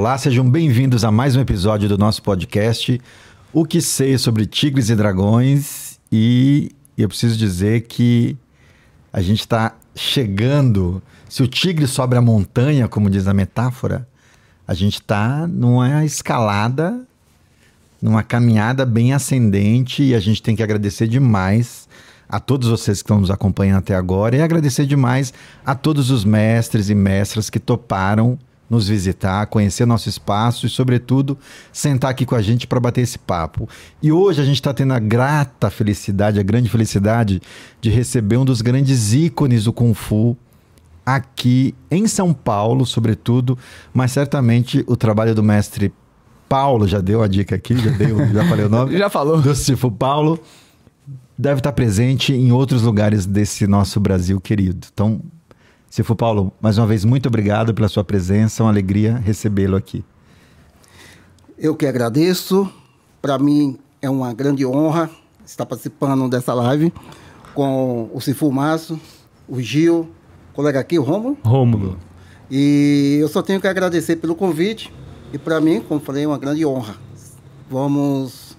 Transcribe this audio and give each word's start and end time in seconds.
olá, 0.00 0.16
sejam 0.16 0.48
bem-vindos 0.48 1.04
a 1.04 1.10
mais 1.10 1.36
um 1.36 1.42
episódio 1.42 1.86
do 1.86 1.98
nosso 1.98 2.22
podcast 2.22 2.98
O 3.52 3.66
que 3.66 3.82
sei 3.82 4.16
sobre 4.16 4.46
tigres 4.46 4.88
e 4.88 4.96
dragões. 4.96 6.00
E 6.10 6.70
eu 6.96 7.06
preciso 7.06 7.36
dizer 7.36 7.82
que 7.82 8.34
a 9.12 9.20
gente 9.20 9.40
está 9.40 9.76
chegando. 9.94 11.02
Se 11.28 11.42
o 11.42 11.46
tigre 11.46 11.86
sobe 11.86 12.16
a 12.16 12.22
montanha, 12.22 12.88
como 12.88 13.10
diz 13.10 13.28
a 13.28 13.34
metáfora, 13.34 14.08
a 14.66 14.72
gente 14.72 14.94
está 14.94 15.46
numa 15.46 16.02
escalada, 16.02 16.98
numa 18.00 18.22
caminhada 18.22 18.86
bem 18.86 19.12
ascendente 19.12 20.02
e 20.02 20.14
a 20.14 20.18
gente 20.18 20.42
tem 20.42 20.56
que 20.56 20.62
agradecer 20.62 21.08
demais 21.08 21.86
a 22.26 22.40
todos 22.40 22.70
vocês 22.70 23.02
que 23.02 23.04
estão 23.04 23.20
nos 23.20 23.30
acompanhando 23.30 23.80
até 23.80 23.94
agora 23.94 24.34
e 24.34 24.40
agradecer 24.40 24.86
demais 24.86 25.34
a 25.62 25.74
todos 25.74 26.10
os 26.10 26.24
mestres 26.24 26.88
e 26.88 26.94
mestras 26.94 27.50
que 27.50 27.60
toparam 27.60 28.38
nos 28.70 28.88
visitar, 28.88 29.44
conhecer 29.46 29.84
nosso 29.84 30.08
espaço 30.08 30.64
e, 30.64 30.70
sobretudo, 30.70 31.36
sentar 31.72 32.12
aqui 32.12 32.24
com 32.24 32.36
a 32.36 32.40
gente 32.40 32.68
para 32.68 32.78
bater 32.78 33.00
esse 33.00 33.18
papo. 33.18 33.68
E 34.00 34.12
hoje 34.12 34.40
a 34.40 34.44
gente 34.44 34.54
está 34.54 34.72
tendo 34.72 34.94
a 34.94 35.00
grata 35.00 35.68
felicidade, 35.68 36.38
a 36.38 36.42
grande 36.42 36.68
felicidade 36.68 37.42
de 37.80 37.90
receber 37.90 38.36
um 38.36 38.44
dos 38.44 38.62
grandes 38.62 39.12
ícones 39.12 39.64
do 39.64 39.72
Kung 39.72 39.92
Fu 39.92 40.36
aqui 41.04 41.74
em 41.90 42.06
São 42.06 42.32
Paulo, 42.32 42.86
sobretudo, 42.86 43.58
mas 43.92 44.12
certamente 44.12 44.84
o 44.86 44.96
trabalho 44.96 45.34
do 45.34 45.42
mestre 45.42 45.92
Paulo, 46.48 46.86
já 46.86 47.00
deu 47.00 47.22
a 47.22 47.28
dica 47.28 47.54
aqui, 47.54 47.76
já 47.76 47.90
deu, 47.90 48.18
já 48.32 48.44
falei 48.48 48.66
o 48.66 48.68
nome? 48.68 48.96
já 48.96 49.08
falou. 49.08 49.40
Do 49.40 49.54
Cifu 49.54 49.90
Paulo 49.90 50.38
deve 51.38 51.58
estar 51.60 51.72
presente 51.72 52.32
em 52.32 52.52
outros 52.52 52.82
lugares 52.82 53.24
desse 53.24 53.66
nosso 53.66 53.98
Brasil 53.98 54.40
querido. 54.40 54.86
Então, 54.92 55.20
se 55.90 56.04
for 56.04 56.14
Paulo, 56.14 56.52
mais 56.60 56.78
uma 56.78 56.86
vez, 56.86 57.04
muito 57.04 57.26
obrigado 57.26 57.74
pela 57.74 57.88
sua 57.88 58.04
presença, 58.04 58.62
é 58.62 58.64
uma 58.64 58.70
alegria 58.70 59.16
recebê-lo 59.16 59.76
aqui. 59.76 60.04
Eu 61.58 61.74
que 61.74 61.84
agradeço. 61.84 62.72
Para 63.20 63.36
mim 63.40 63.76
é 64.00 64.08
uma 64.08 64.32
grande 64.32 64.64
honra 64.64 65.10
estar 65.44 65.66
participando 65.66 66.28
dessa 66.28 66.54
live 66.54 66.92
com 67.54 68.08
o 68.14 68.20
Cifu 68.20 68.52
Márcio, 68.52 69.00
o 69.48 69.60
Gil, 69.60 70.08
o 70.52 70.54
colega 70.54 70.78
aqui, 70.78 70.96
o 70.96 71.02
Rômulo. 71.02 71.36
Rômulo. 71.44 71.98
E 72.48 73.18
eu 73.20 73.28
só 73.28 73.42
tenho 73.42 73.60
que 73.60 73.66
agradecer 73.66 74.14
pelo 74.14 74.36
convite. 74.36 74.94
E 75.32 75.38
para 75.38 75.60
mim, 75.60 75.80
como 75.80 76.00
falei, 76.00 76.22
é 76.22 76.26
uma 76.26 76.38
grande 76.38 76.64
honra. 76.64 76.94
Vamos 77.68 78.56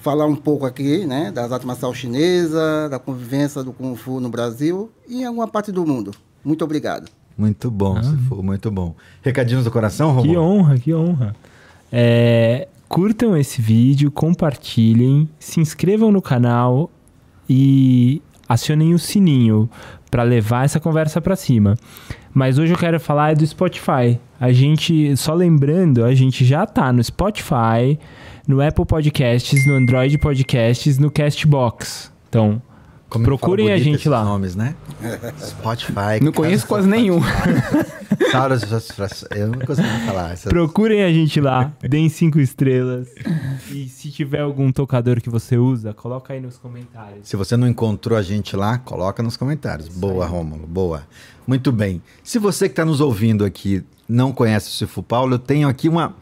falar 0.00 0.26
um 0.26 0.36
pouco 0.36 0.66
aqui, 0.66 1.06
né, 1.06 1.30
das 1.30 1.52
artes 1.52 1.66
marciais 1.66 1.96
chinesas, 1.96 2.90
da 2.90 2.98
convivência 2.98 3.62
do 3.62 3.72
Kung 3.72 3.94
Fu 3.94 4.18
no 4.18 4.28
Brasil 4.28 4.90
e 5.08 5.22
em 5.22 5.24
alguma 5.24 5.46
parte 5.46 5.70
do 5.70 5.86
mundo. 5.86 6.10
Muito 6.44 6.64
obrigado. 6.64 7.10
Muito 7.36 7.70
bom, 7.70 7.96
ah. 7.96 8.16
for 8.28 8.42
muito 8.42 8.70
bom. 8.70 8.94
Recadinhos 9.22 9.64
do 9.64 9.70
coração, 9.70 10.10
Romulo? 10.10 10.28
Que 10.28 10.38
honra, 10.38 10.78
que 10.78 10.94
honra. 10.94 11.36
É, 11.90 12.68
curtam 12.88 13.36
esse 13.36 13.60
vídeo, 13.60 14.10
compartilhem, 14.10 15.28
se 15.38 15.60
inscrevam 15.60 16.12
no 16.12 16.22
canal 16.22 16.90
e 17.48 18.22
acionem 18.48 18.94
o 18.94 18.98
sininho 18.98 19.68
para 20.10 20.22
levar 20.22 20.64
essa 20.64 20.78
conversa 20.78 21.20
para 21.20 21.34
cima. 21.34 21.76
Mas 22.32 22.58
hoje 22.58 22.72
eu 22.72 22.78
quero 22.78 22.98
falar 23.00 23.32
é 23.32 23.34
do 23.34 23.46
Spotify. 23.46 24.18
A 24.40 24.52
gente, 24.52 25.16
só 25.16 25.34
lembrando, 25.34 26.04
a 26.04 26.14
gente 26.14 26.44
já 26.44 26.66
tá 26.66 26.92
no 26.92 27.02
Spotify, 27.02 27.98
no 28.46 28.60
Apple 28.60 28.84
Podcasts, 28.84 29.66
no 29.66 29.74
Android 29.74 30.18
Podcasts, 30.18 30.98
no 30.98 31.10
Castbox. 31.10 32.12
Então, 32.28 32.60
Como 33.08 33.24
procurem 33.24 33.72
a 33.72 33.78
gente 33.78 34.08
lá. 34.08 34.24
nomes, 34.24 34.56
né? 34.56 34.74
Spotify. 35.40 36.22
Não 36.22 36.32
conheço 36.32 36.66
quase 36.66 36.88
nenhum. 36.88 37.20
Eu 39.30 39.48
não 39.48 39.60
consigo 39.60 39.88
falar. 40.06 40.32
Essas... 40.32 40.52
Procurem 40.52 41.04
a 41.04 41.12
gente 41.12 41.40
lá, 41.40 41.72
deem 41.80 42.08
cinco 42.08 42.40
estrelas. 42.40 43.08
E 43.70 43.88
se 43.88 44.10
tiver 44.10 44.40
algum 44.40 44.72
tocador 44.72 45.20
que 45.20 45.30
você 45.30 45.56
usa, 45.56 45.92
coloca 45.94 46.32
aí 46.32 46.40
nos 46.40 46.58
comentários. 46.58 47.28
Se 47.28 47.36
você 47.36 47.56
não 47.56 47.68
encontrou 47.68 48.18
a 48.18 48.22
gente 48.22 48.56
lá, 48.56 48.78
coloca 48.78 49.22
nos 49.22 49.36
comentários. 49.36 49.88
Isso 49.88 49.98
boa, 49.98 50.24
aí. 50.24 50.30
Rômulo, 50.30 50.66
boa. 50.66 51.04
Muito 51.46 51.70
bem. 51.70 52.02
Se 52.22 52.38
você 52.38 52.68
que 52.68 52.72
está 52.72 52.84
nos 52.84 53.00
ouvindo 53.00 53.44
aqui 53.44 53.84
não 54.08 54.32
conhece 54.32 54.68
o 54.68 54.72
Cifu 54.72 55.02
Paulo, 55.02 55.34
eu 55.34 55.38
tenho 55.38 55.68
aqui 55.68 55.88
uma 55.88 56.14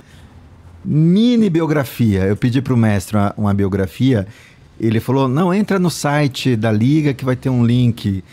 mini 0.84 1.48
biografia. 1.48 2.24
Eu 2.24 2.36
pedi 2.36 2.60
para 2.60 2.74
o 2.74 2.76
mestre 2.76 3.16
uma, 3.16 3.34
uma, 3.36 3.54
biografia. 3.54 4.26
Ele 4.86 5.00
falou: 5.00 5.28
não, 5.28 5.54
entra 5.54 5.78
no 5.78 5.90
site 5.90 6.56
da 6.56 6.72
Liga 6.72 7.14
que 7.14 7.24
vai 7.24 7.36
ter 7.36 7.48
um 7.48 7.64
link 7.64 8.24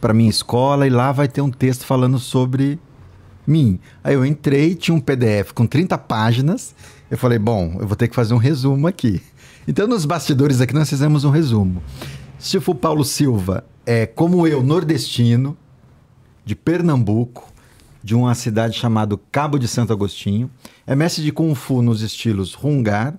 para 0.00 0.12
minha 0.12 0.30
escola 0.30 0.86
e 0.86 0.90
lá 0.90 1.10
vai 1.12 1.26
ter 1.26 1.40
um 1.40 1.50
texto 1.50 1.84
falando 1.86 2.18
sobre 2.18 2.78
mim. 3.46 3.80
Aí 4.04 4.14
eu 4.14 4.24
entrei, 4.24 4.74
tinha 4.74 4.94
um 4.94 5.00
PDF 5.00 5.52
com 5.52 5.66
30 5.66 5.96
páginas. 5.98 6.74
Eu 7.10 7.16
falei: 7.16 7.38
bom, 7.38 7.76
eu 7.80 7.86
vou 7.86 7.96
ter 7.96 8.08
que 8.08 8.14
fazer 8.14 8.34
um 8.34 8.38
resumo 8.38 8.86
aqui. 8.86 9.22
Então, 9.66 9.86
nos 9.86 10.04
bastidores 10.04 10.60
aqui, 10.60 10.74
nós 10.74 10.88
fizemos 10.88 11.24
um 11.24 11.30
resumo. 11.30 11.82
Chifu 12.38 12.74
Paulo 12.74 13.04
Silva 13.04 13.64
é, 13.84 14.04
como 14.04 14.46
eu, 14.46 14.62
nordestino, 14.62 15.56
de 16.44 16.54
Pernambuco, 16.54 17.50
de 18.02 18.14
uma 18.14 18.34
cidade 18.34 18.78
chamada 18.78 19.18
Cabo 19.32 19.58
de 19.58 19.66
Santo 19.66 19.94
Agostinho. 19.94 20.50
É 20.86 20.94
mestre 20.94 21.24
de 21.24 21.32
Kung 21.32 21.54
Fu 21.54 21.80
nos 21.80 22.02
estilos 22.02 22.54
Hungar, 22.62 23.14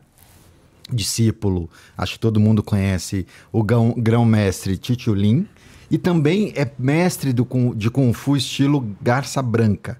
discípulo, 0.91 1.69
acho 1.97 2.13
que 2.13 2.19
todo 2.19 2.39
mundo 2.39 2.63
conhece 2.63 3.25
o 3.51 3.63
grão-mestre 3.63 4.77
Titiulin, 4.77 5.47
e 5.91 5.97
também 5.97 6.53
é 6.55 6.69
mestre 6.77 7.33
do, 7.33 7.47
de 7.75 7.89
Kung 7.89 8.13
Fu 8.13 8.37
estilo 8.37 8.95
Garça 9.01 9.41
Branca. 9.41 9.99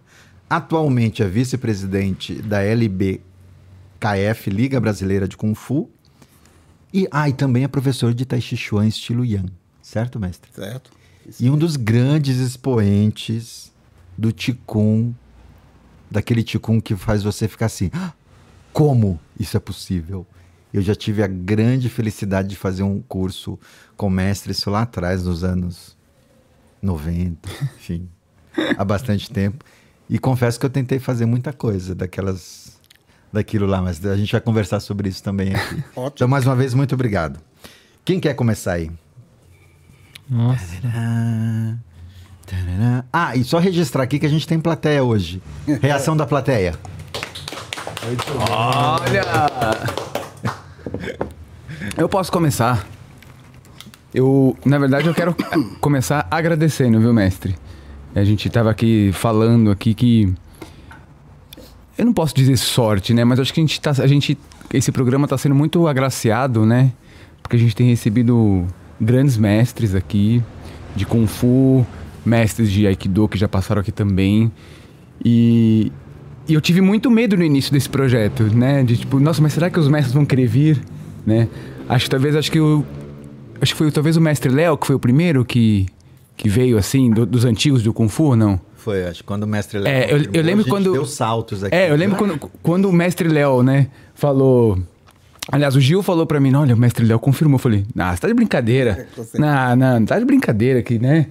Atualmente 0.49 1.23
é 1.23 1.27
vice-presidente 1.27 2.35
da 2.41 2.61
LBKF, 2.61 4.49
Liga 4.49 4.79
Brasileira 4.79 5.27
de 5.27 5.35
Kung 5.35 5.55
Fu. 5.55 5.89
E, 6.93 7.07
ah, 7.11 7.29
e 7.29 7.33
também 7.33 7.63
é 7.63 7.67
professor 7.67 8.13
de 8.13 8.25
Tai 8.25 8.41
Chi 8.41 8.57
Chuan 8.57 8.87
estilo 8.87 9.25
Yang. 9.25 9.51
Certo, 9.81 10.19
mestre? 10.19 10.51
Certo. 10.53 10.91
E 11.39 11.49
um 11.49 11.57
dos 11.57 11.75
grandes 11.75 12.37
expoentes 12.37 13.71
do 14.17 14.31
ticum, 14.31 15.13
daquele 16.09 16.43
ticum 16.43 16.81
que 16.81 16.95
faz 16.95 17.21
você 17.23 17.47
ficar 17.47 17.67
assim: 17.67 17.91
ah, 17.93 18.13
como 18.73 19.19
isso 19.39 19.55
é 19.55 19.59
possível? 19.59 20.25
Eu 20.73 20.81
já 20.81 20.93
tive 20.93 21.23
a 21.23 21.27
grande 21.27 21.89
felicidade 21.89 22.47
de 22.47 22.55
fazer 22.55 22.83
um 22.83 23.01
curso 23.01 23.59
com 23.97 24.09
mestre 24.09 24.51
isso 24.51 24.69
lá 24.69 24.83
atrás, 24.83 25.23
nos 25.23 25.43
anos 25.43 25.97
90, 26.81 27.49
enfim, 27.77 28.07
há 28.77 28.85
bastante 28.85 29.31
tempo. 29.31 29.65
E 30.09 30.17
confesso 30.17 30.59
que 30.59 30.65
eu 30.65 30.69
tentei 30.69 30.99
fazer 30.99 31.25
muita 31.25 31.53
coisa 31.53 31.93
daquelas 31.93 32.79
daquilo 33.31 33.67
lá, 33.67 33.81
mas 33.81 34.03
a 34.05 34.17
gente 34.17 34.31
vai 34.31 34.41
conversar 34.41 34.79
sobre 34.79 35.09
isso 35.09 35.23
também 35.23 35.53
aqui. 35.53 35.83
Ótimo. 35.95 36.11
Então, 36.15 36.27
mais 36.27 36.45
uma 36.45 36.55
vez, 36.55 36.73
muito 36.73 36.95
obrigado. 36.95 37.39
Quem 38.03 38.19
quer 38.19 38.33
começar 38.33 38.73
aí? 38.73 38.91
Nossa. 40.27 40.79
Ah, 43.13 43.35
e 43.35 43.43
só 43.43 43.59
registrar 43.59 44.03
aqui 44.03 44.17
que 44.17 44.25
a 44.25 44.29
gente 44.29 44.47
tem 44.47 44.59
plateia 44.59 45.03
hoje. 45.03 45.41
Reação 45.81 46.17
da 46.17 46.25
plateia. 46.25 46.73
Olha! 48.49 50.08
Eu 51.99 52.07
posso 52.07 52.31
começar. 52.31 52.87
Eu, 54.13 54.55
na 54.63 54.79
verdade, 54.79 55.07
eu 55.07 55.13
quero 55.13 55.35
começar 55.81 56.25
agradecendo, 56.31 56.97
viu, 56.97 57.13
mestre? 57.13 57.57
A 58.15 58.23
gente 58.23 58.47
estava 58.47 58.71
aqui 58.71 59.11
falando 59.11 59.69
aqui 59.69 59.93
que 59.93 60.33
eu 61.97 62.05
não 62.05 62.13
posso 62.13 62.33
dizer 62.33 62.55
sorte, 62.55 63.13
né? 63.13 63.25
Mas 63.25 63.37
acho 63.37 63.53
que 63.53 63.59
a 63.59 63.63
gente 63.63 63.81
tá, 63.81 63.91
a 63.91 64.07
gente 64.07 64.37
esse 64.73 64.93
programa 64.93 65.25
está 65.25 65.37
sendo 65.37 65.53
muito 65.53 65.89
agraciado, 65.89 66.65
né? 66.65 66.93
Porque 67.43 67.57
a 67.57 67.59
gente 67.59 67.75
tem 67.75 67.89
recebido 67.89 68.65
grandes 68.99 69.35
mestres 69.35 69.93
aqui 69.93 70.41
de 70.95 71.05
kung 71.05 71.27
fu, 71.27 71.85
mestres 72.25 72.71
de 72.71 72.87
Aikido 72.87 73.27
que 73.27 73.37
já 73.37 73.49
passaram 73.49 73.81
aqui 73.81 73.91
também. 73.91 74.49
E, 75.23 75.91
e 76.47 76.53
eu 76.53 76.61
tive 76.61 76.79
muito 76.79 77.11
medo 77.11 77.35
no 77.35 77.43
início 77.43 77.73
desse 77.73 77.89
projeto, 77.89 78.43
né? 78.43 78.83
De 78.83 78.95
tipo, 78.95 79.19
nossa, 79.19 79.41
mas 79.41 79.51
será 79.51 79.69
que 79.69 79.77
os 79.77 79.89
mestres 79.89 80.13
vão 80.13 80.25
querer 80.25 80.47
vir, 80.47 80.81
né? 81.25 81.49
Acho 81.89 82.05
que 82.05 82.11
talvez, 82.11 82.35
acho 82.35 82.51
que 82.51 82.59
o... 82.59 82.85
Acho 83.59 83.73
que 83.73 83.77
foi 83.77 83.91
talvez 83.91 84.15
o 84.15 84.21
mestre 84.21 84.49
Léo 84.49 84.77
que 84.77 84.85
foi 84.85 84.95
o 84.95 84.99
primeiro 84.99 85.43
que, 85.43 85.87
que 86.37 86.47
veio, 86.47 86.77
assim, 86.77 87.09
do, 87.09 87.25
dos 87.25 87.43
antigos 87.43 87.81
do 87.81 87.91
Kung 87.91 88.07
Fu, 88.07 88.35
não? 88.35 88.61
Foi, 88.77 89.03
acho 89.05 89.21
que 89.21 89.23
quando 89.25 89.43
o 89.43 89.47
mestre 89.47 89.79
Léo... 89.79 89.91
É, 89.91 90.13
eu, 90.13 90.23
eu 90.31 90.43
lembro 90.43 90.65
quando... 90.65 90.93
deu 90.93 91.05
saltos 91.05 91.63
aqui. 91.63 91.75
É, 91.75 91.89
eu 91.89 91.95
lembro 91.95 92.15
quando, 92.15 92.39
quando 92.61 92.87
o 92.87 92.93
mestre 92.93 93.27
Léo, 93.27 93.63
né, 93.63 93.87
falou... 94.13 94.77
Aliás, 95.51 95.75
o 95.75 95.81
Gil 95.81 96.03
falou 96.03 96.27
pra 96.27 96.39
mim, 96.39 96.53
olha, 96.53 96.75
o 96.75 96.77
mestre 96.77 97.03
Léo 97.03 97.19
confirmou. 97.19 97.55
Eu 97.55 97.59
falei, 97.59 97.83
ah, 97.97 98.15
você 98.15 98.21
tá 98.21 98.27
de 98.27 98.35
brincadeira. 98.35 99.07
não, 99.33 99.75
não, 99.75 100.05
tá 100.05 100.19
de 100.19 100.25
brincadeira 100.25 100.79
aqui, 100.79 100.99
né? 100.99 101.25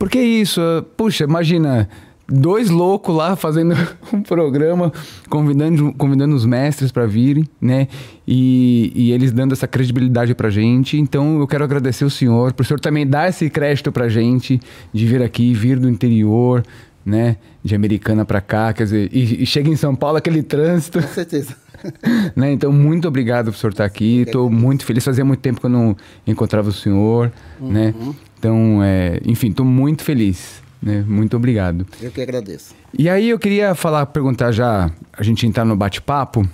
Porque 0.00 0.18
isso, 0.18 0.60
puxa, 0.96 1.22
imagina, 1.22 1.88
dois 2.32 2.70
loucos 2.70 3.14
lá 3.14 3.36
fazendo 3.36 3.74
um 4.12 4.22
programa, 4.22 4.92
convidando, 5.28 5.92
convidando 5.92 6.34
os 6.34 6.46
mestres 6.46 6.90
para 6.90 7.06
virem, 7.06 7.46
né? 7.60 7.88
E, 8.26 8.92
e, 8.94 9.12
eles 9.12 9.32
dando 9.32 9.52
essa 9.52 9.66
credibilidade 9.66 10.34
pra 10.34 10.48
gente. 10.48 10.96
Então 10.96 11.38
eu 11.38 11.46
quero 11.46 11.64
agradecer 11.64 12.04
o 12.04 12.10
senhor, 12.10 12.52
por 12.52 12.62
o 12.62 12.64
senhor 12.64 12.80
também 12.80 13.06
dar 13.06 13.28
esse 13.28 13.50
crédito 13.50 13.92
pra 13.92 14.08
gente, 14.08 14.60
de 14.92 15.06
vir 15.06 15.22
aqui, 15.22 15.52
vir 15.52 15.78
do 15.78 15.88
interior, 15.88 16.64
né? 17.04 17.36
De 17.62 17.74
Americana 17.74 18.24
para 18.24 18.40
cá, 18.40 18.72
quer 18.72 18.84
dizer, 18.84 19.10
e, 19.12 19.42
e, 19.42 19.46
chega 19.46 19.68
em 19.68 19.76
São 19.76 19.94
Paulo 19.94 20.16
aquele 20.16 20.42
trânsito. 20.42 21.00
Com 21.00 21.08
certeza. 21.08 21.56
né? 22.34 22.52
Então, 22.52 22.72
muito 22.72 23.08
obrigado 23.08 23.46
por 23.46 23.56
o 23.56 23.58
senhor 23.58 23.72
estar 23.72 23.84
aqui. 23.84 24.22
Estou 24.22 24.48
muito 24.48 24.84
feliz. 24.84 25.04
Fazia 25.04 25.24
muito 25.24 25.40
tempo 25.40 25.60
que 25.60 25.66
eu 25.66 25.70
não 25.70 25.96
encontrava 26.26 26.68
o 26.68 26.72
senhor, 26.72 27.30
né? 27.60 27.92
Uhum. 27.98 28.14
Então, 28.38 28.80
é, 28.82 29.20
enfim, 29.24 29.50
estou 29.50 29.66
muito 29.66 30.02
feliz. 30.02 30.61
Né? 30.82 31.04
Muito 31.06 31.36
obrigado. 31.36 31.86
Eu 32.00 32.10
que 32.10 32.20
agradeço. 32.20 32.74
E 32.96 33.08
aí 33.08 33.28
eu 33.30 33.38
queria 33.38 33.74
falar, 33.74 34.04
perguntar 34.06 34.50
já, 34.50 34.90
a 35.12 35.22
gente 35.22 35.46
entrar 35.46 35.64
no 35.64 35.76
bate-papo. 35.76 36.46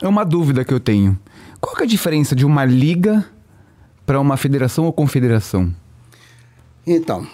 É 0.00 0.08
uma 0.08 0.24
dúvida 0.24 0.64
que 0.64 0.74
eu 0.74 0.80
tenho. 0.80 1.18
Qual 1.60 1.74
que 1.76 1.82
é 1.82 1.84
a 1.84 1.88
diferença 1.88 2.34
de 2.34 2.44
uma 2.44 2.64
liga 2.64 3.24
para 4.04 4.20
uma 4.20 4.36
federação 4.36 4.84
ou 4.84 4.92
confederação? 4.92 5.72
Então. 6.86 7.26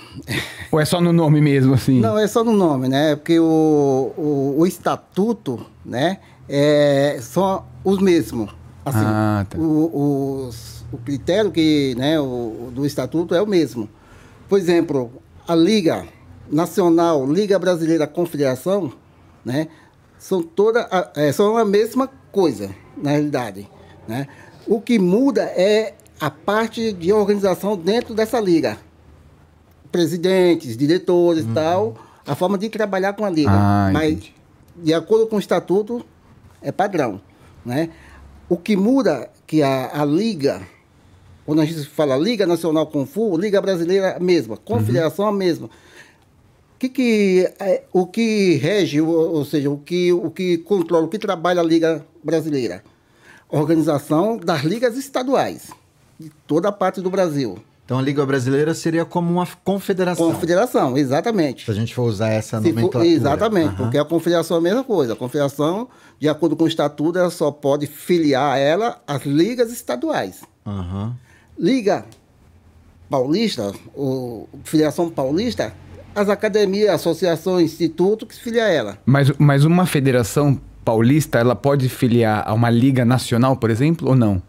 Ou 0.72 0.80
é 0.80 0.84
só 0.84 1.00
no 1.00 1.12
nome 1.12 1.40
mesmo, 1.40 1.74
assim? 1.74 2.00
Não, 2.00 2.18
é 2.18 2.26
só 2.26 2.42
no 2.42 2.52
nome, 2.52 2.88
né? 2.88 3.14
Porque 3.16 3.38
o, 3.38 4.12
o, 4.16 4.54
o 4.58 4.66
estatuto, 4.66 5.64
né? 5.84 6.18
É, 6.48 7.18
são 7.20 7.64
os 7.84 7.98
mesmos. 8.00 8.50
Assim, 8.84 8.98
Ah, 9.04 9.46
tá. 9.48 9.56
o, 9.56 10.46
os- 10.48 10.84
o 10.92 10.98
critério 10.98 11.50
que, 11.50 11.94
né, 11.96 12.20
o, 12.20 12.70
do 12.74 12.84
estatuto 12.84 13.34
é 13.34 13.40
o 13.40 13.46
mesmo. 13.46 13.88
Por 14.48 14.58
exemplo, 14.58 15.10
a 15.46 15.54
Liga 15.54 16.06
Nacional, 16.50 17.26
Liga 17.26 17.58
Brasileira 17.58 18.06
Confederação, 18.06 18.92
né, 19.44 19.68
são 20.18 20.42
toda 20.42 20.88
a, 20.90 21.10
é, 21.16 21.32
são 21.32 21.56
a 21.56 21.64
mesma 21.64 22.08
coisa, 22.32 22.74
na 22.96 23.10
realidade. 23.10 23.68
Né? 24.08 24.26
O 24.66 24.80
que 24.80 24.98
muda 24.98 25.42
é 25.42 25.94
a 26.20 26.30
parte 26.30 26.92
de 26.92 27.12
organização 27.12 27.76
dentro 27.76 28.14
dessa 28.14 28.40
liga. 28.40 28.78
Presidentes, 29.92 30.76
diretores 30.76 31.44
e 31.44 31.48
tal, 31.48 31.94
a 32.26 32.34
forma 32.34 32.56
de 32.56 32.68
trabalhar 32.68 33.12
com 33.12 33.24
a 33.24 33.30
liga. 33.30 33.50
Ah, 33.52 33.90
Mas, 33.92 34.12
entendi. 34.12 34.34
de 34.76 34.94
acordo 34.94 35.26
com 35.26 35.36
o 35.36 35.38
estatuto, 35.38 36.04
é 36.62 36.72
padrão. 36.72 37.20
Né? 37.64 37.90
O 38.48 38.56
que 38.56 38.76
muda 38.76 39.30
que 39.46 39.62
a, 39.62 40.00
a 40.00 40.04
liga, 40.04 40.62
quando 41.46 41.60
a 41.60 41.64
gente 41.64 41.84
fala 41.86 42.16
Liga 42.16 42.46
Nacional 42.46 42.86
Kung 42.86 43.06
Fu, 43.06 43.36
Liga 43.36 43.60
Brasileira 43.60 44.16
a 44.16 44.20
mesma, 44.20 44.56
Confederação 44.56 45.26
a 45.26 45.32
mesma. 45.32 45.68
Que 46.78 46.88
que, 46.88 47.50
é, 47.60 47.84
o 47.92 48.06
que 48.06 48.56
rege, 48.56 49.00
ou, 49.00 49.44
seja, 49.44 49.70
o 49.70 49.78
que, 49.78 50.12
o 50.12 50.30
que 50.30 50.58
controla, 50.58 51.04
o 51.06 51.08
que 51.08 51.18
trabalha 51.18 51.60
a 51.60 51.64
Liga 51.64 52.04
Brasileira? 52.22 52.82
Organização 53.48 54.36
das 54.36 54.62
ligas 54.64 54.96
estaduais, 54.96 55.70
de 56.18 56.30
toda 56.46 56.68
a 56.68 56.72
parte 56.72 57.00
do 57.00 57.08
Brasil. 57.10 57.58
Então 57.84 57.98
a 57.98 58.02
Liga 58.02 58.24
Brasileira 58.24 58.74
seria 58.74 59.04
como 59.04 59.30
uma 59.30 59.46
confederação. 59.62 60.32
Confederação, 60.32 60.96
exatamente. 60.98 61.64
Se 61.66 61.70
a 61.70 61.74
gente 61.74 61.94
for 61.94 62.04
usar 62.04 62.30
essa 62.30 62.56
Se 62.58 62.64
for- 62.64 62.74
nomenclatura. 62.74 63.06
exatamente, 63.06 63.68
Aham. 63.68 63.76
porque 63.76 63.98
a 63.98 64.04
confederação 64.04 64.56
é 64.56 64.60
a 64.60 64.62
mesma 64.62 64.82
coisa. 64.84 65.12
A 65.12 65.16
confederação, 65.16 65.88
de 66.18 66.26
acordo 66.28 66.56
com 66.56 66.64
o 66.64 66.68
estatuto, 66.68 67.18
ela 67.18 67.30
só 67.30 67.50
pode 67.50 67.86
filiar 67.86 68.54
a 68.54 68.58
ela 68.58 69.02
as 69.06 69.24
ligas 69.24 69.70
estaduais. 69.70 70.40
Aham. 70.66 71.14
Liga 71.58 72.04
Paulista, 73.08 73.72
ou 73.94 74.48
Federação 74.64 75.10
Paulista, 75.10 75.72
as 76.14 76.28
academias, 76.28 76.90
associações, 76.90 77.72
instituto 77.72 78.26
que 78.26 78.34
se 78.34 78.40
filia 78.40 78.64
a 78.64 78.68
ela. 78.68 78.98
Mas, 79.04 79.30
mas 79.38 79.64
uma 79.64 79.86
federação 79.86 80.60
paulista, 80.84 81.38
ela 81.38 81.56
pode 81.56 81.88
filiar 81.88 82.44
a 82.46 82.52
uma 82.52 82.70
liga 82.70 83.04
nacional, 83.04 83.56
por 83.56 83.70
exemplo, 83.70 84.08
ou 84.08 84.14
não? 84.14 84.42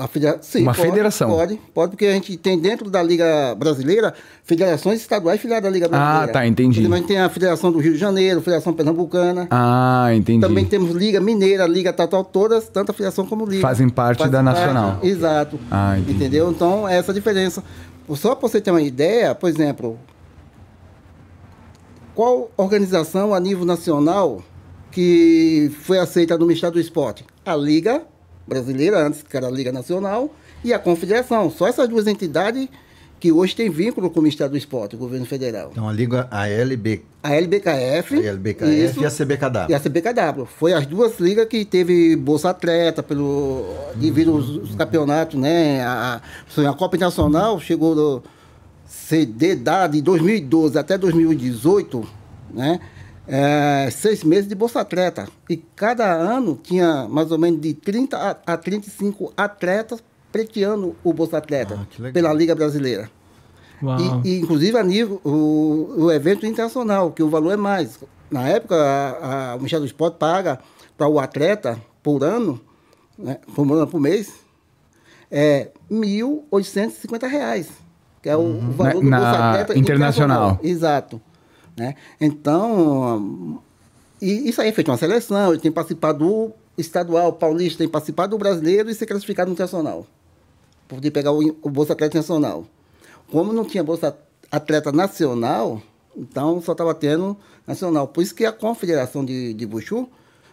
A 0.00 0.08
federa- 0.08 0.38
Sim, 0.40 0.62
Uma 0.62 0.72
pode, 0.74 0.88
federação. 0.88 1.28
Pode, 1.28 1.60
pode, 1.74 1.90
porque 1.90 2.06
a 2.06 2.12
gente 2.12 2.34
tem 2.38 2.58
dentro 2.58 2.88
da 2.90 3.02
Liga 3.02 3.54
Brasileira 3.54 4.14
federações 4.44 4.98
estaduais 5.00 5.38
filiadas 5.38 5.68
à 5.68 5.70
Liga 5.70 5.88
Brasileira. 5.88 6.32
tá, 6.32 6.46
entendi. 6.46 6.80
A 6.86 6.96
gente 6.96 7.06
tem 7.06 7.18
a 7.18 7.28
Federação 7.28 7.70
do 7.70 7.78
Rio 7.78 7.92
de 7.92 7.98
Janeiro, 7.98 8.40
Federação 8.40 8.72
Pernambucana. 8.72 9.46
Ah, 9.50 10.08
entendi. 10.14 10.40
Também 10.40 10.64
temos 10.64 10.92
Liga 10.92 11.20
Mineira, 11.20 11.66
Liga 11.66 11.92
tal, 11.92 12.08
tal, 12.08 12.24
todas, 12.24 12.66
tanto 12.68 12.90
a 12.90 12.94
federação 12.94 13.26
como 13.26 13.44
Liga. 13.44 13.60
Fazem 13.60 13.90
parte 13.90 14.26
da 14.26 14.42
nacional. 14.42 14.98
exato. 15.02 15.60
Ah, 15.70 15.98
entendi. 15.98 16.16
Entendeu? 16.16 16.50
Então, 16.50 16.88
é 16.88 16.96
essa 16.96 17.12
a 17.12 17.14
diferença. 17.14 17.62
Só 18.16 18.34
para 18.34 18.48
você 18.48 18.58
ter 18.58 18.70
uma 18.70 18.80
ideia, 18.80 19.34
por 19.34 19.50
exemplo, 19.50 19.98
qual 22.14 22.50
organização 22.56 23.34
a 23.34 23.40
nível 23.40 23.64
nacional 23.64 24.42
que 24.90 25.70
foi 25.82 25.98
aceita 25.98 26.36
no 26.36 26.46
Ministério 26.46 26.74
do 26.74 26.80
Esporte? 26.80 27.24
A 27.44 27.54
Liga 27.54 28.02
Brasileira, 28.50 28.98
antes 29.06 29.22
que 29.22 29.36
era 29.36 29.46
a 29.46 29.50
Liga 29.50 29.72
Nacional, 29.72 30.34
e 30.62 30.74
a 30.74 30.78
Confederação. 30.78 31.50
Só 31.50 31.66
essas 31.68 31.88
duas 31.88 32.06
entidades 32.06 32.68
que 33.20 33.30
hoje 33.30 33.54
têm 33.54 33.68
vínculo 33.68 34.10
com 34.10 34.18
o 34.18 34.22
Ministério 34.22 34.50
do 34.50 34.56
Esporte, 34.56 34.96
o 34.96 34.98
governo 34.98 35.26
federal. 35.26 35.68
Então 35.72 35.86
a 35.86 35.92
Liga 35.92 36.26
a 36.30 36.48
LB, 36.48 37.02
A 37.22 37.34
LBKF, 37.34 38.16
a 38.16 38.30
LBKF 38.30 38.84
isso, 38.84 39.00
e 39.02 39.06
a 39.06 39.10
CBKW. 39.10 39.66
e 39.68 39.74
a 39.74 39.78
CBKW. 39.78 40.46
Foi 40.46 40.72
as 40.72 40.86
duas 40.86 41.20
ligas 41.20 41.46
que 41.46 41.66
teve 41.66 42.16
Bolsa 42.16 42.48
Atleta, 42.50 43.02
pelo, 43.02 43.66
devido 43.94 44.32
aos, 44.32 44.48
aos 44.58 44.74
campeonatos, 44.74 45.38
né? 45.38 45.82
A, 45.82 46.22
a, 46.56 46.72
Copa 46.72 46.96
Internacional 46.96 47.60
chegou 47.60 48.22
de 49.36 49.54
dada 49.54 49.92
de 49.92 50.00
2012 50.00 50.78
até 50.78 50.96
2018, 50.96 52.08
né? 52.54 52.80
É, 53.28 53.88
seis 53.90 54.24
meses 54.24 54.48
de 54.48 54.54
Bolsa 54.54 54.80
Atleta. 54.80 55.28
E 55.48 55.56
cada 55.56 56.12
ano 56.12 56.58
tinha 56.60 57.06
mais 57.08 57.30
ou 57.30 57.38
menos 57.38 57.60
de 57.60 57.74
30 57.74 58.16
a, 58.16 58.54
a 58.54 58.56
35 58.56 59.32
atletas 59.36 60.02
pleiteando 60.32 60.96
o 61.04 61.12
Bolsa 61.12 61.38
Atleta 61.38 61.78
Ah, 61.80 62.10
pela 62.12 62.32
Liga 62.32 62.54
Brasileira. 62.54 63.10
E, 64.24 64.28
e, 64.28 64.40
inclusive 64.40 64.76
a 64.76 64.82
nível 64.82 65.20
o, 65.24 65.94
o 66.04 66.12
evento 66.12 66.44
internacional, 66.46 67.12
que 67.12 67.22
o 67.22 67.28
valor 67.30 67.52
é 67.52 67.56
mais. 67.56 67.98
Na 68.30 68.46
época, 68.48 68.76
a, 68.76 69.52
a, 69.52 69.54
o 69.54 69.58
Ministério 69.58 69.84
do 69.84 69.86
Esporte 69.86 70.16
paga 70.18 70.58
para 70.98 71.08
o 71.08 71.18
atleta 71.18 71.80
por 72.02 72.22
ano, 72.22 72.60
né, 73.18 73.38
por 73.54 73.62
ano 73.70 73.86
por 73.86 74.00
mês, 74.00 74.32
é 75.30 75.68
1.850 75.90 77.26
reais, 77.28 77.68
que 78.22 78.28
é 78.28 78.36
o, 78.36 78.40
o 78.40 78.70
valor 78.72 78.94
Na- 78.94 79.00
do 79.02 79.02
na 79.10 79.18
Bolsa 79.18 79.44
Atleta 79.50 79.78
internacional. 79.78 80.58
Exato. 80.62 81.20
Né? 81.80 81.94
Então, 82.20 83.58
isso 84.20 84.60
aí 84.60 84.68
é 84.68 84.72
feito 84.72 84.90
uma 84.90 84.98
seleção, 84.98 85.50
ele 85.50 85.62
tem 85.62 85.72
participado 85.72 86.18
do 86.18 86.52
estadual, 86.76 87.32
paulista, 87.32 87.78
tem 87.78 87.88
participado 87.88 88.36
do 88.36 88.38
brasileiro 88.38 88.90
e 88.90 88.94
ser 88.94 89.06
classificado 89.06 89.50
no. 89.50 90.06
Para 90.86 90.96
poder 90.96 91.10
pegar 91.10 91.32
o, 91.32 91.56
o 91.62 91.70
Bolsa 91.70 91.94
Atleta 91.94 92.18
Nacional. 92.18 92.66
Como 93.32 93.50
não 93.50 93.64
tinha 93.64 93.82
Bolsa 93.82 94.14
Atleta 94.52 94.92
Nacional, 94.92 95.80
então 96.14 96.60
só 96.60 96.72
estava 96.72 96.94
tendo 96.94 97.34
nacional. 97.66 98.06
Por 98.08 98.20
isso 98.22 98.34
que 98.34 98.44
a 98.44 98.52
Confederação 98.52 99.24
de, 99.24 99.54
de 99.54 99.64
Buchu 99.64 100.06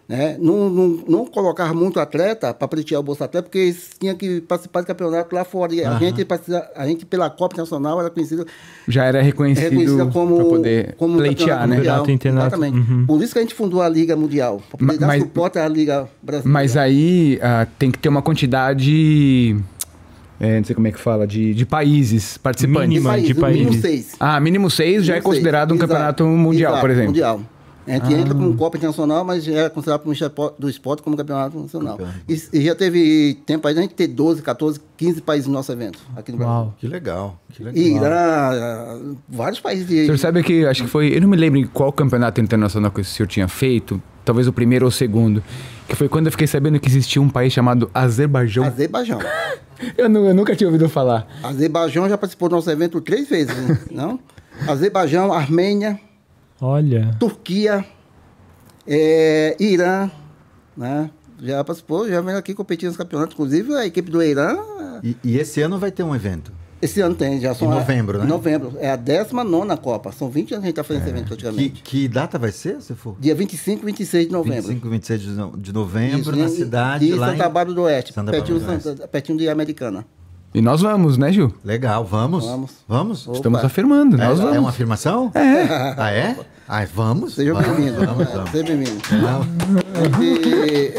né, 0.09 0.37
não, 0.39 0.69
não, 0.69 0.87
não 1.05 1.25
colocava 1.25 1.73
muito 1.73 1.99
atleta 1.99 2.53
para 2.53 2.65
pleitear 2.67 3.01
o 3.01 3.03
Bolsa 3.03 3.25
Atleta, 3.25 3.43
porque 3.43 3.57
eles 3.57 3.89
tinham 3.99 4.15
que 4.15 4.39
participar 4.39 4.79
de 4.81 4.87
campeonato 4.87 5.35
lá 5.35 5.43
fora. 5.43 5.73
E 5.75 5.83
a, 5.83 5.97
gente, 5.99 6.23
participa- 6.23 6.65
a 6.75 6.87
gente, 6.87 7.05
pela 7.05 7.29
Copa 7.29 7.57
Nacional, 7.57 7.99
era 7.99 8.09
conhecida 8.09 8.45
Já 8.87 9.03
era 9.03 9.21
reconhecido 9.21 9.63
reconhecida 9.71 10.05
como, 10.05 10.35
para 10.37 10.45
poder 10.45 10.95
como 10.97 11.17
pleitear, 11.17 11.59
campeonato 11.59 11.67
né? 11.69 11.75
mundial. 11.75 12.05
Exatamente. 12.37 12.77
Uhum. 12.77 13.05
Por 13.05 13.21
isso 13.21 13.33
que 13.33 13.39
a 13.39 13.41
gente 13.41 13.53
fundou 13.53 13.81
a 13.81 13.89
Liga 13.89 14.15
Mundial, 14.15 14.61
para 14.69 14.77
poder 14.77 14.93
Ma- 14.93 14.97
dar 14.99 15.07
mas- 15.07 15.21
suporte 15.23 15.59
à 15.59 15.67
Liga 15.67 16.07
Brasileira. 16.23 16.53
Mas 16.53 16.77
aí 16.77 17.37
ah, 17.41 17.67
tem 17.77 17.91
que 17.91 17.99
ter 17.99 18.07
uma 18.07 18.21
quantidade, 18.21 19.55
é, 20.39 20.57
não 20.57 20.63
sei 20.63 20.73
como 20.75 20.87
é 20.87 20.91
que 20.93 20.99
fala, 20.99 21.27
de, 21.27 21.53
de 21.53 21.65
países 21.65 22.37
participantes. 22.37 22.87
Mínima. 22.89 23.19
de 23.19 23.33
no 23.33 23.45
mínimo 23.47 23.65
países. 23.71 23.81
seis. 23.81 24.15
Ah, 24.19 24.39
mínimo 24.39 24.69
seis 24.69 25.03
já 25.03 25.15
é 25.15 25.17
Mínimo 25.17 25.31
seis. 25.33 25.35
considerado 25.35 25.71
um 25.71 25.75
Exato. 25.75 25.89
campeonato 25.91 26.23
mundial, 26.25 26.71
Exato, 26.71 26.81
por 26.81 26.89
exemplo. 26.91 27.07
Mundial. 27.09 27.41
A 27.87 27.93
gente 27.93 28.13
entra 28.13 28.33
Ah. 28.33 28.37
com 28.37 28.55
Copa 28.57 28.77
Internacional, 28.77 29.23
mas 29.23 29.47
é 29.47 29.69
considerado 29.69 30.01
pelo 30.01 30.09
Ministério 30.11 30.35
do 30.59 30.69
Esporte 30.69 31.01
como 31.01 31.15
campeonato 31.15 31.57
nacional. 31.59 31.97
E, 32.27 32.33
e 32.53 32.61
já 32.65 32.75
teve 32.75 33.37
tempo 33.45 33.67
aí 33.67 33.73
da 33.73 33.81
gente 33.81 33.93
ter 33.93 34.07
12, 34.07 34.41
14, 34.41 34.79
15 34.97 35.21
países 35.21 35.47
no 35.47 35.53
nosso 35.53 35.71
evento 35.71 35.99
aqui 36.15 36.31
no 36.31 36.37
Brasil. 36.37 36.53
Uau. 36.55 36.75
Que 36.79 36.87
legal, 36.87 37.39
que 37.53 37.63
legal. 37.63 37.81
E 37.83 37.95
Irã, 37.95 39.15
vários 39.29 39.59
países 39.59 39.85
O 39.85 39.87
de. 39.87 40.05
senhor 40.05 40.17
sabe 40.17 40.43
que, 40.43 40.65
acho 40.65 40.83
que 40.83 40.89
foi, 40.89 41.15
eu 41.15 41.21
não 41.21 41.27
me 41.29 41.37
lembro 41.37 41.59
em 41.59 41.65
qual 41.65 41.91
campeonato 41.91 42.41
internacional 42.41 42.91
que 42.91 43.01
o 43.01 43.05
senhor 43.05 43.27
tinha 43.27 43.47
feito, 43.47 44.01
talvez 44.25 44.47
o 44.47 44.53
primeiro 44.53 44.85
ou 44.85 44.89
o 44.89 44.91
segundo, 44.91 45.41
que 45.87 45.95
foi 45.95 46.09
quando 46.09 46.25
eu 46.27 46.31
fiquei 46.31 46.47
sabendo 46.47 46.79
que 46.79 46.87
existia 46.87 47.21
um 47.21 47.29
país 47.29 47.53
chamado 47.53 47.89
Azerbaijão. 47.93 48.63
Azerbaijão. 48.63 49.19
Eu, 49.95 50.09
nu- 50.09 50.25
eu 50.25 50.33
nunca 50.33 50.55
tinha 50.55 50.67
ouvido 50.67 50.89
falar. 50.89 51.27
Azerbaijão 51.43 52.09
já 52.09 52.17
participou 52.17 52.49
do 52.49 52.55
nosso 52.55 52.71
evento 52.71 52.99
três 52.99 53.29
vezes, 53.29 53.55
né? 53.55 53.77
não? 53.91 54.19
Azerbaijão, 54.67 55.31
Armênia, 55.31 55.99
Olha. 56.59 57.15
Turquia, 57.19 57.85
é, 58.87 59.55
Irã, 59.59 60.09
né? 60.75 61.09
Já 61.41 61.63
participou, 61.63 62.07
já 62.09 62.19
vem 62.21 62.35
aqui 62.35 62.53
competir 62.53 62.87
nos 62.87 62.97
campeonatos. 62.97 63.33
Inclusive, 63.35 63.75
a 63.75 63.85
equipe 63.85 64.09
do 64.09 64.23
Irã, 64.23 64.57
E, 65.03 65.15
e 65.23 65.37
esse 65.37 65.61
ano 65.61 65.77
vai 65.77 65.91
ter 65.91 66.01
um 66.01 66.15
evento. 66.15 66.51
esse 66.81 66.99
ano 66.99 67.13
tem, 67.13 67.39
já 67.39 67.53
são. 67.53 67.67
Em 67.67 67.71
novembro, 67.75 68.17
a, 68.17 68.19
né? 68.21 68.25
Em 68.25 68.29
novembro. 68.29 68.73
É 68.79 68.89
a 68.89 68.95
19 68.95 69.77
Copa. 69.77 70.11
São 70.11 70.29
20 70.31 70.53
anos 70.55 70.63
que 70.63 70.65
a 70.65 70.69
gente 70.69 70.69
está 70.69 70.83
fazendo 70.83 71.01
esse 71.03 71.09
evento 71.11 71.23
Que, 71.23 71.29
praticamente. 71.29 71.83
que 71.83 72.07
data 72.07 72.39
vai 72.39 72.51
ser, 72.51 72.81
se 72.81 72.95
for? 72.95 73.15
Dia 73.19 73.35
25 73.35 73.83
e 73.83 73.85
26 73.85 74.25
de 74.25 74.31
novembro. 74.31 74.61
25, 74.63 74.89
26 74.89 75.21
de 75.21 75.29
no- 75.29 75.55
de 75.57 75.71
novembro, 75.71 76.19
Isso, 76.21 76.31
na 76.31 76.45
em- 76.45 76.49
cidade 76.49 77.07
em 77.07 77.13
lá 77.13 77.27
Santa 77.27 77.35
em... 77.35 77.39
Bárbara 77.39 77.73
do 77.73 77.81
Oeste, 77.83 78.13
Santa 78.13 78.31
pertinho, 78.31 78.57
Bárbara 78.59 78.77
do 78.79 78.83
Santa- 78.83 79.07
pertinho 79.07 79.37
de 79.37 79.47
Americana. 79.47 80.05
E 80.57 80.61
nós 80.61 80.81
vamos, 80.81 81.17
né, 81.19 81.31
Gil? 81.31 81.53
Legal, 81.63 82.03
vamos? 82.03 82.43
Vamos. 82.43 82.71
Vamos? 82.87 83.27
Opa. 83.27 83.37
Estamos 83.37 83.63
afirmando, 83.63 84.15
É, 84.19 84.25
nós 84.27 84.39
é 84.39 84.41
vamos. 84.43 84.57
uma 84.57 84.69
afirmação? 84.69 85.31
É. 85.35 85.93
Ah, 85.95 86.11
é? 86.11 86.35
Ai, 86.67 86.87
vamos? 86.87 87.35
Seja 87.35 87.53
bem-vindo. 87.53 88.03
Vamos, 88.03 88.27
É, 88.27 88.31
vamos. 88.33 88.49
Seja 88.49 88.63
bem-vindo. 88.63 89.01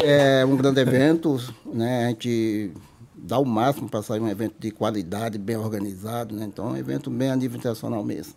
É 0.01 0.45
um 0.45 0.55
grande 0.55 0.79
evento, 0.79 1.37
né? 1.73 2.05
A 2.05 2.09
gente 2.09 2.71
dá 3.13 3.37
o 3.37 3.45
máximo 3.45 3.89
para 3.89 4.01
sair 4.01 4.21
um 4.21 4.29
evento 4.29 4.55
de 4.59 4.71
qualidade, 4.71 5.37
bem 5.37 5.57
organizado, 5.57 6.33
né? 6.35 6.45
Então, 6.45 6.69
é 6.69 6.71
um 6.71 6.77
evento 6.77 7.09
bem 7.09 7.29
a 7.29 7.35
nível 7.35 7.57
internacional 7.57 8.01
mesmo. 8.03 8.33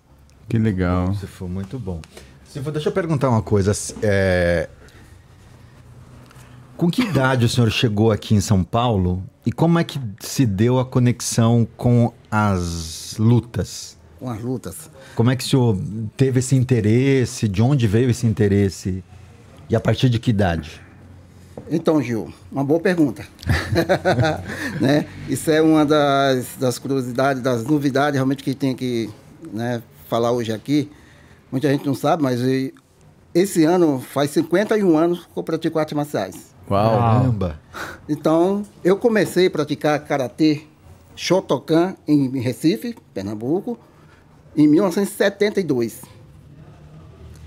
Que 0.49 0.59
legal. 0.59 1.15
Se 1.15 1.27
for 1.29 1.49
muito 1.49 1.79
bom. 1.79 2.01
Se 2.47 2.61
for, 2.61 2.73
deixa 2.73 2.89
eu 2.89 2.93
perguntar 2.93 3.31
uma 3.31 3.43
coisa. 3.43 3.71
é, 4.03 4.69
Com 6.83 6.91
que 6.91 7.03
idade 7.03 7.45
o 7.45 7.49
senhor 7.49 7.71
chegou 7.71 8.11
aqui 8.11 8.35
em 8.35 8.41
São 8.41 8.65
Paulo 8.65 9.23
e 9.47 9.53
como 9.53 9.79
é 9.79 9.85
que 9.85 10.01
se 10.19 10.45
deu 10.45 10.81
a 10.81 10.85
conexão 10.85 11.65
com 11.77 12.13
as 12.29 13.15
lutas? 13.21 13.97
Com 14.19 14.29
as 14.29 14.43
lutas. 14.43 14.91
Como 15.15 15.31
é 15.31 15.37
que 15.37 15.45
o 15.45 15.47
senhor 15.47 15.79
teve 16.17 16.41
esse 16.41 16.57
interesse? 16.57 17.47
De 17.47 17.63
onde 17.63 17.87
veio 17.87 18.11
esse 18.11 18.27
interesse? 18.27 19.05
E 19.71 19.77
a 19.77 19.81
partir 19.81 20.09
de 20.09 20.19
que 20.19 20.31
idade? 20.31 20.81
Então, 21.71 22.03
Gil, 22.03 22.35
uma 22.51 22.65
boa 22.65 22.81
pergunta. 22.81 23.25
né? 24.83 25.07
Isso 25.29 25.53
é 25.53 25.63
uma 25.63 25.87
das, 25.87 26.57
das 26.59 26.81
curiosidades, 26.81 27.41
das 27.41 27.63
novidades 27.65 28.17
realmente 28.17 28.43
que 28.43 28.57
tem 28.57 28.75
que 28.75 29.09
né, 29.53 29.81
falar 30.09 30.33
hoje 30.33 30.53
aqui. 30.53 30.91
Muita 31.49 31.71
gente 31.71 31.87
não 31.87 31.95
sabe, 31.95 32.25
mas 32.25 32.41
e- 32.41 32.75
esse 33.33 33.63
ano 33.63 34.01
faz 34.01 34.33
51 34.33 34.99
anos 34.99 35.29
que 35.33 35.39
eu 35.39 35.45
pratico 35.45 35.79
artes 35.79 35.95
marciais. 35.95 36.52
Uau. 36.71 36.99
Caramba! 36.99 37.61
Então, 38.09 38.63
eu 38.85 38.97
comecei 38.97 39.47
a 39.47 39.51
praticar 39.51 39.99
karatê 40.05 40.63
Shotokan 41.15 41.95
em 42.07 42.29
Recife, 42.41 42.97
Pernambuco, 43.15 43.79
em 44.57 44.67
1972. 44.67 46.01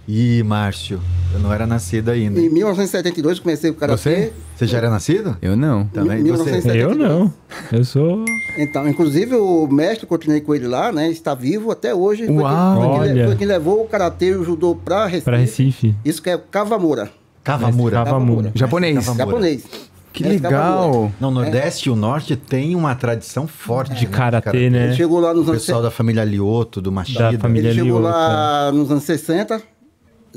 Ih, 0.07 0.43
Márcio, 0.43 1.01
eu 1.33 1.39
não 1.39 1.51
era 1.51 1.65
nascido 1.65 2.09
ainda. 2.09 2.39
Em 2.39 2.47
1972 2.47 3.39
comecei 3.39 3.71
o 3.71 3.73
karatê. 3.73 3.97
Você? 3.99 4.33
Você 4.55 4.67
já 4.67 4.77
era 4.77 4.89
nascido? 4.89 5.35
Eu 5.41 5.55
não. 5.57 5.85
Também? 5.87 6.21
Mil- 6.21 6.37
Você? 6.37 6.51
1972. 6.51 6.81
Eu 6.81 6.95
não. 6.95 7.33
Eu 7.71 7.83
sou. 7.83 8.23
Então, 8.55 8.87
inclusive 8.87 9.35
o 9.35 9.65
mestre, 9.67 10.05
continuei 10.05 10.41
com 10.41 10.53
ele 10.53 10.67
lá, 10.67 10.91
né? 10.91 11.09
Está 11.09 11.33
vivo 11.33 11.71
até 11.71 11.93
hoje. 11.95 12.27
Foi 12.27 12.35
Uau! 12.35 12.75
quem- 12.75 12.81
Foi, 12.83 12.91
quem, 13.07 13.11
Olha. 13.13 13.25
foi 13.27 13.35
quem 13.35 13.47
levou 13.47 13.83
o 13.83 13.87
karatê 13.87 14.27
e 14.27 14.35
o 14.35 14.43
judô 14.43 14.75
para 14.75 15.05
Recife. 15.07 15.25
Pra 15.25 15.37
Recife. 15.37 15.95
Isso 16.05 16.21
que 16.21 16.29
é 16.29 16.37
Cavamura. 16.37 17.09
Kawamura. 17.45 18.51
Japonês. 18.55 19.05
Kawamura. 19.05 19.25
japonês. 19.25 19.63
Que 20.11 20.23
É, 20.23 20.29
legal. 20.29 21.11
Não, 21.19 21.29
o 21.29 21.31
Nordeste 21.31 21.89
e 21.89 21.91
o 21.91 21.95
Norte 21.95 22.35
tem 22.35 22.73
uma 22.73 22.95
tradição 22.95 23.47
forte 23.47 23.93
De 23.95 24.07
né, 24.07 24.11
karatê, 24.11 24.67
O 24.67 24.71
né? 24.71 24.85
Ele 24.85 24.95
chegou 24.95 25.19
lá 25.19 25.33
nos 25.33 25.47
anos 25.47 25.61
pessoal 25.61 25.81
da 25.81 25.91
família 25.91 26.23
Lioto, 26.23 26.81
do 26.81 26.91
Machida. 26.91 27.33
Da 27.33 27.39
família 27.39 27.69
Ele 27.69 27.81
chegou 27.81 27.99
Lioto, 27.99 28.13
lá 28.13 28.71
nos 28.71 28.89
anos 28.89 29.03
60 29.03 29.61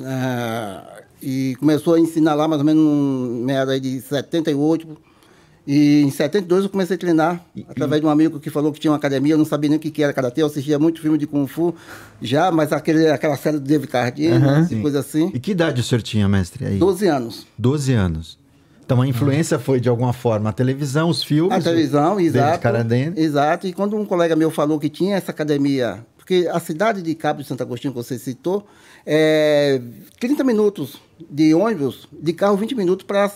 ah, 0.05 0.83
e 1.23 1.57
começou 1.59 1.95
a 1.95 2.01
ensinar 2.01 2.35
lá 2.35 2.47
mais 2.47 2.61
ou 2.61 2.67
menos 2.67 2.83
em 2.83 3.45
meada 3.45 3.73
aí 3.73 3.81
de 3.81 4.01
78. 4.01 5.08
E 5.71 6.01
em 6.01 6.11
72 6.11 6.65
eu 6.65 6.71
comecei 6.71 6.97
a 6.97 6.99
treinar 6.99 7.45
através 7.69 8.01
de 8.01 8.07
um 8.07 8.11
amigo 8.11 8.41
que 8.41 8.49
falou 8.49 8.73
que 8.73 8.81
tinha 8.81 8.91
uma 8.91 8.97
academia. 8.97 9.35
Eu 9.35 9.39
não 9.39 9.45
sabia 9.45 9.69
nem 9.69 9.77
o 9.77 9.81
que 9.81 9.91
que 9.91 10.03
era 10.03 10.15
karatê. 10.15 10.41
Eu 10.41 10.47
assistia 10.47 10.79
muito 10.79 10.99
filme 10.99 11.19
de 11.19 11.27
Kung 11.27 11.47
Fu 11.47 11.75
já, 12.23 12.51
mas 12.51 12.73
aquele, 12.73 13.07
aquela 13.09 13.37
série 13.37 13.59
do 13.59 13.65
David 13.65 13.87
Carradine, 13.89 14.67
Sim. 14.67 14.81
coisa 14.81 15.01
assim. 15.01 15.31
E 15.35 15.39
que 15.39 15.51
idade 15.51 15.83
o 15.83 15.85
senhor 15.85 16.01
tinha, 16.01 16.27
mestre? 16.27 16.65
Aí? 16.65 16.79
12 16.79 17.07
anos. 17.07 17.47
12 17.59 17.93
anos. 17.93 18.39
Então 18.83 19.03
a 19.03 19.07
influência 19.07 19.59
foi 19.59 19.79
de 19.79 19.91
alguma 19.91 20.15
forma 20.15 20.49
a 20.49 20.53
televisão, 20.55 21.11
os 21.11 21.23
filmes. 21.23 21.53
A 21.53 21.61
televisão, 21.61 22.17
o 22.17 22.21
exato. 22.21 22.55
Exato. 23.21 23.67
E 23.67 23.75
quando 23.75 23.95
um 23.95 24.07
colega 24.07 24.35
meu 24.35 24.51
falou 24.51 24.79
que 24.79 24.89
tinha 24.89 25.17
essa 25.17 25.33
academia, 25.33 26.03
porque 26.17 26.49
a 26.51 26.59
cidade 26.59 27.03
de 27.03 27.15
Cabo 27.15 27.43
de 27.43 27.47
Santo 27.47 27.63
Agostinho 27.63 27.93
que 27.93 27.99
você 27.99 28.19
citou, 28.19 28.67
é 29.05 29.83
30 30.19 30.43
minutos 30.45 30.97
de 31.31 31.53
ônibus, 31.53 32.09
de 32.11 32.33
carro 32.33 32.57
20 32.57 32.75
minutos 32.75 33.05
para 33.07 33.31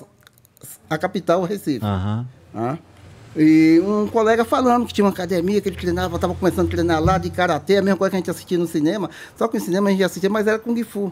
a 0.88 0.99
capital, 0.99 1.42
Recife. 1.45 1.81
Tá? 2.52 2.78
E 3.37 3.81
um 3.85 4.07
colega 4.09 4.45
falando 4.45 4.85
que 4.87 4.92
tinha 4.92 5.04
uma 5.04 5.11
academia, 5.11 5.61
que 5.61 5.69
ele 5.69 5.76
treinava, 5.76 6.16
estava 6.16 6.35
começando 6.35 6.66
a 6.66 6.71
treinar 6.71 7.02
lá 7.02 7.16
de 7.16 7.31
karatê, 7.31 7.76
a 7.78 7.83
mesma 7.83 7.97
coisa 7.97 8.11
que 8.11 8.16
a 8.16 8.19
gente 8.19 8.31
assistia 8.31 8.59
no 8.59 8.66
cinema, 8.66 9.09
só 9.38 9.49
que 9.49 9.59
no 9.59 9.64
cinema 9.64 9.88
a 9.88 9.92
gente 9.92 10.04
assistia, 10.04 10.28
mas 10.28 10.47
era 10.47 10.59
Kung 10.59 10.83
Fu. 10.85 11.11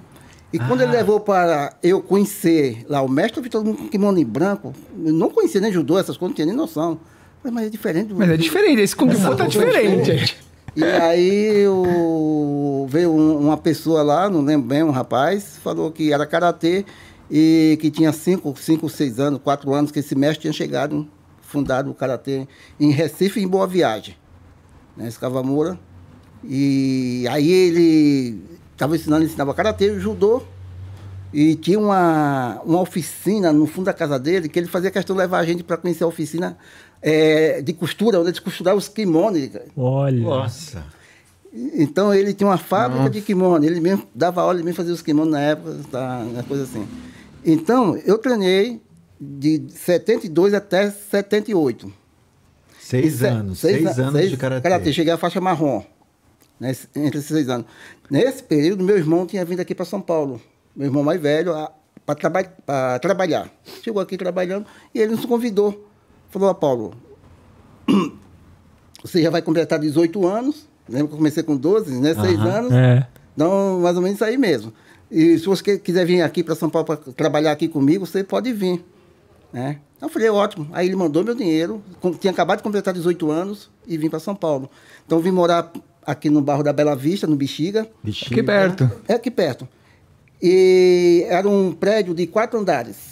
E 0.53 0.59
quando 0.59 0.83
ele 0.83 0.93
levou 0.93 1.21
para 1.21 1.73
eu 1.83 2.03
conhecer 2.03 2.85
lá 2.89 3.01
o 3.01 3.09
mestre, 3.09 3.39
eu 3.39 3.43
vi 3.45 3.49
todo 3.49 3.65
mundo 3.65 3.79
com 3.79 3.89
kimono 3.89 4.19
em 4.19 4.25
branco, 4.25 4.75
eu 5.03 5.13
não 5.15 5.31
conhecia 5.31 5.61
nem 5.61 5.73
judô, 5.73 5.99
essas 5.99 6.17
coisas, 6.17 6.31
não 6.33 6.35
tinha 6.35 6.47
nem 6.47 6.55
noção. 6.57 6.99
Falei, 7.43 7.55
Mas 7.55 7.67
é 7.67 7.71
diferente 7.71 8.09
do 8.09 8.17
Mas 8.17 8.29
é 8.29 8.37
diferente. 8.37 8.81
Esse 8.83 8.95
Kung 8.95 9.11
Fu 9.15 9.35
tá 9.35 9.47
diferente. 9.47 10.37
e 10.77 10.85
aí 10.85 11.67
o- 11.69 12.87
veio 12.89 13.11
um- 13.13 13.39
uma 13.47 13.57
pessoa 13.57 14.03
lá, 14.03 14.29
não 14.29 14.43
lembro 14.43 14.67
bem, 14.69 14.83
um 14.83 14.91
rapaz, 14.91 15.59
falou 15.63 15.91
que 15.91 16.13
era 16.13 16.27
karatê 16.27 16.85
e 17.31 17.79
que 17.81 17.91
tinha 17.91 18.13
cinco, 18.13 18.55
cinco, 18.59 18.89
seis 18.89 19.21
anos, 19.21 19.41
quatro 19.43 19.73
anos 19.73 19.93
que 19.93 20.01
esse 20.01 20.15
mestre 20.15 20.43
tinha 20.43 20.53
chegado, 20.53 21.07
fundado 21.41 21.91
o 21.91 21.95
karatê 21.95 22.47
em 22.79 22.91
Recife 22.91 23.41
e 23.41 23.45
em 23.45 23.49
Boa 23.49 23.67
Viagem, 23.67 24.17
né, 24.97 25.07
esse 25.07 25.19
Kawamura. 25.19 25.79
E 26.43 27.27
aí 27.31 27.51
ele 27.51 28.43
estava 28.73 28.97
ensinando, 28.97 29.25
ensinava 29.25 29.55
karatê 29.55 29.93
e 29.93 30.01
judô. 30.01 30.43
E 31.33 31.55
tinha 31.55 31.79
uma, 31.79 32.61
uma 32.65 32.81
oficina 32.81 33.53
no 33.53 33.65
fundo 33.65 33.85
da 33.85 33.93
casa 33.93 34.19
dele 34.19 34.49
que 34.49 34.59
ele 34.59 34.67
fazia 34.67 34.91
questão 34.91 35.15
de 35.15 35.23
levar 35.23 35.39
a 35.39 35.45
gente 35.45 35.63
para 35.63 35.77
conhecer 35.77 36.03
a 36.03 36.07
oficina 36.09 36.59
eh, 37.01 37.63
de 37.63 37.73
costura, 37.73 38.19
onde 38.19 38.31
eles 38.31 38.41
costuravam 38.41 38.79
os 38.79 38.89
kimonos. 38.89 39.49
Olha. 39.77 40.21
Nossa. 40.21 40.85
Então 41.53 42.13
ele 42.13 42.33
tinha 42.35 42.49
uma 42.49 42.59
fábrica 42.59 43.09
de 43.11 43.21
kimono, 43.21 43.65
ele 43.65 43.81
mesmo 43.81 44.09
dava 44.13 44.41
aula, 44.41 44.55
ele 44.55 44.65
mesmo 44.65 44.77
fazia 44.77 44.93
os 44.93 45.03
kimonos 45.03 45.33
na 45.33 45.41
época, 45.41 45.77
tá, 45.91 46.19
uma 46.19 46.43
coisa 46.43 46.65
assim. 46.65 46.87
Então 47.45 47.97
eu 48.05 48.19
treinei 48.19 48.81
de 49.21 49.63
72 49.71 50.55
até 50.55 50.91
78. 50.91 51.93
Seis 52.79 53.15
E 53.15 53.19
se- 53.19 53.27
anos. 53.27 53.59
Seis, 53.59 53.87
a- 53.87 54.03
anos 54.03 54.13
seis 54.15 54.31
de 54.31 54.37
karatê. 54.37 54.93
Cheguei 54.93 55.13
à 55.13 55.17
faixa 55.19 55.41
marrom, 55.41 55.83
né, 56.59 56.75
entre 56.97 57.19
esses 57.19 57.27
seis 57.27 57.49
anos. 57.49 57.67
Nesse 58.11 58.43
período, 58.43 58.83
meu 58.83 58.97
irmão 58.97 59.27
tinha 59.27 59.45
vindo 59.45 59.61
aqui 59.61 59.75
para 59.75 59.85
São 59.85 60.01
Paulo, 60.01 60.41
meu 60.75 60.87
irmão 60.89 61.03
mais 61.05 61.21
velho, 61.21 61.53
para 62.05 62.15
traba 62.17 62.99
trabalhar. 63.01 63.49
Chegou 63.83 64.03
aqui 64.03 64.17
trabalhando 64.17 64.67
e 64.95 64.99
ele 65.01 65.13
nos 65.13 65.25
convidou. 65.25 65.89
Falou, 66.31 66.49
ó 66.51 66.55
Paulo, 66.55 66.95
você 69.03 69.23
já 69.23 69.31
vai 69.31 69.43
completar 69.43 69.79
18 69.79 70.27
anos, 70.27 70.67
lembra 70.89 71.09
que 71.09 71.15
eu 71.15 71.19
comecei 71.19 71.43
com 71.43 71.57
12, 71.57 72.01
né? 72.01 72.15
Seis 72.15 72.39
Aham. 72.39 72.51
anos. 72.51 72.73
É. 72.73 73.07
Então, 73.35 73.81
mais 73.81 73.97
ou 73.97 74.03
menos 74.03 74.17
isso 74.17 74.25
aí 74.25 74.37
mesmo. 74.37 74.73
E 75.11 75.39
se 75.39 75.47
você 75.47 75.79
quiser 75.79 76.07
vir 76.07 76.23
aqui 76.23 76.43
para 76.43 76.55
São 76.55 76.71
Paulo 76.71 76.87
para 76.87 76.97
trabalhar 76.97 77.53
aqui 77.53 77.67
comigo, 77.67 78.07
você 78.07 78.23
pode 78.23 78.53
vir. 78.53 78.85
Né? 79.53 79.79
Então, 79.97 80.09
eu 80.09 80.13
falei, 80.13 80.31
ótimo. 80.31 80.69
Aí 80.73 80.87
ele 80.87 80.97
mandou 80.97 81.25
meu 81.25 81.35
dinheiro, 81.35 81.83
tinha 82.21 82.31
acabado 82.31 82.59
de 82.59 82.63
completar 82.63 82.95
18 82.95 83.31
anos 83.31 83.71
e 83.87 83.99
vim 83.99 84.09
para 84.09 84.21
São 84.21 84.35
Paulo. 84.35 84.71
Então, 85.05 85.19
eu 85.19 85.23
vim 85.23 85.31
morar 85.31 85.73
aqui 86.07 86.31
no 86.31 86.41
bairro 86.41 86.63
da 86.63 86.73
Bela 86.73 86.95
Vista, 86.95 87.27
no 87.27 87.37
Bexiga, 87.37 87.89
Bexiga. 88.03 88.35
Aqui 88.35 88.43
perto. 88.43 88.91
é 89.09 89.15
aqui 89.15 89.31
perto. 89.31 89.69
E 90.41 91.27
era 91.29 91.49
um 91.49 91.73
prédio 91.73 92.15
de 92.15 92.27
quatro 92.27 92.59
andares. 92.59 93.11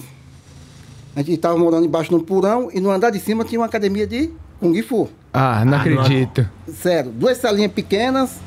A 1.15 1.21
gente 1.21 1.35
estava 1.35 1.59
morando 1.59 1.85
embaixo 1.85 2.13
no 2.13 2.23
porão 2.23 2.71
e 2.73 2.81
no 2.81 2.91
andar 2.91 3.11
de 3.11 3.19
cima 3.19 3.45
tinha 3.45 3.61
uma 3.61 3.67
academia 3.67 4.07
de 4.07 4.31
Kung 4.61 4.81
Fu. 4.83 5.09
Ah, 5.33 5.65
não 5.65 5.79
acredito. 5.79 6.49
Sério, 6.69 7.11
duas 7.11 7.37
salinhas 7.39 7.73
pequenas, 7.73 8.39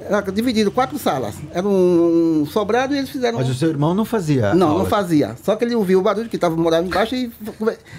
era 0.00 0.20
dividido 0.32 0.70
quatro 0.70 0.98
salas. 0.98 1.34
Era 1.52 1.66
um 1.66 2.46
sobrado 2.50 2.94
e 2.94 2.98
eles 2.98 3.10
fizeram. 3.10 3.38
Mas 3.38 3.48
o 3.48 3.54
seu 3.54 3.68
irmão 3.68 3.94
não 3.94 4.04
fazia. 4.04 4.54
Não, 4.54 4.68
aula. 4.68 4.82
não 4.82 4.86
fazia. 4.90 5.36
Só 5.42 5.56
que 5.56 5.64
ele 5.64 5.74
ouvia 5.74 5.98
o 5.98 6.02
barulho 6.02 6.28
que 6.28 6.36
estava 6.36 6.56
morando 6.56 6.86
embaixo 6.86 7.14
e, 7.14 7.30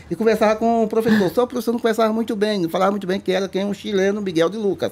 e 0.10 0.16
conversava 0.16 0.56
com 0.56 0.84
o 0.84 0.88
professor. 0.88 1.30
Só 1.30 1.44
o 1.44 1.48
professor 1.48 1.72
não 1.72 1.80
conversava 1.80 2.14
muito 2.14 2.36
bem, 2.36 2.60
não 2.60 2.70
falava 2.70 2.92
muito 2.92 3.06
bem 3.08 3.20
que 3.20 3.32
era 3.32 3.48
quem 3.48 3.66
um 3.66 3.74
chileno, 3.74 4.22
Miguel 4.22 4.50
de 4.50 4.58
Lucas. 4.58 4.92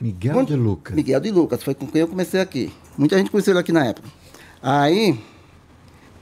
Miguel 0.00 0.34
Quando- 0.34 0.46
de 0.48 0.56
Lucas. 0.56 0.94
Miguel 0.94 1.20
de 1.20 1.30
Lucas, 1.30 1.62
foi 1.62 1.74
com 1.74 1.86
quem 1.86 2.02
eu 2.02 2.08
comecei 2.08 2.40
aqui. 2.40 2.72
Muita 2.96 3.16
gente 3.18 3.30
conheceu 3.30 3.52
ele 3.52 3.60
aqui 3.60 3.72
na 3.72 3.84
época. 3.84 4.08
Aí, 4.62 5.18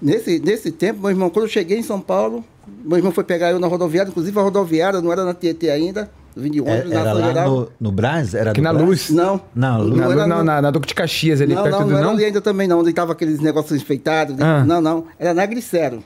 nesse, 0.01 0.39
nesse 0.39 0.71
tempo, 0.71 1.01
meu 1.01 1.11
irmão, 1.11 1.29
quando 1.31 1.45
eu 1.45 1.51
cheguei 1.51 1.79
em 1.79 1.83
São 1.83 2.01
Paulo, 2.01 2.45
meu 2.85 2.97
irmão 2.97 3.13
foi 3.13 3.25
pegar 3.25 3.51
eu 3.51 3.59
na 3.59 3.67
rodoviária, 3.67 4.09
inclusive 4.11 4.39
a 4.39 4.43
rodoviária 4.43 5.01
não 5.01 5.13
era 5.13 5.25
na 5.25 5.35
Tietê 5.35 5.71
ainda, 5.71 6.11
vim 6.37 6.51
de 6.51 6.59
É- 6.59 6.63
ônibus, 6.63 6.91
na 6.91 7.01
era 7.01 7.11
São 7.15 7.21
lá 7.21 7.45
no, 7.47 7.69
no 7.81 7.93
Brás? 7.93 8.35
Era 8.35 8.51
Aqui 8.51 8.61
do 8.61 8.65
na 8.65 8.73
Brás? 8.73 8.87
luz. 8.89 9.11
Não. 9.11 9.41
Na 9.55 9.77
luz. 9.79 9.97
Na, 9.97 10.05
Não 10.05 10.13
era 10.13 10.27
não, 10.27 10.39
no- 10.39 10.45
na, 10.45 10.63
na 10.63 10.71
Duque 10.71 10.87
de 10.89 10.95
Caxias, 10.95 11.41
ali 11.41 11.55
não, 11.55 11.63
perto 11.63 11.79
não, 11.79 11.85
do 11.87 11.91
não 11.91 11.97
era 11.99 12.07
não? 12.07 12.13
ali 12.15 12.25
ainda 12.25 12.41
também 12.41 12.69
não, 12.69 12.81
onde 12.81 12.93
tava 12.93 13.13
aqueles 13.13 13.41
negócios 13.41 13.81
enfeitados. 13.81 14.37
Ah. 14.41 14.65
Não, 14.65 14.81
não, 14.81 15.05
era 15.19 15.33
na 15.35 15.47
Glicério. 15.47 16.03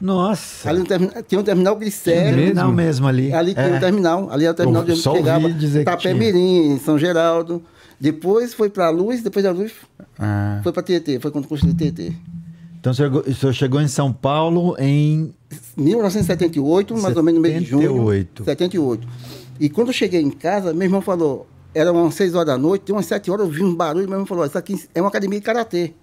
Nossa. 0.00 0.68
Ali 0.68 0.84
termina- 0.84 1.22
tinha 1.26 1.40
um 1.40 1.44
terminal 1.44 1.74
Glicério. 1.76 2.36
terminal 2.36 2.70
mesmo 2.70 3.06
ali. 3.08 3.32
Ali 3.32 3.54
tinha 3.54 3.66
É. 3.66 3.76
um 3.76 3.80
terminal. 3.80 4.28
Ali 4.30 4.44
era 4.44 4.52
o 4.52 4.56
terminal 4.56 4.82
Eu 4.82 4.86
de 4.86 4.92
onde 5.08 5.18
chegava. 5.18 5.50
dizer 5.52 5.78
que 5.80 5.84
Tapé 5.86 6.02
tinha. 6.02 6.14
Mirim, 6.14 6.78
São 6.84 6.98
Geraldo. 6.98 7.62
Depois 7.98 8.52
foi 8.52 8.68
para 8.68 8.88
a 8.88 8.90
Luz, 8.90 9.22
depois 9.22 9.42
da 9.42 9.50
Luz 9.52 9.72
Ah. 10.18 10.60
foi 10.62 10.70
para 10.70 10.82
Tietê, 10.82 11.18
foi 11.18 11.30
quando 11.30 11.48
construiu 11.48 11.74
Tietê. 11.74 12.12
Então 12.86 12.92
o 12.92 12.94
senhor, 12.94 13.16
o 13.16 13.34
senhor 13.34 13.52
chegou 13.52 13.80
em 13.80 13.88
São 13.88 14.12
Paulo 14.12 14.76
em 14.78 15.34
1978, 15.76 16.96
mais 16.96 17.16
ou 17.16 17.22
menos 17.24 17.40
no 17.40 17.42
mês 17.42 17.60
de 17.60 17.68
junho. 17.68 17.82
78. 17.82 18.44
78. 18.44 19.08
E 19.58 19.68
quando 19.68 19.88
eu 19.88 19.92
cheguei 19.92 20.20
em 20.20 20.30
casa, 20.30 20.72
meu 20.72 20.84
irmão 20.84 21.00
falou: 21.00 21.48
era 21.74 21.90
umas 21.90 22.14
6 22.14 22.36
horas 22.36 22.46
da 22.46 22.56
noite, 22.56 22.92
umas 22.92 23.06
7 23.06 23.28
horas 23.28 23.44
eu 23.44 23.52
vi 23.52 23.64
um 23.64 23.74
barulho, 23.74 24.04
meu 24.04 24.14
irmão 24.14 24.26
falou, 24.26 24.46
isso 24.46 24.56
aqui 24.56 24.80
é 24.94 25.02
uma 25.02 25.08
academia 25.08 25.40
de 25.40 25.44
karatê. 25.44 25.94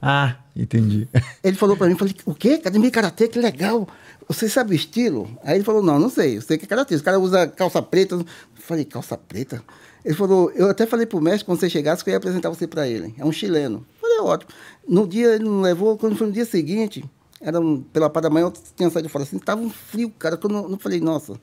Ah, 0.00 0.36
entendi. 0.54 1.08
Ele 1.42 1.56
falou 1.56 1.76
pra 1.76 1.88
mim, 1.88 1.96
falei, 1.96 2.14
o 2.24 2.32
quê? 2.32 2.50
Academia 2.50 2.88
de 2.88 2.94
Karatê, 2.94 3.26
que 3.26 3.38
legal. 3.38 3.88
Você 4.28 4.48
sabe 4.48 4.70
o 4.70 4.74
estilo? 4.74 5.28
Aí 5.42 5.56
ele 5.56 5.64
falou, 5.64 5.82
não, 5.82 5.98
não 5.98 6.08
sei, 6.08 6.36
eu 6.36 6.42
sei 6.42 6.56
que 6.56 6.64
é 6.64 6.68
Karatê. 6.68 6.94
Os 6.94 7.02
caras 7.02 7.20
usam 7.20 7.48
calça 7.48 7.82
preta. 7.82 8.14
Eu 8.14 8.24
falei, 8.54 8.84
calça 8.84 9.18
preta? 9.18 9.62
Ele 10.04 10.14
falou, 10.14 10.50
eu 10.52 10.70
até 10.70 10.86
falei 10.86 11.04
pro 11.06 11.20
mestre, 11.20 11.44
quando 11.44 11.60
você 11.60 11.68
chegasse, 11.68 12.02
que 12.02 12.10
eu 12.10 12.12
ia 12.12 12.18
apresentar 12.18 12.48
você 12.48 12.66
pra 12.66 12.88
ele. 12.88 13.14
É 13.18 13.24
um 13.24 13.32
chileno. 13.32 13.84
Eu 14.02 14.08
falei, 14.08 14.18
ótimo. 14.20 14.50
No 14.88 15.06
dia, 15.06 15.34
ele 15.34 15.44
não 15.44 15.60
levou, 15.60 15.96
quando 15.98 16.16
foi 16.16 16.26
no 16.26 16.32
dia 16.32 16.44
seguinte, 16.44 17.04
era 17.40 17.60
um, 17.60 17.80
pela 17.82 18.08
parte 18.08 18.24
da 18.24 18.30
manhã, 18.30 18.46
eu 18.46 18.52
tinha 18.76 18.88
saído 18.90 19.08
fora 19.08 19.24
assim, 19.24 19.38
tava 19.38 19.60
um 19.60 19.70
frio, 19.70 20.10
cara, 20.18 20.36
que 20.36 20.46
eu 20.46 20.50
não, 20.50 20.68
não 20.68 20.78
falei, 20.78 21.00
nossa... 21.00 21.34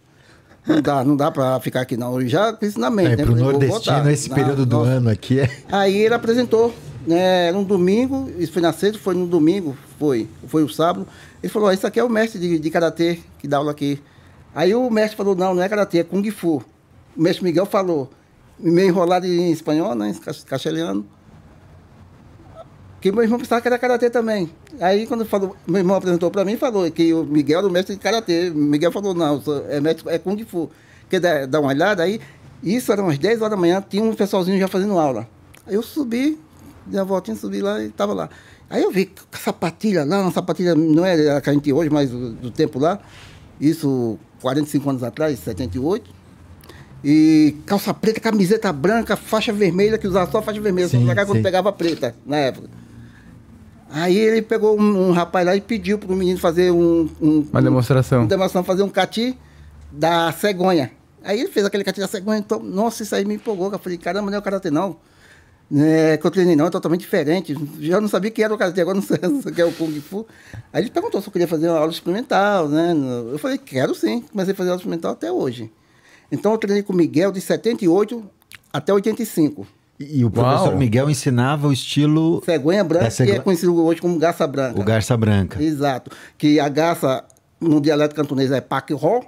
Não 0.66 0.82
dá, 0.82 1.02
não 1.02 1.16
dá 1.16 1.32
pra 1.32 1.58
ficar 1.62 1.80
aqui 1.80 1.96
não. 1.96 2.20
Eu 2.20 2.28
já 2.28 2.58
isso 2.62 2.78
na 2.78 2.90
mente, 2.90 3.14
É, 3.14 3.16
né? 3.16 3.24
pro 3.24 3.28
Falei, 3.38 3.44
nordestino, 3.46 4.10
esse 4.12 4.30
período 4.30 4.66
do 4.66 4.76
nossa. 4.80 4.90
ano 4.92 5.10
aqui 5.10 5.40
é. 5.40 5.50
Aí 5.72 5.96
ele 5.96 6.14
apresentou, 6.14 6.74
né, 7.06 7.48
era 7.48 7.58
um 7.58 7.64
domingo, 7.64 8.30
isso 8.38 8.52
foi 8.52 8.62
na 8.62 8.74
sexta, 8.74 9.00
foi 9.00 9.16
no 9.16 9.26
domingo, 9.26 9.78
foi, 9.98 10.28
foi 10.46 10.66
o 10.66 10.68
sábado. 10.70 11.08
Ele 11.42 11.50
falou, 11.50 11.70
"Ó, 11.70 11.72
isso 11.72 11.88
aqui 11.88 12.02
é 12.02 12.04
o 12.04 12.10
mestre 12.10 12.38
de, 12.38 12.60
de 12.60 12.70
Karatê 12.70 13.18
que 13.40 13.48
dá 13.48 13.58
aula 13.60 13.72
aqui. 13.72 13.98
Aí 14.54 14.76
o 14.76 14.90
mestre 14.90 15.16
falou, 15.16 15.38
não, 15.38 15.54
não 15.56 15.64
é 15.64 15.70
Karatê, 15.70 16.00
é 16.00 16.04
Kung 16.04 16.30
Fu. 16.32 16.62
O 17.16 17.22
mestre 17.22 17.46
Miguel 17.46 17.66
falou, 17.66 18.10
meio 18.60 18.90
enrolado 18.90 19.26
em 19.26 19.52
espanhol, 19.52 19.96
né, 19.96 20.16
castelhano, 20.46 21.06
que 23.00 23.12
meu 23.12 23.24
irmão 23.24 23.40
pensava 23.40 23.62
que 23.62 23.68
era 23.68 23.78
Karatê 23.78 24.10
também. 24.10 24.50
Aí 24.80 25.06
quando 25.06 25.26
falou, 25.26 25.56
meu 25.68 25.80
irmão 25.80 25.96
apresentou 25.96 26.32
para 26.32 26.44
mim, 26.44 26.58
falou 26.58 26.90
que 26.92 27.14
o 27.14 27.24
Miguel 27.24 27.60
era 27.60 27.68
o 27.68 27.72
mestre 27.72 27.96
de 27.96 28.02
Karatê. 28.02 28.50
Miguel 28.50 28.92
falou, 28.92 29.14
não, 29.14 29.42
é 29.70 29.80
mestre, 29.80 30.10
é 30.10 30.18
Kung 30.18 30.44
Fu. 30.46 30.70
Quer 31.10 31.20
dar, 31.20 31.48
dar 31.48 31.60
uma 31.60 31.70
olhada? 31.70 32.04
Aí, 32.04 32.20
isso 32.64 32.92
era 32.92 33.02
umas 33.02 33.18
10 33.18 33.40
horas 33.42 33.52
da 33.52 33.58
manhã, 33.58 33.84
tinha 33.88 34.04
um 34.04 34.14
pessoalzinho 34.14 34.60
já 34.60 34.68
fazendo 34.68 34.98
aula. 34.98 35.28
Aí 35.66 35.76
eu 35.76 35.84
subi, 35.84 36.40
dei 36.86 37.00
a 37.00 37.04
voltinha, 37.04 37.38
subi 37.38 37.62
lá 37.62 37.82
e 37.82 37.88
estava 37.88 38.14
lá. 38.14 38.30
Aí 38.70 38.84
eu 38.84 38.92
vi 38.92 39.10
sapatilha 39.32 40.04
lá, 40.04 40.22
uma 40.22 40.32
sapatilha, 40.32 40.76
não 40.76 41.06
é 41.06 41.38
a 41.38 41.40
que 41.40 41.50
a 41.50 41.54
gente 41.54 41.72
hoje, 41.72 41.90
mas 41.90 42.10
do, 42.10 42.34
do 42.34 42.52
tempo 42.52 42.80
lá. 42.80 43.00
Isso 43.62 44.18
45 44.42 44.90
anos 44.90 45.04
atrás, 45.04 45.40
78. 45.40 46.10
E 47.10 47.56
calça 47.66 47.94
preta, 47.94 48.20
camiseta 48.20 48.74
branca, 48.74 49.16
faixa 49.16 49.54
vermelha, 49.54 49.98
que 49.98 50.06
usava 50.06 50.30
só 50.30 50.42
faixa 50.42 50.60
vermelha, 50.60 50.90
só 50.90 50.98
Sim, 50.98 51.06
usava 51.06 51.26
quando 51.26 51.38
sim. 51.38 51.42
pegava 51.42 51.72
preta, 51.72 52.14
na 52.26 52.36
época. 52.36 52.68
Aí 53.90 54.18
ele 54.18 54.42
pegou 54.42 54.78
um, 54.78 55.08
um 55.08 55.12
rapaz 55.14 55.46
lá 55.46 55.56
e 55.56 55.62
pediu 55.62 55.98
para 55.98 56.12
o 56.12 56.16
menino 56.18 56.38
fazer 56.38 56.70
um, 56.70 57.10
um, 57.22 57.48
Uma 57.50 57.62
demonstração. 57.62 58.20
uma 58.24 58.28
demonstração, 58.28 58.62
fazer 58.66 58.84
um 58.84 58.90
cati 58.90 59.38
da 59.90 60.34
cegonha. 60.34 60.92
Aí 61.24 61.40
ele 61.40 61.48
fez 61.50 61.66
aquele 61.66 61.86
cati 61.86 62.02
da 62.02 62.10
cegonha, 62.10 62.40
então, 62.40 62.60
nossa, 62.60 63.04
isso 63.04 63.16
aí 63.16 63.24
me 63.24 63.36
empolgou. 63.36 63.72
Eu 63.72 63.80
falei, 63.80 63.98
caramba, 63.98 64.30
não 64.30 64.36
é 64.36 64.40
o 64.40 64.44
karatê 64.44 64.70
não. 64.70 64.98
É, 65.74 66.18
que 66.18 66.28
eu 66.28 66.32
treinei 66.32 66.58
não, 66.58 66.66
é 66.68 66.70
totalmente 66.70 67.00
diferente. 67.00 67.56
Já 67.80 68.02
não 68.02 68.10
sabia 68.10 68.32
que 68.32 68.44
era 68.44 68.54
o 68.54 68.58
karatê, 68.58 68.82
agora 68.82 68.96
não 68.96 69.02
sei 69.02 69.18
o 69.50 69.56
que 69.56 69.62
é 69.62 69.66
o 69.66 69.72
Kung 69.72 69.98
Fu. 70.02 70.28
Aí 70.74 70.84
ele 70.84 70.90
perguntou 70.92 71.22
se 71.22 71.30
eu 71.30 71.32
queria 71.32 71.48
fazer 71.48 71.70
uma 71.70 71.80
aula 71.80 71.92
experimental, 71.92 72.68
né? 72.68 72.94
Eu 73.32 73.40
falei, 73.40 73.58
quero 73.58 73.96
sim. 73.96 74.20
Comecei 74.30 74.52
a 74.54 74.58
fazer 74.58 74.72
aula 74.72 74.80
experimental 74.82 75.14
até 75.14 75.32
hoje. 75.32 75.72
Então 76.32 76.52
eu 76.52 76.58
treinei 76.58 76.84
com 76.84 76.94
o 76.94 76.96
Miguel 76.96 77.32
de 77.32 77.40
78 77.42 78.24
até 78.72 78.94
85. 78.94 79.66
E 80.00 80.24
o 80.24 80.30
professor 80.30 80.68
Uau. 80.70 80.78
Miguel 80.78 81.10
ensinava 81.10 81.68
o 81.68 81.74
estilo 81.74 82.42
Cegonha 82.46 82.84
branca, 82.84 83.10
cegonha- 83.10 83.34
que 83.36 83.40
é 83.40 83.44
conhecido 83.44 83.76
hoje 83.84 84.00
como 84.00 84.18
garça 84.20 84.46
branca. 84.46 84.80
o 84.80 84.84
garça 84.84 85.18
branca. 85.18 85.62
Exato. 85.62 86.12
Que 86.38 86.60
a 86.60 86.70
garça, 86.70 87.24
no 87.60 87.82
dialeto 87.82 88.14
cantonês, 88.14 88.52
é 88.52 88.62
pac-ro, 88.62 89.26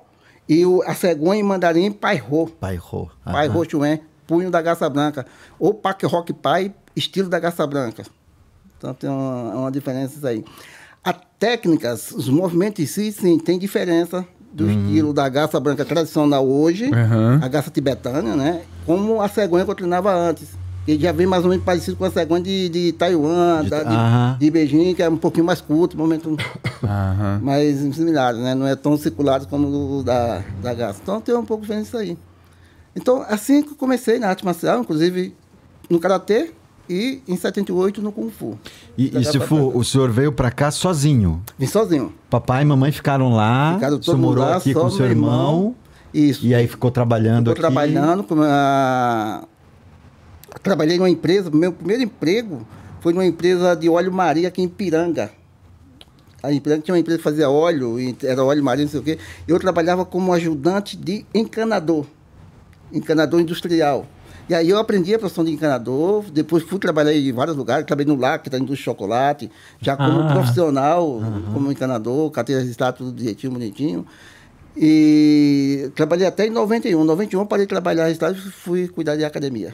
e 0.48 0.65
o, 0.65 0.84
a 0.84 0.94
cegonha 0.94 1.39
em 1.39 1.44
mandarim, 1.44 1.91
pai-ro. 1.91 2.48
Pai 2.60 2.75
Rô. 2.75 3.10
Pai 3.25 3.48
Aham. 3.48 3.56
ro 3.56 3.70
chué, 3.70 4.01
punho 4.27 4.51
da 4.51 4.62
garça 4.62 4.88
branca. 4.89 5.25
Ou 5.60 5.74
pac-ro 5.74 6.24
que 6.24 6.34
pai, 6.34 6.72
estilo 6.96 7.29
da 7.29 7.40
garça 7.40 7.66
branca. 7.66 8.03
Então 8.77 8.94
tem 8.94 9.09
uma, 9.09 9.55
uma 9.55 9.72
diferença 9.72 10.18
isso 10.18 10.27
aí. 10.27 10.46
As 11.03 11.16
técnicas, 11.40 12.12
os 12.12 12.29
movimentos 12.29 12.83
em 12.83 12.85
si, 12.85 13.12
sim, 13.12 13.40
tem 13.40 13.57
diferença 13.57 14.24
do 14.51 14.70
estilo 14.70 15.14
da 15.14 15.27
garça 15.29 15.59
branca 15.59 15.85
tradicional 15.85 16.48
hoje, 16.48 16.92
Aham. 16.94 17.40
a 17.42 17.48
garça 17.48 17.70
tibetana, 17.70 18.35
né? 18.35 18.62
Como 18.85 19.22
a 19.22 19.27
cegonha 19.27 19.64
que 19.66 19.72
eu 19.72 19.75
treinava 19.75 20.14
antes. 20.14 20.48
Que 20.85 20.98
já 21.00 21.12
vem 21.12 21.27
mais 21.27 21.44
ou 21.44 21.50
menos 21.51 21.64
parecido 21.64 21.96
com 21.98 22.05
a 22.05 22.09
cegonha 22.09 22.42
de, 22.42 22.68
de 22.70 22.92
Taiwan, 22.94 23.64
De- 23.64 23.70
da- 23.70 23.83
de, 24.33 24.40
de 24.40 24.50
Beijing, 24.51 24.96
que 24.96 25.03
é 25.03 25.09
um 25.09 25.18
pouquinho 25.18 25.46
mais 25.46 25.62
curto, 25.62 25.96
momento 25.96 26.35
Aham. 26.83 27.40
mais 27.44 27.77
similares, 27.96 28.40
né? 28.40 28.55
Não 28.55 28.66
é 28.66 28.75
tão 28.75 28.98
circulado 28.98 29.48
como 29.48 30.00
o 30.00 30.03
da, 30.03 30.42
da 30.64 30.74
Garça. 30.74 31.00
Então 31.03 31.22
tem 31.22 31.35
um 31.35 31.46
pouco 31.46 31.62
de 31.62 31.68
diferença 31.68 32.00
aí. 32.00 32.18
Então, 32.96 33.24
assim 33.29 33.62
que 33.62 33.70
eu 33.72 33.75
comecei 33.75 34.18
na 34.18 34.29
arte 34.29 34.44
marcial, 34.44 34.79
inclusive 34.81 35.35
no 35.90 36.00
Karatê 36.00 36.51
e 36.90 37.22
em 37.28 37.38
78 37.38 38.02
no 38.02 38.12
Kung 38.12 38.30
Fu. 38.30 38.58
E, 38.98 39.16
e 39.18 39.24
se 39.24 39.40
for, 39.40 39.75
o 39.75 39.84
senhor 39.84 40.10
veio 40.10 40.32
pra 40.32 40.50
cá 40.50 40.72
sozinho. 40.72 41.42
Vim 41.58 41.68
sozinho. 41.68 42.14
Papai 42.30 42.64
e 42.64 42.66
mamãe 42.66 42.92
ficaram 42.92 43.30
lá. 43.30 43.75
Ficaram 43.75 43.98
o 43.98 44.04
senhor 44.04 44.16
todo 44.16 44.22
morou 44.22 44.44
lá, 44.44 44.58
aqui 44.58 44.74
com 44.74 44.90
seu 44.90 45.06
irmão. 45.06 45.32
irmão. 45.32 45.75
Isso. 46.14 46.46
E 46.46 46.56
aí 46.56 46.68
ficou 46.68 46.90
trabalhando 46.90 47.52
Estou 47.52 47.52
aqui. 47.52 47.62
trabalhando 47.62 48.24
com 48.24 48.42
a... 48.42 49.44
Trabalhei 50.64 50.98
numa 50.98 51.10
empresa, 51.10 51.52
meu 51.52 51.72
primeiro 51.72 52.02
emprego 52.02 52.66
foi 53.00 53.14
numa 53.14 53.25
empresa 53.25 53.75
de 53.75 53.88
óleo 53.88 54.12
Maria 54.12 54.48
aqui 54.48 54.62
em 54.62 54.68
Piranga. 54.68 55.32
A 56.42 56.52
empresa 56.52 56.82
tinha 56.82 56.96
uma 56.96 57.00
empresa 57.00 57.18
que 57.18 57.24
fazia 57.24 57.50
óleo, 57.50 57.98
era 58.24 58.44
óleo 58.44 58.64
Maria, 58.64 58.86
não 58.86 58.92
sei 58.92 59.00
o 59.00 59.04
quê. 59.04 59.18
Eu 59.48 59.60
trabalhava 59.60 60.06
como 60.06 60.34
ajudante 60.34 60.98
de 60.98 61.25
encanador, 61.34 62.06
encanador 62.92 63.40
industrial. 63.40 64.08
E 64.50 64.53
aí 64.55 64.68
eu 64.70 64.79
aprendi 64.79 65.14
a 65.14 65.20
profissão 65.20 65.44
de 65.46 65.51
encanador, 65.51 66.24
depois 66.31 66.64
fui 66.64 66.79
trabalhar 66.79 67.14
em 67.14 67.31
vários 67.31 67.55
lugares, 67.55 67.85
trabalhei 67.85 68.12
no 68.12 68.20
LAC, 68.20 68.42
que 68.44 68.48
está 68.50 68.57
indústria 68.57 68.77
de 68.77 68.83
chocolate, 68.83 69.51
já 69.79 69.96
como 69.96 70.22
Ah. 70.22 70.33
profissional, 70.33 71.22
como 71.53 71.72
encanador, 71.72 72.31
carteira 72.31 72.62
registrada, 72.62 72.94
tudo 72.98 73.12
direitinho, 73.12 73.53
bonitinho. 73.53 74.05
E 74.75 75.92
trabalhei 75.96 76.25
até 76.25 76.48
em 76.48 76.50
91. 76.50 77.01
Em 77.03 77.05
91 77.05 77.46
parei 77.46 77.66
de 77.66 77.70
trabalhar 77.70 78.05
registrado 78.05 78.38
e 78.38 78.42
fui 78.42 78.88
cuidar 78.88 79.16
de 79.16 79.24
academia. 79.24 79.74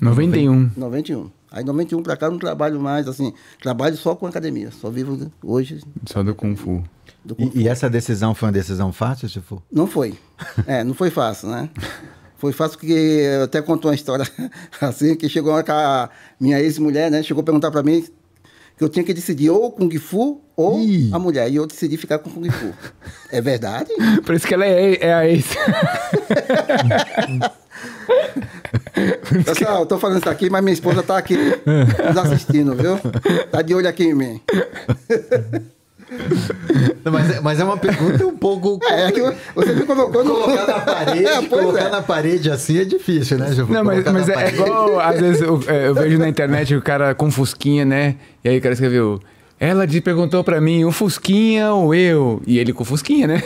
91. 0.00 0.70
91. 0.76 1.30
Aí 1.52 1.62
91 1.64 2.02
para 2.02 2.16
cá 2.16 2.26
eu 2.26 2.30
não 2.32 2.38
trabalho 2.38 2.80
mais, 2.80 3.06
assim, 3.06 3.32
trabalho 3.62 3.96
só 3.96 4.14
com 4.14 4.26
academia. 4.26 4.70
Só 4.70 4.88
vivo 4.90 5.30
hoje 5.44 5.80
Só 6.06 6.22
do 6.22 6.34
Kung 6.34 6.56
Fu. 6.56 6.82
do 7.24 7.34
Kung 7.34 7.50
Fu. 7.50 7.58
E, 7.58 7.62
e 7.62 7.68
essa 7.68 7.90
decisão 7.90 8.34
foi 8.34 8.46
uma 8.48 8.52
decisão 8.52 8.92
fácil, 8.92 9.28
se 9.28 9.40
for? 9.40 9.60
Não 9.70 9.86
foi. 9.86 10.14
É, 10.66 10.82
não 10.82 10.94
foi 10.94 11.10
fácil, 11.10 11.48
né? 11.50 11.68
Foi 12.40 12.52
fácil 12.54 12.78
eu 12.88 13.44
até 13.44 13.60
contou 13.60 13.90
uma 13.90 13.94
história 13.94 14.26
assim, 14.80 15.14
que 15.14 15.28
chegou 15.28 15.52
uma 15.52 15.62
que 15.62 15.70
a 15.70 16.08
minha 16.40 16.58
ex-mulher, 16.58 17.10
né, 17.10 17.22
chegou 17.22 17.42
a 17.42 17.44
perguntar 17.44 17.70
para 17.70 17.82
mim 17.82 18.02
que 18.78 18.82
eu 18.82 18.88
tinha 18.88 19.04
que 19.04 19.12
decidir 19.12 19.50
ou 19.50 19.70
Kung 19.70 19.94
Fu 19.98 20.40
ou 20.56 20.80
Ih. 20.80 21.10
a 21.12 21.18
mulher. 21.18 21.50
E 21.50 21.56
eu 21.56 21.66
decidi 21.66 21.98
ficar 21.98 22.18
com 22.18 22.30
Kung 22.30 22.50
Fu. 22.50 22.72
É 23.30 23.42
verdade? 23.42 23.90
Por 24.24 24.34
isso 24.34 24.46
que 24.46 24.54
ela 24.54 24.64
é, 24.64 24.94
é 25.04 25.12
a 25.12 25.28
ex. 25.28 25.48
Pessoal, 29.44 29.80
eu 29.80 29.86
tô 29.86 29.98
falando 29.98 30.20
isso 30.20 30.30
aqui, 30.30 30.48
mas 30.48 30.64
minha 30.64 30.72
esposa 30.72 31.02
tá 31.02 31.18
aqui 31.18 31.36
nos 32.08 32.16
assistindo, 32.16 32.74
viu? 32.74 32.98
Tá 33.50 33.60
de 33.60 33.74
olho 33.74 33.86
aqui 33.86 34.04
em 34.04 34.14
mim. 34.14 34.40
Não, 37.04 37.12
mas, 37.12 37.30
é- 37.30 37.40
mas 37.40 37.60
é 37.60 37.64
uma 37.64 37.76
pergunta 37.76 38.26
um 38.26 38.36
pouco. 38.36 38.78
É, 38.90 39.06
é 39.08 39.12
que 39.12 39.20
você 39.54 39.72
me 39.74 39.82
colocou 39.86 40.24
no... 40.24 40.34
Colocar 40.34 40.66
na 40.66 40.80
parede, 40.80 41.26
É, 41.28 41.46
colocar 41.46 41.84
é. 41.84 41.90
na 41.90 42.02
parede 42.02 42.50
assim 42.50 42.78
é 42.78 42.84
difícil, 42.84 43.38
né, 43.38 43.52
Gil? 43.52 43.66
Não, 43.68 43.84
mas, 43.84 44.04
mas 44.04 44.28
é, 44.28 44.44
é 44.46 44.48
igual, 44.54 44.98
às 45.00 45.18
vezes, 45.20 45.40
eu, 45.42 45.60
é, 45.66 45.88
eu 45.88 45.94
vejo 45.94 46.18
na 46.18 46.28
internet 46.28 46.74
o 46.74 46.82
cara 46.82 47.14
com 47.14 47.30
fusquinha, 47.30 47.84
né? 47.84 48.16
E 48.44 48.48
aí 48.48 48.58
o 48.58 48.60
cara 48.60 48.72
escreveu, 48.72 49.20
ela 49.58 49.86
te 49.86 50.00
perguntou 50.00 50.42
pra 50.42 50.60
mim, 50.60 50.84
o 50.84 50.90
fusquinha 50.92 51.72
ou 51.72 51.94
eu? 51.94 52.42
E 52.46 52.58
ele 52.58 52.72
com 52.72 52.84
fusquinha, 52.84 53.26
né? 53.26 53.42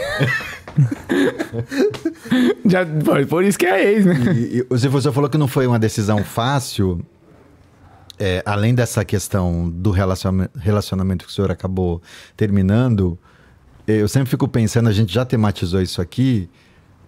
Já, 2.67 2.85
por- 3.29 3.45
isso 3.45 3.59
que 3.59 3.67
é 3.67 3.73
a 3.73 3.83
ex, 3.83 4.07
né? 4.07 4.17
E, 4.35 4.59
e 4.59 4.67
você 4.89 5.13
falou 5.13 5.29
que 5.29 5.39
não 5.39 5.49
foi 5.49 5.67
uma 5.67 5.79
decisão 5.79 6.23
fácil, 6.25 7.01
é, 8.19 8.43
além 8.47 8.75
dessa 8.75 9.05
questão 9.05 9.69
do 9.71 9.91
relaciona- 9.91 10.51
relacionamento 10.57 11.25
que 11.25 11.31
o 11.31 11.35
senhor 11.35 11.51
acabou 11.51 12.01
terminando. 12.37 13.19
Eu 13.87 14.09
sempre 14.09 14.31
fico 14.31 14.49
pensando, 14.49 14.89
a 14.89 14.93
gente 14.93 15.13
já 15.13 15.25
tematizou 15.25 15.83
isso 15.83 16.01
aqui, 16.01 16.49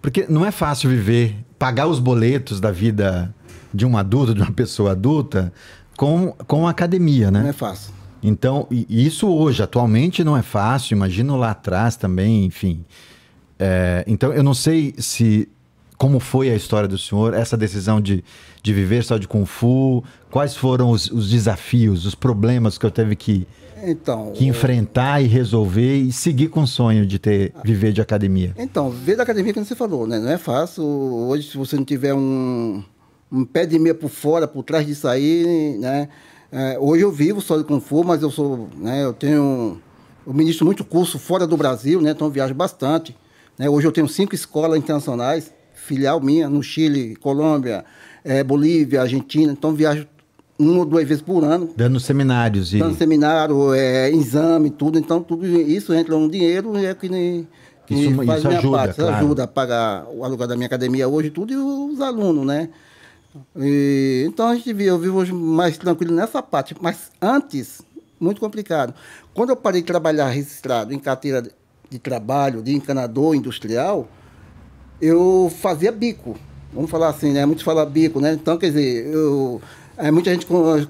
porque 0.01 0.25
não 0.29 0.45
é 0.45 0.51
fácil 0.51 0.89
viver, 0.89 1.35
pagar 1.57 1.87
os 1.87 1.99
boletos 1.99 2.59
da 2.59 2.71
vida 2.71 3.33
de 3.73 3.85
um 3.85 3.97
adulto, 3.97 4.33
de 4.33 4.41
uma 4.41 4.51
pessoa 4.51 4.91
adulta, 4.91 5.51
com, 5.97 6.31
com 6.45 6.67
a 6.67 6.69
academia, 6.69 7.31
né? 7.31 7.41
Não 7.41 7.49
é 7.49 7.53
fácil. 7.53 7.93
Então, 8.21 8.67
isso 8.71 9.27
hoje, 9.27 9.61
atualmente, 9.63 10.23
não 10.23 10.35
é 10.35 10.41
fácil, 10.41 10.95
imagino 10.95 11.35
lá 11.37 11.51
atrás 11.51 11.95
também, 11.95 12.45
enfim. 12.45 12.83
É, 13.59 14.03
então, 14.07 14.33
eu 14.33 14.43
não 14.43 14.53
sei 14.53 14.93
se 14.97 15.49
como 15.97 16.19
foi 16.19 16.49
a 16.49 16.55
história 16.55 16.87
do 16.87 16.97
senhor, 16.97 17.33
essa 17.33 17.57
decisão 17.57 17.99
de, 17.99 18.23
de 18.61 18.73
viver 18.73 19.03
só 19.03 19.17
de 19.17 19.27
Kung 19.27 19.45
Fu, 19.45 20.03
quais 20.29 20.55
foram 20.55 20.91
os, 20.91 21.09
os 21.09 21.29
desafios, 21.29 22.05
os 22.05 22.13
problemas 22.13 22.77
que 22.77 22.85
eu 22.85 22.91
teve 22.91 23.15
que, 23.15 23.47
Então, 23.83 24.31
que 24.31 24.45
enfrentar 24.45 25.21
e 25.21 25.27
resolver 25.27 25.97
e 25.97 26.11
seguir 26.11 26.49
com 26.49 26.61
o 26.61 26.67
sonho 26.67 27.05
de 27.05 27.17
ter 27.17 27.53
viver 27.63 27.93
de 27.93 28.01
academia. 28.01 28.53
Então, 28.57 28.91
ver 28.91 29.15
da 29.15 29.23
academia, 29.23 29.53
como 29.53 29.65
você 29.65 29.75
falou, 29.75 30.05
né? 30.05 30.19
Não 30.19 30.29
é 30.29 30.37
fácil. 30.37 30.83
Hoje, 30.83 31.49
se 31.49 31.57
você 31.57 31.75
não 31.75 31.83
tiver 31.83 32.13
um, 32.13 32.83
um 33.31 33.43
pé 33.43 33.65
de 33.65 33.79
meia 33.79 33.95
por 33.95 34.09
fora, 34.09 34.47
por 34.47 34.63
trás 34.63 34.85
disso 34.85 35.07
aí, 35.07 35.77
né? 35.79 36.09
É, 36.51 36.77
hoje 36.79 37.03
eu 37.03 37.11
vivo 37.11 37.41
só 37.41 37.57
de 37.57 37.63
Kung 37.63 37.81
Fu, 37.81 38.03
mas 38.03 38.21
eu 38.21 38.31
sou, 38.31 38.69
né, 38.77 39.03
eu 39.03 39.11
tenho, 39.11 39.81
eu 40.25 40.33
ministro 40.33 40.65
muito 40.65 40.85
curso 40.85 41.19
fora 41.19 41.45
do 41.45 41.57
Brasil, 41.57 41.99
né? 42.01 42.11
Então 42.11 42.27
eu 42.27 42.31
viajo 42.31 42.53
bastante. 42.53 43.17
Né? 43.57 43.69
Hoje 43.69 43.87
eu 43.87 43.91
tenho 43.91 44.07
cinco 44.07 44.35
escolas 44.35 44.77
internacionais, 44.77 45.51
filial 45.87 46.19
minha, 46.21 46.49
no 46.49 46.61
Chile, 46.61 47.15
Colômbia, 47.15 47.85
é, 48.23 48.43
Bolívia, 48.43 49.01
Argentina. 49.01 49.51
Então 49.51 49.73
viajo 49.73 50.05
uma 50.59 50.79
ou 50.79 50.85
duas 50.85 51.07
vezes 51.07 51.21
por 51.21 51.43
ano. 51.43 51.69
Dando 51.75 51.99
seminários 51.99 52.73
e... 52.73 52.79
Dando 52.79 52.95
seminário, 52.95 53.73
é, 53.73 54.11
exame, 54.11 54.69
tudo. 54.69 54.99
Então 54.99 55.21
tudo 55.21 55.45
isso 55.45 55.93
entra 55.93 56.15
um 56.15 56.27
dinheiro 56.27 56.77
e 56.77 56.85
é 56.85 56.93
que 56.93 57.07
nem... 57.09 57.47
Que 57.85 57.93
Isso- 57.95 58.25
faz 58.25 58.39
isso 58.39 58.47
minha 58.49 58.59
ajuda, 58.59 58.77
parte. 58.77 58.91
Isso 58.91 59.01
claro. 59.01 59.15
ajuda 59.15 59.43
a 59.43 59.47
pagar 59.47 60.07
o 60.13 60.25
aluguel 60.25 60.45
da 60.45 60.55
minha 60.57 60.67
academia 60.67 61.07
hoje 61.07 61.29
tudo 61.29 61.53
e 61.53 61.55
os 61.55 62.01
alunos, 62.01 62.45
né? 62.45 62.67
E, 63.55 64.25
então 64.27 64.47
a 64.47 64.55
gente 64.55 64.65
vive, 64.73 64.87
eu 64.87 64.99
vivo 64.99 65.17
hoje 65.19 65.31
mais 65.31 65.77
tranquilo 65.77 66.13
nessa 66.13 66.43
parte. 66.43 66.75
Mas 66.81 67.11
antes, 67.21 67.81
muito 68.19 68.41
complicado. 68.41 68.93
Quando 69.33 69.51
eu 69.51 69.55
parei 69.55 69.79
de 69.79 69.87
trabalhar 69.87 70.27
registrado 70.27 70.93
em 70.93 70.99
carteira 70.99 71.41
de 71.89 71.97
trabalho, 71.97 72.61
de 72.61 72.75
encanador 72.75 73.35
industrial, 73.35 74.09
eu 75.01 75.51
fazia 75.61 75.91
bico. 75.91 76.35
Vamos 76.73 76.91
falar 76.91 77.09
assim, 77.09 77.31
né? 77.31 77.45
Muitos 77.45 77.63
falam 77.63 77.85
bico, 77.89 78.19
né? 78.19 78.33
Então, 78.33 78.57
quer 78.57 78.67
dizer, 78.67 79.07
eu, 79.07 79.61
é, 79.97 80.11
muita 80.11 80.31
gente 80.31 80.45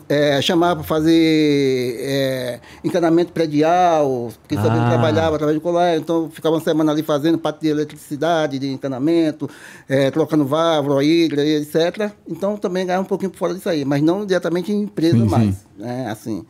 é, 0.09 0.41
chamava 0.41 0.75
para 0.77 0.83
fazer 0.83 1.97
é, 1.99 2.59
encanamento 2.83 3.31
predial, 3.31 4.29
porque 4.41 4.55
sabia 4.55 4.81
Ah. 4.81 4.83
que 4.83 4.89
trabalhava 4.89 5.35
através 5.35 5.57
de 5.57 5.63
colar, 5.63 5.95
então 5.95 6.29
ficava 6.29 6.55
uma 6.55 6.61
semana 6.61 6.91
ali 6.91 7.03
fazendo 7.03 7.37
parte 7.37 7.61
de 7.61 7.69
eletricidade, 7.69 8.59
de 8.59 8.67
encanamento, 8.69 9.49
é, 9.87 10.11
trocando 10.11 10.45
válvula, 10.45 11.03
e 11.03 11.23
etc. 11.25 12.11
Então 12.27 12.57
também 12.57 12.85
ganhava 12.85 13.03
um 13.03 13.07
pouquinho 13.07 13.31
por 13.31 13.37
fora 13.37 13.53
disso 13.53 13.69
aí, 13.69 13.85
mas 13.85 14.01
não 14.01 14.25
diretamente 14.25 14.71
em 14.73 14.81
empresa 14.81 15.15
Sim, 15.15 15.23
sim. 15.23 15.29
mais, 15.29 15.55
né? 15.77 16.09
Assim. 16.09 16.45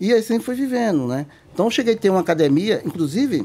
E 0.00 0.12
assim 0.12 0.38
fui 0.38 0.54
vivendo, 0.54 1.06
né? 1.08 1.26
Então 1.52 1.66
eu 1.66 1.70
cheguei 1.70 1.94
a 1.94 1.96
ter 1.98 2.08
uma 2.08 2.20
academia, 2.20 2.80
inclusive 2.86 3.44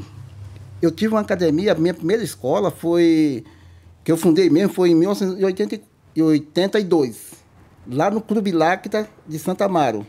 eu 0.82 0.92
tive 0.92 1.14
uma 1.14 1.22
academia, 1.22 1.72
a 1.72 1.76
minha 1.76 1.94
primeira 1.94 2.24
escola 2.24 2.70
foi, 2.70 3.44
que 4.04 4.12
eu 4.12 4.18
fundei 4.18 4.50
mesmo, 4.50 4.74
foi 4.74 4.90
em 4.92 4.96
1982, 4.96 7.34
lá 7.92 8.10
no 8.10 8.22
Clube 8.22 8.52
Lacta 8.52 9.08
de 9.28 9.38
Santa 9.40 9.66
Amaro. 9.66 10.06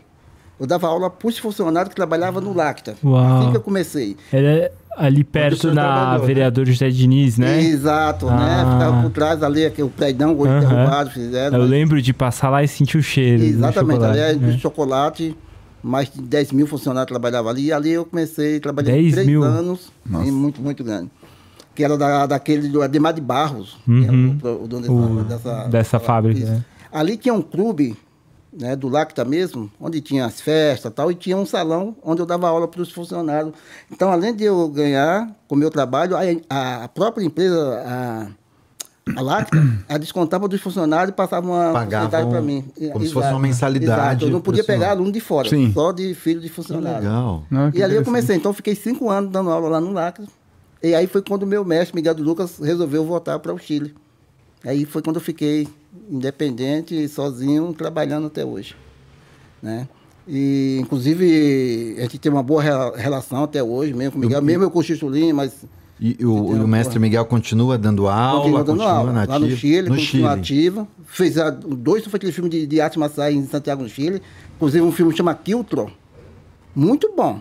Eu 0.59 0.65
dava 0.65 0.87
aula 0.87 1.09
para 1.09 1.27
os 1.27 1.37
funcionários 1.37 1.89
que 1.89 1.95
trabalhavam 1.95 2.41
no 2.41 2.53
Lacta. 2.53 2.95
Uau. 3.03 3.41
Assim 3.41 3.51
que 3.51 3.57
eu 3.57 3.61
comecei. 3.61 4.15
Era 4.31 4.71
ali 4.95 5.23
perto 5.25 5.69
trabalhou, 5.71 6.21
né? 6.21 6.25
Vereador 6.27 6.65
José 6.65 6.89
Diniz, 6.89 7.37
né? 7.37 7.61
Exato, 7.61 8.27
né? 8.27 8.63
Ah. 8.65 8.71
Ficava 8.73 9.01
por 9.01 9.11
trás 9.11 9.43
ali, 9.43 9.65
aquele 9.65 9.89
prédio 9.89 10.29
hoje 10.39 10.53
Aham. 10.53 10.59
derrubado, 10.61 11.09
fizeram. 11.11 11.55
Eu 11.57 11.61
mas- 11.63 11.69
lembro 11.69 12.01
de 12.01 12.13
passar 12.13 12.49
lá 12.49 12.63
e 12.63 12.67
sentir 12.69 12.97
o 12.97 13.03
cheiro. 13.03 13.43
Exatamente, 13.43 14.05
ali 14.05 14.19
é 14.19 14.33
né? 14.33 14.51
de 14.51 14.57
chocolate, 14.61 15.35
mais 15.83 16.09
de 16.09 16.21
10 16.21 16.53
mil 16.53 16.65
funcionários 16.67 17.09
trabalhavam 17.09 17.51
ali, 17.51 17.65
e 17.65 17.73
ali 17.73 17.91
eu 17.91 18.05
comecei 18.05 18.55
a 18.55 18.59
trabalhar 18.61 18.93
10 18.93 19.11
três 19.11 19.27
mil? 19.27 19.43
anos, 19.43 19.91
Nossa. 20.05 20.31
muito, 20.31 20.61
muito 20.61 20.81
grande. 20.85 21.11
Que 21.75 21.83
era 21.83 21.97
da, 21.97 22.25
daquele 22.25 22.69
do 22.69 22.81
Ademar 22.81 23.13
de 23.13 23.21
Barros, 23.21 23.77
que 23.83 23.91
Uhum. 23.91 24.37
era 24.41 24.47
o, 24.53 24.63
o 24.63 24.67
dono 24.67 25.19
O- 25.19 25.23
dessa, 25.23 25.49
dessa, 25.51 25.67
dessa 25.69 25.99
fábrica, 25.99 26.45
né? 26.49 26.65
Ali 26.91 27.17
tinha 27.17 27.33
um 27.33 27.41
clube, 27.41 27.97
né, 28.57 28.73
do 28.77 28.87
Lacta 28.87 29.25
mesmo, 29.25 29.69
onde 29.79 29.99
tinha 29.99 30.25
as 30.25 30.39
festas 30.39 30.89
e 30.89 30.95
tal, 30.95 31.11
e 31.11 31.15
tinha 31.15 31.35
um 31.35 31.45
salão 31.45 31.93
onde 32.01 32.21
eu 32.21 32.25
dava 32.25 32.47
aula 32.47 32.65
para 32.69 32.81
os 32.81 32.89
funcionários. 32.91 33.53
Então, 33.91 34.09
além 34.09 34.33
de 34.33 34.45
eu 34.45 34.69
ganhar 34.69 35.29
com 35.47 35.55
o 35.55 35.57
meu 35.57 35.69
trabalho, 35.69 36.15
a, 36.49 36.83
a 36.85 36.87
própria 36.87 37.25
empresa, 37.25 37.83
a, 37.85 38.27
a 39.17 39.21
Lacta, 39.21 39.57
ela 39.89 39.99
descontava 39.99 40.47
dos 40.47 40.61
funcionários 40.61 41.09
e 41.09 41.13
passava 41.13 41.45
uma 41.45 41.73
porcentagem 41.73 42.29
para 42.29 42.41
mim. 42.41 42.63
como 42.93 43.05
se 43.05 43.11
fosse 43.11 43.27
uma 43.27 43.39
mensalidade 43.39 43.91
Exato. 44.13 44.25
Eu 44.25 44.29
não 44.31 44.39
podia 44.39 44.63
pegar 44.63 44.91
aluno 44.91 45.11
de 45.11 45.19
fora, 45.19 45.49
Sim. 45.49 45.73
só 45.73 45.91
de 45.91 46.13
filho 46.13 46.39
de 46.39 46.47
funcionário. 46.47 46.99
Legal. 46.99 47.43
Não, 47.51 47.69
que 47.69 47.79
E 47.79 47.83
ali 47.83 47.95
eu 47.95 48.03
comecei, 48.05 48.37
então 48.37 48.51
eu 48.51 48.55
fiquei 48.55 48.73
cinco 48.73 49.09
anos 49.09 49.29
dando 49.29 49.49
aula 49.49 49.67
lá 49.67 49.81
no 49.81 49.91
Lacta. 49.91 50.23
E 50.83 50.93
aí 50.93 51.07
foi 51.07 51.21
quando 51.21 51.43
o 51.43 51.47
meu 51.47 51.63
mestre, 51.65 51.95
Miguel 51.95 52.13
de 52.13 52.21
Lucas, 52.21 52.59
resolveu 52.59 53.03
voltar 53.05 53.39
para 53.39 53.53
o 53.53 53.57
Chile. 53.57 53.93
Aí 54.63 54.85
foi 54.85 55.01
quando 55.01 55.17
eu 55.17 55.21
fiquei 55.21 55.67
independente, 56.09 57.07
sozinho, 57.07 57.73
trabalhando 57.73 58.27
até 58.27 58.43
hoje. 58.45 58.75
Né? 59.61 59.87
E, 60.27 60.77
inclusive, 60.81 61.95
a 61.97 62.01
gente 62.01 62.17
tem 62.19 62.31
uma 62.31 62.43
boa 62.43 62.61
rela- 62.61 62.97
relação 62.97 63.43
até 63.43 63.61
hoje, 63.63 63.93
mesmo 63.93 64.13
com 64.13 64.17
o 64.17 64.21
Miguel, 64.21 64.41
mesmo 64.41 64.63
eu 64.63 64.71
com 64.71 64.79
o 64.79 64.83
Chichulim, 64.83 65.33
mas 65.33 65.53
E, 65.99 66.17
e 66.19 66.25
o, 66.25 66.33
o 66.35 66.67
mestre 66.67 66.97
Miguel 66.99 67.25
continua 67.25 67.77
dando 67.77 68.07
aula, 68.07 68.41
continua 68.41 68.63
dando 68.63 68.81
aula. 68.83 69.13
nativo? 69.13 69.31
Lá 69.33 69.39
no 69.39 69.55
Chile, 69.55 69.89
no 69.89 69.95
continua 69.95 70.31
Chile. 70.31 70.41
ativa. 70.41 70.87
Fez 71.05 71.37
a, 71.37 71.49
dois 71.51 72.03
foi 72.05 72.17
aquele 72.17 72.31
filme 72.31 72.49
de, 72.49 72.65
de 72.67 72.81
arte 72.81 72.97
marcial 72.99 73.29
em 73.31 73.45
Santiago, 73.47 73.83
no 73.83 73.89
Chile. 73.89 74.21
Inclusive, 74.55 74.83
um 74.83 74.91
filme 74.91 75.11
que 75.11 75.17
chama 75.17 75.33
Kiltro. 75.35 75.91
Muito 76.75 77.13
bom. 77.15 77.39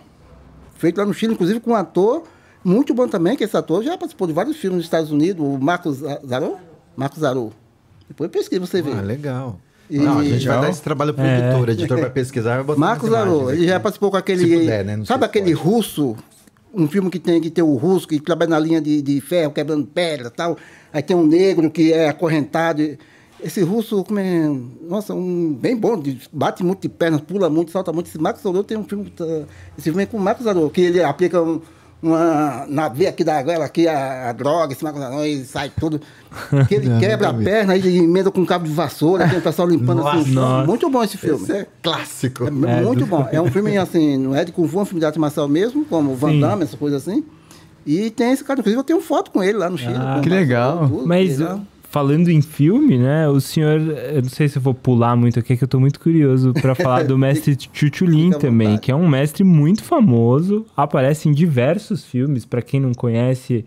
Feito 0.77 0.99
lá 0.99 1.07
no 1.07 1.15
Chile, 1.15 1.33
inclusive 1.33 1.61
com 1.61 1.71
um 1.71 1.75
ator 1.75 2.23
muito 2.65 2.95
bom 2.95 3.07
também, 3.07 3.37
que 3.37 3.45
esse 3.45 3.57
ator 3.57 3.83
já 3.83 3.97
participou 3.99 4.27
de 4.27 4.33
vários 4.33 4.57
filmes 4.57 4.79
nos 4.79 4.87
Estados 4.87 5.11
Unidos, 5.11 5.45
o 5.45 5.59
Marcos 5.59 5.99
Zarou. 6.27 6.59
Marcos 6.97 7.21
Zarou. 7.21 7.53
Depois 8.09 8.31
pesquisa 8.31 8.61
você 8.61 8.81
ver. 8.83 8.97
Ah, 8.97 9.01
legal. 9.03 9.59
E- 9.91 9.99
Não, 9.99 10.19
a 10.21 10.25
gente 10.25 10.47
vai 10.47 10.61
dar 10.63 10.71
esse 10.71 10.81
trabalho 10.83 11.13
pro 11.13 11.23
É. 11.25 11.39
editor. 11.51 11.69
O 11.69 11.71
editor 11.71 12.01
vai 12.01 12.11
pesquisar 12.11 12.55
vai 12.57 12.65
botar 12.65 12.81
Marcos 12.81 13.11
Zarou, 13.11 13.53
ele 13.53 13.67
já 13.67 13.79
participou 13.79 14.11
com 14.11 14.17
aquele. 14.17 14.61
Puder, 14.61 14.85
né? 14.85 15.03
Sabe 15.05 15.25
aquele 15.25 15.55
pode. 15.55 15.67
russo? 15.69 16.17
Um 16.73 16.89
filme 16.89 17.09
que 17.09 17.19
tem 17.21 17.41
que 17.41 17.51
ter 17.51 17.63
o 17.63 17.75
russo, 17.77 18.09
que 18.09 18.19
trabalha 18.19 18.51
na 18.51 18.59
linha 18.59 18.81
de, 18.81 19.01
de 19.01 19.21
ferro, 19.21 19.53
quebrando 19.53 19.87
pedra 19.87 20.27
e 20.27 20.31
tal. 20.31 20.57
Aí 20.93 21.03
tem 21.03 21.17
um 21.17 21.25
negro 21.27 21.71
que 21.71 21.93
é 21.93 22.09
acorrentado. 22.09 22.83
Esse 23.43 23.61
russo, 23.63 24.03
como 24.05 24.19
é. 24.19 24.51
Nossa, 24.89 25.15
um 25.15 25.53
bem 25.55 25.77
bom, 25.77 26.01
de- 26.01 26.19
bate 26.33 26.65
muito 26.65 26.81
de 26.83 26.89
pernas, 26.89 27.21
pula 27.21 27.49
muito, 27.51 27.71
salta 27.71 27.93
muito. 27.93 28.09
Esse 28.09 28.19
Marcos 28.19 28.43
Zarou 28.43 28.65
tem 28.65 28.77
um 28.77 28.85
filme. 28.85 29.11
tá- 29.11 29.25
Esse 29.79 29.85
filme 29.91 30.03
é 30.03 30.07
com 30.07 30.17
o 30.17 30.21
Marcos 30.21 30.45
Zarou, 30.45 30.69
que 30.71 30.81
ele 30.81 31.03
aplica 31.03 31.41
um- 31.43 31.61
uma. 32.09 32.67
Na 32.69 32.89
veia 32.89 33.11
aqui 33.11 33.25
da 33.25 33.43
goela, 33.43 33.65
aqui 33.65 33.89
a, 33.89 34.31
a 34.31 34.33
droga, 34.33 34.73
esse 34.73 34.83
Zarou, 34.83 35.25
e 35.25 35.45
sai 35.45 35.71
tudo. 35.79 36.01
Que 36.69 36.75
ele 36.75 36.89
Não, 36.91 37.01
quebra 37.01 37.29
a 37.31 37.35
perna, 37.35 37.73
aí 37.73 37.99
emenda 37.99 38.31
com 38.31 38.41
um 38.41 38.47
cabo 38.47 38.65
de 38.65 38.73
vassoura, 38.73 39.29
tem 39.29 39.39
o 39.39 39.43
pessoal 39.43 39.69
limpando 39.69 40.07
assim. 40.07 40.33
Nossa. 40.33 40.67
Muito 40.67 40.89
bom 40.91 41.03
esse 41.03 41.17
filme. 41.17 41.43
Esse 41.43 41.53
é 41.53 41.67
clássico. 41.83 42.47
É 42.47 42.51
muito 42.51 43.07
bom. 43.07 43.29
É 43.31 43.41
um 43.41 43.51
filme 43.51 43.77
assim, 43.77 44.17
não 44.17 44.35
é 44.35 44.45
de 44.45 44.53
Kung 44.53 44.69
Fu, 44.69 44.79
é 44.79 44.83
um 44.83 44.85
filme 44.85 45.01
de 45.01 45.07
arte 45.07 45.19
marcial 45.19 45.49
mesmo, 45.49 45.85
como 45.85 46.15
Van 46.15 46.31
Sim. 46.31 46.41
Damme, 46.41 46.65
essa 46.65 46.77
coisa 46.77 46.97
assim. 46.97 47.25
E 47.87 48.11
tem 48.11 48.33
esse 48.33 48.43
cara, 48.43 48.61
inclusive 48.61 48.81
eu 48.81 48.85
tenho 48.85 49.01
foto 49.01 49.31
com 49.31 49.43
ele 49.43 49.59
lá 49.59 49.69
no 49.69 49.77
Chile. 49.77 49.95
Ah, 49.97 50.21
que 50.23 50.29
legal. 50.29 50.89
tudo, 50.89 51.07
Mas 51.07 51.39
legal. 51.39 51.61
Falando 51.95 52.29
em 52.29 52.43
filme, 52.43 52.99
né? 52.99 53.29
O 53.29 53.41
senhor, 53.41 53.81
eu 53.81 54.21
não 54.21 54.29
sei 54.29 54.49
se 54.49 54.57
eu 54.59 54.63
vou 54.63 54.75
pular 54.75 55.15
muito 55.15 55.39
aqui, 55.39 55.57
que 55.57 55.63
eu 55.63 55.69
tô 55.69 55.79
muito 55.79 56.01
curioso 56.01 56.53
pra 56.53 56.75
falar 56.75 57.05
do 57.05 57.17
mestre 57.17 57.57
Chuchulin 57.73 58.31
também, 58.33 58.77
que 58.79 58.91
é 58.91 58.97
um 58.97 59.09
mestre 59.09 59.45
muito 59.45 59.85
famoso, 59.85 60.67
aparece 60.77 61.29
em 61.29 61.33
diversos 61.33 62.05
filmes, 62.05 62.45
pra 62.45 62.61
quem 62.61 62.81
não 62.81 62.93
conhece, 62.93 63.65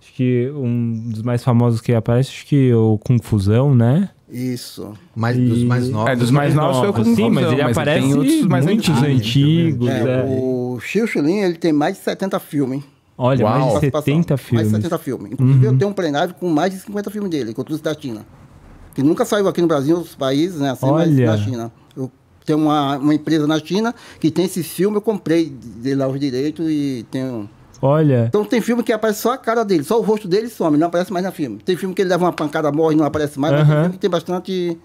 acho 0.00 0.10
que 0.14 0.50
um 0.54 1.10
dos 1.10 1.20
mais 1.20 1.44
famosos 1.44 1.82
que 1.82 1.92
aparece, 1.92 2.30
acho 2.30 2.46
que 2.46 2.70
é 2.70 2.74
o 2.74 2.96
Confusão, 2.96 3.74
né? 3.74 4.08
Isso. 4.32 4.94
Mais, 5.14 5.36
dos 5.36 5.60
E- 5.60 5.64
mais 5.66 5.90
novos. 5.90 6.10
É, 6.10 6.16
dos 6.16 6.30
mais 6.30 6.54
novos 6.54 6.78
foi 6.78 6.88
o 6.88 6.92
Sim, 6.94 7.10
Confusão, 7.10 7.30
mas 7.30 7.52
ele 7.52 7.62
mas 7.62 7.76
aparece 7.76 8.00
tem 8.06 8.14
outros 8.16 8.46
mais 8.46 8.64
muitos 8.64 8.88
antigos. 8.88 9.26
antigos. 9.26 9.88
É, 9.90 10.20
é. 10.22 10.24
O 10.40 10.78
Chiu 10.80 11.06
Chulin, 11.06 11.40
ele 11.40 11.58
tem 11.58 11.74
mais 11.74 11.98
de 11.98 12.02
70 12.04 12.40
filmes. 12.40 12.82
Olha, 13.18 13.44
Uau. 13.44 13.52
mais 13.52 13.64
de 13.64 13.70
participação. 13.90 14.04
70 14.04 14.36
filmes. 14.36 14.70
Mais 14.72 14.82
de 14.82 14.88
70 14.88 14.98
filmes. 15.02 15.32
Inclusive, 15.32 15.66
Uhum. 15.66 15.72
eu 15.72 15.78
tenho 15.78 15.90
um 15.90 15.94
plenário 15.94 16.34
com 16.34 16.48
mais 16.50 16.72
de 16.72 16.80
50 16.80 17.10
filmes 17.10 17.30
dele, 17.30 17.54
trouxe 17.54 17.82
da 17.82 17.94
China. 17.94 18.26
Que 18.94 19.02
nunca 19.02 19.24
saiu 19.24 19.46
aqui 19.48 19.60
no 19.60 19.66
Brasil, 19.68 19.96
nos 19.98 20.14
países, 20.14 20.60
né? 20.60 20.70
Assim, 20.70 20.90
mas 20.90 21.08
Olha. 21.10 21.26
na 21.26 21.36
China. 21.38 21.72
Eu 21.96 22.10
tenho 22.44 22.58
uma, 22.58 22.96
uma 22.98 23.14
empresa 23.14 23.46
na 23.46 23.58
China 23.58 23.94
que 24.20 24.30
tem 24.30 24.44
esse 24.44 24.62
filme, 24.62 24.96
eu 24.96 25.00
comprei 25.02 25.50
de 25.50 25.94
lá 25.94 26.06
os 26.08 26.18
direitos 26.20 26.66
e 26.68 27.04
tenho. 27.10 27.48
Olha, 27.82 28.24
Então 28.28 28.42
tem 28.42 28.58
filme 28.62 28.82
que 28.82 28.90
aparece 28.90 29.20
só 29.20 29.34
a 29.34 29.38
cara 29.38 29.62
dele, 29.62 29.84
só 29.84 29.98
o 30.00 30.02
rosto 30.02 30.26
dele 30.26 30.48
some, 30.48 30.78
não 30.78 30.86
aparece 30.86 31.12
mais 31.12 31.24
no 31.26 31.30
filme. 31.30 31.58
Tem 31.62 31.76
filme 31.76 31.94
que 31.94 32.00
ele 32.00 32.08
leva 32.08 32.24
uma 32.24 32.32
pancada, 32.32 32.72
morre 32.72 32.94
e 32.94 32.98
não 32.98 33.04
aparece 33.04 33.38
mais, 33.38 33.52
mas 33.52 33.66
tem 33.66 33.76
filme 33.76 33.90
que 33.92 33.98
tem 33.98 34.08
bastante 34.10 34.78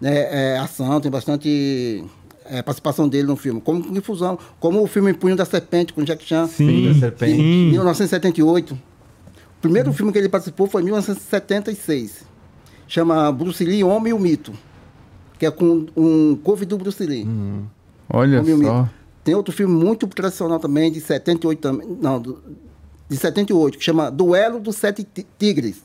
né, 0.00 0.54
é, 0.54 0.58
ação, 0.58 1.00
tem 1.00 1.08
bastante 1.10 2.04
é, 2.50 2.62
participação 2.62 3.08
dele 3.08 3.26
no 3.26 3.36
filme. 3.36 3.60
Como 3.60 3.92
Difusão, 3.92 4.38
como 4.60 4.82
o 4.82 4.86
filme 4.86 5.12
Punho 5.14 5.36
da 5.36 5.44
Serpente 5.44 5.92
com 5.92 6.02
Jack 6.02 6.24
Chan, 6.24 6.46
sim, 6.46 6.88
da 6.92 6.98
Serpente. 7.00 7.32
em 7.34 7.36
sim. 7.66 7.70
1978. 7.72 8.74
O 8.74 9.60
primeiro 9.60 9.92
filme 9.92 10.12
que 10.12 10.18
ele 10.18 10.28
participou 10.28 10.66
foi 10.66 10.82
em 10.82 10.84
1976. 10.86 12.24
Chama 12.88 13.32
Bruce 13.32 13.64
Lee, 13.64 13.82
Homem 13.82 14.10
e 14.10 14.14
o 14.14 14.18
Mito. 14.18 14.52
Que 15.38 15.46
é 15.46 15.50
com 15.50 15.86
um 15.96 16.36
cover 16.36 16.66
do 16.66 16.78
Bruce 16.78 17.04
Lee. 17.04 17.26
Olha 18.08 18.40
Homem 18.40 18.62
só. 18.62 18.88
Tem 19.24 19.34
outro 19.34 19.52
filme 19.52 19.74
muito 19.74 20.06
tradicional 20.06 20.58
também, 20.60 20.90
de 20.92 21.00
78 21.00 21.58
também. 21.58 21.98
Não, 22.00 22.22
de 23.08 23.16
78, 23.16 23.76
que 23.78 23.82
chama 23.84 24.10
Duelo 24.10 24.60
dos 24.60 24.76
Sete 24.76 25.02
Ti- 25.04 25.26
Tigres. 25.38 25.82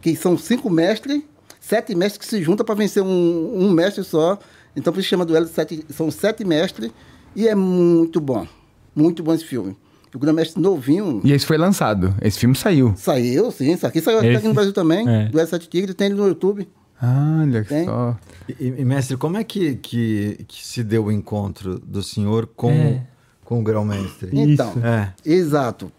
Que 0.00 0.14
são 0.14 0.36
cinco 0.38 0.70
mestres, 0.70 1.22
sete 1.60 1.94
mestres 1.94 2.18
que 2.18 2.26
se 2.26 2.42
juntam 2.42 2.64
para 2.64 2.74
vencer 2.74 3.02
um, 3.02 3.52
um 3.58 3.70
mestre 3.72 4.04
só. 4.04 4.38
Então 4.76 4.92
por 4.92 5.00
isso 5.00 5.08
chama 5.08 5.24
Duelo 5.24 5.46
dos 5.46 5.54
Sete. 5.54 5.84
São 5.90 6.10
sete 6.10 6.44
mestres 6.44 6.90
e 7.34 7.46
é 7.48 7.54
muito 7.54 8.20
bom. 8.20 8.46
Muito 8.94 9.22
bom 9.22 9.32
esse 9.34 9.44
filme. 9.44 9.76
O 10.14 10.18
grande 10.18 10.36
mestre 10.36 10.60
novinho. 10.60 11.20
E 11.22 11.32
esse 11.32 11.44
foi 11.46 11.58
lançado. 11.58 12.14
Esse 12.22 12.38
filme 12.38 12.54
saiu. 12.56 12.94
Saiu, 12.96 13.50
sim. 13.52 13.72
Isso 13.72 13.86
aqui 13.86 14.00
saiu 14.00 14.18
Esse- 14.20 14.36
aqui 14.38 14.48
no 14.48 14.54
Brasil 14.54 14.72
também. 14.72 15.00
é. 15.08 15.26
Duelo 15.28 15.32
dos 15.46 15.50
Sete 15.50 15.68
Tigres, 15.68 15.94
tem 15.94 16.06
ele 16.06 16.16
no 16.16 16.26
YouTube. 16.26 16.66
Olha 17.00 17.64
Tem? 17.64 17.84
só. 17.84 18.16
E, 18.48 18.66
e, 18.78 18.84
mestre, 18.84 19.16
como 19.16 19.36
é 19.36 19.44
que, 19.44 19.76
que, 19.76 20.44
que 20.48 20.66
se 20.66 20.82
deu 20.82 21.04
o 21.04 21.12
encontro 21.12 21.78
do 21.78 22.02
senhor 22.02 22.46
com, 22.56 22.70
É. 22.72 23.06
com 23.44 23.60
o 23.60 23.62
grão-mestre? 23.62 24.30
Então, 24.32 24.70
Isso. 24.70 24.80
É. 24.84 25.14
exato. 25.24 25.92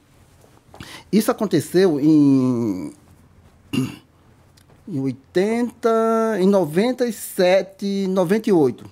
Isso 1.12 1.32
aconteceu 1.32 1.99
em, 2.01 2.91
em 4.91 4.99
80, 4.99 6.38
em 6.39 6.47
97, 6.47 8.08
98. 8.10 8.86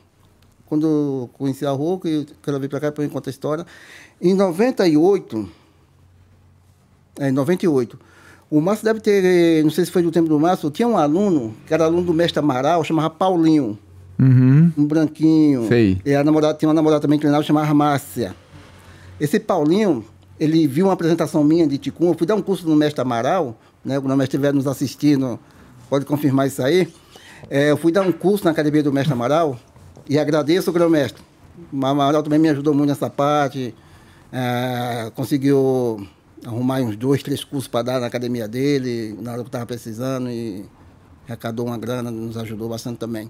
Quando 0.65 0.85
eu 0.85 1.29
conheci 1.33 1.65
a 1.65 1.71
Rô, 1.71 1.97
que 1.97 2.07
eu 2.07 2.25
quero 2.43 2.59
vir 2.59 2.69
para 2.69 2.79
cá 2.79 2.91
para 2.91 3.03
eu 3.03 3.09
contar 3.09 3.29
a 3.29 3.31
história. 3.31 3.65
Em 4.21 4.33
98, 4.33 5.49
é, 7.19 7.29
em 7.29 7.31
98, 7.31 7.97
o 8.49 8.61
Márcio 8.61 8.85
deve 8.85 8.99
ter, 8.99 9.63
não 9.63 9.71
sei 9.71 9.85
se 9.85 9.91
foi 9.91 10.01
do 10.01 10.11
tempo 10.11 10.27
do 10.29 10.39
Márcio, 10.39 10.69
tinha 10.69 10.87
um 10.87 10.97
aluno, 10.97 11.55
que 11.65 11.73
era 11.73 11.85
aluno 11.85 12.03
do 12.03 12.13
mestre 12.13 12.39
Amaral, 12.39 12.83
chamava 12.83 13.09
Paulinho, 13.09 13.77
Uhum. 14.19 14.71
um 14.75 14.85
branquinho. 14.85 15.67
Sei. 15.67 16.01
E 16.03 16.13
a 16.15 16.23
namorada, 16.23 16.57
tinha 16.57 16.67
uma 16.67 16.73
namorada 16.73 17.01
também 17.01 17.19
que 17.19 17.21
treinava, 17.21 17.43
chamava 17.43 17.71
Márcia. 17.73 18.35
Esse 19.19 19.39
Paulinho, 19.39 20.03
ele 20.39 20.65
viu 20.67 20.87
uma 20.87 20.93
apresentação 20.93 21.43
minha 21.43 21.67
de 21.67 21.77
Ticum, 21.77 22.07
eu 22.09 22.13
fui 22.15 22.25
dar 22.25 22.35
um 22.35 22.41
curso 22.41 22.67
no 22.67 22.75
mestre 22.75 22.99
Amaral, 23.01 23.55
né? 23.85 23.99
Quando 23.99 24.11
o 24.13 24.17
mestre 24.17 24.37
estiver 24.37 24.53
nos 24.53 24.65
assistindo, 24.67 25.39
pode 25.87 26.05
confirmar 26.05 26.47
isso 26.47 26.61
aí. 26.61 26.91
É, 27.49 27.71
eu 27.71 27.77
fui 27.77 27.91
dar 27.91 28.01
um 28.01 28.11
curso 28.11 28.45
na 28.45 28.51
academia 28.51 28.83
do 28.83 28.91
mestre 28.91 29.13
Amaral 29.13 29.59
e 30.09 30.17
agradeço 30.17 30.69
o 30.69 30.73
grão-mestre. 30.73 31.23
O 31.71 31.85
Amaral 31.85 32.23
também 32.23 32.39
me 32.39 32.49
ajudou 32.49 32.73
muito 32.73 32.89
nessa 32.89 33.09
parte, 33.09 33.73
é, 34.31 35.11
conseguiu 35.15 36.07
arrumar 36.45 36.81
uns 36.81 36.95
dois, 36.95 37.23
três 37.23 37.43
cursos 37.43 37.67
para 37.67 37.83
dar 37.83 37.99
na 37.99 38.07
academia 38.07 38.47
dele, 38.47 39.17
na 39.21 39.31
hora 39.31 39.39
que 39.39 39.45
eu 39.45 39.47
estava 39.47 39.65
precisando, 39.65 40.29
e 40.29 40.65
arrecadou 41.25 41.65
uma 41.65 41.77
grana, 41.77 42.11
nos 42.11 42.37
ajudou 42.37 42.69
bastante 42.69 42.97
também. 42.97 43.29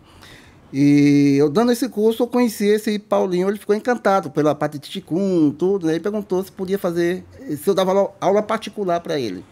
E 0.72 1.38
eu 1.40 1.50
dando 1.50 1.72
esse 1.72 1.88
curso, 1.88 2.24
eu 2.24 2.28
conheci 2.28 2.66
esse 2.66 3.00
Paulinho, 3.00 3.48
ele 3.48 3.58
ficou 3.58 3.74
encantado 3.74 4.30
pela 4.30 4.54
parte 4.54 4.78
de 4.78 4.90
Ticum, 4.90 5.50
tudo, 5.58 5.88
né? 5.88 5.94
Ele 5.94 6.02
perguntou 6.02 6.44
se 6.44 6.52
podia 6.52 6.78
fazer, 6.78 7.24
se 7.58 7.68
eu 7.70 7.74
dava 7.74 8.12
aula 8.20 8.44
particular 8.44 9.00
para 9.00 9.18
ele. 9.18 9.46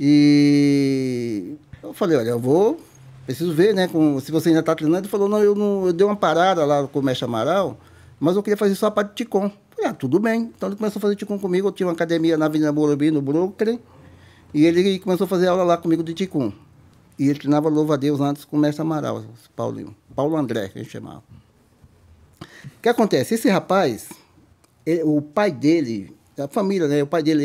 E 0.00 1.54
eu 1.82 1.92
falei, 1.92 2.16
olha, 2.18 2.30
eu 2.30 2.38
vou, 2.38 2.80
preciso 3.26 3.52
ver, 3.52 3.74
né? 3.74 3.88
com- 3.88 4.18
se 4.20 4.30
você 4.32 4.48
ainda 4.48 4.60
está 4.60 4.74
treinando. 4.74 5.02
Ele 5.04 5.08
falou, 5.10 5.28
não, 5.28 5.38
eu, 5.42 5.54
não, 5.54 5.86
eu 5.86 5.92
dei 5.92 6.06
uma 6.06 6.16
parada 6.16 6.64
lá 6.64 6.86
com 6.86 6.98
o 6.98 7.02
mestre 7.02 7.24
Amaral, 7.24 7.76
mas 8.20 8.36
eu 8.36 8.42
queria 8.42 8.56
fazer 8.56 8.74
só 8.74 8.86
a 8.86 8.90
parte 8.90 9.10
de 9.10 9.14
Ticum. 9.16 9.50
Falei, 9.74 9.90
ah, 9.90 9.94
tudo 9.94 10.18
bem. 10.20 10.50
Então 10.56 10.68
ele 10.68 10.76
começou 10.76 10.98
a 10.98 11.02
fazer 11.02 11.16
Ticum 11.16 11.38
comigo, 11.38 11.68
eu 11.68 11.72
tinha 11.72 11.86
uma 11.86 11.92
academia 11.92 12.36
na 12.36 12.46
Avenida 12.46 12.72
Morumbi, 12.72 13.10
no 13.10 13.20
Brooklyn, 13.22 13.78
e 14.54 14.64
ele 14.66 14.98
começou 14.98 15.24
a 15.24 15.28
fazer 15.28 15.48
aula 15.48 15.64
lá 15.64 15.76
comigo 15.76 16.02
de 16.02 16.14
Ticum. 16.14 16.52
E 17.18 17.28
ele 17.28 17.38
treinava 17.38 17.68
louva 17.68 17.94
a 17.94 17.96
Deus 17.96 18.20
antes 18.20 18.44
com 18.44 18.56
o 18.56 18.60
mestre 18.60 18.82
Amaral, 18.82 19.24
Paulinho. 19.54 19.94
Paulo 20.14 20.36
André, 20.36 20.68
que 20.68 20.78
a 20.78 20.82
gente 20.82 20.90
chamava. 20.92 21.22
O 22.40 22.80
que 22.82 22.88
acontece? 22.88 23.34
Esse 23.34 23.48
rapaz, 23.48 24.08
ele- 24.84 25.02
o 25.04 25.20
pai 25.20 25.50
dele, 25.50 26.14
a 26.38 26.48
família, 26.48 26.88
né? 26.88 27.02
O 27.02 27.06
pai 27.06 27.22
dele, 27.22 27.44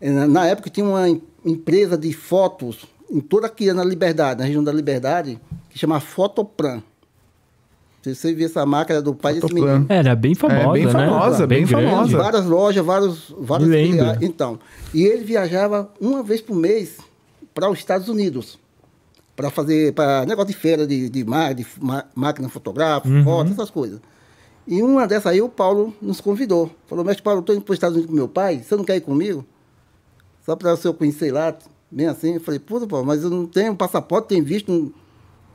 ele, 0.00 0.26
na- 0.26 0.46
época 0.46 0.70
tinha 0.70 0.84
uma 0.86 1.08
em- 1.08 1.22
empresa 1.44 1.96
de 1.96 2.12
fotos 2.12 2.86
em 3.10 3.20
toda 3.20 3.46
aqui 3.46 3.72
na 3.72 3.84
Liberdade, 3.84 4.40
na 4.40 4.46
região 4.46 4.62
da 4.64 4.72
Liberdade, 4.72 5.40
que 5.70 5.78
chama 5.78 6.00
Fotoplan. 6.00 6.82
Se 8.02 8.14
você 8.14 8.32
vê 8.34 8.44
essa 8.44 8.64
máquina 8.64 9.02
do 9.02 9.14
pai 9.14 9.34
desse 9.34 9.48
Fotoplan. 9.48 9.72
menino. 9.80 9.86
Era 9.88 10.14
bem 10.14 10.34
famosa, 10.34 10.72
bem 10.72 10.86
né? 10.86 10.92
famosa, 10.92 11.46
bem 11.46 11.66
grande. 11.66 11.90
famosa. 11.90 12.16
Várias 12.18 12.46
lojas, 12.46 12.84
vários, 12.84 13.34
vários 13.38 13.68
filiais. 13.68 14.18
Então, 14.22 14.58
e 14.94 15.02
ele 15.04 15.24
viajava 15.24 15.90
uma 16.00 16.22
vez 16.22 16.40
por 16.40 16.54
mês 16.54 16.98
para 17.52 17.68
os 17.70 17.78
Estados 17.78 18.08
Unidos 18.08 18.58
para 19.34 19.50
fazer 19.50 19.92
para 19.92 20.24
negócio 20.24 20.48
de 20.52 20.56
feira 20.56 20.86
de, 20.86 21.10
de, 21.10 21.24
ma- 21.24 21.52
de 21.52 21.66
ma- 21.80 22.04
máquina 22.14 22.48
fotográfica, 22.48 23.12
Uhum. 23.12 23.24
foto, 23.24 23.50
essas 23.52 23.70
coisas. 23.70 24.00
E 24.68 24.80
uma 24.82 25.06
dessas 25.06 25.26
aí 25.32 25.42
o 25.42 25.48
Paulo 25.48 25.94
nos 26.00 26.20
convidou. 26.20 26.70
Falou, 26.86 27.04
mestre 27.04 27.22
Paulo, 27.22 27.38
eu 27.38 27.40
estou 27.40 27.54
indo 27.56 27.62
para 27.64 27.72
os 27.72 27.76
Estados 27.76 27.96
Unidos 27.96 28.10
com 28.10 28.16
meu 28.16 28.28
pai, 28.28 28.62
você 28.62 28.74
não 28.76 28.84
quer 28.84 28.96
ir 28.96 29.00
comigo? 29.00 29.44
Só 30.44 30.54
para 30.56 30.72
o 30.72 30.76
senhor 30.76 30.94
conhecer 30.94 31.32
lá, 31.32 31.54
bem 31.96 32.06
assim. 32.06 32.34
Eu 32.34 32.40
falei, 32.40 32.60
puta, 32.60 32.86
Paulo, 32.86 33.06
mas 33.06 33.22
eu 33.22 33.30
não 33.30 33.46
tenho 33.46 33.74
passaporte, 33.74 34.28
tenho 34.28 34.44
visto. 34.44 34.92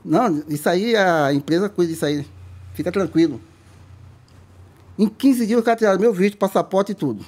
Não, 0.03 0.43
isso 0.47 0.67
aí, 0.67 0.95
a 0.95 1.31
empresa 1.31 1.69
cuida 1.69 1.91
disso 1.91 2.05
aí. 2.05 2.25
Fica 2.73 2.91
tranquilo. 2.91 3.39
Em 4.97 5.07
15 5.07 5.45
dias 5.45 5.59
o 5.59 5.63
cara 5.63 5.77
tiraram 5.77 5.99
meu 5.99 6.11
visto, 6.11 6.37
passaporte 6.37 6.93
e 6.93 6.95
tudo. 6.95 7.23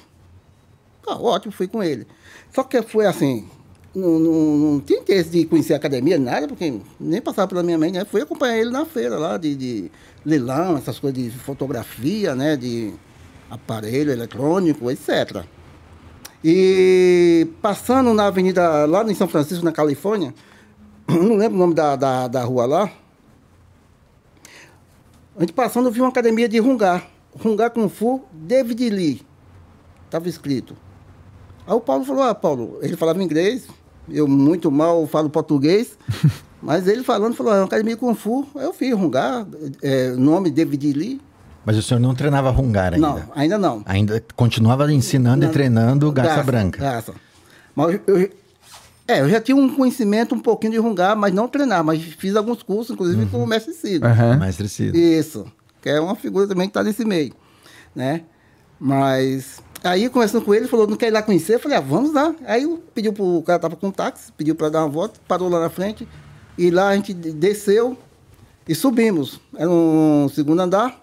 Ah, 1.06 1.16
ótimo, 1.16 1.52
fui 1.52 1.68
com 1.68 1.82
ele. 1.82 2.06
Só 2.52 2.64
que 2.64 2.82
foi 2.82 3.06
assim, 3.06 3.48
não, 3.94 4.18
não, 4.18 4.32
não 4.56 4.80
tinha 4.80 4.98
interesse 4.98 5.30
de 5.30 5.44
conhecer 5.44 5.74
a 5.74 5.76
academia, 5.76 6.18
nada, 6.18 6.48
porque 6.48 6.80
nem 6.98 7.20
passava 7.20 7.48
pela 7.48 7.62
minha 7.62 7.78
mente, 7.78 7.94
né? 7.94 8.04
Fui 8.04 8.20
acompanhar 8.20 8.58
ele 8.58 8.70
na 8.70 8.84
feira 8.84 9.16
lá, 9.16 9.36
de, 9.36 9.54
de 9.54 9.90
leilão, 10.24 10.76
essas 10.76 10.98
coisas 10.98 11.22
de 11.22 11.30
fotografia, 11.30 12.34
né? 12.34 12.56
De 12.56 12.92
aparelho 13.48 14.10
eletrônico, 14.10 14.90
etc. 14.90 15.44
E 16.46 17.48
passando 17.62 18.12
na 18.12 18.26
avenida, 18.26 18.84
lá 18.84 19.02
em 19.10 19.14
São 19.14 19.26
Francisco, 19.26 19.64
na 19.64 19.72
Califórnia, 19.72 20.34
não 21.08 21.36
lembro 21.36 21.56
o 21.56 21.60
nome 21.60 21.72
da, 21.72 21.96
da, 21.96 22.28
da 22.28 22.44
rua 22.44 22.66
lá, 22.66 22.90
a 25.36 25.40
gente 25.40 25.52
passando, 25.52 25.88
eu 25.88 25.92
vi 25.92 26.00
uma 26.00 26.10
academia 26.10 26.48
de 26.48 26.58
Rungar. 26.58 27.08
Rungar 27.42 27.70
Kung 27.70 27.88
Fu, 27.88 28.22
David 28.30 28.88
Lee. 28.90 29.22
Estava 30.04 30.28
escrito. 30.28 30.76
Aí 31.66 31.74
o 31.74 31.80
Paulo 31.80 32.04
falou, 32.04 32.22
ah, 32.22 32.34
Paulo, 32.34 32.78
ele 32.82 32.96
falava 32.96 33.20
inglês, 33.22 33.66
eu 34.08 34.28
muito 34.28 34.70
mal 34.70 35.04
falo 35.08 35.28
português, 35.28 35.98
mas 36.62 36.86
ele 36.86 37.02
falando, 37.02 37.34
falou, 37.34 37.52
é 37.52 37.56
uma 37.56 37.64
academia 37.64 37.96
Kung 37.96 38.14
Fu. 38.14 38.46
Aí 38.54 38.64
eu 38.64 38.72
fiz 38.72 38.92
Rungar, 38.94 39.46
é, 39.82 40.10
nome 40.10 40.50
David 40.50 40.92
Lee. 40.92 41.20
Mas 41.64 41.76
o 41.76 41.82
senhor 41.82 42.00
não 42.00 42.14
treinava 42.14 42.50
rungar 42.50 42.92
ainda? 42.94 43.06
Não, 43.06 43.22
ainda 43.34 43.58
não. 43.58 43.82
Ainda 43.86 44.22
continuava 44.36 44.90
ensinando 44.92 45.44
e 45.44 45.48
treinando 45.48 46.10
garça, 46.12 46.42
branca. 46.42 46.78
Garça. 46.80 47.14
Mas 47.74 48.00
eu, 48.06 48.18
eu- 48.18 48.30
é, 49.06 49.20
eu 49.20 49.28
já 49.28 49.40
tinha 49.40 49.56
um 49.56 49.68
conhecimento 49.74 50.34
um 50.34 50.40
pouquinho 50.40 50.72
de 50.72 50.78
rungar, 50.78 51.14
mas 51.16 51.32
não 51.34 51.46
treinar, 51.48 51.84
mas 51.84 52.02
fiz 52.02 52.34
alguns 52.36 52.62
cursos, 52.62 52.94
inclusive 52.94 53.26
com 53.26 53.42
o 53.42 53.46
mestre 53.46 53.74
Ciro. 53.74 54.06
Aham. 54.06 54.38
Mestre 54.38 54.68
Cido. 54.68 54.96
Isso, 54.96 55.46
que 55.82 55.88
é 55.90 56.00
uma 56.00 56.14
figura 56.14 56.46
também 56.46 56.66
que 56.68 56.70
está 56.70 56.82
nesse 56.82 57.04
meio, 57.04 57.34
né? 57.94 58.22
Mas 58.80 59.60
aí 59.82 60.08
conversando 60.08 60.44
com 60.44 60.54
ele, 60.54 60.62
ele 60.64 60.70
falou, 60.70 60.86
não 60.86 60.96
quer 60.96 61.08
ir 61.08 61.10
lá 61.10 61.22
conhecer? 61.22 61.54
Eu 61.54 61.60
falei, 61.60 61.76
ah, 61.76 61.80
vamos 61.80 62.12
lá. 62.14 62.34
Aí 62.46 62.62
eu 62.62 62.82
pediu 62.94 63.12
pro 63.12 63.24
o 63.38 63.42
cara 63.42 63.58
tava 63.58 63.76
com 63.76 63.88
um 63.88 63.90
táxi, 63.90 64.32
pediu 64.32 64.54
para 64.54 64.70
dar 64.70 64.80
uma 64.80 64.88
volta, 64.88 65.20
parou 65.28 65.48
lá 65.50 65.60
na 65.60 65.68
frente, 65.70 66.08
e 66.56 66.70
lá 66.70 66.88
a 66.88 66.96
gente 66.96 67.12
desceu 67.12 67.98
e 68.66 68.74
subimos. 68.74 69.38
Era 69.56 69.68
um 69.68 70.28
segundo 70.32 70.60
andar, 70.60 70.98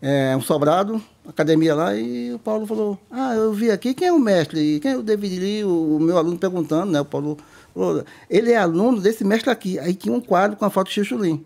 é, 0.00 0.36
um 0.36 0.40
sobrado, 0.40 1.02
academia 1.26 1.74
lá, 1.74 1.96
e 1.96 2.32
o 2.32 2.38
Paulo 2.38 2.66
falou, 2.66 2.98
ah, 3.10 3.34
eu 3.34 3.52
vi 3.52 3.70
aqui, 3.70 3.94
quem 3.94 4.08
é 4.08 4.12
o 4.12 4.18
mestre? 4.18 4.78
Quem 4.80 4.92
é 4.92 4.96
o 4.96 5.02
David 5.02 5.38
Lee? 5.38 5.64
O, 5.64 5.96
o 5.96 6.00
meu 6.00 6.18
aluno 6.18 6.38
perguntando, 6.38 6.92
né? 6.92 7.00
O 7.00 7.04
Paulo 7.04 7.36
falou, 7.74 8.04
ele 8.28 8.52
é 8.52 8.56
aluno 8.56 9.00
desse 9.00 9.24
mestre 9.24 9.50
aqui. 9.50 9.78
Aí 9.78 9.94
tinha 9.94 10.14
um 10.14 10.20
quadro 10.20 10.56
com 10.56 10.64
a 10.64 10.70
foto 10.70 10.88
do 10.88 10.92
Chuchulim. 10.92 11.44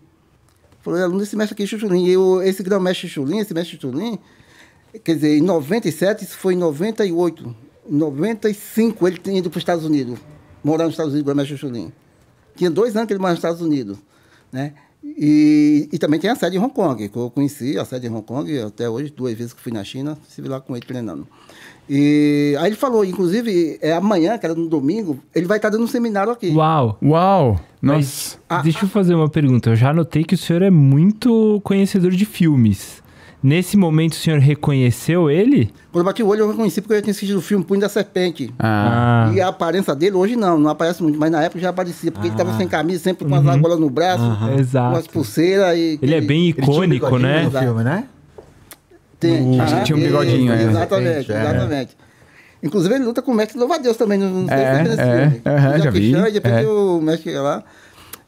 Falou, 0.81 0.99
é 0.99 1.03
aluno 1.03 1.19
desse 1.19 1.35
mestre 1.35 1.53
aqui, 1.53 1.65
Chuchulim. 1.65 2.05
E 2.05 2.11
eu, 2.11 2.41
esse 2.43 2.61
grão-mestre 2.61 3.07
Chuchulim, 3.07 3.39
esse 3.39 3.53
mestre 3.53 3.75
Chuchulim, 3.75 4.19
quer 5.03 5.15
dizer, 5.15 5.37
em 5.37 5.41
97, 5.41 6.23
isso 6.23 6.37
foi 6.37 6.53
em 6.53 6.57
98. 6.57 7.55
Em 7.89 7.95
95, 7.95 9.07
ele 9.07 9.17
tinha 9.17 9.37
ido 9.37 9.49
para 9.49 9.57
os 9.57 9.61
Estados 9.61 9.85
Unidos, 9.85 10.19
morar 10.63 10.85
nos 10.85 10.93
Estados 10.93 11.13
Unidos, 11.13 11.25
grão-mestre 11.25 11.57
Chuchulim. 11.57 11.91
Tinha 12.55 12.69
dois 12.69 12.95
anos 12.95 13.07
que 13.07 13.13
ele 13.13 13.19
morava 13.19 13.35
nos 13.35 13.39
Estados 13.39 13.61
Unidos, 13.61 13.97
né? 14.51 14.73
E, 15.03 15.89
e 15.91 15.97
também 15.97 16.19
tem 16.19 16.29
a 16.29 16.35
sede 16.35 16.57
em 16.57 16.59
Hong 16.59 16.73
Kong, 16.73 17.09
que 17.09 17.17
eu 17.17 17.29
conheci 17.31 17.77
a 17.77 17.85
sede 17.85 18.07
em 18.07 18.09
Hong 18.09 18.25
Kong, 18.25 18.59
até 18.59 18.89
hoje, 18.89 19.11
duas 19.15 19.33
vezes 19.33 19.51
que 19.51 19.61
fui 19.61 19.71
na 19.71 19.83
China, 19.83 20.17
estive 20.27 20.47
lá 20.47 20.61
com 20.61 20.75
ele 20.75 20.85
treinando. 20.85 21.27
E 21.89 22.55
aí 22.59 22.67
ele 22.67 22.75
falou, 22.75 23.03
inclusive, 23.03 23.79
é 23.81 23.93
amanhã, 23.93 24.37
que 24.37 24.45
era 24.45 24.55
no 24.55 24.69
domingo, 24.69 25.19
ele 25.33 25.47
vai 25.47 25.57
estar 25.57 25.69
dando 25.69 25.83
um 25.83 25.87
seminário 25.87 26.31
aqui. 26.31 26.51
Uau! 26.51 26.97
Uau! 27.03 27.59
Mas 27.81 28.39
Nossa. 28.49 28.63
deixa 28.63 28.85
eu 28.85 28.89
fazer 28.89 29.15
uma 29.15 29.27
pergunta. 29.27 29.71
Eu 29.71 29.75
já 29.75 29.91
notei 29.91 30.23
que 30.23 30.35
o 30.35 30.37
senhor 30.37 30.61
é 30.61 30.69
muito 30.69 31.59
conhecedor 31.63 32.11
de 32.11 32.25
filmes. 32.25 33.00
Nesse 33.43 33.75
momento, 33.75 34.13
o 34.13 34.15
senhor 34.15 34.39
reconheceu 34.39 35.27
ele? 35.29 35.73
Quando 35.91 36.01
eu 36.01 36.05
bati 36.05 36.21
o 36.21 36.27
olho, 36.27 36.41
eu 36.41 36.49
reconheci 36.51 36.79
porque 36.79 36.93
eu 36.93 37.01
tinha 37.01 37.11
assistido 37.11 37.37
o 37.37 37.41
filme 37.41 37.65
Punho 37.65 37.81
da 37.81 37.89
Serpente. 37.89 38.53
Ah. 38.59 39.31
E 39.33 39.41
a 39.41 39.47
aparência 39.47 39.95
dele, 39.95 40.15
hoje 40.15 40.35
não, 40.35 40.59
não 40.59 40.69
aparece 40.69 41.01
muito, 41.01 41.17
mas 41.19 41.31
na 41.31 41.41
época 41.43 41.59
já 41.59 41.69
aparecia, 41.69 42.11
porque 42.11 42.27
ele 42.27 42.35
Ah. 42.37 42.41
estava 42.41 42.55
sem 42.57 42.67
camisa, 42.67 43.01
sempre 43.03 43.25
com 43.25 43.33
Uhum. 43.33 43.39
as 43.39 43.47
argolas 43.47 43.79
no 43.79 43.89
braço, 43.89 44.23
Aham. 44.23 44.47
com 44.49 44.53
as 44.53 44.59
Exato. 44.61 45.09
pulseiras. 45.09 45.75
E, 45.75 45.97
Ele 46.01 46.13
é 46.15 46.21
bem 46.21 46.49
Ele 46.49 46.59
um 46.59 46.63
icônico, 46.63 47.05
bigodinho 47.07 47.19
né? 47.29 47.43
No 47.43 47.51
filme, 47.51 47.83
né? 47.83 48.03
Tem, 49.19 49.51
que 49.57 49.83
tinha 49.85 49.95
um 49.97 50.01
bigodinho, 50.01 50.51
é. 50.53 50.63
Exatamente, 50.63 51.31
É. 51.31 51.41
exatamente. 51.41 51.97
Inclusive, 52.63 52.93
ele 52.93 53.05
luta 53.05 53.23
com 53.23 53.31
o 53.31 53.35
mestre 53.35 53.57
Louva-a-Deus 53.57 53.97
também, 53.97 54.19
não 54.19 54.45
sei 54.47 54.55
É, 54.55 54.57
se 54.75 54.79
é, 54.79 54.83
nesse 54.83 54.95
filme. 54.97 55.41
O 55.79 55.83
já 55.83 55.89
vi, 55.89 56.11
Chan, 56.11 56.27
E 56.29 56.31
depois 56.31 56.53
é. 56.53 56.67
o 56.67 57.01
mestre 57.01 57.33
lá. 57.39 57.63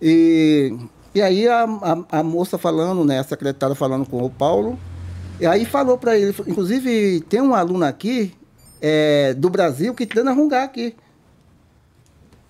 E, 0.01 0.75
e 1.13 1.21
aí 1.21 1.47
a, 1.47 1.63
a, 2.09 2.19
a 2.19 2.23
moça 2.23 2.57
falando, 2.57 3.05
né, 3.05 3.19
a 3.19 3.23
secretária 3.23 3.75
falando 3.75 4.05
com 4.07 4.23
o 4.23 4.29
Paulo, 4.31 4.77
e 5.39 5.45
aí 5.45 5.65
falou 5.65 5.97
para 5.97 6.17
ele, 6.17 6.35
inclusive 6.47 7.21
tem 7.21 7.41
um 7.41 7.53
aluno 7.53 7.85
aqui 7.85 8.33
é, 8.81 9.33
do 9.33 9.49
Brasil 9.49 9.93
que 9.93 10.05
treina 10.05 10.33
rungar 10.33 10.63
aqui. 10.63 10.95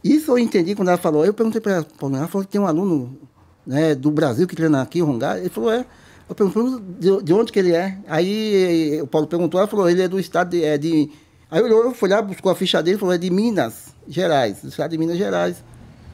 Isso 0.03 0.31
eu 0.31 0.39
entendi 0.39 0.75
quando 0.75 0.89
ela 0.89 0.97
falou. 0.97 1.25
Eu 1.25 1.33
perguntei 1.33 1.61
para 1.61 1.73
ela, 1.73 1.87
ela 2.01 2.27
falou 2.27 2.45
que 2.45 2.51
tem 2.51 2.59
um 2.59 2.67
aluno 2.67 3.17
né, 3.65 3.95
do 3.95 4.11
Brasil 4.11 4.45
que 4.45 4.55
treina 4.55 4.81
aqui, 4.81 5.01
o 5.01 5.05
Rongá. 5.05 5.39
Ele 5.39 5.49
falou, 5.49 5.71
é. 5.71 5.85
Eu 6.27 6.35
perguntei 6.35 6.79
de, 6.99 7.23
de 7.23 7.33
onde 7.33 7.51
que 7.51 7.59
ele 7.59 7.73
é. 7.73 7.97
Aí 8.07 8.99
o 9.01 9.07
Paulo 9.07 9.27
perguntou, 9.27 9.59
ela 9.59 9.67
falou, 9.67 9.89
ele 9.89 10.01
é 10.01 10.07
do 10.07 10.19
estado 10.19 10.49
de. 10.49 10.63
É 10.63 10.77
de... 10.77 11.09
Aí 11.49 11.61
olhou, 11.61 11.93
foi 11.93 12.09
lá, 12.09 12.21
buscou 12.21 12.51
a 12.51 12.55
ficha 12.55 12.81
dele 12.81 12.97
falou, 12.97 13.13
é 13.13 13.17
de 13.17 13.29
Minas 13.29 13.93
Gerais, 14.07 14.61
do 14.61 14.69
estado 14.69 14.91
de 14.91 14.97
Minas 14.97 15.17
Gerais. 15.17 15.63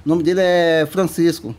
O 0.05 0.09
nome 0.09 0.21
dele 0.21 0.41
é 0.41 0.87
Francisco. 0.89 1.55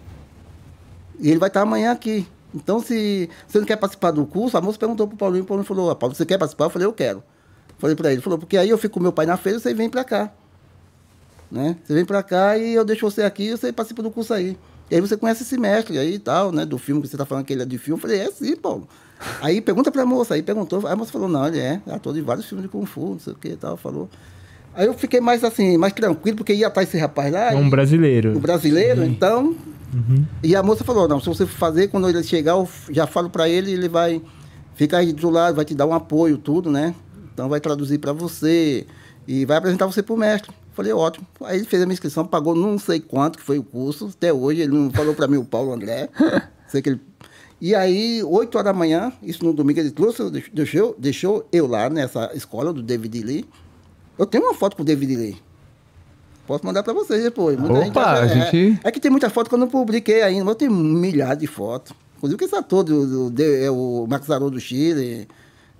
E 1.19 1.31
ele 1.31 1.39
vai 1.39 1.49
estar 1.49 1.63
amanhã 1.63 1.93
aqui. 1.93 2.27
Então, 2.55 2.81
se 2.81 3.29
você 3.47 3.59
não 3.59 3.67
quer 3.67 3.77
participar 3.77 4.11
do 4.11 4.27
curso, 4.27 4.57
a 4.57 4.61
moça 4.61 4.79
perguntou 4.79 5.07
pro 5.07 5.17
Paulinho, 5.17 5.45
o 5.45 5.47
Paulinho 5.47 5.67
falou, 5.67 5.91
ah, 5.91 5.95
Paulo, 5.95 6.15
você 6.15 6.27
quer 6.27 6.39
participar? 6.39 6.65
Eu 6.65 6.71
falei, 6.71 6.87
eu 6.87 6.93
quero. 6.93 7.23
Falei 7.79 7.97
para 7.97 8.13
ele, 8.13 8.21
falou, 8.21 8.39
porque 8.39 8.57
aí 8.57 8.69
eu 8.69 8.77
fico 8.77 8.95
com 8.95 9.01
meu 9.01 9.13
pai 9.13 9.25
na 9.27 9.37
feira, 9.37 9.59
você 9.59 9.73
vem 9.73 9.89
para 9.89 10.05
cá. 10.05 10.33
Né? 11.51 11.77
Você 11.85 11.95
vem 11.95 12.05
para 12.05 12.23
cá 12.23 12.57
e 12.57 12.75
eu 12.75 12.85
deixo 12.85 13.09
você 13.09 13.23
aqui 13.23 13.45
e 13.45 13.51
você 13.53 13.73
participa 13.73 14.03
do 14.03 14.11
curso 14.11 14.35
aí. 14.35 14.57
E 14.91 14.95
aí 14.97 15.01
você 15.01 15.17
conhece 15.17 15.43
esse 15.43 15.57
mestre 15.57 15.97
aí 15.99 16.15
e 16.15 16.19
tal, 16.19 16.51
né? 16.51 16.67
Do 16.67 16.77
filme 16.77 17.01
que 17.01 17.09
você 17.09 17.17
tá 17.17 17.25
falando 17.25 17.45
que 17.45 17.53
ele 17.53 17.63
é 17.63 17.65
de 17.65 17.79
filme. 17.79 17.99
Eu 17.99 18.03
falei, 18.03 18.21
é 18.21 18.31
sim, 18.31 18.57
Paulo. 18.57 18.89
Aí 19.41 19.61
pergunta 19.61 19.91
pra 19.91 20.05
moça, 20.05 20.35
aí 20.35 20.43
perguntou, 20.43 20.85
aí 20.87 20.93
a 20.93 20.97
moça 20.97 21.13
falou, 21.13 21.29
não, 21.29 21.47
ele 21.47 21.59
é, 21.59 21.81
ator 21.89 22.13
de 22.13 22.21
vários 22.21 22.47
filmes 22.47 22.65
de 22.65 22.69
Kung 22.69 22.87
Fu, 22.87 23.11
não 23.11 23.19
sei 23.19 23.33
o 23.33 23.37
que 23.37 23.49
e 23.49 23.57
tal, 23.57 23.77
falou. 23.77 24.09
Aí 24.75 24.87
eu 24.87 24.95
fiquei 24.95 25.21
mais 25.21 25.45
assim, 25.45 25.77
mais 25.77 25.93
tranquilo, 25.93 26.37
porque 26.37 26.55
ia 26.55 26.69
estar 26.69 26.83
esse 26.83 26.97
rapaz 26.97 27.33
lá. 27.33 27.53
É 27.53 27.57
um 27.57 27.67
e- 27.67 27.71
brasileiro. 27.71 28.37
o 28.37 28.41
brasileiro, 28.41 29.05
então. 29.05 29.55
Uhum. 29.93 30.25
E 30.43 30.55
a 30.55 30.63
moça 30.63 30.85
falou: 30.85 31.09
não, 31.09 31.21
se 31.21 31.27
você 31.27 31.47
fazer, 31.47 31.89
quando 31.89 32.09
ele 32.09 32.23
chegar, 32.23 32.53
eu 32.53 32.69
já 32.91 33.07
falo 33.07 33.29
para 33.29 33.49
ele, 33.49 33.73
ele 33.73 33.89
vai 33.89 34.23
ficar 34.75 34.99
aí 34.99 35.13
do 35.13 35.31
lado, 35.31 35.57
vai 35.57 35.65
te 35.65 35.75
dar 35.75 35.87
um 35.87 35.95
apoio, 35.95 36.39
tudo, 36.39 36.71
né? 36.71 36.95
Então 37.33 37.49
vai 37.49 37.61
traduzir 37.61 37.99
para 37.99 38.13
você 38.13 38.87
e 39.27 39.45
vai 39.45 39.57
apresentar 39.57 39.87
você 39.87 40.03
pro 40.03 40.17
mestre. 40.17 40.53
Falei, 40.73 40.93
ótimo. 40.93 41.27
Aí 41.43 41.59
ele 41.59 41.67
fez 41.67 41.83
a 41.83 41.87
minha 41.87 41.95
inscrição, 41.95 42.27
pagou 42.27 42.55
não 42.55 42.79
sei 42.79 43.01
quanto 43.01 43.39
que 43.39 43.45
foi 43.45 43.59
o 43.59 43.63
curso, 43.63 44.07
até 44.07 44.33
hoje, 44.33 44.63
ele 44.63 44.73
não 44.73 44.91
falou 44.91 45.15
para 45.15 45.29
mim, 45.29 45.37
o 45.37 45.45
Paulo 45.45 45.73
André. 45.73 46.09
sei 46.69 46.81
que 46.81 46.91
ele... 46.91 47.01
E 47.61 47.75
aí, 47.75 48.23
8 48.25 48.55
horas 48.55 48.65
da 48.65 48.73
manhã, 48.73 49.13
isso 49.23 49.45
no 49.45 49.53
domingo, 49.53 49.79
ele 49.79 49.91
trouxe, 49.91 50.23
deixou, 50.51 50.97
deixou 50.99 51.47
eu 51.53 51.67
lá 51.67 51.91
nessa 51.91 52.31
escola 52.35 52.73
do 52.73 52.83
David 52.83 53.23
Lee. 53.23 53.45
Eu 54.17 54.25
tenho 54.25 54.45
uma 54.45 54.55
foto 54.55 54.77
com 54.77 54.83
o 54.83 54.85
David 54.85 55.15
Lee. 55.15 55.37
Posso 56.51 56.67
mandar 56.67 56.83
para 56.83 56.93
vocês 56.93 57.23
depois. 57.23 57.57
Muita 57.57 57.87
Opa, 57.87 58.03
acha- 58.03 58.23
a 58.23 58.27
gente- 58.27 58.81
É, 58.83 58.89
é 58.89 58.91
que 58.91 58.99
tem 58.99 59.09
muita 59.09 59.31
foto 59.31 59.49
que 59.49 59.55
eu 59.55 59.59
não 59.59 59.69
publiquei 59.69 60.21
ainda, 60.21 60.45
mas 60.45 60.55
eu 60.55 60.59
tenho 60.59 60.73
milhares 60.73 61.39
de 61.39 61.47
fotos. 61.47 61.93
Inclusive 62.17 62.37
que 62.39 62.45
esse 62.45 62.57
ator, 62.57 62.83
do, 62.83 63.31
do, 63.31 63.41
é 63.41 63.71
o 63.71 64.05
Max 64.11 64.27
Zarou 64.27 64.51
do 64.51 64.59
Chile, 64.59 65.29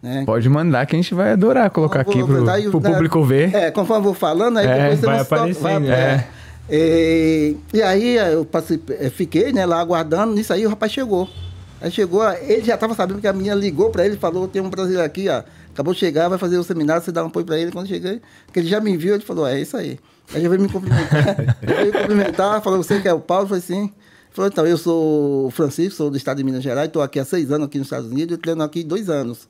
né? 0.01 0.23
Pode 0.25 0.49
mandar 0.49 0.87
que 0.87 0.95
a 0.95 0.99
gente 1.03 1.13
vai 1.13 1.33
adorar 1.33 1.69
colocar 1.71 2.05
Vou- 2.05 2.13
aqui 2.13 2.23
pro, 2.23 2.37
pro 2.71 2.81
né, 2.81 2.91
público 2.93 3.25
ver. 3.25 3.53
É, 3.53 3.73
conforme 3.73 3.99
eu 3.99 4.05
vou 4.05 4.15
falando, 4.15 4.59
aí 4.59 4.67
É, 4.69 4.79
depois 4.83 5.01
você 5.01 5.07
vai 5.07 5.17
to- 5.17 5.23
aparecendo, 5.23 5.91
é. 5.91 6.29
E, 6.71 7.57
e 7.75 7.83
aí 7.83 8.15
eu 8.33 8.45
passei, 8.45 8.81
eh, 8.91 9.11
fiquei 9.11 9.53
né, 9.53 9.67
lá 9.67 9.81
aguardando, 9.81 10.33
nisso 10.35 10.53
aí 10.53 10.65
o 10.65 10.69
rapaz 10.69 10.93
chegou. 10.93 11.29
Aí 11.81 11.91
chegou, 11.91 12.23
ele 12.43 12.63
já 12.63 12.75
estava 12.75 12.95
sabendo 12.95 13.21
que 13.21 13.27
a 13.27 13.33
menina 13.33 13.57
ligou 13.57 13.91
para 13.91 14.07
ele 14.07 14.15
e 14.15 14.19
falou, 14.19 14.47
tem 14.47 14.63
um 14.63 14.71
brasileiro 14.71 15.05
aqui, 15.05 15.29
ó, 15.29 15.43
acabou 15.75 15.93
de 15.95 15.99
chegar, 15.99 16.29
vai 16.29 16.39
fazer 16.39 16.59
o 16.59 16.63
seminário, 16.63 17.03
você 17.03 17.11
dá 17.11 17.25
um 17.25 17.27
apoio 17.27 17.45
para 17.45 17.59
ele. 17.59 17.73
Quando 17.73 17.87
eu 17.87 17.95
cheguei, 17.95 18.21
que 18.53 18.61
ele 18.61 18.69
já 18.69 18.79
me 18.81 18.97
viu, 18.97 19.15
ele 19.15 19.25
falou, 19.25 19.49
é 19.49 19.61
isso 19.61 19.77
aí. 19.77 19.99
Aí 20.33 20.43
já 20.43 20.49
veio 20.49 20.61
me 20.61 20.69
cumprimentar, 20.69 21.57
veio 21.61 21.87
me 21.87 21.93
cumprimentar, 21.93 22.63
falou, 22.63 22.83
você 22.83 23.01
que 23.01 23.09
é 23.09 23.13
o 23.13 23.21
Paulo? 23.21 23.45
Eu 23.45 23.49
falei, 23.49 23.63
sim. 23.63 23.93
Falou, 24.31 24.49
então, 24.49 24.65
eu 24.65 24.79
sou 24.79 25.47
o 25.47 25.51
Francisco, 25.51 25.97
sou 25.97 26.11
do 26.11 26.17
estado 26.17 26.37
de 26.37 26.45
Minas 26.45 26.63
Gerais, 26.63 26.87
estou 26.87 27.03
aqui 27.03 27.19
há 27.19 27.25
seis 27.25 27.51
anos 27.51 27.67
aqui 27.67 27.79
nos 27.79 27.89
Estados 27.89 28.11
Unidos, 28.11 28.39
treino 28.39 28.63
aqui 28.63 28.85
dois 28.85 29.09
anos. 29.11 29.49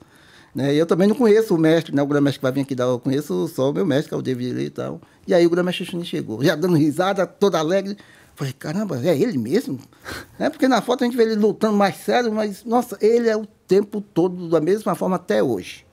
Né? 0.54 0.74
E 0.74 0.78
eu 0.78 0.86
também 0.86 1.06
não 1.06 1.14
conheço 1.14 1.54
o 1.54 1.58
mestre, 1.58 1.94
né? 1.94 2.02
O 2.02 2.06
grão-mestre 2.06 2.38
que 2.38 2.42
vai 2.42 2.52
vir 2.52 2.62
aqui 2.62 2.74
dar, 2.74 2.84
eu 2.84 2.98
conheço 2.98 3.46
só 3.48 3.70
o 3.70 3.72
meu 3.72 3.84
mestre, 3.84 4.08
que 4.08 4.14
é 4.14 4.16
o 4.16 4.22
David 4.22 4.54
Lee 4.54 4.66
e 4.66 4.70
tal. 4.70 5.00
E 5.26 5.34
aí 5.34 5.46
o 5.46 5.50
grão-mestre 5.50 5.84
Chunin 5.84 6.04
chegou, 6.04 6.42
já 6.42 6.56
dando 6.56 6.76
risada, 6.76 7.26
todo 7.26 7.56
alegre. 7.56 7.96
Falei, 8.34 8.54
caramba, 8.54 8.98
é 9.04 9.16
ele 9.16 9.36
mesmo? 9.36 9.78
né? 10.38 10.48
Porque 10.48 10.66
na 10.66 10.80
foto 10.80 11.02
a 11.02 11.04
gente 11.04 11.16
vê 11.16 11.24
ele 11.24 11.34
lutando 11.36 11.76
mais 11.76 11.96
sério, 11.96 12.32
mas, 12.32 12.64
nossa, 12.64 12.96
ele 13.00 13.28
é 13.28 13.36
o 13.36 13.46
tempo 13.68 14.00
todo 14.00 14.48
da 14.48 14.60
mesma 14.60 14.94
forma 14.94 15.16
até 15.16 15.42
hoje. 15.42 15.84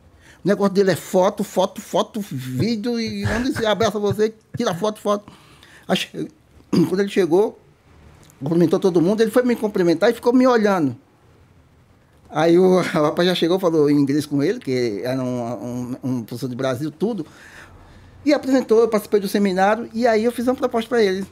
O 0.48 0.50
negócio 0.50 0.74
dele 0.74 0.92
é 0.92 0.96
foto, 0.96 1.44
foto, 1.44 1.82
foto, 1.82 2.22
vídeo, 2.22 2.98
e 2.98 3.26
onde 3.26 3.52
se 3.52 3.66
abraça 3.66 4.00
você, 4.00 4.34
tira 4.56 4.74
foto, 4.74 4.98
foto. 4.98 5.30
Quando 6.72 7.02
ele 7.02 7.10
chegou, 7.10 7.60
cumprimentou 8.40 8.80
todo 8.80 9.02
mundo, 9.02 9.20
ele 9.20 9.30
foi 9.30 9.44
me 9.44 9.58
cumprimentar 9.58 10.10
e 10.10 10.14
ficou 10.14 10.32
me 10.32 10.48
olhando. 10.48 10.96
Aí 12.30 12.58
o 12.58 12.80
rapaz 12.80 13.28
já 13.28 13.36
chegou, 13.36 13.60
falou 13.60 13.90
em 13.90 13.96
inglês 14.00 14.26
com 14.26 14.42
ele, 14.42 14.58
que 14.60 15.02
era 15.04 15.22
um, 15.22 15.44
um, 15.44 15.96
um 16.02 16.24
professor 16.24 16.48
do 16.48 16.56
Brasil, 16.56 16.90
tudo. 16.92 17.26
E 18.26 18.34
apresentou, 18.34 18.80
eu 18.80 18.88
participei 18.88 19.20
do 19.20 19.28
seminário, 19.28 19.90
e 19.94 20.08
aí 20.08 20.24
eu 20.24 20.32
fiz 20.32 20.48
uma 20.48 20.56
proposta 20.56 20.88
para 20.88 21.04
ele. 21.04 21.26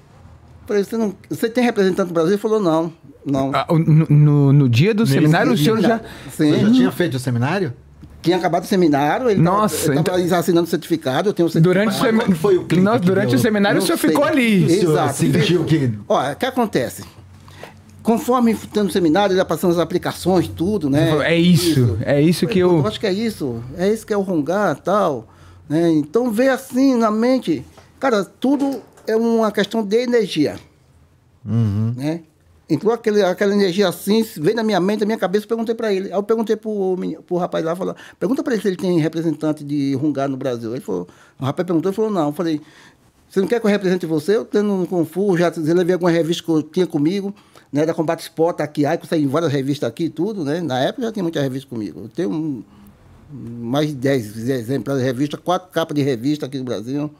Falei, 0.68 0.84
você, 0.84 0.98
não, 0.98 1.16
você 1.30 1.48
tem 1.48 1.64
representante 1.64 2.10
do 2.10 2.14
Brasil? 2.14 2.34
Ele 2.34 2.42
falou, 2.42 2.60
não, 2.60 2.92
não. 3.26 3.52
Ah, 3.54 3.66
no, 3.70 4.06
no- 4.10 4.52
no 4.52 4.68
dia 4.68 4.94
do 4.94 5.06
seminário, 5.06 5.54
o 5.54 5.58
senhor 5.58 5.80
já. 5.80 6.00
Sim. 6.32 6.52
Você 6.52 6.60
já 6.60 6.72
tinha 6.74 6.92
feito 6.92 7.16
o 7.16 7.20
seminário? 7.20 7.74
Tinha 8.26 8.38
acabado 8.38 8.64
o 8.64 8.66
seminário, 8.68 9.30
ele 9.30 9.40
Nossa, 9.40 9.94
estava 9.94 10.20
então- 10.20 10.38
assinando 10.40 10.66
o 10.66 10.70
certificado, 10.70 11.30
eu 11.30 11.34
tenho 11.34 11.48
o 11.48 11.52
certificado. 11.52 11.86
Durante 11.86 12.02
o, 12.10 12.14
Mas 12.16 12.26
quando 12.26 12.36
foi 12.38 12.58
o 12.58 12.66
clique 12.66 12.84
Nossa, 12.84 13.00
que 13.00 13.06
durante 13.06 13.30
deu? 13.30 13.38
o 13.38 13.42
seminário, 13.42 13.78
o 13.78 13.80
Não 13.82 13.86
senhor 13.86 14.00
sei. 14.00 14.10
ficou 14.10 14.26
ali. 14.26 14.66
O 14.66 14.70
senhor 14.70 14.92
Exato. 14.94 15.14
sentiu 15.14 15.64
que... 15.64 15.94
Olha, 16.10 16.34
o 16.34 16.36
que 16.36 16.46
acontece? 16.48 17.04
Conforme 18.02 18.56
tendo 18.74 18.92
seminário, 18.92 19.34
ele 19.34 19.40
ia 19.40 19.46
passando 19.46 19.74
as 19.74 19.78
aplicações, 19.78 20.48
tudo, 20.48 20.90
né? 20.90 21.12
É 21.24 21.36
isso, 21.38 21.98
é 22.02 22.20
isso 22.20 22.48
que 22.48 22.58
eu- 22.58 22.86
acho 22.88 23.00
que 23.00 23.06
é 23.06 23.14
isso, 23.14 23.64
é 23.78 23.88
isso 23.94 24.06
que 24.08 24.12
é 24.14 24.18
o 24.18 24.22
Rongar 24.22 24.76
tal. 24.80 25.28
Né? 25.70 25.92
Então, 25.92 26.32
vê 26.32 26.50
assim 26.50 26.96
na 26.96 27.12
mente. 27.12 27.64
Cara, 28.00 28.24
tudo 28.26 28.82
é 29.06 29.16
uma 29.16 29.52
questão 29.52 29.84
de 29.84 29.98
energia. 29.98 30.56
Né? 31.44 32.22
Entrou 32.68 32.92
aquele, 32.92 33.22
aquela 33.22 33.54
energia 33.54 33.88
assim, 33.88 34.24
veio 34.38 34.56
na 34.56 34.64
minha 34.64 34.80
mente, 34.80 35.02
na 35.02 35.06
minha 35.06 35.18
cabeça, 35.20 35.46
perguntei 35.46 35.76
para 35.76 35.94
ele. 35.94 36.08
Aí 36.08 36.14
eu 36.14 36.24
perguntei 36.24 36.56
pro, 36.56 36.98
pro 37.28 37.38
rapaz 37.38 37.64
lá, 37.64 37.76
falou, 37.76 37.96
pergunta 38.20 38.42
para 38.42 38.54
ele 38.54 38.62
se 38.62 38.68
ele 38.68 38.76
tem 38.78 39.00
representante 39.00 39.64
de 39.64 39.94
Rungar 39.94 40.28
no 40.28 40.36
Brasil. 40.36 40.72
Ele 40.72 40.82
falou, 40.82 41.08
o 41.40 41.46
rapaz 41.46 41.66
perguntou, 41.66 41.92
ele 41.92 41.96
falou, 41.96 42.10
não. 42.10 42.28
Eu 42.28 42.34
falei, 42.34 42.60
você 43.30 43.40
não 43.40 43.48
quer 43.48 43.60
que 43.60 43.68
eu 43.68 43.70
represente 43.70 44.08
você? 44.08 44.36
Eu 44.36 44.46
tenho 44.46 44.64
no 44.64 45.06
Fu, 45.06 45.38
já 45.38 45.52
levei 45.58 45.94
algumas 45.94 46.14
revistas 46.14 46.44
que 46.44 46.52
eu 46.52 46.64
tinha 46.64 46.88
comigo, 46.88 47.36
né, 47.72 47.86
da 47.86 47.94
Combate 47.94 48.22
Sport, 48.22 48.62
aqui, 48.62 48.84
aí, 48.86 48.98
que 48.98 49.16
em 49.16 49.28
várias 49.28 49.52
revistas 49.52 49.88
aqui 49.88 50.06
e 50.06 50.10
tudo, 50.10 50.44
né? 50.44 50.60
Na 50.62 50.80
época 50.80 51.04
já 51.04 51.12
tinha 51.12 51.22
muita 51.24 51.42
revista 51.42 51.70
comigo. 51.70 52.02
Eu 52.04 52.10
tenho 52.10 52.32
um- 52.32 52.64
mais 53.32 53.90
de 53.90 53.96
10 53.96 54.50
exemplares 54.50 55.02
de 55.02 55.08
revista, 55.08 55.38
quatro 55.38 55.70
capas 55.70 55.96
de 55.96 56.02
revista 56.02 56.46
aqui 56.46 56.58
no 56.58 56.64
Brasil. 56.64 57.12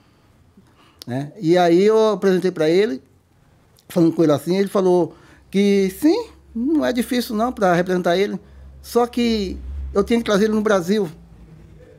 Né? 1.06 1.32
E 1.40 1.58
aí 1.58 1.84
eu 1.84 2.14
apresentei 2.14 2.52
para 2.52 2.70
ele, 2.70 3.02
falando 3.90 4.14
com 4.14 4.24
ele 4.24 4.32
assim, 4.32 4.58
ele 4.58 4.68
falou 4.68 5.16
que 5.56 5.90
sim, 6.02 6.26
não 6.54 6.86
é 6.86 6.92
difícil 6.92 7.34
não 7.34 7.50
para 7.50 7.74
representar 7.74 8.18
ele, 8.18 8.38
só 8.82 9.08
que 9.08 9.58
eu 9.94 10.04
tinha 10.04 10.20
que 10.20 10.26
trazer 10.26 10.46
ele 10.46 10.54
no 10.54 10.60
Brasil 10.60 11.08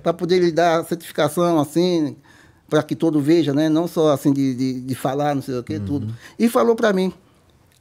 para 0.03 0.13
poder 0.13 0.41
lhe 0.41 0.53
dar 0.53 0.85
certificação 0.85 1.59
assim, 1.59 2.17
para 2.69 2.83
que 2.83 2.95
todo 2.95 3.19
veja, 3.19 3.55
né? 3.55 3.71
Não 3.71 3.89
só 3.89 4.13
assim 4.13 4.31
de, 4.31 4.55
de, 4.55 4.81
de 4.83 4.95
falar, 4.95 5.35
não 5.35 5.41
sei 5.41 5.57
o 5.59 5.63
que, 5.63 5.81
tudo. 5.81 6.13
E 6.39 6.51
falou 6.51 6.77
para 6.77 6.93
mim, 6.93 7.11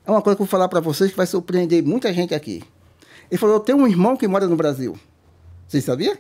é 0.08 0.12
uma 0.12 0.22
coisa 0.22 0.38
que 0.38 0.42
eu 0.44 0.46
vou 0.46 0.50
falar 0.50 0.70
para 0.70 0.80
vocês 0.80 1.12
que 1.12 1.18
vai 1.18 1.28
surpreender 1.28 1.84
muita 1.84 2.14
gente 2.14 2.34
aqui. 2.34 2.64
Ele 3.30 3.38
falou, 3.38 3.58
eu 3.58 3.60
tenho 3.60 3.78
um 3.80 3.86
irmão 3.88 4.16
que 4.16 4.26
mora 4.30 4.48
no 4.48 4.56
Brasil. 4.56 4.96
Vocês 5.68 5.84
sabiam? 5.84 6.16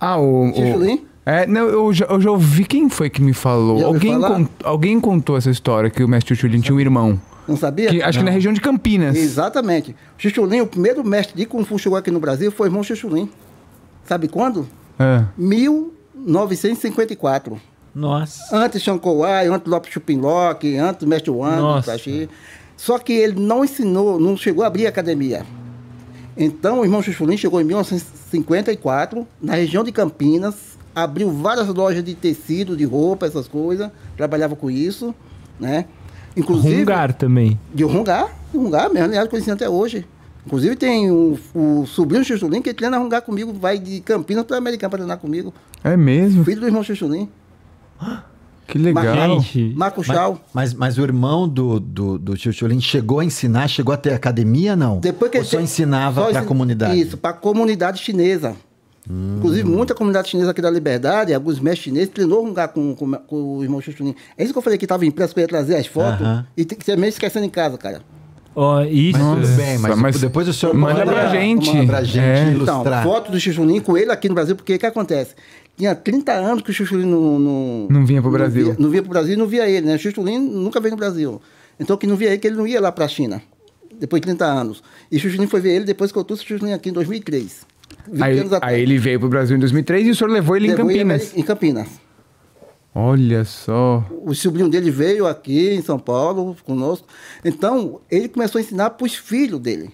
Ah, 0.00 0.18
o. 0.18 0.50
o- 0.50 0.52
Chuchulim? 0.56 1.06
É, 1.24 1.46
não, 1.46 1.68
eu 1.68 1.92
já, 1.92 2.06
eu 2.06 2.20
já 2.20 2.30
ouvi. 2.32 2.64
Quem 2.64 2.90
foi 2.90 3.08
que 3.08 3.22
me 3.22 3.32
falou? 3.32 3.84
Alguém, 3.86 4.12
falar? 4.14 4.30
con- 4.30 4.48
alguém 4.64 5.00
contou 5.00 5.36
essa 5.36 5.50
história 5.50 5.88
que 5.88 6.02
o 6.02 6.08
mestre 6.08 6.34
Chuchulin 6.34 6.60
tinha 6.60 6.74
um 6.74 6.80
irmão. 6.80 7.20
Não 7.46 7.56
sabia? 7.56 7.90
Que, 7.90 8.02
acho 8.02 8.18
que 8.18 8.24
na 8.24 8.30
região 8.30 8.52
de 8.52 8.60
Campinas. 8.60 9.16
Exatamente. 9.16 9.94
Chuchulim, 10.16 10.60
o 10.60 10.66
primeiro 10.66 11.04
mestre 11.04 11.36
de 11.36 11.46
Kung 11.46 11.64
Fu 11.64 11.78
chegou 11.78 11.98
aqui 11.98 12.10
no 12.10 12.18
Brasil 12.18 12.50
foi 12.50 12.68
o 12.68 12.70
irmão 12.70 12.82
Chuchulim. 12.82 13.30
Sabe 14.04 14.28
quando? 14.28 14.66
É. 14.98 15.24
1954. 15.36 17.60
Nossa. 17.94 18.56
Antes 18.56 18.82
Shankowai, 18.82 19.46
antes 19.46 19.70
Lopes 19.70 19.92
Chupinlock, 19.92 20.76
antes 20.76 21.06
Mestre 21.06 21.30
Wang, 21.30 21.60
Nossa. 21.60 21.92
Tachi. 21.92 22.28
Só 22.76 22.98
que 22.98 23.12
ele 23.12 23.40
não 23.40 23.64
ensinou, 23.64 24.18
não 24.18 24.36
chegou 24.36 24.64
a 24.64 24.66
abrir 24.66 24.86
academia. 24.86 25.46
Então, 26.36 26.80
o 26.80 26.84
irmão 26.84 27.00
Chuchulim 27.00 27.36
chegou 27.36 27.60
em 27.60 27.64
1954, 27.64 29.24
na 29.40 29.54
região 29.54 29.84
de 29.84 29.92
Campinas, 29.92 30.76
abriu 30.92 31.30
várias 31.30 31.68
lojas 31.68 32.02
de 32.02 32.14
tecido, 32.14 32.76
de 32.76 32.84
roupa, 32.84 33.26
essas 33.26 33.46
coisas, 33.46 33.88
trabalhava 34.16 34.56
com 34.56 34.68
isso, 34.68 35.14
né? 35.60 35.84
Inclusive, 36.36 36.78
Rungar 36.80 37.12
também. 37.14 37.58
de 37.72 37.84
Rungar, 37.84 38.28
Rungar 38.52 38.92
mesmo, 38.92 39.06
aliás, 39.08 39.28
conheci 39.28 39.50
até 39.50 39.68
hoje. 39.68 40.04
Inclusive 40.46 40.76
tem 40.76 41.10
o, 41.10 41.38
o 41.54 41.86
sobrinho 41.86 42.24
Chuchulim 42.24 42.60
que 42.60 42.74
treina 42.74 42.98
Rungar 42.98 43.22
comigo, 43.22 43.52
vai 43.52 43.78
de 43.78 44.00
Campinas 44.00 44.44
para 44.44 44.58
Americana 44.58 44.90
para 44.90 44.98
treinar 44.98 45.18
comigo. 45.18 45.54
É 45.82 45.96
mesmo? 45.96 46.44
Filho 46.44 46.60
do 46.60 46.66
irmão 46.66 46.82
Chuchulim, 46.82 47.28
Que 48.66 48.78
legal. 48.78 49.40
Gente, 49.40 49.74
Marco 49.76 50.02
Mas, 50.06 50.06
Chau. 50.06 50.40
mas, 50.52 50.74
mas 50.74 50.98
o 50.98 51.02
irmão 51.02 51.48
do, 51.48 51.78
do, 51.78 52.18
do 52.18 52.36
Tio 52.36 52.52
chegou 52.80 53.20
a 53.20 53.24
ensinar, 53.24 53.68
chegou 53.68 53.94
a 53.94 53.96
ter 53.96 54.12
academia, 54.12 54.74
não? 54.74 54.98
Depois 55.00 55.30
que 55.30 55.38
Ou 55.38 55.42
ele 55.42 55.50
só 55.50 55.60
ensinava 55.60 56.26
para 56.26 56.40
a 56.40 56.44
comunidade? 56.44 57.00
Isso, 57.00 57.16
para 57.16 57.30
a 57.30 57.34
comunidade 57.34 58.00
chinesa. 58.00 58.56
Inclusive, 59.08 59.68
muita 59.68 59.94
comunidade 59.94 60.30
chinesa 60.30 60.50
aqui 60.50 60.62
da 60.62 60.70
Liberdade, 60.70 61.34
alguns 61.34 61.60
mestres 61.60 61.84
chineses, 61.84 62.08
treinou 62.08 62.42
um 62.42 62.48
lugar 62.48 62.68
com, 62.68 62.94
com, 62.94 63.12
com 63.12 63.58
o 63.58 63.62
irmão 63.62 63.80
Chuchulim. 63.80 64.14
É 64.38 64.42
isso 64.44 64.52
que 64.52 64.58
eu 64.58 64.62
falei 64.62 64.78
que 64.78 64.86
estava 64.86 65.04
impresso, 65.04 65.34
que 65.34 65.40
eu 65.40 65.42
ia 65.42 65.48
trazer 65.48 65.76
as 65.76 65.86
fotos, 65.86 66.22
Aham. 66.22 66.46
e 66.56 66.64
tem 66.64 66.78
que 66.78 66.84
ser 66.84 66.96
meio 66.96 67.10
esquecendo 67.10 67.44
em 67.44 67.50
casa, 67.50 67.76
cara. 67.76 68.00
Ó, 68.56 68.82
isso. 68.82 69.18
Mas 69.18 69.46
tudo 69.46 69.56
bem, 69.56 69.78
mas, 69.78 69.98
mas 69.98 70.20
depois 70.20 70.46
o 70.48 70.52
senhor 70.52 70.74
manda 70.74 71.00
manda 71.04 71.12
pra 71.12 71.28
gente. 71.28 71.70
Manda 71.74 71.86
pra 71.86 72.04
gente 72.04 72.18
É. 72.20 72.42
Então, 72.52 72.52
ilustrar. 72.82 73.02
foto 73.02 73.32
do 73.32 73.38
Chuchulim 73.40 73.80
com 73.80 73.98
ele 73.98 74.10
aqui 74.12 74.28
no 74.28 74.34
Brasil, 74.34 74.54
porque 74.56 74.74
o 74.76 74.78
que 74.78 74.86
acontece? 74.86 75.34
Tinha 75.76 75.92
30 75.94 76.32
anos 76.32 76.62
que 76.62 76.70
o 76.70 76.72
Chuchulim 76.72 77.04
não... 77.04 77.38
Não, 77.38 77.86
Não 77.90 78.06
vinha 78.06 78.22
pro 78.22 78.30
Brasil. 78.30 78.66
Via, 78.66 78.76
não 78.78 78.88
vinha 78.90 79.02
pro 79.02 79.10
Brasil 79.10 79.34
e 79.34 79.36
não 79.36 79.46
via 79.48 79.68
ele, 79.68 79.86
né? 79.86 79.96
O 79.96 79.98
Chuchulim 79.98 80.38
nunca 80.38 80.80
veio 80.80 80.92
no 80.92 80.96
Brasil. 80.96 81.42
Então, 81.80 81.96
que 81.96 82.06
não 82.06 82.14
via 82.14 82.28
ele, 82.28 82.38
que 82.38 82.46
ele 82.46 82.56
não 82.56 82.64
ia 82.66 82.80
lá 82.80 82.92
pra 82.92 83.08
China, 83.08 83.42
depois 83.98 84.20
de 84.20 84.26
30 84.28 84.44
anos. 84.44 84.82
E 85.10 85.16
o 85.16 85.20
Chuchulim 85.20 85.48
foi 85.48 85.60
ver 85.60 85.74
ele 85.74 85.84
depois 85.84 86.12
que 86.12 86.18
eu 86.18 86.22
trouxe 86.22 86.44
o 86.44 86.46
Chuchulim 86.46 86.72
aqui 86.72 86.90
em 86.90 86.92
2003. 86.92 87.66
20 88.10 88.22
Aí, 88.22 88.48
aí 88.62 88.82
ele 88.82 88.98
veio 88.98 89.20
pro 89.20 89.28
Brasil 89.28 89.56
em 89.56 89.60
2003 89.60 90.06
e 90.06 90.10
o 90.10 90.14
senhor 90.14 90.30
levou 90.30 90.56
ele 90.56 90.66
em 90.66 90.70
Levou 90.70 90.90
ele 90.90 91.00
Campinas. 91.00 91.36
Em 91.36 91.42
Campinas. 91.42 91.88
Olha 92.94 93.44
só. 93.44 94.06
O 94.22 94.34
sobrinho 94.34 94.68
dele 94.68 94.90
veio 94.90 95.26
aqui 95.26 95.74
em 95.74 95.82
São 95.82 95.98
Paulo 95.98 96.56
conosco. 96.64 97.08
Então, 97.44 98.00
ele 98.08 98.28
começou 98.28 98.60
a 98.60 98.62
ensinar 98.62 98.90
para 98.90 99.04
os 99.04 99.16
filhos 99.16 99.58
dele. 99.58 99.90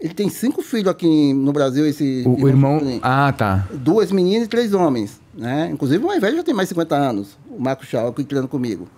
Ele 0.00 0.14
tem 0.14 0.30
cinco 0.30 0.62
filhos 0.62 0.88
aqui 0.88 1.34
no 1.34 1.52
Brasil, 1.52 1.86
esse 1.86 2.22
O, 2.24 2.44
o 2.44 2.48
irmão. 2.48 2.80
Ah, 3.02 3.32
tá. 3.36 3.68
Duas 3.74 4.10
meninas 4.10 4.46
e 4.46 4.48
três 4.48 4.72
homens. 4.72 5.20
Né? 5.34 5.68
Inclusive, 5.72 6.02
o 6.02 6.06
mais 6.06 6.20
velho 6.20 6.36
já 6.36 6.42
tem 6.42 6.54
mais 6.54 6.68
de 6.68 6.74
50 6.74 6.96
anos, 6.96 7.38
o 7.50 7.60
Marco 7.60 7.84
Chau, 7.84 8.12
que 8.12 8.24
treina 8.24 8.48
comigo. 8.48 8.88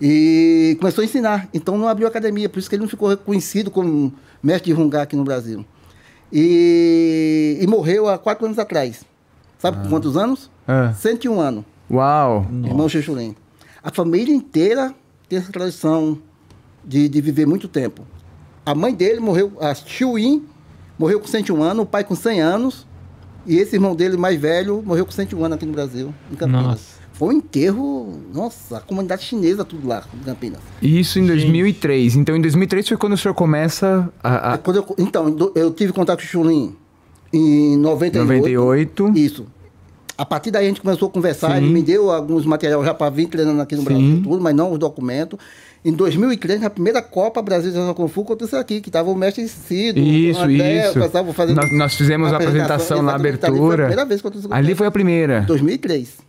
E 0.00 0.76
começou 0.80 1.02
a 1.02 1.04
ensinar. 1.04 1.48
Então, 1.54 1.78
não 1.78 1.86
abriu 1.86 2.08
academia. 2.08 2.48
Por 2.48 2.58
isso 2.58 2.68
que 2.68 2.74
ele 2.74 2.82
não 2.82 2.88
ficou 2.88 3.08
reconhecido 3.08 3.70
como 3.70 4.12
mestre 4.42 4.72
de 4.72 4.76
Rungá 4.76 5.02
aqui 5.02 5.14
no 5.14 5.24
Brasil. 5.24 5.64
E, 6.32 7.58
e 7.60 7.66
morreu 7.66 8.08
há 8.08 8.18
quatro 8.18 8.46
anos 8.46 8.58
atrás. 8.58 9.04
Sabe 9.58 9.82
com 9.82 9.88
quantos 9.88 10.16
anos? 10.16 10.50
Ah. 10.66 10.92
101 10.92 11.40
anos. 11.40 11.64
Uau. 11.90 12.46
Irmão 12.64 12.88
Chuchulim. 12.88 13.34
A 13.82 13.90
família 13.90 14.34
inteira 14.34 14.94
tem 15.28 15.38
essa 15.38 15.50
tradição 15.50 16.18
de, 16.84 17.08
de 17.08 17.20
viver 17.20 17.46
muito 17.46 17.68
tempo. 17.68 18.06
A 18.64 18.74
mãe 18.74 18.94
dele 18.94 19.20
morreu, 19.20 19.52
a 19.60 19.74
Chuin, 19.74 20.46
morreu 20.98 21.20
com 21.20 21.26
101 21.26 21.62
anos, 21.62 21.84
o 21.84 21.86
pai 21.86 22.04
com 22.04 22.14
100 22.14 22.40
anos, 22.40 22.86
e 23.46 23.56
esse 23.56 23.76
irmão 23.76 23.96
dele 23.96 24.16
mais 24.16 24.38
velho 24.38 24.82
morreu 24.84 25.06
com 25.06 25.12
101 25.12 25.44
anos 25.44 25.56
aqui 25.56 25.64
no 25.66 25.72
Brasil, 25.72 26.14
em 26.30 26.34
Campinas. 26.34 26.62
Nossa. 26.64 26.97
Foi 27.18 27.34
um 27.34 27.38
enterro, 27.38 28.12
nossa, 28.32 28.76
a 28.76 28.80
comunidade 28.80 29.24
chinesa 29.24 29.64
tudo 29.64 29.88
lá, 29.88 30.04
em 30.14 30.24
Campinas. 30.24 30.60
Isso 30.80 31.18
em 31.18 31.26
2003. 31.26 32.14
Então, 32.14 32.36
em 32.36 32.40
2003 32.40 32.86
foi 32.86 32.96
quando 32.96 33.14
o 33.14 33.16
senhor 33.18 33.34
começa 33.34 34.08
a. 34.22 34.54
a 34.54 34.58
Quando 34.58 34.76
eu- 34.76 34.94
então, 34.98 35.34
eu 35.56 35.72
tive 35.72 35.92
contato 35.92 36.18
com 36.20 36.24
o 36.24 36.28
Chulim 36.28 36.76
em 37.32 37.76
98. 37.76 38.24
98. 38.28 39.12
Isso. 39.16 39.46
A 40.16 40.24
partir 40.24 40.52
daí 40.52 40.66
a 40.66 40.68
gente 40.68 40.80
começou 40.80 41.08
a 41.08 41.10
conversar, 41.10 41.50
Sim. 41.52 41.56
ele 41.64 41.72
me 41.72 41.82
deu 41.82 42.08
alguns 42.10 42.44
materiais 42.46 42.84
já 42.84 42.94
para 42.94 43.10
vir 43.10 43.26
treinando 43.26 43.60
aqui 43.62 43.74
no 43.74 43.82
Sim. 43.82 43.84
Brasil, 43.88 44.20
tudo, 44.22 44.40
mas 44.40 44.54
não 44.54 44.70
os 44.72 44.78
documentos. 44.78 45.38
Em 45.84 45.92
2003, 45.92 46.60
na 46.60 46.70
primeira 46.70 47.02
Copa 47.02 47.42
Brasil 47.42 47.72
de 47.72 47.94
Kung 47.94 48.08
Fu, 48.08 48.22
aconteceu 48.22 48.58
aqui, 48.60 48.80
que 48.80 48.88
estava 48.88 49.10
o 49.10 49.14
mestre 49.16 49.46
Cido, 49.48 49.98
Isso, 49.98 50.40
André, 50.40 50.88
isso. 50.90 51.32
fazendo 51.34 51.56
Nós, 51.56 51.72
nós 51.72 51.94
fizemos 51.94 52.32
a 52.32 52.36
apresentação 52.36 53.02
na 53.02 53.12
exatamente, 53.14 53.14
ali 53.14 53.38
Foi 53.38 53.48
a 53.48 53.48
abertura. 53.48 53.76
primeira 53.86 54.04
vez 54.04 54.20
que 54.20 54.26
aconteceu 54.28 54.52
Ali 54.54 54.74
foi 54.76 54.86
a 54.86 54.90
primeira. 54.92 55.40
2003. 55.42 56.28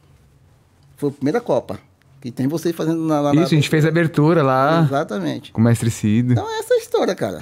Foi 0.99 1.09
a 1.09 1.11
primeira 1.13 1.41
Copa. 1.41 1.79
Que 2.21 2.29
tem 2.31 2.47
vocês 2.47 2.75
fazendo 2.75 3.01
na, 3.07 3.21
lá 3.21 3.33
na- 3.33 3.41
Isso, 3.43 3.53
a 3.53 3.55
gente 3.55 3.69
fez 3.69 3.85
a 3.85 3.87
abertura 3.87 4.43
lá 4.43 4.83
Exatamente. 4.85 5.51
com 5.53 5.61
o 5.61 5.63
mestre 5.63 5.89
Cido. 5.89 6.33
Então 6.33 6.47
é 6.49 6.59
essa 6.59 6.73
a 6.73 6.77
história, 6.77 7.15
cara. 7.15 7.39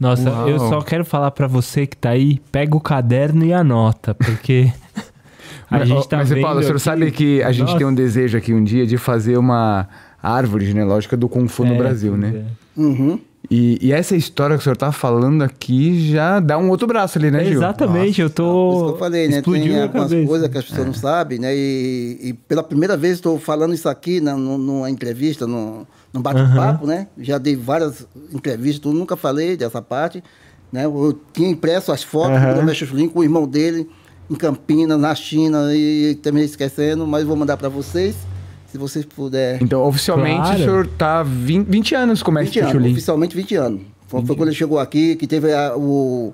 Nossa, 0.00 0.28
Uau. 0.30 0.48
eu 0.48 0.58
só 0.58 0.80
quero 0.82 1.04
falar 1.04 1.30
pra 1.30 1.46
você 1.46 1.86
que 1.86 1.96
tá 1.96 2.10
aí, 2.10 2.40
pega 2.50 2.74
o 2.76 2.80
caderno 2.80 3.44
e 3.44 3.52
anota, 3.52 4.14
porque 4.14 4.72
a 5.70 5.78
mas, 5.78 5.88
gente 5.88 6.08
tá 6.08 6.16
mas 6.16 6.30
vendo 6.30 6.40
Paulo, 6.42 6.58
o 6.58 6.62
senhor 6.62 6.74
aqui- 6.76 6.82
sabe 6.84 7.10
que 7.12 7.42
a 7.42 7.52
gente 7.52 7.66
Nossa. 7.66 7.78
tem 7.78 7.86
um 7.86 7.94
desejo 7.94 8.36
aqui 8.38 8.52
um 8.54 8.64
dia 8.64 8.86
de 8.86 8.96
fazer 8.96 9.36
uma 9.36 9.86
árvore 10.22 10.64
genealógica 10.66 11.16
do 11.16 11.28
Kung 11.28 11.46
Fu 11.46 11.64
no 11.64 11.74
É, 11.74 11.78
Brasil, 11.78 12.16
pois 12.18 12.32
né? 12.32 12.44
é. 12.76 12.80
Uhum. 12.80 13.20
E, 13.50 13.78
e 13.80 13.92
essa 13.92 14.16
história 14.16 14.56
que 14.56 14.60
o 14.60 14.64
senhor 14.64 14.76
tá 14.76 14.90
falando 14.90 15.42
aqui 15.42 16.10
já 16.10 16.40
dá 16.40 16.56
um 16.56 16.70
outro 16.70 16.86
braço 16.86 17.18
ali, 17.18 17.30
né, 17.30 17.44
Gil? 17.44 17.54
Exatamente, 17.54 18.20
eu 18.22 18.30
Por 18.30 18.34
tô. 18.36 18.72
isso 18.72 18.84
que 18.86 18.90
eu 18.92 18.98
falei, 18.98 19.28
né? 19.28 19.36
Explodiu 19.38 19.64
Tem 19.74 19.82
algumas 19.82 20.08
cabeça. 20.10 20.28
coisas 20.28 20.48
que 20.48 20.58
as 20.58 20.64
pessoas 20.64 20.86
não 20.86 20.94
sabem, 20.94 21.38
né? 21.38 21.54
E, 21.54 22.18
e 22.22 22.32
pela 22.32 22.62
primeira 22.62 22.96
vez 22.96 23.14
estou 23.14 23.38
falando 23.38 23.74
isso 23.74 23.88
aqui 23.88 24.20
na, 24.20 24.34
nu- 24.36 24.56
numa 24.58 24.88
entrevista, 24.90 25.46
num, 25.46 25.84
num 26.12 26.22
bate-papo, 26.22 26.86
né? 26.86 27.06
Já 27.18 27.36
dei 27.36 27.54
várias 27.54 28.06
entrevistas, 28.32 28.92
nunca 28.92 29.14
falei 29.16 29.56
dessa 29.56 29.82
parte. 29.82 30.24
Né? 30.72 30.86
Eu 30.86 31.18
tinha 31.32 31.48
impresso 31.48 31.92
as 31.92 32.02
fotos 32.02 32.36
Aham. 32.38 32.54
do 32.54 32.62
Mestre 32.64 32.86
Chulim 32.86 33.08
com 33.08 33.20
o 33.20 33.22
irmão 33.22 33.46
dele 33.46 33.88
em 34.28 34.34
Campinas, 34.34 34.98
na 34.98 35.14
China, 35.14 35.68
e 35.74 36.14
também 36.22 36.44
esquecendo, 36.44 37.06
mas 37.06 37.24
vou 37.24 37.36
mandar 37.36 37.58
para 37.58 37.68
vocês, 37.68 38.16
se 38.74 38.78
vocês 38.78 39.04
puderem. 39.04 39.62
Então, 39.62 39.86
oficialmente, 39.86 40.40
Claro. 40.40 40.56
o 40.56 40.64
senhor 40.64 40.86
tá 40.98 41.22
20, 41.22 41.66
20 41.68 41.94
anos 41.94 42.22
com 42.24 42.32
o 42.32 42.34
20 42.34 42.42
mestre 42.42 42.60
anos, 42.60 42.72
Chulin. 42.72 42.90
oficialmente 42.92 43.36
20 43.36 43.54
anos. 43.54 43.82
Foi, 44.08 44.24
foi 44.26 44.34
quando 44.36 44.48
ele 44.48 44.56
chegou 44.56 44.80
aqui, 44.80 45.14
que 45.14 45.28
teve 45.28 45.52
a- 45.52 45.76
o, 45.76 46.32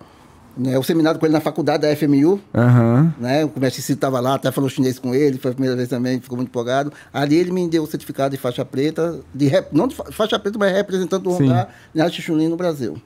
né, 0.57 0.78
o 0.78 0.82
seminário 0.82 1.20
com 1.20 1.26
ele 1.26 1.34
na 1.34 1.41
faculdade 1.41 1.82
da 1.82 1.88
FMU, 1.95 2.41
Aham. 2.55 3.14
né? 3.20 3.45
O 3.45 3.53
mestre 3.61 3.82
Cito 3.82 3.99
estava 3.99 4.20
lá, 4.20 4.36
até 4.36 4.51
falou 4.51 4.70
chinês 4.70 4.99
com 4.99 5.14
ele, 5.14 5.36
foi 5.38 5.51
a 5.51 5.55
primeira 5.55 5.76
vez 5.76 5.88
também, 5.91 6.18
ficou 6.18 6.36
muito 6.36 6.49
empolgado. 6.49 6.91
Ali 7.12 7.36
ele 7.36 7.53
me 7.53 7.68
deu 7.68 7.82
o 7.82 7.86
certificado 7.86 8.34
de 8.34 8.41
faixa 8.41 8.64
preta, 8.64 9.20
de 9.34 9.47
rep- 9.49 9.68
não 9.72 9.86
de 9.86 9.95
fa- 9.95 10.11
faixa 10.11 10.38
preta, 10.38 10.59
mas 10.59 10.72
representando 10.74 11.28
o 11.30 11.36
Sim. 11.36 11.45
Hongar 11.45 11.68
na 11.95 12.09
Chuchulim 12.09 12.49
no 12.49 12.57
Brasil. 12.57 12.97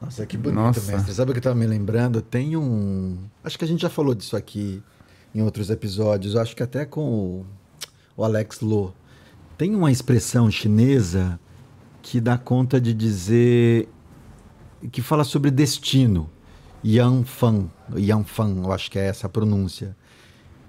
Nossa, 0.00 0.24
que 0.24 0.36
bonito, 0.36 0.60
Nossa. 0.60 0.92
mestre. 0.92 1.12
Sabe 1.14 1.30
o 1.30 1.34
que 1.34 1.38
eu 1.38 1.42
tava 1.42 1.56
me 1.56 1.66
lembrando? 1.66 2.20
Tem 2.22 2.56
um. 2.56 3.18
Acho 3.42 3.58
que 3.58 3.64
a 3.64 3.68
gente 3.68 3.82
já 3.82 3.90
falou 3.90 4.14
disso 4.14 4.36
aqui 4.36 4.80
em 5.34 5.42
outros 5.42 5.70
episódios. 5.70 6.34
Acho 6.36 6.56
que 6.56 6.62
até 6.62 6.84
com 6.84 7.00
o, 7.02 7.46
o 8.16 8.24
Alex 8.24 8.60
Lo. 8.60 8.94
Tem 9.56 9.74
uma 9.74 9.90
expressão 9.90 10.50
chinesa 10.50 11.38
que 12.02 12.20
dá 12.20 12.36
conta 12.36 12.80
de 12.80 12.92
dizer. 12.92 13.88
que 14.90 15.00
fala 15.00 15.24
sobre 15.24 15.50
destino. 15.50 16.28
Yanfan. 16.84 17.70
Yanfan, 17.96 18.62
eu 18.64 18.72
acho 18.72 18.90
que 18.90 18.98
é 18.98 19.06
essa 19.06 19.26
a 19.26 19.30
pronúncia. 19.30 19.96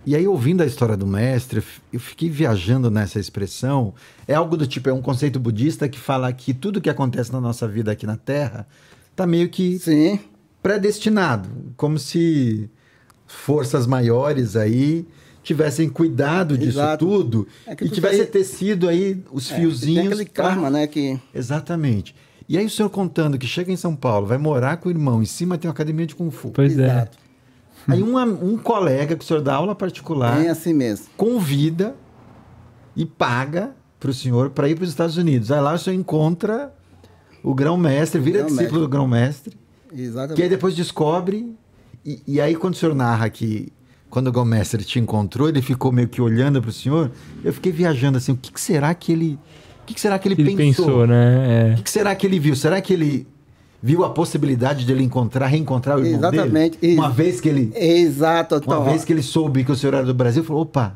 E 0.05 0.15
aí, 0.15 0.27
ouvindo 0.27 0.61
a 0.61 0.65
história 0.65 0.97
do 0.97 1.07
mestre, 1.07 1.63
eu 1.91 1.99
fiquei 1.99 2.29
viajando 2.29 2.91
nessa 2.91 3.19
expressão. 3.19 3.93
É 4.27 4.35
algo 4.35 4.57
do 4.57 4.67
tipo, 4.67 4.89
é 4.89 4.93
um 4.93 5.01
conceito 5.01 5.39
budista 5.39 5.87
que 5.87 5.97
fala 5.97 6.31
que 6.33 6.53
tudo 6.53 6.81
que 6.81 6.89
acontece 6.89 7.31
na 7.31 7.39
nossa 7.39 7.67
vida 7.67 7.91
aqui 7.91 8.05
na 8.05 8.17
Terra 8.17 8.67
tá 9.15 9.25
meio 9.25 9.49
que 9.49 9.79
Sim, 9.79 10.19
predestinado, 10.61 11.49
como 11.77 11.97
se 11.97 12.69
forças 13.25 13.87
maiores 13.87 14.55
aí 14.55 15.07
tivessem 15.43 15.89
cuidado 15.89 16.57
disso 16.57 16.79
Exato. 16.79 17.05
tudo 17.05 17.47
É 17.67 17.73
e 17.73 17.75
tu 17.75 17.89
tivesse 17.89 18.15
falei- 18.17 18.31
tecido 18.31 18.87
aí 18.87 19.21
os 19.31 19.51
é, 19.51 19.55
fiozinhos. 19.55 19.99
tem 20.03 20.07
aquele 20.13 20.25
pra- 20.29 20.43
karma, 20.45 20.69
né? 20.69 20.87
Que, 20.87 21.19
Exatamente. 21.35 22.15
E 22.47 22.57
aí 22.57 22.65
o 22.65 22.69
senhor 22.69 22.89
contando 22.89 23.37
que 23.37 23.45
chega 23.47 23.71
em 23.71 23.75
São 23.77 23.95
Paulo, 23.95 24.25
vai 24.27 24.37
morar 24.37 24.77
com 24.77 24.89
o 24.89 24.91
irmão, 24.91 25.21
em 25.21 25.25
cima 25.25 25.57
tem 25.57 25.67
uma 25.67 25.73
academia 25.73 26.05
de 26.05 26.15
Kung 26.15 26.31
Fu. 26.31 26.49
Pois 26.51 26.77
é. 26.77 26.83
exato, 26.85 27.17
Aí 27.87 28.01
uma- 28.01 28.23
um 28.25 28.57
colega 28.57 29.15
que 29.15 29.23
o 29.23 29.27
senhor 29.27 29.41
dá 29.41 29.55
aula 29.55 29.75
particular 29.75 30.37
bem 30.37 30.47
assim 30.49 30.73
mesmo. 30.73 31.05
convida 31.17 31.95
e 32.95 33.05
paga 33.05 33.71
para 33.99 34.09
o 34.09 34.13
senhor 34.13 34.49
para 34.51 34.69
ir 34.69 34.75
para 34.75 34.83
os 34.83 34.89
Estados 34.89 35.17
Unidos. 35.17 35.51
Aí 35.51 35.59
lá 35.59 35.73
o 35.73 35.77
senhor 35.77 35.95
encontra 35.97 36.73
o 37.43 37.53
grão-mestre, 37.53 38.19
vira 38.21 38.37
Grão-mestre. 38.39 38.57
discípulo 38.65 38.81
do 38.81 38.89
grão-mestre, 38.89 39.57
Exatamente. 39.93 40.35
que 40.35 40.43
aí 40.43 40.49
depois 40.49 40.75
descobre. 40.75 41.53
E, 42.05 42.21
e 42.27 42.41
aí 42.41 42.55
quando 42.55 42.73
o 42.73 42.77
senhor 42.77 42.93
narra 42.95 43.29
que 43.29 43.71
quando 44.13 44.27
o 44.27 44.31
grão-mestre 44.31 44.83
te 44.83 44.99
encontrou, 44.99 45.49
ele 45.49 45.59
ficou 45.59 45.91
meio 45.91 46.07
que 46.07 46.21
olhando 46.21 46.61
para 46.61 46.69
o 46.69 46.71
senhor, 46.71 47.09
eu 47.43 47.51
fiquei 47.51 47.71
viajando 47.71 48.15
assim, 48.19 48.31
o 48.31 48.37
que, 48.37 48.51
que 48.53 48.61
será 48.61 48.93
que 48.93 49.11
ele. 49.11 49.39
O 49.81 49.85
que, 49.87 49.95
que 49.95 49.99
será 49.99 50.19
que 50.19 50.27
ele, 50.27 50.39
Ele 50.39 50.55
pensou? 50.55 50.85
pensou, 50.85 51.07
né? 51.07 51.15
O 51.15 51.71
É. 51.71 51.75
que, 51.77 51.81
que 51.81 51.89
será 51.89 52.13
que 52.13 52.27
ele 52.27 52.37
viu? 52.37 52.55
Será 52.55 52.79
que 52.79 52.93
ele 52.93 53.25
viu 53.81 54.03
a 54.05 54.11
possibilidade 54.11 54.85
de 54.85 54.91
ele 54.91 55.03
encontrar, 55.03 55.47
reencontrar 55.47 55.97
o 55.97 56.05
irmão 56.05 56.31
Exatamente. 56.31 56.77
dele? 56.77 56.95
Uma 56.95 57.09
vez 57.09 57.41
que 57.41 57.49
ele. 57.49 57.71
Exato. 57.75 58.53
Uma 58.53 58.61
Então, 58.63 58.83
vez 58.85 59.03
que 59.03 59.11
ele 59.11 59.23
soube 59.23 59.63
que 59.63 59.71
o 59.71 59.75
senhor 59.75 59.95
era 59.95 60.05
do 60.05 60.13
Brasil, 60.13 60.43
falou: 60.43 60.61
opa, 60.61 60.95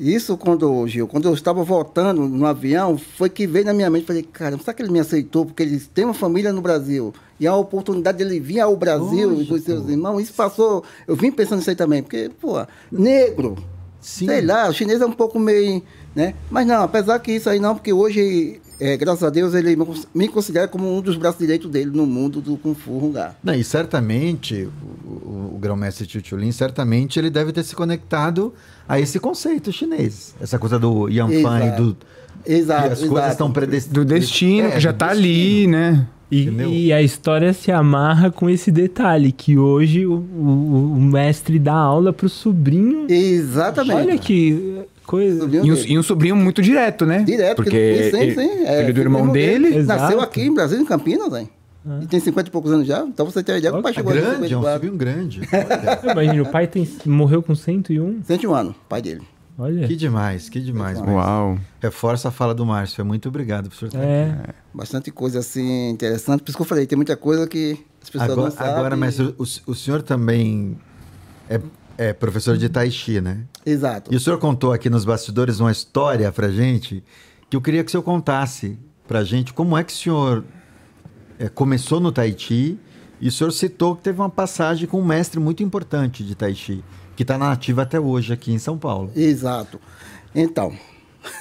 Isso 0.00 0.34
quando, 0.38 0.86
Gil, 0.86 1.06
quando 1.06 1.28
eu 1.28 1.34
estava 1.34 1.62
voltando 1.62 2.26
no 2.26 2.46
avião, 2.46 2.96
foi 2.96 3.28
que 3.28 3.46
veio 3.46 3.66
na 3.66 3.74
minha 3.74 3.90
mente, 3.90 4.06
falei, 4.06 4.22
cara, 4.22 4.56
será 4.56 4.72
que 4.72 4.80
ele 4.80 4.90
me 4.90 4.98
aceitou? 4.98 5.44
Porque 5.44 5.62
ele 5.62 5.78
tem 5.78 6.06
uma 6.06 6.14
família 6.14 6.54
no 6.54 6.62
Brasil. 6.62 7.12
E 7.38 7.46
a 7.46 7.54
oportunidade 7.54 8.16
dele 8.16 8.40
vir 8.40 8.60
ao 8.60 8.74
Brasil 8.74 9.42
e 9.42 9.46
com 9.46 9.54
os 9.54 9.62
seus 9.62 9.86
irmãos, 9.90 10.20
isso 10.20 10.32
passou. 10.32 10.82
Eu 11.06 11.14
vim 11.14 11.30
pensando 11.30 11.58
nisso 11.58 11.68
aí 11.68 11.76
também, 11.76 12.02
porque, 12.02 12.30
pô, 12.40 12.64
negro. 12.90 13.56
Sim. 14.00 14.24
Sei 14.24 14.40
lá, 14.40 14.70
o 14.70 14.72
chinês 14.72 15.02
é 15.02 15.06
um 15.06 15.12
pouco 15.12 15.38
meio. 15.38 15.82
Né? 16.14 16.34
Mas 16.50 16.66
não, 16.66 16.82
apesar 16.82 17.18
que 17.20 17.30
isso 17.32 17.48
aí 17.48 17.60
não, 17.60 17.74
porque 17.74 17.92
hoje, 17.92 18.60
é, 18.80 18.96
graças 18.96 19.22
a 19.22 19.30
Deus, 19.30 19.54
ele 19.54 19.76
me 19.76 19.84
cons- 19.86 20.08
me 20.12 20.26
considera 20.26 20.66
como 20.66 20.92
um 20.96 21.00
dos 21.00 21.16
braços 21.16 21.38
direitos 21.38 21.70
dele 21.70 21.90
no 21.94 22.04
mundo 22.04 22.40
do 22.40 22.56
Kung 22.56 22.74
Fu 22.74 22.92
Hungá. 22.98 23.34
E 23.56 23.62
certamente 23.62 24.68
o, 24.84 25.08
o, 25.08 25.52
o 25.54 25.58
grão-mestre 25.60 26.08
Chichulin, 26.08 26.50
certamente 26.50 27.16
ele 27.18 27.30
deve 27.30 27.52
ter 27.52 27.62
se 27.62 27.76
conectado 27.76 28.52
a 28.88 28.98
esse 28.98 29.20
conceito 29.20 29.70
chinês. 29.70 30.34
Essa 30.40 30.58
coisa 30.58 30.78
do 30.80 31.08
Yanfan 31.08 31.66
e 31.66 31.70
do. 31.76 31.96
Exato, 32.44 32.86
que 32.86 32.92
as 32.94 32.98
coisas 33.00 33.16
exato. 33.18 33.30
estão 33.32 33.52
predestinadas. 33.52 34.04
Do 34.06 34.08
destino, 34.14 34.66
É, 34.68 34.70
que 34.72 34.80
já 34.80 34.92
tá 34.92 35.08
destino. 35.14 35.26
ali, 35.28 35.66
né? 35.68 36.06
E, 36.30 36.42
Entendeu? 36.42 36.70
e 36.70 36.92
a 36.92 37.02
história 37.02 37.52
se 37.52 37.70
amarra 37.72 38.30
com 38.30 38.48
esse 38.48 38.70
detalhe, 38.72 39.30
que 39.32 39.58
hoje 39.58 40.06
o, 40.06 40.14
o- 40.14 40.92
o 40.96 41.00
mestre 41.00 41.58
dá 41.58 41.74
aula 41.74 42.12
pro 42.12 42.28
sobrinho. 42.28 43.06
Exatamente. 43.10 43.94
Olha 43.96 44.18
que 44.18 44.78
coisa. 45.10 45.40
Sobrinho 45.40 45.64
E 45.66 45.70
um, 45.70 45.74
dele. 45.74 45.92
e 45.92 45.98
um 45.98 46.02
sobrinho 46.02 46.36
muito 46.36 46.62
direto, 46.62 47.04
né? 47.04 47.22
Direto, 47.22 47.56
Porque 47.56 47.70
porque- 47.70 48.10
sim, 48.10 48.22
ele, 48.22 48.34
sim, 48.34 48.64
é, 48.64 48.80
filho 48.82 48.94
do 48.94 49.00
irmão 49.00 49.20
irmão 49.22 49.32
dele. 49.32 49.76
Exato. 49.76 50.00
Nasceu 50.02 50.20
aqui 50.20 50.42
em 50.42 50.54
Brasília, 50.54 50.82
em 50.82 50.86
Campinas, 50.86 51.32
hein? 51.34 51.48
E 52.02 52.06
tem 52.06 52.20
50 52.20 52.48
e 52.48 52.52
poucos 52.52 52.70
anos 52.72 52.86
já. 52.86 53.00
Então 53.00 53.24
você 53.24 53.42
tem 53.42 53.54
uma 53.54 53.58
ideia 53.58 53.72
que 53.72 53.78
o 53.78 53.82
pai 53.82 53.92
É 53.92 53.94
chegou 53.94 54.12
aqui 54.12 54.20
em 54.20 54.22
grande, 54.22 54.52
é 54.52 54.56
um 54.58 54.60
54. 54.60 54.72
sobrinho 54.74 54.96
grande. 54.96 55.40
Imagina, 56.12 56.42
o 56.42 56.46
pai 56.52 56.66
tem, 56.66 56.88
morreu 57.06 57.42
com 57.42 57.54
101. 57.54 58.22
101 58.24 58.54
anos, 58.54 58.74
pai 58.88 59.00
dele. 59.02 59.22
Olha. 59.58 59.86
que 59.86 59.94
demais, 59.94 60.48
que 60.48 60.58
demais. 60.60 60.98
Uau. 61.00 61.58
Reforça 61.82 62.28
a 62.28 62.30
fala 62.30 62.54
do 62.54 62.64
Márcio. 62.64 63.04
Muito 63.04 63.28
obrigado, 63.28 63.68
professor. 63.68 63.90
É. 64.00 64.34
Bastante 64.72 65.10
coisa 65.10 65.40
assim 65.40 65.90
interessante. 65.90 66.42
Por 66.42 66.48
isso 66.48 66.56
que 66.56 66.62
eu 66.62 66.66
falei, 66.66 66.86
tem 66.86 66.96
muita 66.96 67.14
coisa 67.16 67.46
que 67.46 67.76
as 68.02 68.08
pessoas 68.08 68.30
Agora, 68.30 68.48
não 68.48 68.56
sabem. 68.56 68.72
agora 68.74 68.96
mestre, 68.96 69.34
o, 69.38 69.42
o 69.70 69.74
senhor 69.74 70.00
também 70.00 70.78
é, 71.48 71.60
é 72.00 72.14
professor 72.14 72.56
de 72.56 72.66
Tai 72.70 72.90
Chi, 72.90 73.20
né? 73.20 73.42
Exato. 73.64 74.10
E 74.10 74.16
o 74.16 74.20
senhor 74.20 74.38
contou 74.38 74.72
aqui 74.72 74.88
nos 74.88 75.04
bastidores 75.04 75.60
uma 75.60 75.70
história 75.70 76.32
pra 76.32 76.48
gente 76.48 77.04
que 77.50 77.54
eu 77.54 77.60
queria 77.60 77.84
que 77.84 77.88
o 77.88 77.90
senhor 77.90 78.02
contasse 78.02 78.78
pra 79.06 79.22
gente 79.22 79.52
como 79.52 79.76
é 79.76 79.84
que 79.84 79.92
o 79.92 79.96
senhor 79.96 80.42
é, 81.38 81.50
começou 81.50 82.00
no 82.00 82.10
Tai 82.10 82.34
Chi 82.38 82.78
e 83.20 83.28
o 83.28 83.30
senhor 83.30 83.50
citou 83.50 83.94
que 83.94 84.02
teve 84.02 84.18
uma 84.18 84.30
passagem 84.30 84.88
com 84.88 84.98
um 84.98 85.04
mestre 85.04 85.38
muito 85.38 85.62
importante 85.62 86.24
de 86.24 86.34
Tai 86.34 86.54
Chi, 86.54 86.82
que 87.14 87.22
está 87.22 87.36
na 87.36 87.52
ativa 87.52 87.82
até 87.82 88.00
hoje 88.00 88.32
aqui 88.32 88.50
em 88.50 88.58
São 88.58 88.78
Paulo. 88.78 89.12
Exato. 89.14 89.78
Então, 90.34 90.72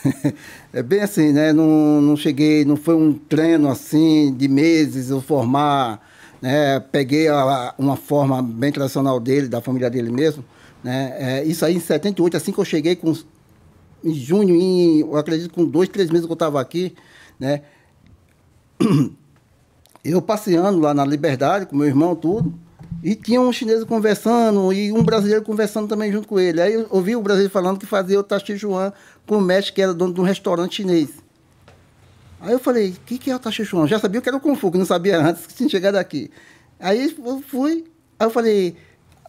é 0.74 0.84
bem 0.84 1.00
assim, 1.00 1.32
né? 1.32 1.54
Não, 1.54 2.02
não 2.02 2.18
cheguei, 2.18 2.66
não 2.66 2.76
foi 2.76 2.96
um 2.96 3.14
treino 3.14 3.70
assim 3.70 4.36
de 4.36 4.50
meses 4.50 5.10
eu 5.10 5.22
formar, 5.22 6.06
né? 6.42 6.80
Peguei 6.80 7.28
a- 7.28 7.74
uma 7.78 7.96
forma 7.96 8.42
bem 8.42 8.72
tradicional 8.72 9.20
dele, 9.20 9.48
da 9.48 9.62
família 9.62 9.90
dele 9.90 10.10
mesmo, 10.12 10.44
né? 10.84 11.16
É, 11.18 11.44
isso 11.44 11.66
aí 11.66 11.76
em 11.76 11.80
78, 11.80 12.38
assim 12.38 12.52
que 12.52 12.60
eu 12.60 12.66
cheguei 12.66 12.96
com 12.96 13.14
em 14.04 14.14
junho, 14.14 14.56
em, 14.56 15.00
eu 15.02 15.18
acredito 15.18 15.54
com 15.54 15.66
dois, 15.66 15.90
três 15.90 16.10
meses 16.10 16.26
que 16.26 16.32
eu 16.32 16.36
estava 16.36 16.62
aqui, 16.62 16.96
né? 17.40 17.62
Eu 20.04 20.22
passeando 20.22 20.80
lá 20.80 20.94
na 20.94 21.04
Liberdade 21.04 21.66
com 21.66 21.76
meu 21.76 21.86
irmão, 21.86 22.16
tudo, 22.16 22.54
e 23.04 23.16
tinha 23.16 23.42
um 23.42 23.52
chinês 23.52 23.84
conversando 23.84 24.72
e 24.72 24.94
um 24.94 25.04
brasileiro 25.04 25.44
conversando 25.44 25.90
também 25.90 26.10
junto 26.10 26.26
com 26.26 26.40
ele. 26.40 26.62
Aí 26.62 26.74
eu 26.74 26.88
ouvi 26.90 27.18
o 27.18 27.22
brasileiro 27.22 27.52
falando 27.52 27.78
que 27.78 27.86
fazia 27.86 28.18
o 28.18 28.24
Tachi 28.24 28.58
Chuan 28.58 28.94
com 29.28 29.38
o 29.38 29.42
mestre 29.42 29.74
que 29.74 29.82
era 29.82 29.94
dono 29.94 30.14
de 30.14 30.22
um 30.22 30.24
restaurante 30.24 30.78
chinês. 30.78 31.10
Aí 32.42 32.54
eu 32.54 32.60
falei, 32.60 32.90
o 32.92 32.94
que, 33.06 33.18
que 33.18 33.30
é 33.32 33.36
o 33.36 33.40
Tachi 33.40 33.66
Chuan? 33.66 33.88
Já 33.88 34.00
sabia 34.00 34.22
que 34.22 34.30
era 34.30 34.38
o 34.38 34.40
Kung 34.40 34.56
Fu, 34.56 34.72
que 34.72 34.78
não 34.78 34.86
sabia 34.86 35.20
antes 35.20 35.46
que 35.46 35.54
tinha 35.54 35.68
chegado 35.70 35.96
aqui. 35.96 36.30
Aí 36.80 37.14
eu 37.26 37.42
fui, 37.48 37.84
aí 38.18 38.26
eu 38.28 38.32
falei, 38.32 38.76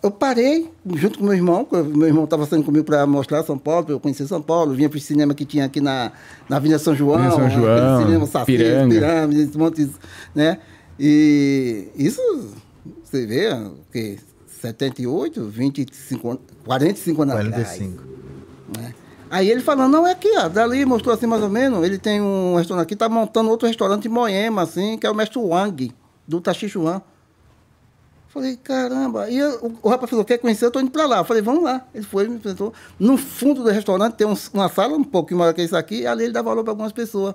eu 0.03 0.11
parei 0.11 0.71
junto 0.95 1.19
com 1.19 1.25
meu 1.25 1.35
irmão, 1.35 1.65
que 1.65 1.77
meu 1.77 2.07
irmão 2.07 2.25
estava 2.25 2.47
saindo 2.47 2.65
comigo 2.65 2.85
para 2.85 3.05
mostrar 3.07 3.43
São 3.43 3.59
Paulo, 3.59 3.85
para 3.87 3.95
eu 3.95 4.01
conhecer 4.01 4.27
São 4.29 4.41
Paulo, 4.41 4.75
vinha 4.75 4.89
para 4.89 4.97
o 4.97 5.01
cinema 5.01 5.35
que 5.35 5.45
tinha 5.45 5.65
aqui 5.65 5.81
na, 5.81 6.13
na 6.49 6.57
Avenida 6.57 6.79
São 6.79 6.95
João, 6.95 7.17
Avenida 7.19 7.37
São 7.37 7.51
João, 7.51 8.03
cinema 8.05 8.27
Saci, 8.27 8.47
Piranga. 8.47 8.95
pirâmides, 8.95 9.49
esse 9.49 9.59
monte, 9.59 9.85
de- 9.85 9.93
né? 10.35 10.59
E 10.99 11.89
isso, 11.97 12.21
você 13.03 13.27
vê, 13.27 13.53
o 13.53 13.75
quê? 13.91 14.19
78, 14.61 15.45
25, 15.47 16.29
anos- 16.31 16.43
45 16.65 17.23
anos 17.23 17.35
atrás. 17.35 17.53
45. 17.79 18.03
né? 18.79 18.95
Aí 19.31 19.49
ele 19.49 19.61
falando, 19.61 19.93
não, 19.93 20.07
é 20.07 20.11
aqui, 20.11 20.29
ó, 20.37 20.49
dali 20.49 20.85
mostrou 20.85 21.15
assim 21.15 21.27
mais 21.27 21.41
ou 21.43 21.49
menos, 21.49 21.85
ele 21.85 21.99
tem 21.99 22.21
um 22.21 22.57
restaurante 22.57 22.83
aqui, 22.85 22.97
tá 22.97 23.09
montando 23.09 23.49
outro 23.49 23.69
restaurante 23.69 24.07
em 24.07 24.11
Moema, 24.11 24.63
assim, 24.63 24.99
que 24.99 25.07
é 25.07 25.11
o 25.11 25.15
mestre 25.15 25.39
Wang, 25.39 25.93
do 26.27 26.41
Tachichuan. 26.41 27.01
Falei, 28.29 28.57
caramba. 28.57 29.29
E 29.29 29.39
eu- 29.39 29.59
o, 29.61 29.79
o 29.83 29.89
rapaz 29.89 30.09
falou, 30.11 30.25
quer 30.25 30.39
conhecer? 30.39 30.65
Eu 30.65 30.71
tô 30.71 30.79
indo 30.81 30.91
pra 30.91 31.05
lá. 31.05 31.19
Eu 31.19 31.25
falei, 31.25 31.43
vamos 31.43 31.65
lá. 31.65 31.85
Ele 31.93 32.05
foi, 32.05 32.29
me 32.29 32.37
apresentou. 32.37 32.73
No 32.99 33.17
fundo 33.17 33.63
do 33.65 33.71
restaurante 33.71 34.15
tem 34.15 34.27
uns- 34.27 34.49
uma 34.55 34.69
sala 34.69 34.97
um 34.97 35.03
pouquinho 35.03 35.39
maior 35.41 35.53
que 35.53 35.63
isso 35.63 35.77
aqui, 35.77 36.03
e 36.03 36.07
ali 36.07 36.25
ele 36.25 36.33
dá 36.33 36.41
valor 36.43 36.63
para 36.63 36.71
algumas 36.73 36.93
pessoas, 36.93 37.35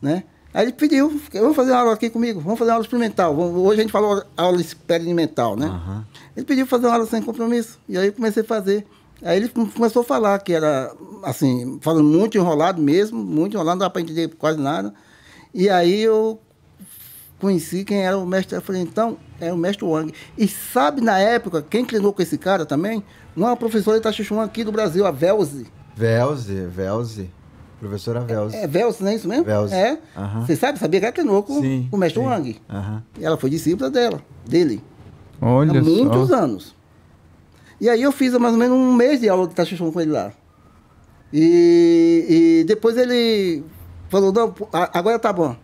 né? 0.00 0.24
Aí 0.54 0.64
ele 0.66 0.72
pediu, 0.72 1.18
vamos 1.32 1.56
fazer 1.56 1.70
uma 1.72 1.80
aula 1.80 1.92
aqui 1.94 2.08
comigo, 2.10 2.40
vamos 2.40 2.58
fazer 2.58 2.70
uma 2.70 2.74
aula 2.76 2.84
experimental. 2.84 3.34
Vamos- 3.34 3.56
Hoje 3.58 3.80
a 3.80 3.82
gente 3.82 3.92
falou 3.92 4.22
aula 4.36 4.60
experimental, 4.60 5.56
né? 5.56 5.66
Aham. 5.66 6.04
Ele 6.36 6.46
pediu 6.46 6.66
fazer 6.66 6.86
uma 6.86 6.94
aula 6.94 7.06
sem 7.06 7.20
compromisso. 7.22 7.78
E 7.88 7.96
aí 7.98 8.06
eu 8.08 8.12
comecei 8.12 8.42
a 8.42 8.46
fazer. 8.46 8.86
Aí 9.22 9.36
ele 9.36 9.48
come- 9.48 9.70
começou 9.70 10.02
a 10.02 10.04
falar 10.04 10.38
que 10.40 10.52
era, 10.52 10.92
assim, 11.22 11.78
falando 11.80 12.04
muito 12.04 12.36
enrolado 12.36 12.80
mesmo, 12.82 13.22
muito 13.22 13.54
enrolado, 13.54 13.78
não 13.78 13.86
dá 13.86 13.90
para 13.90 14.02
entender 14.02 14.28
quase 14.36 14.58
nada. 14.58 14.92
E 15.54 15.68
aí 15.68 16.00
eu 16.02 16.40
conheci 17.38 17.84
quem 17.84 18.04
era 18.04 18.16
o 18.18 18.26
mestre. 18.26 18.56
Eu 18.56 18.62
falei, 18.62 18.82
então, 18.82 19.16
é 19.40 19.52
o 19.52 19.56
mestre 19.56 19.84
Wang. 19.84 20.12
E 20.36 20.46
sabe, 20.48 21.00
na 21.00 21.18
época, 21.18 21.62
quem 21.62 21.84
treinou 21.84 22.12
com 22.12 22.22
esse 22.22 22.38
cara 22.38 22.64
também? 22.66 23.02
Uma 23.36 23.56
professora 23.56 23.96
de 23.96 24.02
Tachichuan 24.02 24.44
aqui 24.44 24.64
do 24.64 24.72
Brasil, 24.72 25.06
a 25.06 25.10
Velze. 25.10 25.66
Velze, 25.96 26.66
Velze. 26.66 27.30
Professora 27.80 28.20
Velze. 28.20 28.56
É 28.56 28.66
Velze, 28.66 29.02
não 29.02 29.10
é 29.10 29.14
isso 29.16 29.26
mesmo? 29.28 29.44
Velze. 29.44 29.74
É. 29.74 29.98
Aham. 30.16 30.46
Você 30.46 30.54
sabe, 30.56 30.78
sabia 30.78 31.00
que 31.00 31.06
ela 31.06 31.12
treinou 31.12 31.42
com 31.42 31.60
Sim, 31.60 31.88
o 31.90 31.96
mestre 31.96 32.20
sim. 32.22 32.26
Wang. 32.28 32.60
Aham. 32.70 33.02
E 33.18 33.24
ela 33.24 33.36
foi 33.36 33.50
discípula 33.50 33.90
dela, 33.90 34.20
dele. 34.46 34.82
Olha 35.40 35.80
há 35.80 35.82
muitos 35.82 36.28
só. 36.28 36.34
anos. 36.36 36.74
E 37.82 37.88
aí 37.90 38.00
eu 38.00 38.12
fiz 38.12 38.32
mais 38.38 38.54
ou 38.54 38.58
menos 38.60 38.76
um 38.78 38.94
mês 38.94 39.20
de 39.20 39.28
aula 39.28 39.46
de 39.48 39.54
Tachichon 39.54 39.90
com 39.90 40.00
ele 40.00 40.12
lá. 40.12 40.32
E, 41.32 42.60
e 42.60 42.64
depois 42.64 42.96
ele 42.96 43.64
falou, 44.08 44.32
não, 44.32 44.54
agora 44.92 45.18
tá 45.18 45.32
bom. 45.32 45.56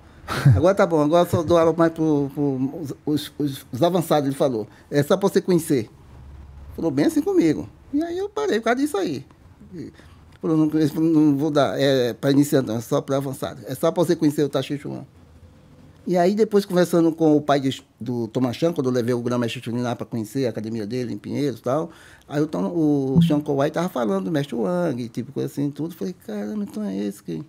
Agora 0.56 0.74
tá 0.74 0.84
bom, 0.86 1.00
agora 1.00 1.28
só 1.28 1.42
dou 1.42 1.56
aula 1.56 1.72
mais 1.76 1.92
para 1.92 2.02
os, 2.02 2.94
os- 3.06 3.32
os- 3.38 3.66
os 3.72 3.82
avançados, 3.82 4.26
ele 4.28 4.36
falou. 4.36 4.66
É 4.90 5.02
só 5.02 5.16
para 5.16 5.28
você 5.28 5.40
conhecer. 5.40 5.88
Falou 6.74 6.90
bem 6.90 7.06
assim 7.06 7.22
comigo. 7.22 7.68
E 7.92 8.02
aí 8.02 8.18
eu 8.18 8.28
parei 8.28 8.58
por 8.58 8.64
causa 8.64 8.80
disso 8.80 8.96
aí. 8.96 9.24
E 9.74 9.92
Falou, 10.40 10.56
não, 10.56 10.66
não 11.02 11.36
vou 11.36 11.50
dar, 11.50 11.78
é 11.80 12.12
para 12.12 12.30
iniciante, 12.30 12.68
não, 12.68 12.76
é 12.76 12.80
só 12.80 13.00
para 13.00 13.16
avançado. 13.16 13.60
É 13.66 13.74
só 13.74 13.90
para 13.90 14.04
você 14.04 14.14
conhecer 14.14 14.42
o 14.44 14.48
Tachichuan. 14.48 15.04
E 16.08 16.16
aí, 16.16 16.34
depois, 16.34 16.64
conversando 16.64 17.12
com 17.12 17.36
o 17.36 17.40
pai 17.42 17.60
de- 17.60 17.84
do 18.00 18.28
Tomachan, 18.28 18.72
quando 18.72 18.86
eu 18.86 18.92
levei 18.94 19.12
o 19.12 19.20
grão 19.20 19.38
mestre 19.38 19.62
Chulin 19.62 19.82
lá 19.82 19.94
para 19.94 20.06
conhecer 20.06 20.46
a 20.46 20.48
academia 20.48 20.86
dele 20.86 21.12
em 21.12 21.18
Pinheiros 21.18 21.60
e 21.60 21.62
tal, 21.62 21.90
aí 22.26 22.40
o, 22.40 22.48
o 23.18 23.22
Sean 23.22 23.40
Kowai 23.42 23.68
estava 23.68 23.90
falando 23.90 24.24
do 24.24 24.32
mestre 24.32 24.54
Wang, 24.56 25.06
tipo 25.10 25.32
coisa 25.32 25.52
assim, 25.52 25.70
tudo. 25.70 25.94
Falei, 25.94 26.14
caramba, 26.26 26.64
então 26.64 26.82
é 26.82 26.96
esse 26.96 27.22
que... 27.22 27.44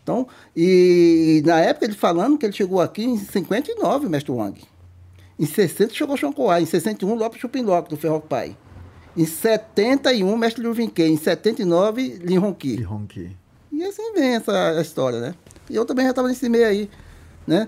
Então, 0.00 0.28
e, 0.56 1.42
na 1.44 1.58
época 1.58 1.86
ele 1.86 1.94
falando 1.94 2.38
que 2.38 2.46
ele 2.46 2.52
chegou 2.52 2.80
aqui 2.80 3.02
em 3.02 3.18
59, 3.18 4.06
o 4.06 4.10
mestre 4.10 4.30
Wang. 4.30 4.62
Em 5.36 5.44
60 5.46 5.92
chegou 5.92 6.14
o 6.14 6.18
Sean 6.18 6.30
Kowai, 6.32 6.62
em 6.62 6.66
61 6.66 7.16
Lopes 7.16 7.40
Chupinlock, 7.40 7.90
do 7.90 7.96
Ferro 7.96 8.20
Pai. 8.20 8.56
Em 9.16 9.26
71, 9.26 10.36
mestre 10.36 10.62
Liu 10.62 10.72
Vinquet. 10.72 11.08
Em 11.08 11.16
79, 11.16 12.20
Lin 12.22 12.38
Ronqui. 12.38 12.76
E 12.76 12.82
Ronqui. 12.82 13.36
E 13.72 13.82
assim 13.82 14.12
vem 14.12 14.36
essa 14.36 14.80
história, 14.80 15.18
né? 15.18 15.34
E 15.68 15.74
eu 15.74 15.84
também 15.84 16.04
já 16.04 16.10
estava 16.10 16.28
nesse 16.28 16.48
meio 16.48 16.66
aí, 16.66 16.88
né? 17.44 17.66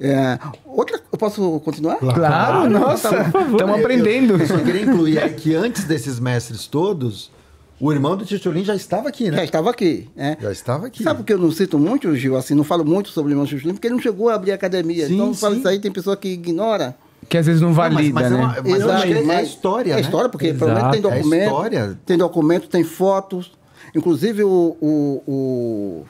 É, 0.00 0.38
outra, 0.66 1.00
eu 1.12 1.18
posso 1.18 1.60
continuar? 1.60 1.96
Claro, 1.96 2.68
nossa, 2.70 3.08
estamos 3.50 3.78
aprendendo. 3.78 4.36
Eu 4.40 4.46
só 4.46 4.58
queria 4.58 4.82
incluir 4.82 5.18
aí 5.18 5.32
que 5.34 5.54
antes 5.54 5.84
desses 5.84 6.18
mestres 6.18 6.66
todos, 6.66 7.30
o 7.78 7.92
irmão 7.92 8.16
do 8.16 8.24
Titiolin 8.24 8.64
já 8.64 8.74
estava 8.74 9.08
aqui, 9.08 9.26
Já 9.26 9.30
né? 9.32 9.44
estava 9.44 9.70
aqui, 9.70 10.08
né? 10.16 10.36
Já 10.40 10.50
estava 10.52 10.86
aqui. 10.88 11.02
Sabe 11.02 11.18
por 11.20 11.26
que 11.26 11.32
eu 11.32 11.38
não 11.38 11.52
cito 11.52 11.78
muito, 11.78 12.14
Gil? 12.16 12.36
Assim, 12.36 12.54
não 12.54 12.64
falo 12.64 12.84
muito 12.84 13.10
sobre 13.10 13.30
o 13.30 13.34
irmão 13.34 13.46
Chuchulim? 13.46 13.74
Porque 13.74 13.86
ele 13.86 13.94
não 13.94 14.02
chegou 14.02 14.28
a 14.28 14.34
abrir 14.34 14.52
academia. 14.52 15.06
Sim, 15.06 15.14
então, 15.14 15.28
eu 15.28 15.34
falo 15.34 15.54
sim. 15.54 15.60
isso 15.60 15.68
aí, 15.68 15.78
tem 15.78 15.90
pessoa 15.92 16.16
que 16.16 16.28
ignora. 16.28 16.96
Que 17.28 17.38
às 17.38 17.46
vezes 17.46 17.60
não 17.62 17.68
Não, 17.68 17.74
valida, 17.76 18.12
mas, 18.12 18.30
mas 18.30 18.32
né? 18.32 18.38
é 18.38 18.40
uma- 18.40 18.56
mas 18.70 18.80
eu 18.82 18.92
acho 18.92 19.06
que 19.06 19.12
é 19.12 19.36
a 19.36 19.42
história, 19.42 19.92
É 19.92 19.94
né? 19.94 20.00
história, 20.00 20.28
porque 20.28 20.52
pelo 20.52 20.74
menos 20.74 20.80
Exato. 20.80 20.92
tem 21.00 21.10
É 21.10 21.14
documento. 21.14 21.42
história. 21.44 21.98
Tem 22.04 22.18
documento, 22.18 22.68
tem 22.68 22.82
fotos. 22.84 23.52
Inclusive, 23.94 24.42
o, 24.42 24.76
o, 24.80 25.22
o, 25.26 26.04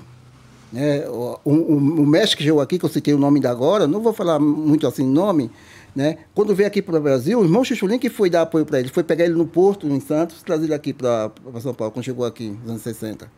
né, 0.73 1.07
o, 1.09 1.39
o, 1.45 1.77
o 1.77 2.07
mestre 2.07 2.39
que 2.39 2.45
chegou 2.45 2.61
aqui, 2.61 2.79
que 2.79 2.85
eu 2.85 2.89
citei 2.89 3.12
o 3.12 3.18
nome 3.18 3.39
da 3.41 3.51
agora, 3.51 3.87
não 3.87 4.01
vou 4.01 4.12
falar 4.12 4.39
muito 4.39 4.87
assim 4.87 5.07
nome, 5.07 5.51
né? 5.95 6.18
Quando 6.35 6.55
veio 6.55 6.66
aqui 6.66 6.81
para 6.81 6.99
o 6.99 7.01
Brasil, 7.01 7.39
o 7.39 7.45
irmão 7.45 7.62
Chichulin 7.62 7.99
que 7.99 8.09
foi 8.09 8.31
dar 8.31 8.43
apoio 8.43 8.64
para 8.64 8.81
ele, 8.81 8.89
foi 8.89 9.05
pegar 9.05 9.25
ele 9.27 9.35
no 9.35 9.47
Porto, 9.47 9.87
em 9.87 10.01
Santos, 10.01 10.43
trazer 10.43 10.64
ele 10.64 10.75
aqui 10.75 10.95
para 10.95 11.31
São 11.61 11.75
Paulo, 11.75 11.93
quando 11.93 12.05
chegou 12.05 12.25
aqui, 12.25 12.49
nos 12.49 12.70
anos 12.70 12.83
60. 12.83 13.31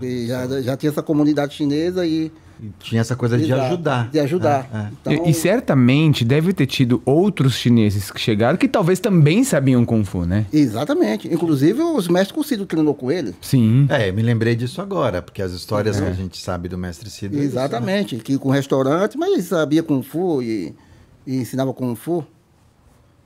E 0.00 0.26
já, 0.26 0.60
já 0.62 0.76
tinha 0.76 0.90
essa 0.90 1.02
comunidade 1.02 1.54
chinesa 1.54 2.06
e... 2.06 2.32
Tinha 2.80 3.00
essa 3.00 3.14
coisa 3.16 3.36
de 3.36 3.44
Exato, 3.44 3.62
ajudar. 3.62 4.10
De 4.10 4.18
ajudar. 4.20 4.68
É, 4.72 4.76
é. 4.76 4.88
Então, 4.92 5.26
E, 5.26 5.30
e 5.30 5.34
certamente 5.34 6.24
deve 6.24 6.52
ter 6.52 6.66
tido 6.66 7.02
outros 7.04 7.54
chineses 7.54 8.10
que 8.10 8.20
chegaram 8.20 8.56
que 8.56 8.68
talvez 8.68 9.00
também 9.00 9.44
sabiam 9.44 9.84
Kung 9.84 10.04
Fu, 10.04 10.24
né? 10.24 10.46
Exatamente. 10.52 11.26
Inclusive, 11.32 11.82
os 11.82 12.08
mestres 12.08 12.32
Consido 12.32 12.66
treinou 12.66 12.94
com 12.94 13.10
ele. 13.10 13.34
Sim. 13.40 13.86
É, 13.90 14.08
eu 14.08 14.14
me 14.14 14.22
lembrei 14.22 14.54
disso 14.54 14.80
agora, 14.80 15.20
porque 15.22 15.42
as 15.42 15.52
histórias 15.52 15.98
que 16.00 16.06
a 16.06 16.12
gente 16.12 16.38
sabe 16.40 16.68
do 16.68 16.78
mestre 16.78 17.08
Cido. 17.10 17.34
é 17.36 17.40
isso, 17.44 17.54
né? 17.54 17.60
Exatamente, 17.62 18.16
que 18.16 18.38
com 18.38 18.50
restaurante, 18.50 19.16
mas 19.18 19.32
ele 19.32 19.42
sabia 19.42 19.82
Kung 19.82 20.02
Fu 20.02 20.42
e, 20.42 20.74
e 21.26 21.36
ensinava 21.36 21.72
Kung 21.74 21.94
Fu. 21.94 22.24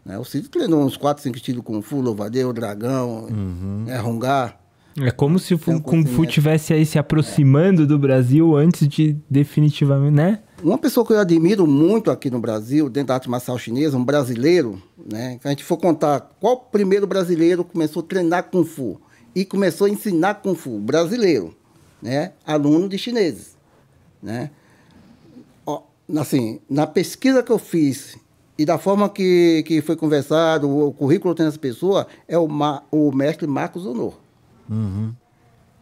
Né? 0.05 0.19
O 0.19 0.25
Cid 0.25 0.49
treinou 0.49 0.83
uns 0.85 0.97
4, 0.97 1.23
5 1.23 1.37
estilos 1.37 1.63
Kung 1.65 1.83
Fu, 1.83 2.01
Louvadeiro, 2.01 2.53
Dragão, 2.53 3.27
Uhum. 3.31 3.85
é, 3.87 3.97
Rungar. 3.99 4.59
É 5.01 5.11
como 5.11 5.39
se 5.39 5.55
o 5.55 5.59
Kung 5.59 6.05
Fu 6.07 6.27
tivesse 6.27 6.73
aí 6.73 6.85
se 6.85 6.99
aproximando 6.99 7.87
do 7.87 7.99
Brasil 7.99 8.57
antes 8.57 8.89
de 8.89 9.17
definitivamente, 9.29 10.15
né? 10.15 10.41
Uma 10.63 10.79
pessoa 10.79 11.07
que 11.07 11.13
eu 11.13 11.19
admiro 11.19 11.67
muito 11.67 12.11
aqui 12.11 12.31
no 12.31 12.41
Brasil, 12.41 12.89
dentro 12.89 13.09
da 13.09 13.15
arte 13.15 13.31
marcial 13.31 13.57
chinesa, 13.59 13.97
um 13.97 14.05
brasileiro, 14.05 14.83
né? 15.11 15.39
Se 15.41 15.47
a 15.47 15.51
gente 15.51 15.65
for 15.65 15.77
contar 15.77 16.21
qual 16.41 16.55
o 16.55 16.57
primeiro 16.57 17.07
brasileiro 17.07 17.63
começou 17.65 18.01
a 18.01 18.07
treinar 18.07 18.45
Kung 18.45 18.65
Fu 18.65 19.01
e 19.35 19.45
começou 19.45 19.87
a 19.87 19.91
ensinar 19.91 20.35
Kung 20.35 20.57
Fu, 20.57 20.79
brasileiro, 20.79 21.55
né? 22.03 22.33
Aluno 22.45 22.89
de 22.89 22.99
chineses, 22.99 23.57
né? 24.23 24.51
Assim, 26.17 26.59
na 26.71 26.87
pesquisa 26.87 27.43
que 27.43 27.53
eu 27.53 27.59
fiz 27.59 28.17
e 28.57 28.65
da 28.65 28.79
forma 28.79 29.09
que, 29.11 29.63
que 29.67 29.83
foi 29.83 29.95
conversado, 29.95 30.69
o 30.69 30.93
currículo 30.93 31.35
tem 31.35 31.47
essa 31.47 31.59
pessoa, 31.59 32.07
é 32.27 32.37
o, 32.37 32.49
Ma, 32.49 32.83
o 32.91 33.13
mestre 33.13 33.47
Marcos 33.47 33.87
Honor. 33.87 34.15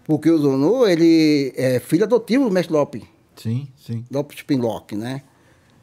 Porque 0.05 0.30
o 0.30 0.39
Zonô, 0.39 0.87
ele 0.87 1.53
é 1.57 1.80
filho 1.80 2.05
adotivo 2.05 2.45
do 2.45 2.51
mestre 2.51 2.72
Lopes. 2.72 3.03
Sim, 3.34 3.68
sim. 3.76 4.05
Lopes 4.11 4.43
Pinlock, 4.43 4.95
né? 4.95 5.22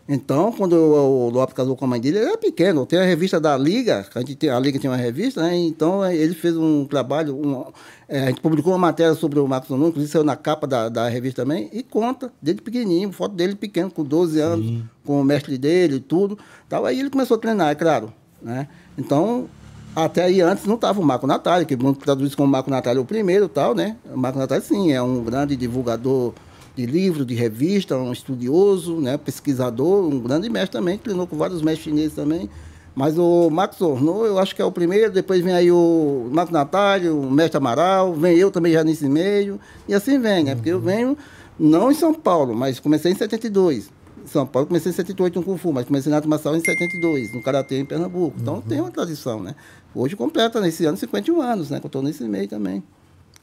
Então, 0.07 0.51
quando 0.51 0.73
o 0.73 1.29
Lopes 1.29 1.53
casou 1.53 1.77
com 1.77 1.85
a 1.85 1.87
mãe 1.87 1.99
dele, 1.99 2.17
ele 2.17 2.27
era 2.27 2.37
pequeno. 2.37 2.85
Tem 2.85 2.99
a 2.99 3.05
revista 3.05 3.39
da 3.39 3.57
Liga, 3.57 4.05
a, 4.13 4.19
gente 4.19 4.35
tem, 4.35 4.49
a 4.49 4.59
Liga 4.59 4.77
tinha 4.77 4.91
uma 4.91 4.97
revista, 4.97 5.41
né? 5.41 5.55
Então, 5.55 6.05
ele 6.11 6.33
fez 6.33 6.57
um 6.57 6.85
trabalho, 6.85 7.73
é, 8.09 8.23
a 8.23 8.25
gente 8.27 8.41
publicou 8.41 8.73
uma 8.73 8.79
matéria 8.79 9.13
sobre 9.15 9.39
o 9.39 9.47
Marcos 9.47 9.69
Zonô, 9.69 9.87
inclusive 9.87 10.11
saiu 10.11 10.25
na 10.25 10.35
capa 10.35 10.67
da, 10.67 10.89
da 10.89 11.07
revista 11.07 11.43
também, 11.43 11.69
e 11.71 11.81
conta, 11.81 12.33
desde 12.41 12.61
pequenininho, 12.61 13.13
foto 13.13 13.33
dele 13.33 13.55
pequeno, 13.55 13.89
com 13.89 14.03
12 14.03 14.39
anos, 14.41 14.83
com 15.05 15.21
o 15.21 15.23
mestre 15.23 15.57
dele 15.57 15.95
e 15.95 16.01
tudo. 16.01 16.37
Tal. 16.67 16.85
Aí 16.85 16.99
ele 16.99 17.09
começou 17.09 17.35
a 17.35 17.39
treinar, 17.39 17.71
é 17.71 17.75
claro, 17.75 18.13
né? 18.41 18.67
Então, 18.97 19.47
até 19.95 20.23
aí 20.23 20.41
antes 20.41 20.65
não 20.65 20.75
estava 20.75 20.99
o 20.99 21.03
Marco 21.03 21.27
Natália, 21.27 21.65
que 21.65 21.75
muito 21.75 21.99
traduz 21.99 22.33
como 22.35 22.51
Marco 22.51 22.69
Natália 22.69 23.01
o 23.01 23.05
primeiro 23.05 23.47
tal, 23.47 23.75
né? 23.75 23.97
O 24.13 24.17
Marco 24.17 24.39
Natália, 24.39 24.63
sim, 24.63 24.91
é 24.91 25.01
um 25.01 25.23
grande 25.23 25.55
divulgador 25.55 26.33
de 26.75 26.85
livro, 26.85 27.25
de 27.25 27.35
revista, 27.35 27.95
um 27.95 28.11
estudioso, 28.11 28.95
né? 28.99 29.17
pesquisador, 29.17 30.07
um 30.07 30.19
grande 30.19 30.49
mestre 30.49 30.71
também, 30.71 30.97
treinou 30.97 31.27
com 31.27 31.37
vários 31.37 31.61
mestres 31.61 31.83
chineses 31.83 32.13
também. 32.13 32.49
Mas 32.95 33.17
o 33.17 33.49
Marcos 33.49 33.81
Ornô, 33.81 34.25
eu 34.25 34.37
acho 34.37 34.55
que 34.55 34.61
é 34.61 34.65
o 34.65 34.71
primeiro, 34.71 35.11
depois 35.11 35.41
vem 35.41 35.53
aí 35.53 35.71
o 35.71 36.29
Marco 36.31 36.53
Natália, 36.53 37.13
o 37.13 37.29
mestre 37.29 37.57
Amaral, 37.57 38.13
vem 38.13 38.37
eu 38.37 38.51
também 38.51 38.71
já 38.71 38.83
nesse 38.83 39.09
meio, 39.09 39.59
e 39.87 39.93
assim 39.93 40.19
vem, 40.19 40.43
né? 40.43 40.53
Porque 40.53 40.69
eu 40.69 40.79
venho, 40.79 41.17
não 41.59 41.91
em 41.91 41.95
São 41.95 42.13
Paulo, 42.13 42.55
mas 42.55 42.79
comecei 42.79 43.11
em 43.11 43.15
72. 43.15 43.89
Em 44.23 44.27
São 44.27 44.45
Paulo 44.45 44.67
comecei 44.67 44.91
em 44.91 44.95
78 44.95 45.39
no 45.39 45.45
Kung 45.45 45.57
Fu, 45.57 45.73
mas 45.73 45.85
comecei 45.85 46.09
na 46.09 46.17
arte 46.17 46.27
marcial 46.27 46.55
em 46.55 46.59
72, 46.59 47.33
no 47.33 47.41
Karatê 47.41 47.79
em 47.79 47.85
Pernambuco. 47.85 48.37
Então 48.39 48.61
tem 48.61 48.79
uma 48.79 48.91
tradição, 48.91 49.41
né? 49.41 49.55
Hoje 49.95 50.15
completa 50.15 50.59
nesse 50.59 50.85
ano 50.85 50.97
51 50.97 51.41
anos, 51.41 51.69
né? 51.69 51.79
Que 51.79 51.85
eu 51.85 51.89
estou 51.89 52.01
nesse 52.01 52.23
meio 52.23 52.47
também. 52.47 52.83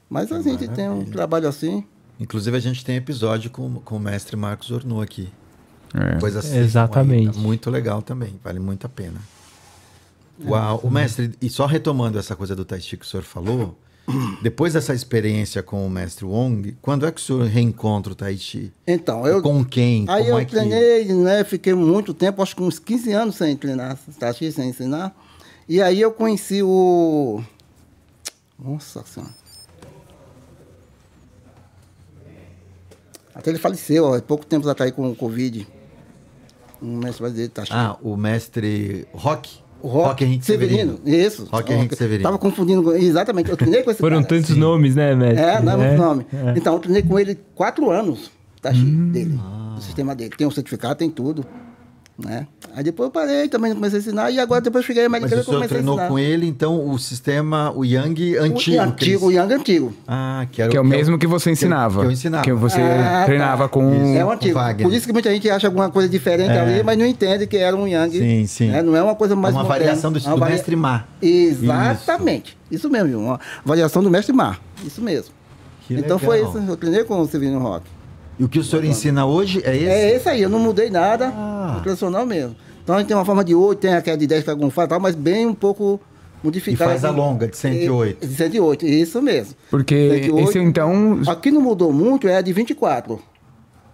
Mas 0.09 0.32
a 0.32 0.40
gente 0.42 0.66
tem 0.68 0.88
um 0.88 1.05
trabalho 1.05 1.48
assim. 1.48 1.84
Inclusive, 2.18 2.57
a 2.57 2.61
gente 2.61 2.84
tem 2.84 2.96
episódio 2.96 3.51
com, 3.51 3.74
com 3.74 3.96
o 3.96 4.01
mestre 4.01 4.36
Marcos 4.36 4.70
Ornu 4.70 5.01
aqui. 5.01 5.28
É. 5.94 6.18
Coisa 6.18 6.40
assim. 6.40 6.59
Exatamente. 6.59 7.38
Muito 7.38 7.70
legal 7.70 8.03
também, 8.03 8.38
vale 8.42 8.59
muito 8.59 8.86
a 8.86 8.88
pena. 8.88 9.20
Uau, 10.44 10.80
o 10.82 10.90
mestre, 10.90 11.32
e 11.40 11.48
só 11.51 11.66
retomando 11.66 12.18
essa 12.18 12.34
coisa 12.34 12.57
do 12.57 12.64
Tai 12.64 12.80
Chi 12.80 12.96
que 12.96 13.05
o 13.05 13.09
senhor 13.09 13.22
falou, 13.22 13.76
depois 14.42 14.72
dessa 14.72 14.94
experiência 14.94 15.62
com 15.62 15.86
o 15.86 15.90
mestre 15.90 16.24
Wong, 16.24 16.76
quando 16.80 17.07
é 17.07 17.12
que 17.12 17.20
o 17.20 17.24
senhor 17.24 17.44
reencontra 17.46 18.12
o 18.12 18.16
Tai 18.16 18.36
Chi? 18.36 18.72
Então, 18.86 19.26
eu. 19.26 19.42
com 19.42 19.64
quem? 19.64 20.07
Aí 20.09 20.24
Como 20.24 20.34
eu 20.34 20.38
é 20.38 20.44
que... 20.44 20.53
treinei, 20.53 21.05
né? 21.14 21.44
Fiquei 21.44 21.74
muito 21.74 22.14
tempo, 22.14 22.42
acho 22.42 22.57
que 22.57 22.62
uns 22.62 22.78
15 22.78 23.12
anos 23.12 23.36
sem 23.36 23.57
treinar, 23.57 23.98
tá, 24.18 24.32
sem 24.32 24.48
ensinar. 24.68 25.14
E 25.71 25.81
aí 25.81 26.01
eu 26.01 26.11
conheci 26.11 26.64
o. 26.64 27.41
Nossa 28.59 29.05
Senhora. 29.07 29.33
Até 33.33 33.51
ele 33.51 33.59
faleceu, 33.61 34.05
ó, 34.05 34.16
há 34.16 34.21
pouco 34.21 34.45
tempo 34.45 34.68
atrás 34.68 34.91
com 34.91 35.09
o 35.09 35.14
Covid. 35.14 35.64
Um 36.83 36.97
mestre 36.97 37.21
brasileiro, 37.23 37.53
tá 37.53 37.62
Ah, 37.71 37.97
o 38.03 38.16
mestre 38.16 39.07
Rock? 39.12 39.61
O 39.81 39.87
Rock, 39.87 40.25
Henrique 40.25 40.45
Severino. 40.45 40.99
Isso. 41.07 41.45
Rock 41.53 41.73
Henrique 41.73 41.95
Severino. 41.95 42.25
Tava 42.25 42.37
confundindo. 42.39 42.83
com- 42.83 42.93
Exatamente. 42.93 43.49
Eu 43.49 43.57
treinei 43.57 43.85
com 43.85 43.93
esse 43.93 44.01
Foram 44.01 44.23
cara. 44.25 44.29
tantos 44.41 44.57
nomes, 44.57 44.97
né, 44.97 45.14
mestre? 45.14 45.41
É, 45.41 45.62
não 45.62 45.73
é 45.73 45.77
muito 45.77 46.03
nome. 46.03 46.27
é. 46.33 46.59
Então, 46.59 46.75
eu 46.75 46.81
treinei 46.81 47.03
com 47.03 47.16
ele 47.16 47.39
quatro 47.55 47.91
anos, 47.93 48.29
tá 48.61 48.71
Hum. 48.73 49.12
dele, 49.12 49.39
Ah. 49.41 49.75
do 49.77 49.83
sistema 49.83 50.16
dele. 50.16 50.35
Tem 50.37 50.47
um 50.49 50.51
certificado, 50.51 50.97
tem 50.97 51.09
tudo. 51.09 51.47
Né? 52.25 52.47
Aí 52.77 52.85
depois 52.85 53.07
eu 53.09 53.11
parei, 53.11 53.49
também 53.49 53.75
comecei 53.75 53.99
a 53.99 54.03
ensinar, 54.03 54.31
e 54.31 54.39
agora 54.39 54.61
depois 54.61 54.85
eu 54.85 54.87
cheguei 54.87 55.07
a 55.07 55.09
Mas 55.09 55.23
americana 55.25 55.41
o 55.41 55.43
e 55.43 55.45
senhor 55.47 55.57
comecei 55.57 55.77
a 55.79 55.83
treinou 55.83 56.09
com 56.09 56.18
ele, 56.18 56.47
então, 56.47 56.89
o 56.91 56.99
sistema, 56.99 57.73
o 57.75 57.85
Yang 57.85 58.37
antigo. 58.37 58.77
O 58.77 58.81
antigo, 58.83 59.27
o 59.27 59.33
Yang 59.33 59.55
antigo. 59.55 59.95
Ah, 60.07 60.47
que, 60.53 60.61
era 60.62 60.71
Que 60.71 60.77
é 60.77 60.81
o 60.81 60.85
mesmo 60.85 61.18
que 61.18 61.27
você 61.27 61.51
ensinava. 61.51 62.01
que 62.03 62.07
eu 62.07 62.11
ensinava. 62.12 62.45
Que 62.45 62.53
você 62.53 62.81
Ah, 62.81 63.23
treinava 63.25 63.64
tá. 63.64 63.68
com. 63.71 64.14
É 64.16 64.25
o 64.25 64.31
antigo. 64.31 64.59
Por 64.83 64.93
isso 64.93 65.07
que 65.07 65.12
muita 65.12 65.31
gente 65.33 65.49
acha 65.51 65.66
alguma 65.66 65.91
coisa 65.91 66.09
diferente 66.09 66.51
ali, 66.53 66.83
mas 66.83 66.97
não 66.99 67.07
entende 67.07 67.47
que 67.47 67.57
era 67.57 67.75
um 67.75 67.89
Yang. 67.89 68.18
Sim, 68.18 68.47
sim. 68.47 68.68
né? 68.71 68.83
Não 68.83 68.95
é 68.95 69.03
uma 69.03 69.14
coisa 69.14 69.35
mais 69.35 69.55
uma 69.55 69.62
moderna. 69.62 69.87
variação 69.87 70.12
do, 70.12 70.18
É 70.18 70.23
uma 70.23 70.35
do 70.35 70.41
varia- 70.41 70.55
mestre 70.57 70.77
Ma. 70.77 71.05
Exatamente. 71.23 72.57
Isso, 72.71 72.89
mesmo, 72.89 73.09
Gil, 73.09 73.21
uma 73.21 73.41
variação 73.64 74.03
do 74.03 74.11
mestre 74.11 74.33
Mar. 74.35 74.61
Isso 74.85 75.01
mesmo. 75.03 75.33
Que 75.87 75.95
então 75.95 76.18
legal. 76.18 76.21
foi 76.21 76.43
isso. 76.43 76.71
Eu 76.71 76.77
treinei 76.77 77.05
com 77.05 77.18
o 77.21 77.27
Severino 77.27 77.59
Rock. 77.59 77.85
E 78.41 78.45
o 78.45 78.49
que 78.49 78.59
o 78.59 78.64
senhor 78.64 78.84
ensina 78.86 79.26
hoje 79.26 79.61
é 79.64 79.76
esse? 79.76 79.86
É 79.86 80.16
esse 80.16 80.28
aí, 80.30 80.41
eu 80.43 80.49
não 80.49 80.59
mudei 80.59 80.88
nada, 80.88 81.26
Ah. 81.36 81.76
o 81.78 81.82
tradicional 81.82 82.24
mesmo. 82.24 82.57
Então 82.82 82.97
a 82.97 82.99
gente 82.99 83.09
tem 83.09 83.16
uma 83.16 83.24
forma 83.26 83.45
de 83.45 83.55
8, 83.55 83.78
tem 83.78 83.93
aquela 83.93 84.16
de 84.16 84.26
10 84.26 84.45
para 84.45 84.55
gonfar 84.55 84.86
e 84.86 84.88
tal, 84.88 84.99
mas 84.99 85.14
bem 85.14 85.47
um 85.47 85.55
pouco 85.55 86.01
E 86.43 86.47
modificada. 86.47 86.91
faz 86.91 87.05
a 87.05 87.11
longa, 87.11 87.47
de 87.47 87.57
108. 87.57 88.26
De 88.26 88.34
108, 88.34 88.86
isso 88.86 89.20
mesmo. 89.20 89.55
Porque 89.70 89.95
108. 90.22 90.49
esse 90.49 90.59
então. 90.59 91.20
Aqui 91.28 91.51
não 91.51 91.61
mudou 91.61 91.93
muito, 91.93 92.26
é 92.26 92.36
a 92.36 92.41
de 92.41 92.51
24. 92.53 93.20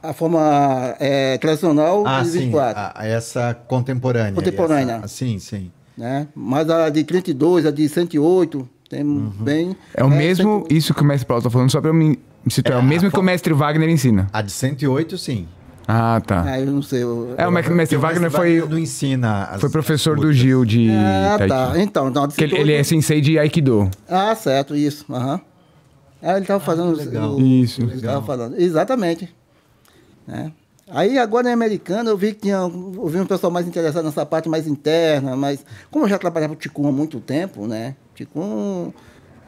A 0.01 0.13
forma 0.13 0.95
é, 1.01 1.37
tradicional 1.39 2.05
Ah, 2.07 2.23
de 2.23 2.29
sim. 2.29 2.39
24. 2.43 2.81
a- 2.81 2.93
a 2.95 3.07
essa 3.07 3.53
contemporânea. 3.67 4.33
Contemporânea. 4.35 4.95
Essa- 4.99 5.09
sim, 5.09 5.41
sim. 5.41 5.73
Né? 5.99 6.29
Mas 6.37 6.71
a 6.71 6.89
de 6.89 7.03
32, 7.03 7.67
a 7.67 7.73
de 7.73 7.89
108, 7.89 8.69
tem 8.89 9.03
Uhum. 9.03 9.33
bem. 9.41 9.77
É 9.93 10.05
o 10.05 10.09
mesmo, 10.09 10.59
108. 10.61 10.73
isso 10.73 10.95
que 10.95 11.03
o 11.03 11.05
mestre 11.05 11.27
Paulo 11.27 11.43
tá 11.43 11.51
falando, 11.51 11.73
só 11.73 11.81
pra 11.81 11.91
eu 11.91 11.95
me 11.95 12.17
situar. 12.49 12.79
É, 12.79 12.81
É, 12.81 12.83
o 12.83 12.85
mesmo 12.85 13.11
que 13.11 13.19
o 13.19 13.23
mestre 13.23 13.53
Wagner 13.53 13.89
ensina. 13.89 14.27
A 14.33 14.43
de 14.43 14.51
108, 14.53 15.17
sim. 15.19 15.47
Ah, 15.89 16.21
tá. 16.27 16.43
Ah, 16.45 16.61
eu 16.61 16.67
não 16.73 16.83
sei. 16.83 17.03
eu- 17.05 17.35
É, 17.39 17.47
o 17.47 17.53
mestre, 17.53 17.73
o 17.73 18.01
Wagner 18.01 18.23
mestre 18.23 18.31
foi, 18.31 18.59
Wagner 18.61 18.69
não 18.71 18.79
ensina 18.79 19.45
as- 19.45 19.61
foi 19.61 19.71
professor 19.71 20.17
do. 20.19 20.33
Gil 20.33 20.65
de 20.65 20.91
Ah, 20.91 21.37
tá. 21.47 21.73
Então, 21.77 22.09
então 22.09 22.25
a 22.25 22.27
de 22.27 22.35
Que 22.35 22.43
ele, 22.43 22.57
ele 22.59 22.73
é 22.73 22.83
108 22.83 22.89
sensei 22.89 23.21
de 23.21 23.39
Aikido. 23.39 23.89
Ah, 24.09 24.35
certo, 24.35 24.75
isso. 24.75 25.05
Aham. 25.13 25.41
Ah, 26.21 26.33
ele 26.33 26.41
estava 26.41 26.59
fazendo. 26.59 26.91
os- 26.91 26.99
legal. 26.99 27.37
o- 27.37 27.41
Isso. 27.41 27.83
Ele 27.83 27.95
estava 27.95 28.21
falando. 28.25 28.61
Exatamente. 28.61 29.33
Né? 30.27 30.51
Aí 30.89 31.19
agora 31.19 31.49
em 31.49 31.53
americano 31.53 32.11
eu 32.11 32.17
vi 32.17 32.33
que 32.33 32.43
tinha. 32.43 32.57
Eu 32.57 33.07
vi 33.09 33.21
um 33.21 33.27
pessoal 33.27 33.53
mais 33.53 33.67
interessado 33.67 34.05
nessa 34.05 34.25
parte 34.27 34.49
mais 34.49 34.67
interna, 34.67 35.37
mas 35.37 35.65
como 35.91 36.05
eu 36.05 36.09
já 36.09 36.19
trabalhava 36.19 36.55
com 36.55 36.61
Ticum 36.61 36.89
há 36.89 36.93
muito 36.93 37.21
tempo, 37.21 37.67
né? 37.67 37.95
Ticum, 38.15 38.93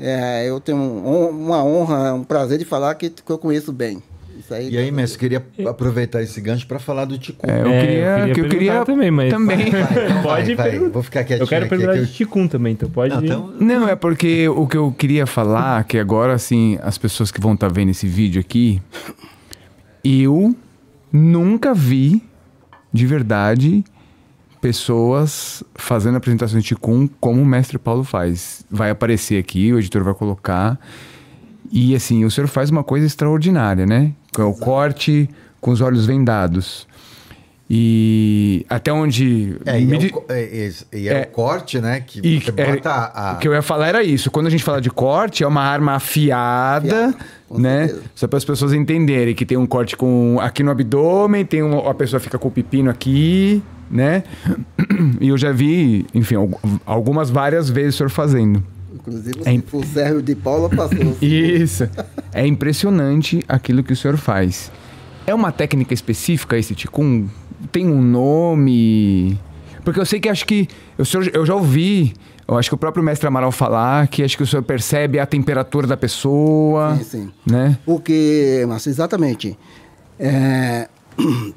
é, 0.01 0.49
eu 0.49 0.61
tenho 0.61 0.79
um- 0.79 1.29
uma 1.29 1.63
honra, 1.65 2.15
um 2.15 2.25
prazer 2.25 2.59
de 2.59 2.65
falar 2.65 2.95
que, 2.95 3.11
que 3.11 3.31
eu 3.31 3.39
conheço 3.39 3.73
bem. 3.73 4.03
Isso 4.39 4.55
aí. 4.55 4.71
E 4.71 4.79
aí, 4.79 4.91
mestre, 4.93 5.17
eu 5.17 5.21
queria 5.41 5.69
aproveitar 5.69 6.23
esse 6.23 6.41
gancho 6.41 6.65
para 6.67 6.79
falar 6.79 7.05
do 7.05 7.19
Ticum. 7.19 7.51
É, 7.51 7.61
eu 7.61 7.67
É, 7.67 7.81
queria, 7.81 7.99
eu 8.05 8.17
queria 8.19 8.35
que 8.35 8.41
eu 8.41 8.49
queria 8.49 8.85
também, 8.85 9.11
mas- 9.11 9.31
também. 9.33 9.69
Então 9.69 10.23
Pode 10.23 10.55
vai, 10.55 10.79
vai. 10.79 10.89
Vou 10.89 11.03
ficar 11.03 11.25
quietinho 11.25 11.43
Eu 11.45 11.49
quero 11.49 11.65
aqui, 11.65 11.71
perguntar 11.71 11.97
eu- 11.97 12.05
de 12.07 12.13
Ticum 12.13 12.47
também, 12.47 12.73
então 12.75 12.89
pode. 12.89 13.15
Não, 13.15 13.25
então, 13.25 13.53
Não, 13.61 13.89
é 13.89 13.97
porque 13.97 14.49
o 14.49 14.67
que 14.69 14.77
eu 14.77 14.93
queria 14.97 15.27
falar, 15.27 15.83
que 15.85 15.99
agora, 15.99 16.35
assim, 16.35 16.79
as 16.83 16.97
pessoas 16.97 17.33
que 17.33 17.41
vão 17.41 17.55
estar 17.55 17.69
vendo 17.73 17.91
esse 17.91 18.07
vídeo 18.07 18.41
aqui, 18.41 18.81
eu 20.05 20.55
nunca 21.13 21.75
vi, 21.75 22.23
de 22.93 23.07
verdade, 23.07 23.85
pessoas 24.61 25.63
fazendo 25.75 26.17
apresentações 26.17 26.63
de 26.63 26.69
Ticum 26.69 27.09
como 27.21 27.43
o 27.43 27.47
mestre 27.47 27.79
Paulo 27.79 28.05
faz. 28.05 28.65
Vai 28.71 28.91
aparecer 28.91 29.39
aqui, 29.39 29.73
o 29.73 29.79
editor 29.79 30.05
vai 30.05 30.15
colocar. 30.15 30.79
E, 31.71 31.95
assim, 31.95 32.25
o 32.25 32.31
senhor 32.31 32.47
faz 32.47 32.71
uma 32.71 32.83
coisa 32.83 33.07
extraordinária, 33.07 33.87
né? 33.87 34.13
É 34.37 34.43
o 34.43 34.55
corte 34.55 35.29
com 35.61 35.71
os 35.71 35.81
olhos 35.81 36.07
vendados. 36.07 36.87
E 37.71 38.65
até 38.69 38.91
onde... 38.93 39.57
É, 39.67 39.79
e, 39.79 39.93
é, 39.93 39.97
o, 39.97 40.25
é, 40.31 40.41
é, 40.43 40.73
e 40.99 41.09
é 41.09 41.13
É. 41.13 41.23
o 41.23 41.27
corte, 41.27 41.79
né? 41.81 42.01
Que 42.01 42.21
e 42.23 42.41
bota 42.51 43.13
a... 43.15 43.33
O 43.35 43.39
que 43.39 43.47
eu 43.47 43.53
ia 43.53 43.61
falar 43.61 43.89
era 43.89 44.03
isso. 44.03 44.31
Quando 44.31 44.47
a 44.47 44.51
gente 44.51 44.65
fala 44.65 44.81
de 44.81 44.91
corte, 44.91 45.45
é 45.45 45.47
uma 45.47 45.61
arma 45.63 45.93
afiada, 45.93 47.09
Afiada, 47.09 47.17
né? 47.51 47.95
Só 48.15 48.27
para 48.27 48.39
as 48.39 48.45
pessoas 48.45 48.73
entenderem 48.73 49.35
que 49.35 49.45
tem 49.45 49.59
um 49.59 49.67
corte 49.67 49.97
com 49.97 50.39
aqui 50.41 50.63
no 50.63 50.71
abdômen, 50.71 51.45
tem 51.45 51.63
um, 51.63 51.87
a 51.87 51.93
pessoa 51.95 52.19
fica 52.21 52.39
com 52.39 52.49
o 52.49 52.51
pepino 52.51 52.89
aqui, 52.91 53.63
né? 53.91 54.23
E 55.21 55.29
eu 55.29 55.37
já 55.37 55.53
vi, 55.53 56.07
enfim, 56.15 56.37
al- 56.37 56.61
algumas 56.87 57.29
várias 57.29 57.69
vezes 57.69 57.95
o 57.95 57.99
senhor 57.99 58.11
fazendo. 58.11 58.63
Inclusive, 58.95 59.41
É 59.45 59.53
imp- 59.53 59.75
o 59.75 59.85
Sérgio 59.85 60.23
de 60.23 60.35
Paula 60.35 60.71
passou. 60.71 61.17
Isso. 61.21 61.87
É 62.33 62.47
impressionante 62.47 63.43
aquilo 63.47 63.83
que 63.83 63.93
o 63.93 63.97
senhor 63.97 64.17
faz. 64.17 64.71
É 65.27 65.35
uma 65.35 65.53
técnica 65.53 65.93
específica 65.93 66.57
esse 66.57 66.75
ticum? 66.75 67.27
Tem 67.73 67.87
um 67.89 68.01
nome? 68.03 69.39
Porque 69.85 69.99
eu 70.01 70.07
sei 70.07 70.21
que 70.21 70.29
acho 70.29 70.45
que 70.47 70.69
o 70.99 71.05
senhor, 71.05 71.31
eu 71.35 71.45
já 71.47 71.55
ouvi, 71.55 72.15
eu 72.47 72.57
acho 72.59 72.69
que 72.69 72.75
o 72.75 72.79
próprio 72.79 73.03
mestre 73.03 73.27
Amaral 73.27 73.51
falar 73.53 74.07
que 74.09 74.23
acho 74.23 74.37
que 74.37 74.43
o 74.43 74.47
senhor 74.47 74.63
percebe 74.63 75.19
a 75.19 75.27
temperatura 75.27 75.87
da 75.87 75.97
pessoa, 75.97 76.97
Sim, 76.97 77.05
sim. 77.05 77.31
né? 77.47 77.79
Porque, 77.87 78.65
Márcio, 78.69 78.91
exatamente. 78.91 79.59
É, 80.19 80.89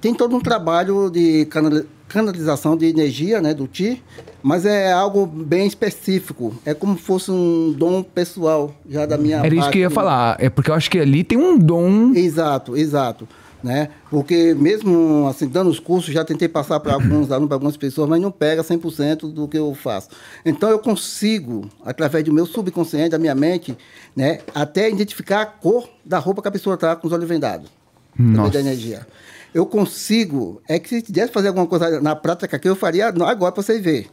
tem 0.00 0.14
todo 0.14 0.36
um 0.36 0.40
trabalho 0.40 1.10
de 1.10 1.46
canali- 1.46 1.86
canalização 2.08 2.76
de 2.76 2.86
energia, 2.86 3.40
né, 3.40 3.52
do 3.52 3.66
Ti, 3.66 4.02
mas 4.42 4.64
é 4.64 4.92
algo 4.92 5.26
bem 5.26 5.66
específico. 5.66 6.54
É 6.64 6.72
como 6.72 6.96
se 6.96 7.02
fosse 7.02 7.30
um 7.30 7.72
dom 7.76 8.02
pessoal 8.02 8.74
já 8.88 9.04
da 9.06 9.18
minha 9.18 9.38
Era 9.38 9.48
isso 9.48 9.56
parte. 9.56 9.72
que 9.72 9.78
eu 9.78 9.82
ia 9.82 9.90
falar. 9.90 10.36
É 10.38 10.48
porque 10.48 10.70
eu 10.70 10.74
acho 10.74 10.90
que 10.90 10.98
ali 10.98 11.24
tem 11.24 11.36
um 11.36 11.58
dom. 11.58 12.12
Exato, 12.14 12.76
exato. 12.76 13.26
Né? 13.66 13.88
Porque 14.08 14.54
mesmo 14.54 15.26
assim, 15.26 15.48
dando 15.48 15.68
os 15.68 15.80
cursos, 15.80 16.14
já 16.14 16.24
tentei 16.24 16.46
passar 16.46 16.78
para 16.78 16.94
alguns 16.94 17.32
alunos, 17.32 17.48
para 17.48 17.56
algumas 17.56 17.76
pessoas, 17.76 18.08
mas 18.08 18.22
não 18.22 18.30
pega 18.30 18.62
100% 18.62 19.32
do 19.32 19.48
que 19.48 19.58
eu 19.58 19.74
faço. 19.74 20.08
Então 20.44 20.70
eu 20.70 20.78
consigo, 20.78 21.68
através 21.84 22.22
do 22.22 22.32
meu 22.32 22.46
subconsciente, 22.46 23.08
da 23.08 23.18
minha 23.18 23.34
mente, 23.34 23.76
né, 24.14 24.38
até 24.54 24.88
identificar 24.88 25.42
a 25.42 25.46
cor 25.46 25.88
da 26.04 26.16
roupa 26.16 26.42
que 26.42 26.46
a 26.46 26.52
pessoa 26.52 26.74
está 26.74 26.94
com 26.94 27.08
os 27.08 27.12
olhos 27.12 27.28
vendados. 27.28 27.68
Nossa. 28.16 28.52
da 28.52 28.60
energia. 28.60 29.04
Eu 29.52 29.66
consigo, 29.66 30.62
é 30.68 30.78
que 30.78 30.88
se 30.88 31.02
tivesse 31.02 31.32
fazer 31.32 31.48
alguma 31.48 31.66
coisa 31.66 32.00
na 32.00 32.14
prática 32.14 32.56
aqui, 32.56 32.68
eu 32.68 32.76
faria 32.76 33.08
agora 33.08 33.34
para 33.34 33.62
vocês 33.62 33.82
verem. 33.82 34.06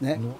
Né? 0.00 0.18
Vou 0.20 0.34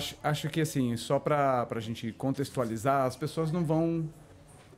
acho, 0.00 0.16
acho 0.22 0.48
que 0.48 0.60
assim, 0.60 0.96
só 0.96 1.18
pra, 1.18 1.66
pra 1.66 1.78
gente 1.80 2.10
contextualizar, 2.12 3.04
as 3.04 3.16
pessoas 3.16 3.52
não 3.52 3.64
vão, 3.64 4.08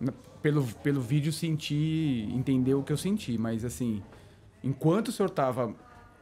n- 0.01 0.13
pelo, 0.43 0.65
pelo 0.83 1.01
vídeo, 1.01 1.33
sentir, 1.33 2.29
entender 2.35 2.75
o 2.75 2.83
que 2.83 2.93
eu 2.93 2.97
senti, 2.97 3.39
mas 3.39 3.65
assim, 3.65 4.03
enquanto 4.63 5.09
o 5.09 5.13
senhor 5.13 5.31
tava, 5.31 5.75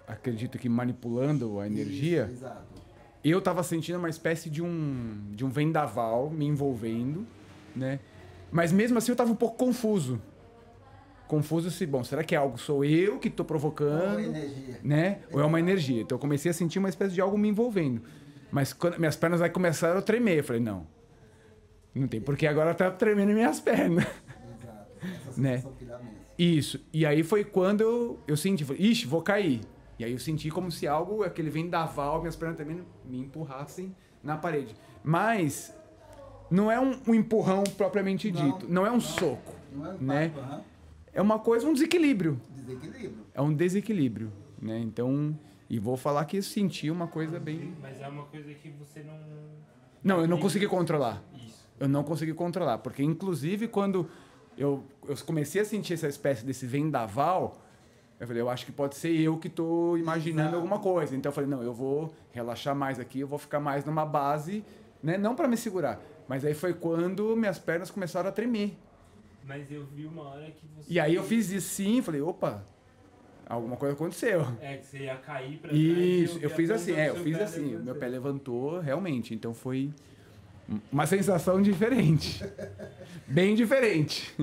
acredito 0.06 0.58
que 0.58 0.68
manipulando 0.68 1.58
a 1.58 1.66
energia, 1.66 2.28
Exato. 2.30 2.82
eu 3.24 3.40
tava 3.40 3.62
sentindo 3.62 3.98
uma 3.98 4.08
espécie 4.10 4.50
de 4.50 4.62
um, 4.62 5.18
de 5.32 5.44
um 5.44 5.48
vendaval 5.48 6.28
me 6.30 6.44
envolvendo, 6.46 7.26
né? 7.74 7.98
Mas 8.52 8.72
mesmo 8.72 8.98
assim 8.98 9.12
eu 9.12 9.16
tava 9.16 9.30
um 9.32 9.36
pouco 9.36 9.56
confuso. 9.56 10.20
Confuso 11.28 11.70
se, 11.70 11.86
bom, 11.86 12.02
será 12.02 12.24
que 12.24 12.34
é 12.34 12.38
algo 12.38 12.58
sou 12.58 12.84
eu 12.84 13.16
que 13.20 13.30
tô 13.30 13.44
provocando? 13.44 14.14
Ou 14.14 14.20
energia. 14.20 14.80
né? 14.82 15.20
Ou 15.32 15.40
é 15.40 15.44
uma 15.44 15.60
energia. 15.60 16.02
Então 16.02 16.16
eu 16.16 16.20
comecei 16.20 16.50
a 16.50 16.54
sentir 16.54 16.80
uma 16.80 16.88
espécie 16.88 17.14
de 17.14 17.20
algo 17.20 17.38
me 17.38 17.48
envolvendo. 17.48 18.02
Mas 18.50 18.72
quando 18.72 18.98
minhas 18.98 19.16
pernas 19.16 19.40
aí 19.40 19.50
começaram 19.50 19.98
a 19.98 20.02
tremer, 20.02 20.38
eu 20.38 20.44
falei, 20.44 20.62
não. 20.62 20.86
Não 21.94 22.06
tem 22.06 22.20
porque 22.20 22.46
agora 22.46 22.74
tá 22.74 22.90
tremendo 22.90 23.32
minhas 23.32 23.60
pernas. 23.60 24.04
Exato. 24.04 24.86
Essa 25.28 25.40
Né? 25.40 25.64
que 25.78 25.84
dá 25.84 25.98
mesmo. 25.98 26.20
Isso. 26.38 26.80
E 26.92 27.04
aí 27.04 27.22
foi 27.22 27.44
quando 27.44 27.82
eu, 27.82 28.18
eu 28.26 28.36
senti, 28.36 28.64
falei, 28.64 28.82
ixi, 28.82 29.06
vou 29.06 29.22
cair. 29.22 29.60
E 29.98 30.04
aí 30.04 30.12
eu 30.12 30.18
senti 30.18 30.50
como 30.50 30.70
se 30.72 30.86
algo, 30.86 31.22
aquele 31.22 31.50
vendaval, 31.50 32.20
minhas 32.20 32.34
pernas 32.34 32.56
também 32.56 32.82
me 33.04 33.18
empurrassem 33.20 33.94
na 34.22 34.36
parede. 34.36 34.74
Mas 35.04 35.74
não 36.50 36.70
é 36.70 36.80
um, 36.80 36.98
um 37.06 37.14
empurrão 37.14 37.62
propriamente 37.76 38.32
Não, 38.32 38.42
dito. 38.42 38.66
Não 38.72 38.86
é 38.86 38.90
um 38.90 39.00
soco. 39.00 39.54
Não 39.72 39.86
é 39.86 39.94
um 39.94 39.98
né? 39.98 40.32
É 41.12 41.20
uma 41.20 41.38
coisa, 41.38 41.66
um 41.66 41.72
desequilíbrio. 41.72 42.40
Desequilíbrio. 42.54 43.26
É 43.34 43.42
um 43.42 43.52
desequilíbrio, 43.52 44.32
né? 44.60 44.78
Então, 44.78 45.38
e 45.70 45.78
vou 45.78 45.96
falar 45.96 46.24
que 46.24 46.42
senti 46.42 46.90
uma 46.90 47.06
coisa 47.06 47.38
bem 47.38 47.72
Mas 47.80 48.00
é 48.00 48.08
uma 48.08 48.24
coisa 48.24 48.52
que 48.52 48.68
você 48.70 49.04
não. 49.04 49.14
Não, 50.02 50.20
eu 50.20 50.26
não 50.26 50.40
consegui 50.40 50.66
controlar. 50.66 51.22
Isso. 51.32 51.68
Eu 51.78 51.88
não 51.88 52.02
consegui 52.02 52.34
controlar, 52.34 52.78
porque 52.78 53.02
inclusive 53.02 53.68
quando 53.68 54.10
eu, 54.58 54.84
eu 55.08 55.16
comecei 55.24 55.62
a 55.62 55.64
sentir 55.64 55.94
essa 55.94 56.08
espécie 56.08 56.44
desse 56.44 56.66
vendaval, 56.66 57.56
eu 58.18 58.26
falei, 58.26 58.42
eu 58.42 58.50
acho 58.50 58.66
que 58.66 58.72
pode 58.72 58.96
ser 58.96 59.18
eu 59.18 59.38
que 59.38 59.46
estou 59.46 59.96
imaginando 59.96 60.56
alguma 60.56 60.78
coisa. 60.78 61.16
Então 61.16 61.30
eu 61.30 61.34
falei, 61.34 61.48
não, 61.48 61.62
eu 61.62 61.72
vou 61.72 62.12
relaxar 62.32 62.74
mais 62.74 62.98
aqui, 62.98 63.20
eu 63.20 63.28
vou 63.28 63.38
ficar 63.38 63.60
mais 63.60 63.84
numa 63.84 64.04
base, 64.04 64.64
né? 65.02 65.16
Não 65.16 65.36
para 65.36 65.46
me 65.46 65.56
segurar, 65.56 66.02
mas 66.26 66.44
aí 66.44 66.52
foi 66.52 66.74
quando 66.74 67.36
minhas 67.36 67.58
pernas 67.58 67.90
começaram 67.90 68.28
a 68.28 68.32
tremer. 68.32 68.76
Mas 69.46 69.70
eu 69.70 69.86
vi 69.86 70.04
uma 70.04 70.22
hora 70.24 70.50
que 70.50 70.66
você. 70.66 70.92
E 70.92 70.98
aí 70.98 71.14
eu 71.14 71.22
fiz 71.22 71.50
isso 71.50 71.68
sim, 71.74 72.02
falei, 72.02 72.20
opa, 72.20 72.66
alguma 73.50 73.76
coisa 73.76 73.94
aconteceu. 73.94 74.46
É, 74.60 74.76
que 74.76 74.86
você 74.86 74.98
ia 75.00 75.16
cair 75.16 75.58
pra 75.58 75.70
trás. 75.70 75.82
e 75.82 76.22
Isso, 76.22 76.38
eu 76.40 76.50
fiz 76.50 76.70
assim, 76.70 76.92
é, 76.92 77.08
eu 77.10 77.16
fiz 77.16 77.38
assim, 77.40 77.76
meu 77.78 77.94
pé 77.96 78.06
levantou 78.08 78.78
realmente, 78.80 79.34
então 79.34 79.52
foi 79.52 79.92
uma 80.90 81.06
sensação 81.06 81.60
diferente. 81.60 82.42
Bem 83.26 83.54
diferente. 83.54 84.34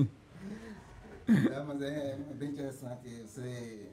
É, 1.26 1.60
mas 1.66 1.82
é, 1.82 2.18
é 2.30 2.34
bem 2.34 2.50
interessante. 2.50 3.06
Você, 3.26 3.88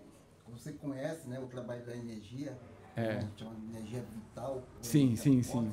você 0.47 0.71
conhece 0.73 1.27
né, 1.27 1.37
o 1.39 1.47
trabalho 1.47 1.85
da 1.85 1.93
energia, 1.95 2.57
É. 2.95 3.15
né, 3.15 3.29
chama 3.35 3.55
de 3.55 3.75
energia 3.77 4.03
vital. 4.13 4.63
Sim, 4.81 5.07
energia 5.07 5.23
sim, 5.23 5.43
sim. 5.43 5.61
né? 5.61 5.71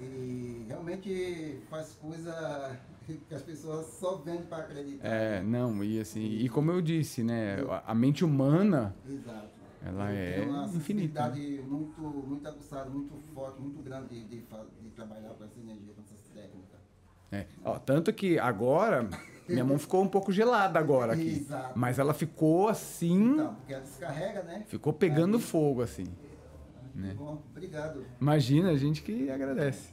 E 0.00 0.64
realmente 0.68 1.60
faz 1.70 1.92
coisa 2.00 2.76
que 3.14 3.34
as 3.34 3.42
pessoas 3.42 3.86
só 3.86 4.16
vêm 4.16 4.42
para 4.42 4.58
acreditar. 4.58 5.06
É, 5.06 5.42
não, 5.42 5.82
e 5.84 6.00
assim, 6.00 6.24
e 6.24 6.48
como 6.48 6.70
eu 6.70 6.80
disse, 6.82 7.22
né, 7.22 7.56
a- 7.86 7.94
mente 7.94 8.24
humana, 8.24 8.94
Exato. 9.08 9.48
ela 9.84 10.10
é 10.12 10.44
uma 10.46 10.66
infinita. 10.66 11.28
muito, 11.68 12.00
muito 12.00 12.46
aguçada, 12.48 12.90
muito 12.90 13.14
forte, 13.34 13.60
muito 13.60 13.82
grande 13.82 14.08
de, 14.08 14.24
de, 14.24 14.36
de 14.82 14.90
trabalhar 14.94 15.30
com 15.30 15.44
essa 15.44 15.58
energia, 15.60 15.92
com 15.94 16.02
essas 16.02 16.20
técnicas. 16.34 16.80
É. 17.32 17.46
Ó, 17.64 17.78
tanto 17.78 18.12
que 18.12 18.38
agora, 18.38 19.08
minha 19.48 19.64
mão 19.64 19.78
ficou 19.78 20.02
um 20.02 20.08
pouco 20.08 20.30
gelada 20.32 20.78
agora 20.78 21.12
aqui. 21.14 21.38
Exato. 21.38 21.76
Mas 21.78 21.98
ela 21.98 22.14
ficou 22.14 22.68
assim, 22.68 23.32
Então, 23.32 23.54
porque 23.54 23.72
ela 23.72 23.82
descarrega, 23.82 24.42
né? 24.42 24.64
ficou 24.68 24.92
pegando 24.92 25.38
fogo 25.40 25.82
assim. 25.82 26.06
Né? 26.94 27.14
Bom, 27.18 27.42
obrigado. 27.50 28.04
Imagina, 28.20 28.70
a 28.70 28.76
gente 28.76 29.02
que 29.02 29.28
agradece. 29.30 29.92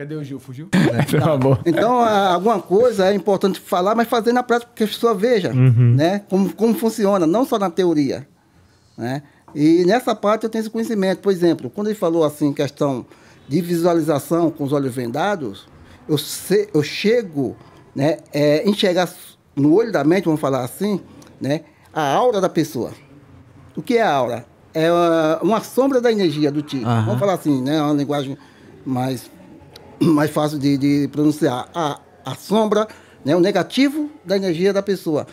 Cadê 0.00 0.14
o 0.14 0.24
Gil? 0.24 0.40
Fugiu? 0.40 0.66
Por 1.10 1.20
favor. 1.20 1.60
Então, 1.66 2.00
alguma 2.00 2.58
coisa 2.58 3.08
é 3.08 3.14
importante 3.14 3.60
falar, 3.60 3.94
mas 3.94 4.08
fazer 4.08 4.32
na 4.32 4.42
prática 4.42 4.72
que 4.74 4.82
a 4.82 4.86
pessoa 4.86 5.14
veja 5.14 5.52
né, 5.52 6.20
como, 6.30 6.50
como 6.54 6.72
funciona, 6.74 7.26
não 7.26 7.44
só 7.44 7.58
na 7.58 7.68
teoria. 7.68 8.26
Né? 8.96 9.22
E 9.54 9.84
nessa 9.84 10.14
parte 10.14 10.44
eu 10.44 10.48
tenho 10.48 10.60
esse 10.62 10.70
conhecimento. 10.70 11.18
Por 11.20 11.30
exemplo, 11.30 11.68
quando 11.68 11.88
ele 11.88 11.96
falou 11.98 12.24
assim, 12.24 12.50
questão 12.50 13.04
de 13.46 13.60
visualização 13.60 14.50
com 14.50 14.64
os 14.64 14.72
olhos 14.72 14.94
vendados, 14.94 15.66
eu, 16.08 16.16
se- 16.16 16.70
eu 16.72 16.82
chego 16.82 17.54
né, 17.94 18.20
é, 18.32 18.66
enxergar 18.66 19.06
no 19.54 19.74
olho 19.74 19.92
da 19.92 20.02
mente, 20.02 20.24
vamos 20.24 20.40
falar 20.40 20.64
assim, 20.64 20.98
né, 21.38 21.60
a 21.92 22.14
aura 22.14 22.40
da 22.40 22.48
pessoa. 22.48 22.92
O 23.76 23.82
que 23.82 23.98
é 23.98 24.02
a 24.02 24.10
aura? 24.14 24.46
É 24.72 24.90
uma, 24.90 25.38
uma 25.42 25.60
sombra 25.60 26.00
da 26.00 26.10
energia 26.10 26.50
do 26.50 26.62
tipo. 26.62 26.86
Aham. 26.86 27.04
Vamos 27.04 27.20
falar 27.20 27.34
assim, 27.34 27.60
né? 27.60 27.82
Uma 27.82 27.92
linguagem 27.92 28.38
mais, 28.86 29.30
mais 30.04 30.30
fácil 30.30 30.58
de, 30.58 30.76
de 30.76 31.08
pronunciar. 31.08 31.68
A, 31.74 32.00
a 32.24 32.34
sombra, 32.34 32.86
né? 33.24 33.34
o 33.36 33.40
negativo 33.40 34.10
da 34.24 34.36
energia 34.36 34.72
da 34.72 34.82
pessoa. 34.82 35.26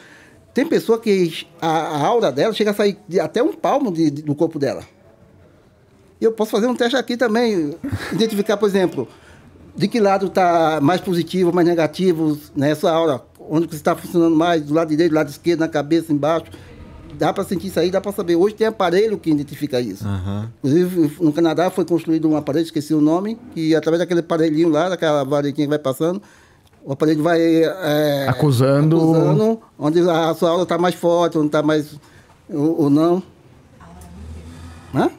Tem 0.53 0.65
pessoa 0.65 0.99
que 0.99 1.47
a, 1.61 1.67
a 1.67 2.05
aura 2.05 2.31
dela 2.31 2.53
chega 2.53 2.71
a 2.71 2.73
sair 2.73 2.97
de 3.07 3.19
até 3.19 3.41
um 3.43 3.53
palmo 3.53 3.91
de- 3.91 4.09
de- 4.09 4.21
do 4.23 4.33
corpo 4.35 4.57
dela. 4.57 4.83
Eu 6.19 6.31
posso 6.31 6.49
fazer 6.51 6.65
um 6.67 6.75
teste 6.75 6.95
aqui 6.95 7.15
também, 7.15 7.75
identificar, 8.11 8.57
por 8.57 8.67
exemplo, 8.67 9.07
de 9.75 9.87
que 9.87 9.99
lado 9.99 10.25
está 10.27 10.79
mais 10.81 10.99
positivo, 10.99 11.53
mais 11.53 11.67
negativo, 11.67 12.37
né? 12.55 12.73
Sua 12.73 12.91
aura, 12.91 13.21
onde 13.39 13.67
você 13.67 13.75
está 13.75 13.95
funcionando 13.95 14.35
mais, 14.35 14.63
do 14.63 14.73
lado 14.73 14.89
direito, 14.89 15.11
do 15.11 15.15
lado 15.15 15.29
esquerdo, 15.29 15.59
na 15.59 15.67
cabeça, 15.67 16.11
embaixo. 16.11 16.45
Dá 17.17 17.33
para 17.33 17.43
sentir 17.43 17.67
isso 17.67 17.79
aí, 17.79 17.89
dá 17.89 17.99
para 17.99 18.11
saber. 18.11 18.35
Hoje 18.35 18.53
tem 18.55 18.67
aparelho 18.67 19.17
que 19.17 19.29
identifica 19.31 19.81
isso. 19.81 20.05
Aham. 20.07 20.49
Inclusive, 20.63 21.15
no 21.19 21.33
Canadá 21.33 21.69
foi 21.71 21.83
construído 21.83 22.29
um 22.29 22.37
aparelho, 22.37 22.63
esqueci 22.65 22.93
o 22.93 23.01
nome, 23.01 23.37
que 23.53 23.75
através 23.75 23.99
daquele 23.99 24.19
aparelhinho 24.19 24.69
lá, 24.69 24.89
daquela 24.89 25.23
varetinha 25.23 25.65
que 25.65 25.69
vai 25.69 25.79
passando, 25.79 26.21
o 26.85 26.93
aparelho 26.93 27.23
vai... 27.23 27.39
é, 27.41 28.27
Acusando- 28.29 28.97
acusando 28.97 29.59
onde 29.79 29.99
a 30.09 30.33
sua 30.35 30.51
aura 30.51 30.63
está 30.63 30.77
mais 30.77 30.93
forte, 30.95 31.37
onde 31.37 31.47
está 31.47 31.63
mais... 31.63 31.95
Ou, 32.49 32.83
ou 32.83 32.89
não. 32.89 33.21
Hã? 34.93 35.09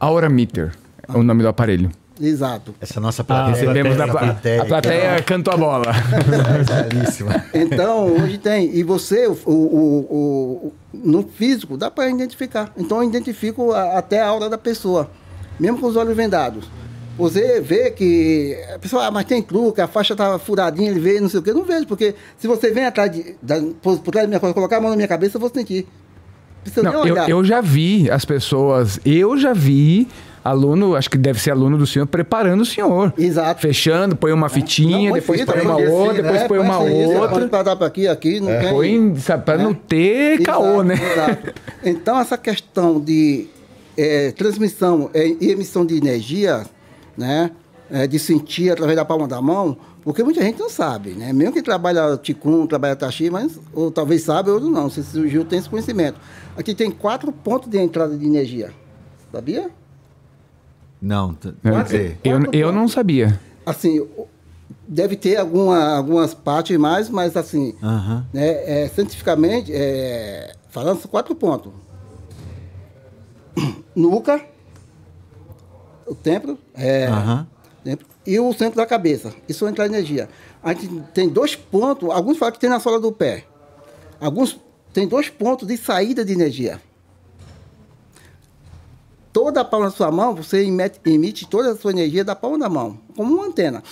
Aura 0.00 0.28
Meter 0.28 0.72
é 1.06 1.16
o 1.16 1.22
nome 1.22 1.42
do 1.42 1.48
aparelho. 1.48 1.90
Exato. 2.24 2.72
Essa 2.80 3.00
nossa 3.00 3.22
Ah, 3.22 3.24
plateia. 3.24 3.54
Recebemos 3.56 4.00
a 4.00 4.04
a, 4.04 4.62
a 4.62 4.64
plateia 4.64 5.22
cantou 5.22 5.52
a 5.52 5.56
bola. 5.56 5.86
Então, 7.52 8.06
hoje 8.14 8.38
tem. 8.38 8.74
E 8.76 8.82
você, 8.84 9.26
o, 9.26 9.32
o, 9.44 9.52
o- 9.52 10.66
o- 10.68 10.72
no 10.94 11.24
físico, 11.24 11.76
dá 11.76 11.90
para 11.90 12.08
identificar. 12.08 12.72
Então, 12.76 13.02
eu 13.02 13.08
identifico 13.08 13.72
a- 13.72 13.98
até 13.98 14.20
a 14.20 14.28
aura 14.28 14.48
da 14.48 14.56
pessoa, 14.58 15.10
mesmo 15.58 15.78
com 15.80 15.86
os 15.86 15.96
olhos 15.96 16.16
vendados. 16.16 16.70
Você 17.18 17.60
vê 17.60 17.90
que 17.90 18.56
a 18.74 18.78
pessoa, 18.78 19.06
ah, 19.06 19.10
mas 19.10 19.24
tem 19.26 19.42
truque, 19.42 19.80
a 19.80 19.86
faixa 19.88 20.16
tá 20.16 20.38
furadinha, 20.38 20.90
ele 20.90 21.00
vê, 21.00 21.20
não 21.20 21.28
sei 21.28 21.40
o 21.40 21.42
quê. 21.42 21.50
Eu 21.50 21.54
não 21.56 21.64
vejo, 21.64 21.86
porque 21.86 22.14
se 22.38 22.46
você 22.46 22.70
vem 22.70 22.86
atrás 22.86 23.10
de, 23.10 23.34
da, 23.42 23.60
por, 23.82 23.98
por 23.98 24.10
trás 24.12 24.24
da 24.24 24.28
minha 24.28 24.40
coisa, 24.40 24.54
colocar 24.54 24.78
a 24.78 24.80
mão 24.80 24.90
na 24.90 24.96
minha 24.96 25.08
cabeça, 25.08 25.36
eu 25.36 25.40
vou 25.40 25.50
sentir. 25.52 25.86
Não 26.82 27.04
eu, 27.04 27.16
eu 27.28 27.44
já 27.44 27.60
vi 27.60 28.08
as 28.10 28.24
pessoas, 28.24 28.98
eu 29.04 29.36
já 29.36 29.52
vi 29.52 30.06
aluno, 30.44 30.94
acho 30.96 31.08
que 31.08 31.18
deve 31.18 31.40
ser 31.40 31.52
aluno 31.52 31.78
do 31.78 31.86
senhor, 31.86 32.06
preparando 32.06 32.62
o 32.62 32.66
senhor. 32.66 33.12
Exato. 33.16 33.60
Fechando, 33.60 34.16
põe 34.16 34.32
uma 34.32 34.48
fitinha, 34.48 35.10
Não, 35.10 35.14
depois 35.14 35.44
põe 35.44 35.60
uma 35.60 35.74
põe 35.74 35.84
assim, 35.84 35.92
outra, 35.92 36.22
depois 36.22 36.40
né? 36.40 36.48
põe 36.48 36.58
uma 36.58 36.76
assim, 36.76 37.02
isso, 37.02 37.12
outra. 37.12 37.62
Dar 37.62 37.76
pra 37.76 37.86
aqui, 37.86 38.08
aqui, 38.08 38.40
não 38.40 38.60
tem... 38.60 38.70
Põe, 38.70 39.16
sabe, 39.16 39.44
pra 39.44 39.58
não 39.58 39.74
ter 39.74 40.40
Exato, 40.40 40.44
caô, 40.44 40.82
né? 40.82 40.94
exato. 40.94 41.54
Então, 41.84 42.18
essa 42.18 42.36
questão 42.36 43.00
de 43.00 43.46
eh, 43.96 44.32
transmissão 44.36 45.10
eh, 45.14 45.36
e 45.40 45.50
emissão 45.50 45.84
de 45.84 45.96
energia, 45.96 46.64
né? 47.16 47.50
eh, 47.92 48.06
de 48.06 48.18
sentir 48.18 48.70
através 48.70 48.96
da 48.96 49.04
palma 49.04 49.28
da 49.28 49.40
mão, 49.40 49.76
porque 50.02 50.24
muita 50.24 50.42
gente 50.42 50.58
não 50.58 50.70
sabe, 50.70 51.10
né? 51.10 51.32
Mesmo 51.32 51.52
que 51.52 51.62
trabalha 51.62 52.16
Ticum, 52.16 52.66
trabalha 52.66 52.96
Taxi, 52.96 53.30
mas 53.30 53.60
ou 53.72 53.90
talvez 53.90 54.22
sabe, 54.22 54.50
ou 54.50 54.58
não. 54.58 54.90
Se 54.90 55.02
surgiu, 55.04 55.44
tem 55.44 55.58
esse 55.58 55.68
conhecimento. 55.68 56.18
Aqui 56.56 56.74
tem 56.74 56.90
quatro 56.90 57.30
pontos 57.30 57.68
de 57.68 57.78
entrada 57.78 58.16
de 58.16 58.26
energia. 58.26 58.70
Sabia? 59.30 59.70
Não, 61.02 61.34
t- 61.34 61.52
quer 61.60 61.82
dizer, 61.82 62.18
Eu, 62.22 62.38
Quatro 62.40 62.56
eu 62.56 62.72
não 62.72 62.86
sabia. 62.86 63.40
Assim, 63.66 64.06
deve 64.86 65.16
ter 65.16 65.36
alguma, 65.36 65.96
algumas 65.96 66.32
partes 66.32 66.76
mais, 66.78 67.08
mas 67.10 67.36
assim, 67.36 67.74
né, 68.32 68.84
é, 68.84 68.88
cientificamente, 68.88 69.72
é, 69.74 70.52
falando, 70.70 71.00
são 71.00 71.10
quatro 71.10 71.34
pontos. 71.34 71.72
Nuca, 73.96 74.40
o 76.06 76.14
templo, 76.14 76.56
é, 76.74 77.06
Aham. 77.08 77.46
templo, 77.82 78.06
e 78.24 78.38
o 78.38 78.52
centro 78.52 78.76
da 78.76 78.86
cabeça. 78.86 79.32
Isso 79.48 79.66
entra 79.66 79.86
energia. 79.86 80.28
A 80.62 80.72
gente 80.72 80.88
tem 81.12 81.28
dois 81.28 81.56
pontos, 81.56 82.08
alguns 82.10 82.38
falam 82.38 82.52
que 82.52 82.60
tem 82.60 82.70
na 82.70 82.78
sola 82.78 83.00
do 83.00 83.10
pé. 83.10 83.44
Alguns 84.20 84.56
tem 84.92 85.08
dois 85.08 85.28
pontos 85.28 85.66
de 85.66 85.76
saída 85.76 86.24
de 86.24 86.32
energia. 86.32 86.80
Toda 89.32 89.62
a 89.62 89.64
palma 89.64 89.86
da 89.86 89.92
sua 89.92 90.10
mão, 90.10 90.34
você 90.34 90.64
emite, 90.64 91.00
emite 91.06 91.48
toda 91.48 91.72
a 91.72 91.76
sua 91.76 91.90
energia 91.90 92.22
da 92.22 92.36
palma 92.36 92.58
da 92.58 92.68
mão, 92.68 92.98
como 93.16 93.34
uma 93.34 93.46
antena. 93.46 93.82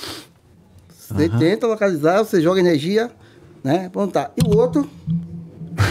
Você 0.88 1.28
tenta 1.28 1.66
localizar, 1.66 2.18
você 2.18 2.40
joga 2.40 2.60
energia, 2.60 3.10
né? 3.64 3.88
Pronto, 3.88 4.12
tá. 4.12 4.30
E 4.36 4.46
o 4.46 4.56
outro. 4.56 4.88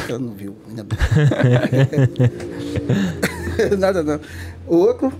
Eu 0.08 0.20
não 0.20 0.34
viu, 0.34 0.56
ainda 0.68 0.84
bem. 0.84 0.98
Nada 3.78 4.04
não. 4.04 4.20
O 4.68 4.78
outro 4.78 5.12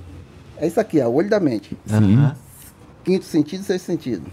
é 0.58 0.68
isso 0.68 0.80
aqui, 0.80 1.02
ó, 1.02 1.08
o 1.08 1.16
olho 1.16 1.30
da 1.30 1.40
mente. 1.40 1.76
Aham. 1.92 2.36
Quinto 3.04 3.26
sentido, 3.26 3.64
sexto 3.64 3.86
sentido. 3.86 4.28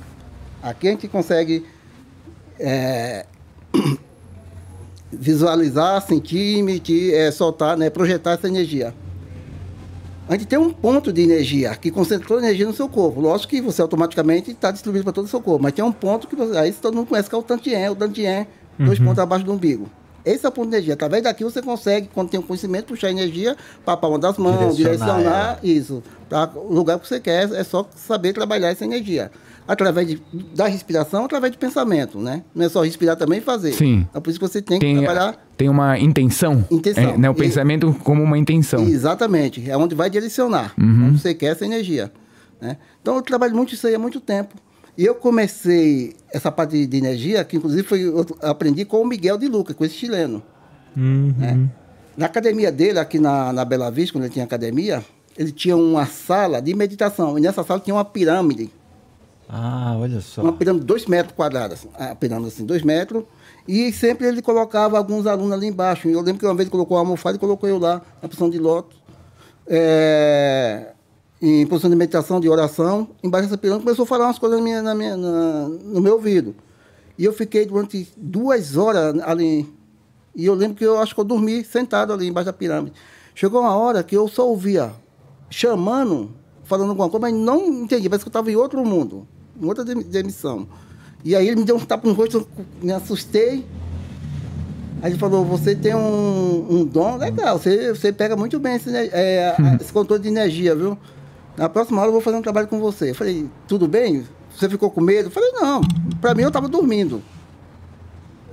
Aqui 0.62 0.88
a 0.88 0.90
gente 0.90 1.08
consegue 1.08 1.64
é, 2.58 3.24
visualizar, 5.10 6.02
sentir, 6.02 6.58
emitir, 6.58 7.14
é, 7.14 7.30
soltar, 7.30 7.76
né, 7.76 7.88
projetar 7.88 8.32
essa 8.32 8.46
energia. 8.46 8.92
A 10.28 10.32
gente 10.32 10.46
tem 10.46 10.58
um 10.58 10.72
ponto 10.72 11.12
de 11.12 11.22
energia 11.22 11.74
que 11.76 11.92
a 11.94 12.34
energia 12.38 12.66
no 12.66 12.72
seu 12.72 12.88
corpo. 12.88 13.20
Lógico 13.20 13.50
que 13.50 13.60
você 13.60 13.80
automaticamente 13.80 14.50
está 14.50 14.72
distribuindo 14.72 15.04
para 15.04 15.12
todo 15.12 15.26
o 15.26 15.28
seu 15.28 15.40
corpo, 15.40 15.62
mas 15.62 15.72
tem 15.72 15.84
um 15.84 15.92
ponto 15.92 16.26
que 16.26 16.34
você, 16.34 16.56
aí 16.58 16.72
todo 16.72 16.94
mundo 16.94 17.06
conhece 17.06 17.28
que 17.28 17.34
é 17.34 17.38
o 17.38 17.42
Tantien, 17.42 17.88
o 17.90 17.94
Tantien, 17.94 18.46
dois 18.76 18.98
pontos 18.98 19.20
abaixo 19.20 19.44
do 19.44 19.52
umbigo. 19.52 19.88
Esse 20.24 20.44
é 20.44 20.48
o 20.48 20.52
ponto 20.52 20.68
de 20.68 20.74
energia. 20.74 20.94
Através 20.94 21.22
daqui 21.22 21.44
você 21.44 21.62
consegue, 21.62 22.10
quando 22.12 22.30
tem 22.30 22.40
um 22.40 22.42
conhecimento, 22.42 22.86
puxar 22.86 23.10
energia 23.10 23.56
para 23.84 23.94
a 23.94 23.96
palma 23.96 24.18
das 24.18 24.36
mãos, 24.36 24.76
Direcionar 24.76 25.06
direcionar, 25.06 25.60
isso. 25.62 26.02
Para 26.28 26.50
o 26.58 26.72
lugar 26.72 26.98
que 26.98 27.06
você 27.06 27.20
quer, 27.20 27.48
é 27.52 27.62
só 27.62 27.88
saber 27.94 28.32
trabalhar 28.32 28.70
essa 28.70 28.84
energia. 28.84 29.30
Através 29.68 30.06
de, 30.06 30.22
da 30.54 30.66
respiração, 30.68 31.24
através 31.24 31.50
de 31.52 31.58
pensamento, 31.58 32.18
né? 32.18 32.42
Não 32.54 32.64
é 32.64 32.68
só 32.68 32.82
respirar 32.82 33.16
também 33.16 33.38
e 33.38 33.42
fazer. 33.42 33.72
Sim. 33.72 34.06
É 34.14 34.20
por 34.20 34.30
isso 34.30 34.38
que 34.38 34.46
você 34.46 34.62
tem 34.62 34.78
que 34.78 34.86
Tem, 34.86 34.96
trabalhar 34.98 35.36
tem 35.56 35.68
uma 35.68 35.98
intenção. 35.98 36.64
Intenção. 36.70 37.02
É, 37.02 37.16
né, 37.18 37.28
o 37.28 37.32
E- 37.32 37.36
pensamento 37.36 37.92
como 38.04 38.22
uma 38.22 38.38
intenção. 38.38 38.84
Exatamente, 38.86 39.68
é 39.68 39.76
onde 39.76 39.94
vai 39.94 40.08
direcionar, 40.10 40.72
Uhum. 40.78 41.08
onde 41.08 41.18
você 41.20 41.34
quer 41.34 41.46
essa 41.52 41.64
energia. 41.64 42.12
Né? 42.60 42.76
Então 43.02 43.16
eu 43.16 43.22
trabalho 43.22 43.54
muito 43.56 43.74
isso 43.74 43.86
aí 43.86 43.94
há 43.94 43.98
muito 43.98 44.20
tempo. 44.20 44.54
E 44.98 45.04
eu 45.04 45.14
comecei 45.14 46.14
essa 46.32 46.50
parte 46.52 46.72
de, 46.72 46.86
de 46.86 46.96
energia, 46.96 47.44
que 47.44 47.56
inclusive 47.56 47.82
foi, 47.82 48.00
eu 48.02 48.24
aprendi 48.42 48.84
com 48.84 49.00
o 49.02 49.06
Miguel 49.06 49.36
de 49.36 49.46
Luca, 49.48 49.74
com 49.74 49.84
esse 49.84 49.94
chileno. 49.94 50.42
Uhum. 50.96 51.34
né? 51.36 51.68
Na 52.16 52.26
academia 52.26 52.72
dele, 52.72 52.98
aqui 52.98 53.18
na, 53.18 53.52
na 53.52 53.64
Bela 53.64 53.90
Vista, 53.90 54.12
quando 54.14 54.24
ele 54.24 54.32
tinha 54.32 54.44
academia, 54.44 55.04
ele 55.36 55.52
tinha 55.52 55.76
uma 55.76 56.06
sala 56.06 56.62
de 56.62 56.72
meditação. 56.74 57.36
E 57.38 57.42
nessa 57.42 57.62
sala 57.62 57.78
tinha 57.78 57.94
uma 57.94 58.04
pirâmide. 58.06 58.70
Ah, 59.48 59.96
olha 59.98 60.20
só. 60.20 60.42
Uma 60.42 60.52
pirâmide 60.52 60.80
de 60.82 60.86
dois 60.86 61.06
metros 61.06 61.34
quadrados. 61.36 61.86
A 61.94 62.14
pirâmide 62.14 62.48
assim, 62.48 62.64
dois 62.66 62.82
metros. 62.82 63.24
E 63.68 63.92
sempre 63.92 64.26
ele 64.26 64.42
colocava 64.42 64.96
alguns 64.98 65.26
alunos 65.26 65.52
ali 65.52 65.66
embaixo. 65.66 66.08
Eu 66.08 66.20
lembro 66.20 66.38
que 66.40 66.46
uma 66.46 66.54
vez 66.54 66.66
ele 66.66 66.70
colocou 66.70 66.96
uma 66.96 67.02
almofada 67.02 67.36
e 67.36 67.40
colocou 67.40 67.68
eu 67.68 67.78
lá, 67.78 68.02
na 68.22 68.28
posição 68.28 68.50
de 68.50 68.58
lótus. 68.58 68.96
É, 69.68 70.92
em 71.40 71.66
posição 71.66 71.90
de 71.90 71.96
meditação, 71.96 72.40
de 72.40 72.48
oração. 72.48 73.08
Embaixo 73.22 73.46
dessa 73.48 73.58
pirâmide 73.58 73.84
começou 73.84 74.04
a 74.04 74.06
falar 74.06 74.26
umas 74.26 74.38
coisas 74.38 74.58
na 74.58 74.64
minha, 74.64 74.82
na 74.82 74.94
minha- 74.94 75.16
na- 75.16 75.68
no 75.68 76.00
meu 76.00 76.14
ouvido. 76.14 76.54
E 77.18 77.24
eu 77.24 77.32
fiquei 77.32 77.66
durante 77.66 78.08
duas 78.16 78.76
horas 78.76 79.18
ali. 79.22 79.68
E 80.34 80.44
eu 80.46 80.54
lembro 80.54 80.76
que 80.76 80.84
eu 80.84 80.98
acho 80.98 81.14
que 81.14 81.20
eu 81.20 81.24
dormi 81.24 81.64
sentado 81.64 82.12
ali 82.12 82.26
embaixo 82.28 82.46
da 82.46 82.52
pirâmide. 82.52 82.94
Chegou 83.34 83.60
uma 83.60 83.76
hora 83.76 84.02
que 84.02 84.16
eu 84.16 84.28
só 84.28 84.48
ouvia 84.48 84.92
chamando, 85.50 86.30
falando 86.64 86.90
alguma 86.90 87.08
coisa, 87.08 87.20
mas 87.30 87.34
não 87.34 87.66
entendi. 87.66 88.08
Parece 88.08 88.24
que 88.24 88.28
eu 88.28 88.30
estava 88.30 88.50
em 88.50 88.56
outro 88.56 88.84
mundo, 88.84 89.26
outra 89.62 89.84
dimensão. 89.84 90.66
E 91.24 91.34
aí 91.34 91.46
ele 91.48 91.56
me 91.56 91.64
deu 91.64 91.76
um 91.76 91.80
tapa 91.80 92.06
no 92.06 92.14
rosto, 92.14 92.46
me 92.82 92.92
assustei. 92.92 93.64
Aí 95.02 95.12
ele 95.12 95.18
falou, 95.18 95.44
você 95.44 95.74
tem 95.74 95.94
um, 95.94 96.66
um 96.70 96.84
dom 96.84 97.16
legal, 97.16 97.58
você, 97.58 97.90
você 97.94 98.12
pega 98.12 98.34
muito 98.36 98.58
bem 98.58 98.76
esse, 98.76 98.88
ener- 98.88 99.10
é, 99.12 99.54
esse 99.80 99.92
controle 99.92 100.22
de 100.22 100.28
energia, 100.28 100.74
viu? 100.74 100.96
Na 101.56 101.68
próxima 101.68 101.98
aula 101.98 102.08
eu 102.08 102.12
vou 102.12 102.20
fazer 102.20 102.36
um 102.36 102.42
trabalho 102.42 102.66
com 102.68 102.78
você. 102.80 103.10
Eu 103.10 103.14
falei, 103.14 103.48
tudo 103.68 103.86
bem? 103.88 104.24
Você 104.54 104.68
ficou 104.68 104.90
com 104.90 105.00
medo? 105.00 105.26
Eu 105.28 105.30
falei, 105.30 105.50
não, 105.52 105.80
pra 106.20 106.34
mim 106.34 106.42
eu 106.42 106.48
estava 106.48 106.68
dormindo. 106.68 107.22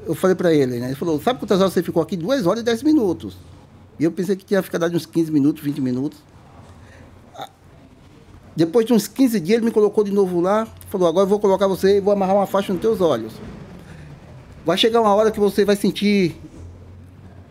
Eu 0.05 0.13
falei 0.15 0.35
pra 0.35 0.53
ele, 0.53 0.79
né? 0.79 0.87
Ele 0.87 0.95
falou, 0.95 1.21
sabe 1.21 1.39
quantas 1.39 1.59
horas 1.61 1.71
você 1.73 1.81
ficou 1.81 2.03
aqui? 2.03 2.17
Duas 2.17 2.45
horas 2.45 2.61
e 2.61 2.63
dez 2.63 2.83
minutos. 2.83 3.37
E 3.99 4.03
eu 4.03 4.11
pensei 4.11 4.35
que 4.35 4.43
tinha 4.43 4.61
ficado 4.61 4.93
uns 4.93 5.05
15 5.05 5.31
minutos, 5.31 5.63
20 5.63 5.79
minutos. 5.79 6.19
Depois 8.55 8.85
de 8.85 8.93
uns 8.93 9.07
15 9.07 9.39
dias, 9.39 9.57
ele 9.57 9.65
me 9.65 9.71
colocou 9.71 10.03
de 10.03 10.11
novo 10.11 10.39
lá. 10.39 10.67
Falou, 10.89 11.07
agora 11.07 11.25
eu 11.25 11.29
vou 11.29 11.39
colocar 11.39 11.67
você 11.67 11.97
e 11.97 11.99
vou 11.99 12.13
amarrar 12.13 12.35
uma 12.35 12.45
faixa 12.45 12.71
nos 12.71 12.81
teus 12.81 13.01
olhos. 13.01 13.33
Vai 14.65 14.77
chegar 14.77 15.01
uma 15.01 15.13
hora 15.13 15.31
que 15.31 15.39
você 15.39 15.65
vai 15.65 15.75
sentir, 15.75 16.39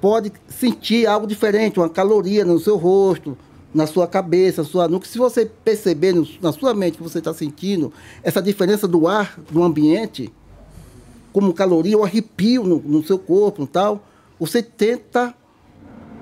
pode 0.01 0.33
sentir 0.49 1.07
algo 1.07 1.27
diferente, 1.27 1.79
uma 1.79 1.89
caloria 1.89 2.45
no 2.45 2.59
seu 2.59 2.77
rosto, 2.77 3.37
na 3.75 3.87
sua 3.87 4.07
cabeça, 4.07 4.63
na 4.63 4.69
sua 4.69 4.89
nuca. 4.89 5.07
Se 5.07 5.19
você 5.19 5.45
perceber 5.45 6.15
na 6.41 6.53
sua 6.53 6.73
mente 6.73 6.97
que 6.97 7.03
você 7.03 7.19
está 7.19 7.35
sentindo 7.35 7.93
essa 8.23 8.41
diferença 8.41 8.87
do 8.87 9.09
ar, 9.09 9.39
do 9.51 9.63
ambiente, 9.63 10.33
como 11.33 11.53
caloria, 11.53 11.99
ou 11.99 12.05
arrepio 12.05 12.65
no, 12.65 12.79
no 12.79 13.05
seu 13.05 13.19
corpo 13.19 13.65
e 13.65 13.67
tal, 13.67 14.03
você 14.39 14.63
tenta 14.63 15.35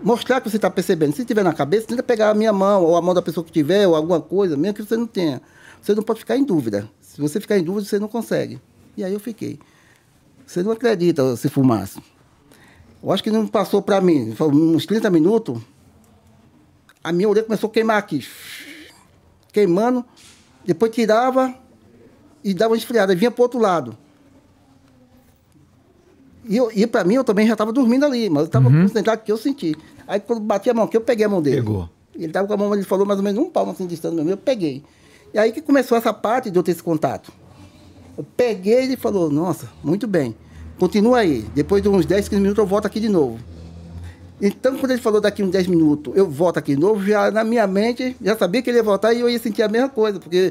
mostrar 0.03 0.41
que 0.41 0.51
você 0.51 0.57
está 0.57 0.71
percebendo. 0.71 1.15
Se 1.15 1.25
tiver 1.25 1.43
na 1.43 1.53
cabeça, 1.53 1.87
tenta 1.87 2.03
pegar 2.03 2.31
a 2.31 2.35
minha 2.35 2.53
mão, 2.53 2.85
ou 2.85 2.97
a 2.97 3.03
mão 3.03 3.15
da 3.15 3.23
pessoa 3.23 3.45
que 3.45 3.53
tiver, 3.53 3.87
ou 3.87 3.95
alguma 3.95 4.21
coisa, 4.21 4.57
mesmo 4.57 4.75
que 4.75 4.83
você 4.83 4.97
não 4.97 5.07
tenha. 5.07 5.41
Você 5.81 5.95
não 5.95 6.03
pode 6.03 6.21
ficar 6.21 6.37
em 6.37 6.45
dúvida. 6.45 6.89
Se 7.01 7.21
você 7.21 7.41
ficar 7.41 7.59
em 7.59 7.63
dúvida, 7.63 7.87
você 7.87 7.99
não 7.99 8.09
consegue. 8.09 8.61
E 8.97 9.05
aí 9.05 9.13
eu 9.13 9.21
fiquei. 9.21 9.59
Você 10.47 10.63
não 10.63 10.73
acredita 10.73 11.37
se 11.37 11.49
fumasse. 11.49 12.01
Eu 13.03 13.13
acho 13.13 13.23
que 13.23 13.31
não 13.31 13.47
passou 13.47 13.81
para 13.81 14.01
mim. 14.01 14.35
Foi 14.35 14.49
uns 14.49 14.85
30 14.85 15.09
minutos, 15.11 15.61
a 17.03 17.13
minha 17.13 17.29
orelha 17.29 17.47
começou 17.47 17.71
a 17.71 17.73
queimar 17.73 17.97
aqui. 17.97 18.27
Queimando. 19.53 20.05
Depois 20.65 20.93
tirava 20.93 21.55
e 22.45 22.53
dava 22.53 22.73
uma 22.73 22.77
esfriada. 22.77 23.15
Vinha 23.15 23.31
para 23.31 23.43
outro 23.43 23.59
lado. 23.59 23.97
E, 26.51 26.57
eu- 26.57 26.71
e 26.75 26.87
para 26.87 27.05
mim, 27.05 27.15
eu 27.15 27.23
também 27.25 27.47
já 27.47 27.53
estava 27.55 27.73
dormindo 27.73 28.05
ali, 28.05 28.29
mas 28.29 28.41
eu 28.41 28.47
estava 28.47 28.69
concentrado 28.69 29.23
que 29.25 29.31
eu 29.31 29.37
senti. 29.39 29.75
Aí 30.07 30.19
quando 30.21 30.41
bati 30.41 30.69
a 30.69 30.75
mão 30.75 30.85
aqui, 30.85 30.97
eu 30.97 31.01
peguei 31.01 31.25
a 31.25 31.29
mão 31.29 31.41
dele. 31.41 31.57
Pegou. 31.59 31.89
Ele 32.15 32.27
estava 32.27 32.47
com 32.49 32.53
a 32.53 32.57
mão, 32.57 32.75
ele 32.75 32.83
falou 32.83 33.07
mais 33.07 33.19
ou 33.21 33.25
menos 33.25 33.41
um 33.43 33.49
palmo 33.49 33.71
assim 33.73 33.87
distante 33.87 34.17
do 34.17 34.25
meu, 34.25 34.33
eu 34.33 34.37
peguei. 34.37 34.83
E 35.33 35.39
aí 35.39 35.53
que 35.53 35.63
começou 35.63 35.97
essa 35.97 36.13
parte 36.13 36.51
de 36.51 36.59
eu 36.59 36.63
ter 36.63 36.73
esse 36.73 36.83
contato. 36.83 37.33
Eu 38.19 38.25
peguei 38.37 38.81
e 38.81 38.85
ele 38.85 38.97
falou, 38.97 39.31
nossa, 39.31 39.69
muito 39.83 40.07
bem. 40.09 40.35
Continua 40.79 41.19
aí. 41.19 41.47
Depois 41.55 41.83
de 41.83 41.89
uns 41.89 42.05
10, 42.05 42.29
15 42.29 42.43
minutos 42.43 42.59
eu 42.59 42.67
volto 42.67 42.85
aqui 42.87 42.99
de 42.99 43.09
novo. 43.09 43.39
Então, 44.43 44.77
quando 44.79 44.93
ele 44.93 45.01
falou 45.01 45.21
daqui 45.21 45.43
uns 45.43 45.51
10 45.51 45.67
minutos, 45.67 46.13
eu 46.17 46.29
volto 46.29 46.57
aqui 46.59 46.75
de 46.75 46.81
novo, 46.81 47.05
já 47.05 47.31
na 47.31 47.45
minha 47.45 47.67
mente, 47.67 48.17
já 48.23 48.37
sabia 48.37 48.63
que 48.63 48.71
ele 48.71 48.79
ia 48.79 48.83
voltar 48.83 49.13
e 49.13 49.21
eu 49.21 49.29
ia 49.29 49.39
sentir 49.39 49.63
a 49.63 49.69
mesma 49.69 49.89
coisa, 49.91 50.19
porque 50.19 50.51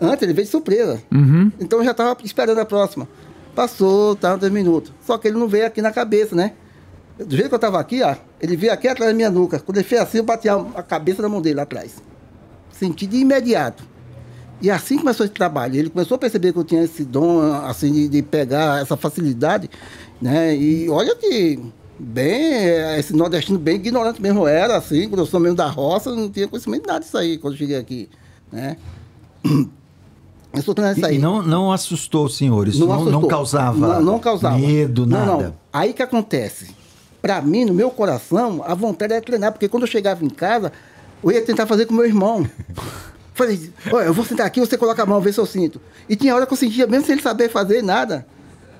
antes 0.00 0.22
ele 0.22 0.32
veio 0.32 0.44
de 0.46 0.50
surpresa. 0.52 1.02
Uhum. 1.12 1.50
Então 1.60 1.80
eu 1.80 1.84
já 1.84 1.90
estava 1.90 2.16
esperando 2.22 2.58
a 2.58 2.64
próxima. 2.64 3.08
Passou, 3.54 4.16
tá, 4.16 4.36
10 4.36 4.52
minutos. 4.52 4.92
Só 5.06 5.16
que 5.16 5.28
ele 5.28 5.38
não 5.38 5.48
veio 5.48 5.66
aqui 5.66 5.80
na 5.80 5.92
cabeça, 5.92 6.34
né? 6.34 6.52
Do 7.18 7.34
jeito 7.34 7.48
que 7.48 7.54
eu 7.54 7.56
estava 7.56 7.78
aqui, 7.78 8.02
ó, 8.02 8.16
ele 8.40 8.56
veio 8.56 8.72
aqui 8.72 8.88
atrás 8.88 9.12
da 9.12 9.16
minha 9.16 9.30
nuca. 9.30 9.60
Quando 9.60 9.78
ele 9.78 9.86
fez 9.86 10.00
assim, 10.00 10.18
eu 10.18 10.24
bati 10.24 10.48
a, 10.48 10.82
cabeça 10.82 11.22
na 11.22 11.28
mão 11.28 11.40
dele 11.40 11.56
lá 11.56 11.62
atrás. 11.62 12.02
Senti 12.72 13.06
de 13.06 13.18
imediato. 13.18 13.84
E 14.60 14.70
assim 14.70 14.98
começou 14.98 15.24
esse 15.24 15.34
trabalho. 15.34 15.76
Ele 15.76 15.90
começou 15.90 16.16
a 16.16 16.18
perceber 16.18 16.52
que 16.52 16.58
eu 16.58 16.64
tinha 16.64 16.82
esse 16.82 17.04
dom, 17.04 17.40
assim, 17.64 17.92
de, 17.92 18.08
de 18.08 18.22
pegar 18.22 18.82
essa 18.82 18.96
facilidade, 18.96 19.70
né? 20.20 20.56
E 20.56 20.88
olha 20.90 21.14
que 21.14 21.60
bem, 21.98 22.52
eh, 22.52 22.98
esse 22.98 23.14
nordestino 23.14 23.58
bem 23.58 23.76
ignorante 23.76 24.20
mesmo 24.20 24.46
era, 24.48 24.76
assim, 24.76 25.08
quando 25.08 25.20
eu 25.20 25.26
sou 25.26 25.38
mesmo 25.38 25.56
da 25.56 25.68
roça, 25.68 26.14
não 26.14 26.28
tinha 26.28 26.48
conhecimento 26.48 26.82
de 26.82 26.88
nada 26.88 27.00
disso 27.00 27.16
aí 27.16 27.38
quando 27.38 27.54
eu 27.54 27.58
cheguei 27.58 27.76
aqui, 27.76 28.08
né? 28.50 28.76
Eu 30.54 30.60
estou 30.60 30.74
isso 30.92 31.04
aí. 31.06 31.16
E 31.16 31.18
não, 31.18 31.42
não 31.42 31.72
assustou 31.72 32.26
os 32.26 32.36
senhores, 32.36 32.78
não, 32.78 32.86
não, 32.86 32.94
assustou. 32.94 33.26
causava, 33.28 33.76
não, 33.76 34.02
não 34.02 34.18
causava 34.18 34.56
medo, 34.56 35.04
Não, 35.04 35.18
nada. 35.26 35.44
não. 35.48 35.54
Aí 35.72 35.92
que 35.92 36.02
acontece? 36.02 36.74
Para 37.20 37.40
mim, 37.42 37.64
no 37.64 37.74
meu 37.74 37.90
coração, 37.90 38.62
a 38.66 38.74
vontade 38.74 39.12
era 39.12 39.22
treinar, 39.22 39.52
porque 39.52 39.68
quando 39.68 39.82
eu 39.84 39.86
chegava 39.88 40.24
em 40.24 40.28
casa, 40.30 40.72
eu 41.22 41.32
ia 41.32 41.42
tentar 41.42 41.66
fazer 41.66 41.86
com 41.86 41.94
meu 41.94 42.04
irmão. 42.04 42.46
Falei, 43.34 43.72
olha, 43.92 44.04
eu 44.06 44.14
vou 44.14 44.24
sentar 44.24 44.46
aqui, 44.46 44.60
você 44.60 44.78
coloca 44.78 45.02
a 45.02 45.06
mão, 45.06 45.20
vê 45.20 45.32
se 45.32 45.40
eu 45.40 45.46
sinto. 45.46 45.80
E 46.08 46.14
tinha 46.14 46.34
hora 46.36 46.46
que 46.46 46.52
eu 46.52 46.56
sentia, 46.56 46.86
mesmo 46.86 47.04
sem 47.06 47.14
ele 47.14 47.22
saber 47.22 47.48
fazer 47.50 47.82
nada, 47.82 48.24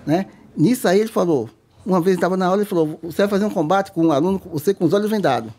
né? 0.06 0.26
Nisso 0.56 0.86
aí 0.86 1.00
ele 1.00 1.08
falou, 1.08 1.50
uma 1.84 2.00
vez 2.00 2.16
estava 2.16 2.36
na 2.36 2.46
aula, 2.46 2.58
ele 2.58 2.68
falou, 2.68 3.00
você 3.02 3.22
vai 3.22 3.28
fazer 3.28 3.44
um 3.46 3.50
combate 3.50 3.90
com 3.90 4.06
um 4.06 4.12
aluno, 4.12 4.40
você 4.52 4.72
com 4.72 4.84
os 4.84 4.92
olhos 4.92 5.10
vendados. 5.10 5.50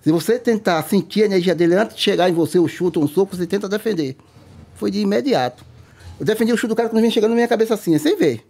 Se 0.00 0.10
você 0.10 0.38
tentar 0.38 0.82
sentir 0.84 1.24
a 1.24 1.26
energia 1.26 1.54
dele 1.54 1.74
antes 1.74 1.96
de 1.96 2.02
chegar 2.02 2.30
em 2.30 2.32
você, 2.32 2.58
o 2.58 2.66
chute, 2.68 2.98
um 2.98 3.06
soco, 3.06 3.36
você 3.36 3.46
tenta 3.46 3.68
defender. 3.68 4.16
Foi 4.76 4.90
de 4.90 5.00
imediato. 5.00 5.64
Eu 6.18 6.24
defendi 6.26 6.52
o 6.52 6.56
chute 6.56 6.68
do 6.68 6.76
cara 6.76 6.88
quando 6.88 7.00
vinha 7.00 7.10
chegando 7.10 7.30
na 7.30 7.36
minha 7.36 7.48
cabeça 7.48 7.74
assim, 7.74 7.96
sem 7.98 8.16
ver. 8.16 8.42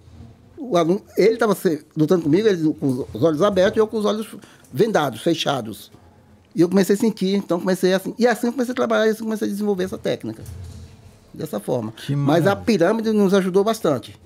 O 0.59 0.77
aluno, 0.77 1.03
ele 1.17 1.35
estava 1.35 1.57
lutando 1.97 2.23
comigo, 2.23 2.47
ele 2.49 2.73
com 2.75 3.05
os 3.13 3.23
olhos 3.23 3.43
abertos 3.43 3.77
e 3.77 3.81
eu 3.81 3.87
com 3.87 3.99
os 3.99 4.05
olhos 4.05 4.27
vendados, 4.73 5.21
fechados. 5.23 5.91
E 6.55 6.61
eu 6.63 6.69
comecei 6.69 6.95
a 6.95 6.99
sentir, 6.99 7.35
então 7.37 7.61
comecei 7.61 7.93
assim. 7.93 8.15
E 8.19 8.27
assim 8.27 8.47
eu 8.47 8.53
comecei 8.53 8.73
a 8.73 8.75
trabalhar, 8.75 9.07
e 9.07 9.11
assim 9.11 9.23
comecei 9.25 9.47
a 9.47 9.51
desenvolver 9.51 9.85
essa 9.85 9.99
técnica. 9.99 10.43
Dessa 11.35 11.61
forma. 11.61 11.93
Que 11.93 12.17
Mas 12.17 12.47
a 12.47 12.57
pirâmide 12.57 13.13
nos 13.13 13.35
ajudou 13.35 13.63
bastante. 13.63 14.17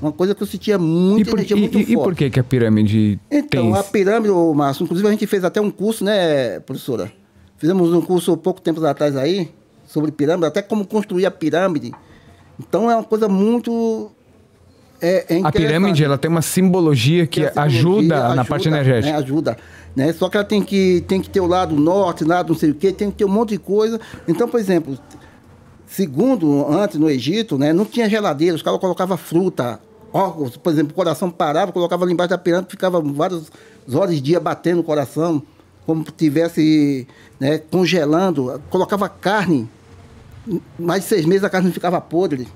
Uma 0.00 0.12
coisa 0.12 0.34
que 0.34 0.42
eu 0.42 0.46
sentia 0.46 0.78
muita 0.78 1.28
E 1.28 1.30
por, 1.30 1.38
energia 1.38 1.56
e- 1.56 1.60
muito 1.60 1.78
e- 1.78 1.82
e 1.82 1.94
forte. 1.94 2.02
por 2.04 2.14
que, 2.14 2.30
que 2.30 2.40
a 2.40 2.44
pirâmide 2.44 3.18
Então, 3.30 3.62
tem 3.72 3.74
a 3.76 3.82
pirâmide, 3.82 4.32
Márcio, 4.54 4.84
inclusive 4.84 5.08
a 5.08 5.10
gente 5.12 5.26
fez 5.26 5.44
até 5.44 5.60
um 5.60 5.70
curso, 5.70 6.04
né, 6.04 6.60
professora? 6.60 7.12
Fizemos 7.58 7.92
um 7.92 8.00
curso 8.00 8.36
pouco 8.36 8.60
tempo 8.60 8.84
atrás 8.84 9.16
aí, 9.16 9.48
sobre 9.92 10.10
pirâmide, 10.10 10.46
até 10.46 10.62
como 10.62 10.86
construir 10.86 11.26
a 11.26 11.30
pirâmide. 11.30 11.92
Então 12.58 12.90
é 12.90 12.94
uma 12.94 13.04
coisa 13.04 13.28
muito. 13.28 14.10
É, 15.00 15.36
é 15.36 15.40
A 15.42 15.52
pirâmide 15.52 16.02
ela 16.02 16.16
tem 16.16 16.30
uma 16.30 16.42
simbologia 16.42 17.26
que 17.26 17.40
simbologia, 17.40 17.62
ajuda, 17.62 18.34
na 18.34 18.44
parte 18.44 18.68
energética. 18.68 19.12
Né, 19.12 19.18
ajuda. 19.18 19.56
Né? 19.94 20.12
Só 20.12 20.28
que 20.28 20.36
ela 20.36 20.46
tem 20.46 20.62
que, 20.62 21.04
tem 21.06 21.20
que 21.20 21.28
ter 21.28 21.40
o 21.40 21.46
lado 21.46 21.74
norte, 21.74 22.24
lado 22.24 22.52
não 22.52 22.58
sei 22.58 22.70
o 22.70 22.74
quê, 22.74 22.92
tem 22.92 23.10
que 23.10 23.18
ter 23.18 23.24
um 23.24 23.28
monte 23.28 23.50
de 23.50 23.58
coisa. 23.58 24.00
Então, 24.26 24.48
por 24.48 24.58
exemplo, 24.58 24.96
segundo 25.86 26.66
antes 26.72 26.98
no 26.98 27.10
Egito, 27.10 27.58
né, 27.58 27.72
não 27.72 27.84
tinha 27.84 28.08
geladeira, 28.08 28.54
os 28.54 28.62
caras 28.62 28.80
colocavam 28.80 29.16
fruta, 29.16 29.80
órgãos, 30.12 30.56
por 30.56 30.72
exemplo, 30.72 30.92
o 30.92 30.94
coração 30.94 31.30
parava, 31.30 31.72
colocava 31.72 32.04
ali 32.04 32.12
embaixo 32.12 32.30
da 32.30 32.38
pirâmide, 32.38 32.70
ficava 32.70 33.00
várias 33.00 33.50
horas 33.92 34.14
de 34.14 34.20
dia 34.20 34.40
batendo 34.40 34.80
o 34.80 34.84
coração, 34.84 35.42
como 35.84 36.04
se 36.04 36.12
tivesse 36.12 37.06
né, 37.40 37.58
congelando, 37.58 38.62
colocava 38.70 39.08
carne, 39.08 39.68
mais 40.78 41.02
de 41.02 41.08
seis 41.08 41.24
meses 41.24 41.44
a 41.44 41.50
carne 41.50 41.66
não 41.66 41.74
ficava 41.74 42.00
podre. 42.00 42.48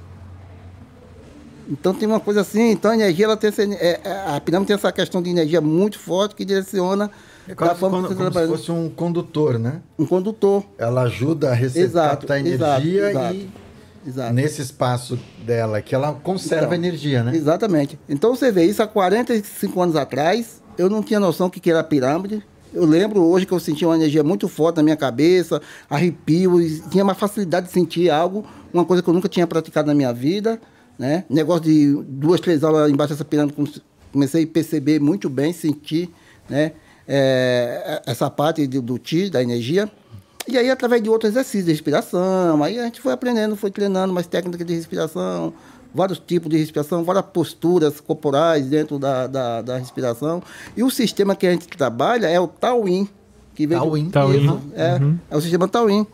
Então 1.68 1.92
tem 1.92 2.06
uma 2.06 2.20
coisa 2.20 2.42
assim, 2.42 2.70
então 2.70 2.92
a 2.92 2.94
energia, 2.94 3.24
ela 3.24 3.36
tem 3.36 3.48
essa, 3.48 3.62
é, 3.62 4.00
é, 4.04 4.24
a 4.36 4.40
pirâmide 4.40 4.68
tem 4.68 4.74
essa 4.74 4.92
questão 4.92 5.20
de 5.20 5.30
energia 5.30 5.60
muito 5.60 5.98
forte 5.98 6.36
que 6.36 6.44
direciona 6.44 7.10
É 7.44 7.50
da 7.50 7.56
quase 7.56 7.80
forma 7.80 7.96
como, 7.96 8.08
que 8.08 8.14
você 8.14 8.30
como 8.30 8.40
se 8.40 8.46
fosse 8.46 8.70
um 8.72 8.88
condutor, 8.88 9.58
né? 9.58 9.82
Um 9.98 10.06
condutor. 10.06 10.64
Ela 10.78 11.02
ajuda 11.02 11.52
a 11.52 11.60
exato, 11.60 12.32
energia 12.32 13.10
exato. 13.10 13.34
e 13.34 13.50
Exato. 14.06 14.32
nesse 14.32 14.62
espaço 14.62 15.18
dela, 15.44 15.82
que 15.82 15.92
ela 15.92 16.12
conserva 16.12 16.66
Então, 16.66 16.74
energia, 16.74 17.24
né? 17.24 17.34
Exatamente. 17.34 17.98
Então 18.08 18.34
você 18.36 18.52
vê 18.52 18.64
isso 18.64 18.80
há 18.80 18.86
45 18.86 19.82
anos 19.82 19.96
atrás, 19.96 20.62
eu 20.78 20.88
não 20.88 21.02
tinha 21.02 21.18
noção 21.18 21.48
do 21.48 21.50
que 21.50 21.58
que 21.58 21.70
era 21.70 21.82
pirâmide. 21.82 22.42
Eu 22.72 22.84
lembro 22.84 23.22
hoje 23.22 23.46
que 23.46 23.52
eu 23.52 23.60
sentia 23.60 23.88
uma 23.88 23.96
energia 23.96 24.22
muito 24.22 24.48
forte 24.48 24.76
na 24.76 24.82
minha 24.82 24.96
cabeça, 24.96 25.60
arrepio, 25.88 26.58
tinha 26.90 27.02
uma 27.02 27.14
facilidade 27.14 27.66
de 27.66 27.72
sentir 27.72 28.10
algo, 28.10 28.44
uma 28.72 28.84
coisa 28.84 29.02
que 29.02 29.08
eu 29.08 29.14
nunca 29.14 29.28
tinha 29.28 29.46
praticado 29.46 29.86
na 29.88 29.94
minha 29.94 30.12
vida. 30.12 30.60
Né? 30.98 31.24
Negócio 31.28 31.64
de 31.64 31.94
duas, 32.08 32.40
três 32.40 32.64
aulas 32.64 32.90
embaixo 32.90 33.12
dessa 33.12 33.24
pirâmide, 33.24 33.54
come- 33.54 33.72
comecei 34.12 34.44
a 34.44 34.46
perceber 34.46 34.98
muito 35.00 35.28
bem, 35.28 35.52
sentir 35.52 36.10
né? 36.48 36.72
É, 37.08 38.02
essa 38.06 38.28
parte 38.30 38.66
do, 38.66 38.82
do 38.82 38.98
ti, 38.98 39.30
da 39.30 39.42
energia. 39.42 39.90
E 40.48 40.56
aí, 40.56 40.70
através 40.70 41.02
de 41.02 41.08
outros 41.10 41.32
exercícios 41.32 41.64
de 41.66 41.72
respiração, 41.72 42.62
aí 42.62 42.78
a 42.78 42.84
gente 42.84 43.00
foi 43.00 43.12
aprendendo, 43.12 43.56
foi 43.56 43.70
treinando 43.70 44.12
mais 44.12 44.26
técnicas 44.26 44.66
de 44.66 44.74
respiração, 44.74 45.52
vários 45.94 46.18
tipos 46.18 46.50
de 46.50 46.56
respiração, 46.58 47.02
várias 47.04 47.24
posturas 47.26 48.00
corporais 48.00 48.66
dentro 48.66 48.98
da, 48.98 49.26
da, 49.26 49.62
da 49.62 49.78
respiração. 49.78 50.42
E 50.76 50.82
o 50.82 50.90
sistema 50.90 51.34
que 51.36 51.46
a 51.46 51.50
gente 51.52 51.66
trabalha 51.68 52.26
é 52.26 52.38
o 52.40 52.46
Tauin. 52.48 53.08
Que 53.54 53.66
vem 53.66 53.78
do- 53.78 53.84
Tauin. 53.84 54.10
Tauin. 54.10 54.44
Isso, 54.44 54.60
É, 54.74 54.98
é 55.30 55.36
o 55.36 55.40
sistema 55.40 55.66
Tauin. 55.66 56.06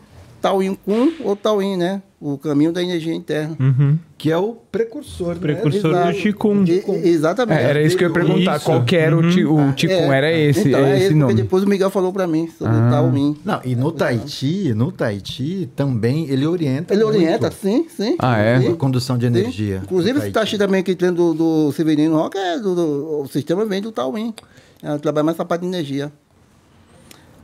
Tauin 0.43 0.75
Kun 0.75 1.13
ou 1.23 1.37
Tauin, 1.37 1.77
né? 1.77 2.01
O 2.19 2.37
caminho 2.37 2.71
da 2.73 2.81
energia 2.83 3.13
interna. 3.13 3.55
Uhum. 3.59 3.97
Que 4.17 4.29
é 4.31 4.37
o 4.37 4.55
precursor, 4.71 5.35
Precursor. 5.37 5.91
né? 5.91 6.11
do 6.11 6.17
Qigong. 6.17 6.83
Exatamente. 7.03 7.59
É, 7.61 7.63
era 7.69 7.81
isso 7.81 7.97
que 7.97 8.03
eu 8.03 8.09
ia 8.09 8.13
perguntar. 8.13 8.57
Isso. 8.57 8.65
Qual 8.65 8.83
que 8.85 8.95
era 8.95 9.17
o, 9.17 9.29
ti, 9.29 9.43
o 9.45 9.71
Ticum? 9.73 9.93
É, 10.13 10.17
Era 10.17 10.31
esse, 10.31 10.67
então, 10.69 10.79
é 10.81 10.91
é 10.91 10.95
esse 10.95 11.05
esse, 11.07 11.13
nome. 11.15 11.25
porque 11.33 11.41
depois 11.43 11.63
o 11.63 11.67
Miguel 11.67 11.89
falou 11.89 12.11
para 12.13 12.25
mim 12.27 12.49
sobre 12.57 12.75
o 12.75 12.89
Tauin. 12.89 13.37
Não, 13.43 13.59
e 13.65 13.75
no 13.75 13.91
Tahiti, 13.91 14.73
no 14.73 14.91
Tahiti 14.91 15.69
também 15.75 16.29
ele 16.29 16.45
orienta 16.45 16.93
Ele 16.93 17.03
muito 17.03 17.15
orienta, 17.17 17.51
sim, 17.51 17.85
sim. 17.89 18.15
Ah, 18.19 18.37
é? 18.37 18.59
Sim. 18.61 18.71
a 18.71 18.75
condução 18.75 19.17
de 19.17 19.27
Sim. 19.27 19.33
energia. 19.37 19.81
Inclusive, 19.83 20.13
no 20.13 20.19
esse 20.19 20.31
Tahiti. 20.31 20.51
taxi 20.51 20.57
também 20.57 20.81
que 20.83 20.95
tem 20.95 21.11
do, 21.11 21.33
do 21.33 21.71
Severino 21.73 22.15
Roca, 22.15 22.37
é 22.37 22.57
do, 22.59 22.75
do- 22.75 23.21
o 23.21 23.27
sistema 23.27 23.65
vem 23.65 23.81
do 23.81 23.91
Tauin. 23.91 24.33
É, 24.81 24.97
trabalha 24.97 25.23
mais 25.23 25.35
essa 25.37 25.45
parte 25.45 25.61
de 25.61 25.67
energia. 25.67 26.11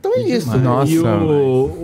Então 0.00 0.14
é 0.16 0.20
isso. 0.22 0.46
demais. 0.50 0.62
Nossa, 0.64 0.92
e 0.92 0.98
o, 0.98 1.02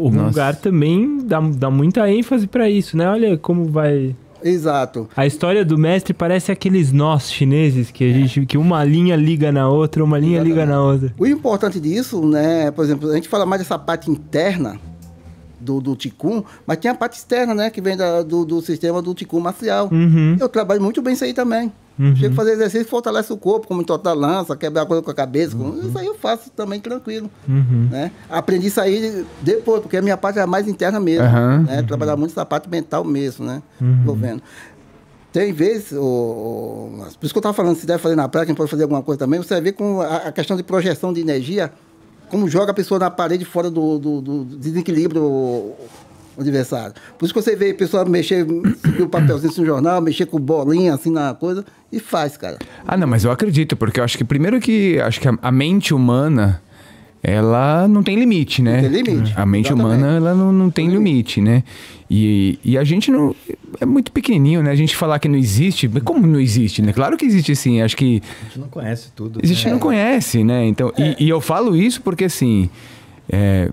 o 0.07 0.11
Nossa. 0.11 0.27
Rungar 0.27 0.57
também 0.57 1.19
dá, 1.25 1.39
dá 1.41 1.71
muita 1.71 2.11
ênfase 2.11 2.47
pra 2.47 2.69
isso, 2.69 2.97
né? 2.97 3.09
Olha 3.09 3.37
como 3.39 3.67
vai. 3.67 4.17
Exato. 4.43 5.09
A 5.17 5.27
história 5.27 5.65
do 5.65 5.77
mestre 5.79 6.13
parece 6.15 6.51
aqueles 6.53 6.93
nós 6.93 7.31
chineses 7.31 7.91
que 7.91 8.05
a 8.05 8.13
gente 8.13 8.47
que 8.47 8.57
uma 8.57 8.85
linha 8.85 9.17
liga 9.17 9.51
na 9.53 9.69
outra, 9.69 10.03
uma 10.05 10.19
linha 10.19 10.43
liga 10.43 10.65
na 10.65 10.81
outra. 10.83 11.13
O 11.19 11.27
importante 11.27 11.81
disso, 11.81 12.25
né, 12.27 12.71
por 12.71 12.85
exemplo, 12.85 13.11
a 13.11 13.15
gente 13.15 13.29
fala 13.29 13.45
mais 13.45 13.61
dessa 13.63 13.79
parte 13.79 14.11
interna 14.11 14.79
do, 15.61 15.81
do 15.81 15.97
Ticum, 15.97 16.45
mas 16.67 16.77
tem 16.79 16.91
a 16.91 16.95
parte 16.95 17.15
externa, 17.19 17.55
né, 17.55 17.71
que 17.71 17.81
vem 17.81 17.97
da- 17.97 18.23
do, 18.23 18.45
do 18.45 18.61
sistema 18.61 19.03
do 19.03 19.15
Ticum 19.15 19.41
marcial. 19.41 19.89
Uhum. 19.91 20.37
Eu 20.39 20.49
trabalho 20.49 20.81
muito 20.83 21.03
bem 21.03 21.15
isso 21.15 21.25
aí 21.25 21.33
também. 21.35 21.73
Uhum. 21.99 22.15
Chego 22.15 22.33
a 22.35 22.37
fazer 22.37 22.53
exercício, 22.53 22.87
fortalece 22.87 23.33
o 23.33 23.37
corpo, 23.37 23.67
como 23.67 23.81
entortar 23.81 24.15
lança, 24.15 24.55
quebrar 24.57 24.85
coisa 24.87 25.03
com 25.03 25.11
a 25.11 25.15
cabeça. 25.15 25.57
com- 25.57 25.79
Isso 25.81 25.99
aí 25.99 26.07
eu 26.07 26.15
faço 26.15 26.51
também 26.51 26.79
tranquilo. 26.79 27.31
Uhum. 27.49 27.89
Né? 27.91 28.11
Aprendi 28.29 28.67
isso 28.67 28.81
aí 28.81 29.25
depois, 29.41 29.81
porque 29.81 29.97
a 29.97 30.03
minha 30.03 30.17
parte 30.17 30.37
era 30.39 30.47
mais 30.47 30.69
interna 30.69 31.01
mesmo. 31.01 31.25
Aham. 31.25 31.65
Né? 31.67 31.83
Trabalhar 31.83 32.17
muito 32.17 32.33
essa 32.33 32.45
parte 32.45 32.69
mental 32.69 33.03
mesmo, 33.05 33.47
né? 33.47 33.63
Envolvendo. 33.81 34.43
Tem 35.33 35.53
vezes, 35.53 35.93
o, 35.93 36.01
o- 36.03 36.91
por 37.19 37.25
isso 37.27 37.35
que 37.35 37.39
eu 37.39 37.41
estava 37.41 37.55
falando, 37.55 37.77
se 37.77 37.87
deve 37.87 38.03
fazer 38.03 38.15
na 38.17 38.29
prática, 38.29 38.55
pode 38.55 38.71
fazer 38.71 38.83
alguma 38.85 39.03
coisa 39.03 39.19
também, 39.19 39.39
você 39.41 39.61
ver 39.61 39.73
com 39.73 40.01
a, 40.01 40.17
a 40.29 40.33
questão 40.33 40.57
de 40.57 40.63
projeção 40.63 41.13
de 41.13 41.21
energia, 41.21 41.71
como 42.31 42.49
joga 42.49 42.71
a 42.73 42.75
pessoa 42.75 42.99
na 42.99 43.11
parede 43.11 43.45
fora 43.45 43.71
do, 43.71 43.99
do, 43.99 44.21
do 44.21 44.45
desequilíbrio 44.57 45.73
o, 46.37 46.39
o 46.39 46.43
adversário. 46.43 46.95
Por 47.19 47.25
isso 47.25 47.35
que 47.35 47.41
você 47.41 47.57
vê 47.57 47.71
a 47.71 47.75
pessoa 47.75 48.05
mexer, 48.05 48.47
subir 48.47 49.03
o 49.03 49.09
papelzinho 49.09 49.51
assim 49.51 49.61
no 49.61 49.67
jornal, 49.67 50.01
mexer 50.01 50.27
com 50.27 50.39
bolinha 50.39 50.95
assim 50.95 51.11
na 51.11 51.35
coisa, 51.35 51.65
e 51.91 51.99
faz, 51.99 52.37
cara. 52.37 52.59
Ah, 52.87 52.97
não, 52.97 53.07
mas 53.07 53.25
eu 53.25 53.31
acredito, 53.31 53.77
porque 53.77 54.01
eu 54.01 54.05
acho 54.05 54.17
que 54.19 54.25
primeiro 54.25 54.61
que 54.61 55.01
acho 55.01 55.21
que 55.21 55.29
a, 55.29 55.39
a 55.43 55.53
mente 55.53 55.95
humana 55.95 56.61
ela 57.23 57.89
não 57.89 58.03
tem 58.05 58.17
limite, 58.17 58.63
né? 58.63 58.83
Não 58.83 58.91
tem 58.91 59.03
limite, 59.03 59.33
A 59.37 59.45
mente 59.45 59.67
exatamente. 59.73 59.97
humana 59.97 60.17
ela 60.17 60.35
não, 60.35 60.53
não 60.53 60.71
tem 60.71 60.89
limite, 60.89 61.41
né? 61.41 61.65
E, 62.09 62.57
e 62.65 62.79
a 62.79 62.85
gente 62.85 63.11
não 63.11 63.35
é 63.81 63.85
muito 63.85 64.13
pequenininho, 64.13 64.63
né? 64.63 64.71
A 64.71 64.77
gente 64.77 64.95
falar 64.95 65.19
que 65.19 65.29
não 65.29 65.37
existe, 65.37 65.89
mas 65.89 66.05
como 66.05 66.25
não 66.25 66.39
existe, 66.39 66.83
né? 66.83 66.93
Claro 66.93 67.17
que 67.17 67.25
existe 67.25 67.57
sim. 67.57 67.81
Acho 67.83 67.97
que 67.97 68.23
A 68.43 68.45
gente 68.45 68.61
não 68.61 68.69
conhece 68.69 69.11
tudo. 69.17 69.41
a 69.43 69.47
gente 69.47 69.67
né? 69.67 69.73
não 69.73 69.79
conhece, 69.81 70.45
né? 70.45 70.67
Então, 70.67 70.93
e, 70.97 71.25
e 71.25 71.29
eu 71.29 71.41
falo 71.41 71.75
isso 71.75 72.01
porque 72.01 72.27
assim, 72.27 72.71
é, 73.29 73.71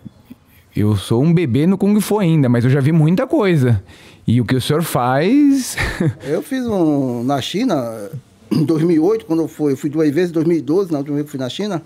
eu 0.75 0.95
sou 0.95 1.21
um 1.23 1.33
bebê 1.33 1.65
no 1.67 1.77
Kung 1.77 1.99
Fu 2.01 2.19
ainda, 2.19 2.49
mas 2.49 2.63
eu 2.63 2.69
já 2.69 2.79
vi 2.79 2.91
muita 2.91 3.25
coisa. 3.27 3.81
E 4.25 4.39
o 4.39 4.45
que 4.45 4.55
o 4.55 4.61
senhor 4.61 4.83
faz, 4.83 5.75
Eu 6.27 6.41
fiz 6.41 6.65
um 6.65 7.23
na 7.23 7.41
China 7.41 8.09
em 8.51 8.63
2008, 8.63 9.25
quando 9.25 9.41
eu 9.41 9.47
fui, 9.47 9.73
eu 9.73 9.77
fui 9.77 9.89
duas 9.89 10.09
vezes, 10.11 10.29
em 10.29 10.33
2012, 10.33 10.91
na 10.91 10.99
última 10.99 11.15
vez 11.15 11.25
que 11.25 11.31
fui 11.31 11.39
na 11.39 11.49
China. 11.49 11.81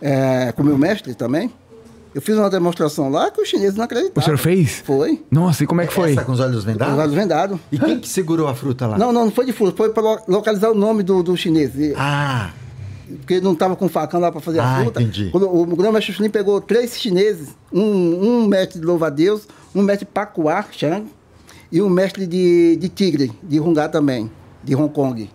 é, 0.00 0.50
com 0.52 0.62
o 0.62 0.66
meu 0.66 0.76
mestre 0.78 1.14
também. 1.14 1.50
Eu 2.14 2.20
fiz 2.20 2.36
uma 2.36 2.50
demonstração 2.50 3.08
lá 3.08 3.30
que 3.30 3.40
os 3.40 3.48
chineses 3.48 3.74
não 3.74 3.84
acreditavam. 3.84 4.20
O 4.20 4.22
senhor 4.22 4.36
fez? 4.36 4.82
Foi. 4.84 5.22
Nossa, 5.30 5.64
e 5.64 5.66
como 5.66 5.80
é 5.80 5.86
que 5.86 5.94
foi? 5.94 6.12
Essa 6.12 6.24
com 6.24 6.32
os 6.32 6.40
olhos 6.40 6.58
Os 6.58 6.64
vendados? 6.64 6.98
olhos 6.98 7.14
vendados. 7.14 7.58
E 7.70 7.78
quem 7.78 7.98
que 7.98 8.06
segurou 8.08 8.48
a 8.48 8.54
fruta 8.54 8.86
lá? 8.86 8.98
Não, 8.98 9.12
não, 9.12 9.24
não 9.26 9.32
foi 9.32 9.46
de 9.46 9.52
fruta, 9.52 9.74
foi 9.76 9.88
para 9.90 10.22
localizar 10.28 10.70
o 10.70 10.74
nome 10.74 11.02
do, 11.02 11.22
do 11.22 11.34
chinês. 11.38 11.70
Ah, 11.96 12.50
Porque 13.18 13.40
não 13.40 13.52
estava 13.52 13.76
com 13.76 13.88
facão 13.88 14.18
lá 14.20 14.30
para 14.32 14.40
fazer 14.40 14.60
a 14.60 14.64
Ah, 14.78 14.80
fruta. 14.82 15.02
entendi. 15.02 15.30
Quando 15.30 15.48
o 15.48 15.64
grão-mestre 15.76 16.12
Chunin 16.12 16.30
pegou 16.30 16.60
três 16.60 16.98
chineses, 16.98 17.50
um, 17.72 17.82
um 17.82 18.46
mestre 18.46 18.80
de 18.80 18.86
louva-a-Deus, 18.86 19.46
um 19.74 19.82
mestre 19.82 20.06
de 20.06 20.12
Pacuá, 20.12 20.64
Chang, 20.70 21.06
e 21.70 21.80
um 21.80 21.88
mestre 21.88 22.26
de, 22.26 22.76
de 22.76 22.88
tigre, 22.88 23.32
de 23.42 23.58
Hungá 23.60 23.88
também, 23.88 24.30
de 24.62 24.74
Hong 24.76 24.92
Kong. 24.92 25.30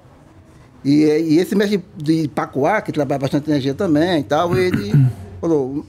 E, 0.86 0.92
e 1.04 1.40
esse 1.40 1.56
mestre 1.56 1.84
de 1.98 2.28
Pacuá, 2.30 2.82
que 2.82 2.92
trabalha 2.92 3.20
bastante 3.20 3.50
energia 3.50 3.74
também 3.74 4.20
e 4.20 4.24
tal, 4.24 4.56
ele 4.58 4.94
falou... 5.42 5.86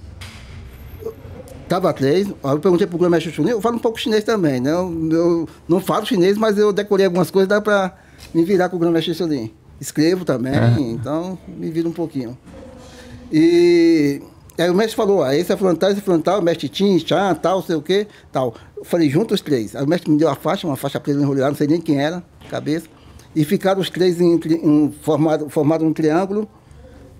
Tava 1.68 1.92
três, 1.92 2.26
aí 2.42 2.52
eu 2.52 2.58
perguntei 2.58 2.86
pro 2.86 2.96
grão-mestre 2.96 3.30
Chunin, 3.30 3.50
eu 3.50 3.60
falo 3.60 3.76
um 3.76 3.78
pouco 3.78 4.00
chinês 4.00 4.24
também, 4.24 4.58
né? 4.58 4.70
Eu, 4.72 5.08
eu 5.12 5.48
não 5.68 5.80
falo 5.80 6.06
chinês, 6.06 6.38
mas 6.38 6.56
eu 6.56 6.72
decorei 6.72 7.04
algumas 7.04 7.30
coisas, 7.30 7.46
dá 7.46 7.60
para 7.60 7.94
me 8.34 8.42
virar 8.42 8.70
com 8.70 8.76
o 8.76 8.78
grão-mestre 8.78 9.12
Chunin. 9.14 9.52
Escrevo 9.80 10.24
também, 10.24 10.54
então 10.92 11.38
me 11.46 11.70
vira 11.70 11.88
um 11.88 11.92
pouquinho. 11.92 12.36
E 13.30 14.20
aí 14.58 14.68
o 14.70 14.74
mestre 14.74 14.96
falou, 14.96 15.22
ah, 15.22 15.36
esse 15.36 15.52
é 15.52 15.56
frontal, 15.56 15.90
esse 15.90 16.00
é 16.00 16.02
frontal, 16.02 16.42
mestre 16.42 16.68
Tim, 16.68 16.98
Chan, 16.98 17.34
tal, 17.34 17.62
sei 17.62 17.76
o 17.76 17.82
quê, 17.82 18.06
tal. 18.32 18.54
Eu 18.76 18.84
falei, 18.84 19.08
junta 19.08 19.34
os 19.34 19.40
três. 19.40 19.76
Aí 19.76 19.84
o 19.84 19.88
mestre 19.88 20.10
me 20.10 20.18
deu 20.18 20.28
a 20.28 20.34
faixa, 20.34 20.66
uma 20.66 20.76
faixa 20.76 20.98
preta 20.98 21.20
enrolada, 21.20 21.48
não 21.48 21.56
sei 21.56 21.66
nem 21.66 21.80
quem 21.80 22.00
era, 22.00 22.22
cabeça. 22.50 22.86
E 23.36 23.44
ficaram 23.44 23.80
os 23.80 23.90
três 23.90 24.20
em, 24.20 24.34
em 24.34 24.92
formado, 25.02 25.48
formado 25.48 25.84
um 25.84 25.92
triângulo. 25.92 26.48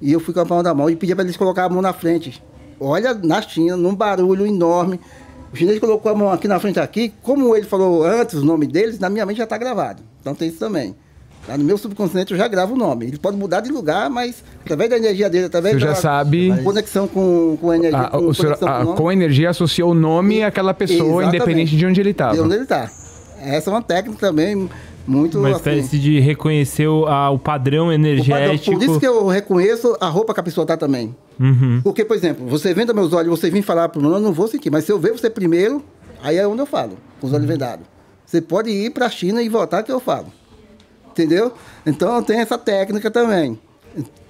E 0.01 0.13
eu 0.13 0.21
fui 0.21 0.33
com 0.33 0.41
a 0.41 0.45
mão 0.45 0.63
da 0.63 0.75
mão 0.75 0.89
e 0.89 0.97
pedi 0.97 1.15
para 1.15 1.25
eles 1.25 1.37
colocar 1.37 1.65
a 1.65 1.69
mão 1.69 1.83
na 1.83 1.93
frente. 1.93 2.43
Olha, 2.81 3.15
na 3.15 3.43
China, 3.43 3.77
num 3.77 3.95
barulho 3.95 4.47
enorme. 4.47 5.01
O 5.53 5.57
chinês 5.57 5.79
colocou 5.79 6.13
a 6.13 6.15
mão 6.15 6.31
aqui 6.31 6.47
na 6.47 6.59
frente 6.59 6.79
aqui. 6.79 7.13
Como 7.23 7.55
ele 7.57 7.67
falou 7.67 8.05
antes 8.05 8.35
o 8.35 8.45
nome 8.45 8.67
deles, 8.67 8.99
na 8.99 9.09
minha 9.09 9.27
mente 9.27 9.39
já 9.39 9.45
está 9.45 9.59
gravado. 9.59 10.03
Então 10.21 10.35
tem 10.35 10.49
isso 10.49 10.59
também. 10.59 10.95
Lá 11.49 11.57
no 11.57 11.65
meu 11.65 11.79
subconsciente 11.79 12.33
eu 12.33 12.39
já 12.39 12.47
gravo 12.47 12.75
o 12.75 12.77
nome. 12.77 13.07
Ele 13.07 13.17
pode 13.19 13.37
mudar 13.37 13.61
de 13.61 13.71
lugar, 13.73 14.11
mas 14.11 14.45
através 14.63 14.91
da 14.91 14.97
energia 14.99 15.31
dele, 15.31 15.47
através 15.47 15.75
Você 15.77 15.81
já 15.81 15.87
da 15.89 15.95
sabe- 15.95 16.55
conexão 16.63 17.09
com, 17.09 17.57
com 17.59 17.71
a 17.71 17.77
energia. 17.77 17.99
Ah, 18.01 18.11
com 18.11 18.27
o 18.27 18.35
senhor, 18.35 18.53
ah, 18.53 18.57
com 18.81 18.85
nome. 18.85 18.97
com 18.99 19.13
energia 19.13 19.49
associou 19.51 19.93
o 19.93 19.95
nome 19.95 20.43
àquela 20.45 20.75
pessoa, 20.75 21.23
Exatamente. 21.23 21.37
independente 21.37 21.77
de 21.77 21.87
onde 21.87 22.01
ele 22.01 22.13
De 22.13 22.23
onde 22.23 22.33
estava. 22.35 22.55
ele 22.55 22.63
está. 22.63 22.91
Essa 23.41 23.71
é 23.71 23.73
uma 23.73 23.81
técnica 23.83 24.19
também 24.21 24.69
muito 25.07 25.39
Uma 25.39 25.49
assim, 25.49 25.57
espécie 25.57 25.99
de 25.99 26.21
reconhecer 26.21 26.87
o, 26.87 27.07
a- 27.07 27.31
o 27.31 27.39
padrão 27.39 27.87
o 27.87 27.91
padrão. 27.91 27.93
energético. 27.95 28.77
Por 28.79 28.83
isso 28.85 29.01
que 29.01 29.07
eu 29.07 29.27
reconheço 29.29 29.97
a 30.01 30.09
roupa 30.09 30.35
que 30.35 30.41
a 30.41 30.43
pessoa 30.43 30.67
tá 30.67 30.77
também. 30.77 31.17
Uhum. 31.41 31.81
Porque, 31.83 32.05
por 32.05 32.15
exemplo, 32.15 32.47
você 32.47 32.75
vendo 32.75 32.95
meus 32.95 33.13
olhos, 33.15 33.31
você 33.41 33.49
vir 33.49 33.63
falar 33.63 33.89
para 33.89 34.03
mim, 34.03 34.13
eu 34.13 34.21
não 34.21 34.33
vou 34.35 34.49
sentir. 34.49 34.71
Mas 34.71 34.85
se 34.85 34.93
eu 34.93 34.99
ver 34.99 35.13
você 35.13 35.31
primeiro, 35.31 35.83
aí 36.23 36.37
é 36.37 36.47
onde 36.47 36.61
eu 36.61 36.67
falo, 36.67 36.99
com 37.21 37.27
os 37.27 37.33
olhos 37.33 37.47
vendados. 37.47 37.87
Você 38.27 38.43
pode 38.43 38.69
ir 38.69 38.91
para 38.91 39.07
a 39.07 39.11
China 39.11 39.41
e 39.43 39.49
voltar 39.49 39.83
que 39.83 39.91
eu 39.91 39.99
falo. 40.01 40.27
Entendeu? 41.19 41.53
Então 41.85 42.23
tem 42.23 42.39
essa 42.39 42.57
técnica 42.57 43.11
também. 43.11 43.59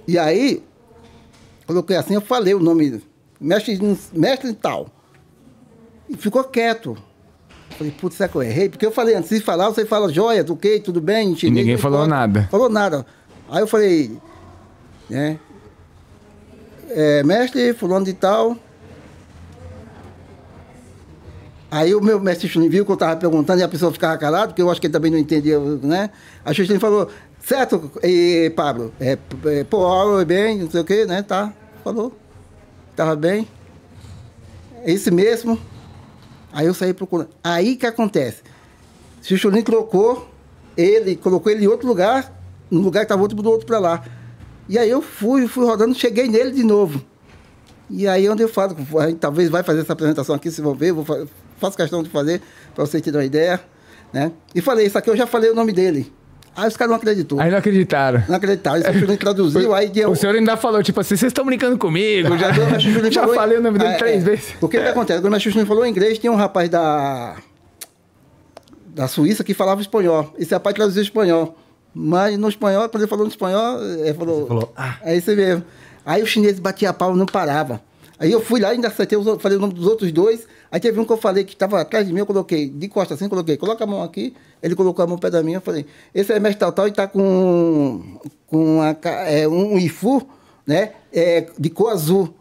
E 0.07 0.17
aí, 0.17 0.63
coloquei 1.67 1.95
assim, 1.95 2.15
eu 2.15 2.21
falei 2.21 2.55
o 2.55 2.59
nome, 2.59 2.99
mestre, 3.39 3.79
mestre 4.11 4.53
tal. 4.53 4.89
E 6.09 6.17
ficou 6.17 6.43
quieto. 6.43 6.97
Falei, 7.77 7.93
putz, 7.93 8.15
será 8.15 8.27
que 8.27 8.35
eu 8.35 8.41
errei? 8.41 8.69
Porque 8.69 8.83
eu 8.83 8.91
falei 8.91 9.13
antes 9.13 9.29
de 9.29 9.39
falar, 9.39 9.69
você 9.69 9.85
fala 9.85 10.11
joia, 10.11 10.43
ok, 10.49 10.79
tudo 10.79 10.99
bem, 10.99 11.35
ninguém 11.43 11.77
falou 11.77 11.99
importa. 11.99 12.15
nada. 12.15 12.47
Falou 12.49 12.69
nada. 12.69 13.05
Aí 13.47 13.61
eu 13.61 13.67
falei, 13.67 14.17
né? 15.07 15.39
É, 16.89 17.21
mestre, 17.21 17.71
fulano 17.75 18.03
de 18.03 18.13
tal. 18.13 18.57
Aí 21.71 21.93
o 21.93 22.01
meu 22.01 22.19
mestre 22.19 22.47
Chunin 22.47 22.67
viu 22.69 22.83
que 22.83 22.91
eu 22.91 22.95
estava 22.95 23.15
perguntando 23.15 23.59
e 23.59 23.63
a 23.63 23.67
pessoa 23.67 23.91
ficava 23.91 24.17
calada, 24.17 24.47
porque 24.47 24.61
eu 24.61 24.71
acho 24.71 24.81
que 24.81 24.87
ele 24.87 24.93
também 24.93 25.11
não 25.11 25.19
entendia, 25.19 25.59
né? 25.59 26.09
O 26.45 26.53
Chunin 26.53 26.79
falou, 26.79 27.09
certo, 27.39 27.91
e, 28.03 28.51
Pablo, 28.55 28.91
é, 28.99 29.17
é, 29.45 29.63
pô, 29.63 29.85
aula 29.85 30.25
bem, 30.25 30.59
não 30.59 30.71
sei 30.71 30.81
o 30.81 30.83
quê, 30.83 31.05
né? 31.05 31.21
Tá, 31.21 31.53
falou. 31.83 32.11
Tava 32.95 33.15
bem. 33.15 33.47
É 34.83 34.91
isso 34.91 35.13
mesmo. 35.13 35.59
Aí 36.51 36.65
eu 36.65 36.73
saí 36.73 36.93
procurando. 36.93 37.29
Aí 37.43 37.75
que 37.75 37.85
acontece? 37.85 38.41
Se 39.21 39.33
o 39.33 39.37
Chunin 39.37 39.61
colocou 39.61 40.27
ele, 40.75 41.15
colocou 41.15 41.51
ele 41.51 41.65
em 41.65 41.67
outro 41.67 41.87
lugar, 41.87 42.33
no 42.71 42.79
lugar 42.79 43.01
que 43.01 43.05
estava 43.05 43.21
outro 43.21 43.37
do 43.39 43.49
outro 43.49 43.67
para 43.67 43.77
lá. 43.77 44.03
E 44.67 44.77
aí 44.77 44.89
eu 44.89 45.01
fui, 45.01 45.47
fui 45.47 45.65
rodando, 45.65 45.93
cheguei 45.93 46.27
nele 46.27 46.51
de 46.51 46.63
novo. 46.63 47.01
E 47.89 48.07
aí 48.07 48.25
é 48.25 48.31
onde 48.31 48.43
eu 48.43 48.49
falo, 48.49 48.75
a 48.99 49.15
talvez 49.19 49.49
vai 49.49 49.63
fazer 49.63 49.81
essa 49.81 49.93
apresentação 49.93 50.35
aqui, 50.35 50.49
se 50.51 50.61
vão 50.61 50.75
ver, 50.75 50.91
vou 50.93 51.03
fa- 51.03 51.25
faço 51.59 51.77
questão 51.77 52.01
de 52.03 52.09
fazer, 52.09 52.41
para 52.73 52.85
vocês 52.85 53.01
terem 53.01 53.19
uma 53.19 53.25
ideia. 53.25 53.59
Né? 54.11 54.31
E 54.55 54.61
falei, 54.61 54.87
isso 54.87 54.97
aqui 54.97 55.09
eu 55.09 55.15
já 55.17 55.27
falei 55.27 55.51
o 55.51 55.55
nome 55.55 55.71
dele. 55.71 56.11
Aí 56.55 56.67
os 56.67 56.75
caras 56.75 56.89
não 56.89 56.97
acreditou. 56.97 57.39
Aí 57.39 57.51
não 57.51 57.57
acreditaram. 57.57 58.23
Não 58.27 58.35
acreditaram, 58.35 58.79
isso 58.79 59.11
o 59.11 59.17
traduziu, 59.17 59.73
aí 59.73 59.87
deu... 59.87 60.11
O 60.11 60.15
senhor 60.15 60.35
ainda 60.35 60.57
falou, 60.57 60.81
tipo 60.83 60.99
assim, 60.99 61.15
vocês 61.15 61.29
estão 61.29 61.45
brincando 61.45 61.77
comigo, 61.77 62.35
já, 62.37 62.47
Aí 62.51 63.07
o 63.07 63.11
já 63.11 63.21
falou- 63.21 63.35
falei 63.35 63.57
o 63.59 63.61
nome 63.61 63.77
dele 63.77 63.93
Ah, 63.93 63.97
três 63.97 64.23
é. 64.23 64.25
vezes. 64.31 64.55
O 64.59 64.67
que 64.67 64.77
acontece? 64.77 65.19
O 65.19 65.21
Grão-Mestre 65.21 65.51
Juninho 65.51 65.67
falou 65.67 65.85
inglês, 65.85 66.17
tinha 66.17 66.31
um 66.31 66.35
rapaz 66.35 66.67
da, 66.69 67.35
da 68.87 69.07
Suíça 69.07 69.43
que 69.43 69.53
falava 69.53 69.79
espanhol. 69.81 70.33
Esse 70.37 70.53
rapaz 70.53 70.75
traduziu 70.75 71.01
espanhol. 71.03 71.55
Mas 71.93 72.37
no 72.37 72.49
espanhol, 72.49 72.87
quando 72.89 73.03
ele 73.03 73.09
falou 73.09 73.25
no 73.25 73.31
espanhol, 73.31 73.81
ele 73.83 74.13
falou. 74.13 74.47
falou, 74.47 74.73
ah. 74.75 74.97
É 75.03 75.15
isso 75.15 75.31
mesmo. 75.35 75.63
Aí 76.05 76.21
o 76.21 76.25
chinês 76.25 76.59
batia 76.59 76.91
pau 76.93 77.15
não 77.15 77.25
parava. 77.25 77.81
Aí 78.19 78.31
eu 78.31 78.41
fui 78.41 78.59
lá, 78.59 78.69
ainda 78.69 78.89
acertei, 78.89 79.17
os 79.17 79.25
outros- 79.25 79.41
falei 79.41 79.57
o 79.57 79.61
nome 79.61 79.73
dos 79.73 79.87
outros 79.87 80.11
dois. 80.11 80.45
Aí 80.69 80.79
teve 80.79 80.99
um 80.99 81.05
que 81.05 81.11
eu 81.13 81.17
falei 81.17 81.43
que 81.45 81.53
estava 81.53 81.79
atrás 81.79 82.05
de 82.05 82.11
mim, 82.13 82.19
eu 82.19 82.25
coloquei, 82.25 82.69
de 82.69 82.87
costa 82.89 83.13
assim, 83.13 83.29
coloquei, 83.29 83.55
coloca 83.55 83.83
a 83.83 83.87
mão 83.87 84.03
aqui. 84.03 84.33
Ele 84.61 84.75
colocou 84.75 85.03
a 85.03 85.07
mão 85.07 85.17
perto 85.17 85.33
da 85.33 85.41
minha, 85.43 85.57
eu 85.57 85.61
falei, 85.61 85.85
esse 86.13 86.33
é 86.33 86.39
mestre 86.39 86.59
tal 86.59 86.71
tal 86.73 86.87
e 86.87 86.91
tá 86.91 87.07
com, 87.07 88.19
com 88.45 88.81
a 88.81 88.93
ca- 88.93 89.23
é, 89.29 89.47
um 89.47 89.77
ifu, 89.77 90.27
né, 90.67 90.91
é, 91.13 91.47
de 91.57 91.69
cor 91.69 91.91
azul. 91.93 92.33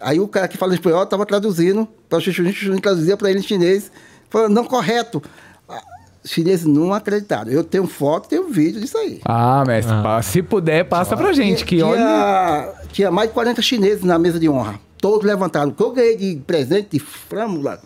Aí 0.00 0.18
o 0.20 0.26
cara 0.28 0.48
que 0.48 0.56
fala 0.58 0.74
espanhol 0.74 1.04
estava 1.04 1.24
traduzindo 1.24 1.86
para 2.08 2.18
o 2.18 2.20
Chuchunim, 2.20 2.50
o 2.50 2.52
Chuchunim 2.52 2.80
traduzia 2.80 3.16
para 3.16 3.30
ele 3.30 3.38
em 3.38 3.42
chinês, 3.42 3.90
falando, 4.28 4.52
não, 4.54 4.64
correto. 4.64 5.22
Ah, 5.68 5.80
Os 6.24 6.30
chineses 6.32 6.66
não 6.66 6.92
acreditaram. 6.92 7.50
Eu 7.52 7.62
tenho 7.62 7.86
foto, 7.86 8.28
tenho 8.28 8.48
vídeo 8.48 8.80
disso 8.80 8.98
aí. 8.98 9.20
Ah, 9.24 9.62
mestre, 9.66 9.94
Ah. 9.94 10.20
se 10.20 10.42
puder, 10.42 10.84
passa 10.84 11.16
pra 11.16 11.32
gente, 11.32 11.64
que 11.64 11.76
tinha, 11.76 11.86
olha... 11.86 12.74
tinha 12.92 13.10
mais 13.10 13.28
de 13.28 13.34
40 13.34 13.62
chineses 13.62 14.02
na 14.02 14.18
mesa 14.18 14.38
de 14.38 14.48
honra. 14.48 14.78
Todos 15.06 15.24
levantaram. 15.24 15.70
O 15.70 15.72
que 15.72 15.80
eu 15.84 15.92
ganhei 15.92 16.16
de 16.16 16.34
presente, 16.44 16.88
de 16.90 16.98
frâmula, 16.98 17.80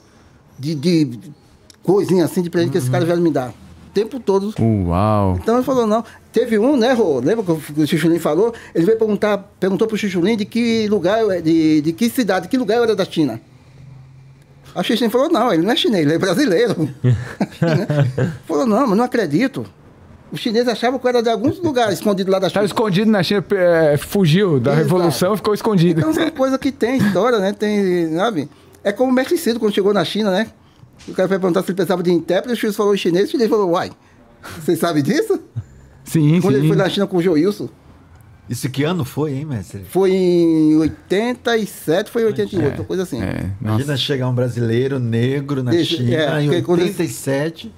de, 0.58 0.74
de 0.74 1.20
coisinha 1.82 2.24
assim, 2.24 2.40
de 2.40 2.48
presente 2.48 2.72
que 2.72 2.78
esses 2.78 2.88
caras 2.88 3.04
vieram 3.04 3.20
me 3.20 3.30
dar. 3.30 3.50
O 3.50 3.92
tempo 3.92 4.18
todo. 4.18 4.54
Uau. 4.58 5.36
Então 5.38 5.56
ele 5.56 5.62
falou, 5.62 5.86
não. 5.86 6.02
Teve 6.32 6.58
um, 6.58 6.78
né, 6.78 6.94
Rô? 6.94 7.20
Lembra 7.20 7.44
que 7.44 7.82
o 7.82 7.86
Chuchulim 7.86 8.18
falou? 8.18 8.54
Ele 8.74 8.86
veio 8.86 8.96
perguntar, 8.96 9.36
perguntou 9.60 9.86
pro 9.86 9.98
Chuchulim 9.98 10.34
de 10.34 10.46
que 10.46 10.88
lugar, 10.88 11.42
de, 11.42 11.82
de 11.82 11.92
que 11.92 12.08
cidade, 12.08 12.46
de 12.46 12.48
que 12.48 12.56
lugar 12.56 12.78
eu 12.78 12.84
era 12.84 12.96
da 12.96 13.04
China. 13.04 13.38
A 14.74 14.82
Chuchulim 14.82 15.10
falou, 15.10 15.28
não, 15.28 15.52
ele 15.52 15.62
não 15.62 15.72
é 15.72 15.76
chinês, 15.76 16.06
ele 16.06 16.14
é 16.14 16.18
brasileiro. 16.18 16.74
falou, 18.48 18.64
não, 18.64 18.86
mas 18.86 18.96
não 18.96 19.04
acredito. 19.04 19.66
Os 20.32 20.38
chineses 20.40 20.68
achavam 20.68 20.98
que 20.98 21.08
era 21.08 21.22
de 21.22 21.28
alguns 21.28 21.58
lugares 21.60 21.94
escondidos 21.94 22.32
lá 22.32 22.38
da 22.38 22.48
China. 22.48 22.64
escondido 22.64 23.10
na 23.10 23.22
China, 23.22 23.44
é, 23.52 23.96
fugiu 23.96 24.60
da 24.60 24.70
Exato. 24.72 24.84
revolução 24.84 25.34
e 25.34 25.36
ficou 25.36 25.52
escondido. 25.54 26.00
Então 26.00 26.12
são 26.14 26.30
coisas 26.30 26.56
que 26.58 26.70
tem 26.70 26.98
história, 26.98 27.38
né? 27.40 27.52
Tem, 27.52 28.14
sabe? 28.14 28.48
É 28.84 28.92
como 28.92 29.10
o 29.10 29.14
mestre 29.14 29.36
Cido 29.36 29.58
quando 29.58 29.74
chegou 29.74 29.92
na 29.92 30.04
China, 30.04 30.30
né? 30.30 30.46
O 31.08 31.12
cara 31.12 31.28
foi 31.28 31.38
perguntar 31.38 31.62
se 31.62 31.68
ele 31.70 31.74
precisava 31.76 32.02
de 32.02 32.12
intérprete, 32.12 32.54
o 32.54 32.56
chinês 32.60 32.76
falou 32.76 32.94
em 32.94 32.98
chinês, 32.98 33.28
o 33.28 33.30
chinês 33.32 33.50
falou, 33.50 33.70
uai, 33.70 33.90
vocês 34.60 34.78
sabem 34.78 35.02
disso? 35.02 35.40
Sim, 36.04 36.40
Quando 36.40 36.54
ele 36.54 36.62
sim. 36.62 36.68
foi 36.68 36.76
na 36.76 36.88
China 36.88 37.06
com 37.06 37.16
o 37.16 37.22
Joilson, 37.22 37.68
Isso 38.48 38.68
que 38.68 38.84
ano 38.84 39.04
foi, 39.04 39.32
hein, 39.34 39.44
mestre? 39.44 39.84
foi 39.90 40.12
em 40.12 40.76
87, 40.76 42.10
foi 42.10 42.22
em 42.22 42.26
88, 42.26 42.74
uma 42.80 42.84
coisa 42.84 43.02
assim. 43.02 43.20
É, 43.22 43.50
Imagina 43.60 43.92
nossa. 43.92 43.96
chegar 43.96 44.28
um 44.28 44.34
brasileiro 44.34 44.98
negro 44.98 45.62
na 45.62 45.70
Deixa- 45.70 45.96
China 45.96 46.14
é, 46.14 46.42
em 46.42 46.46
porque 46.48 46.62
quando- 46.62 46.80
87, 46.80 47.72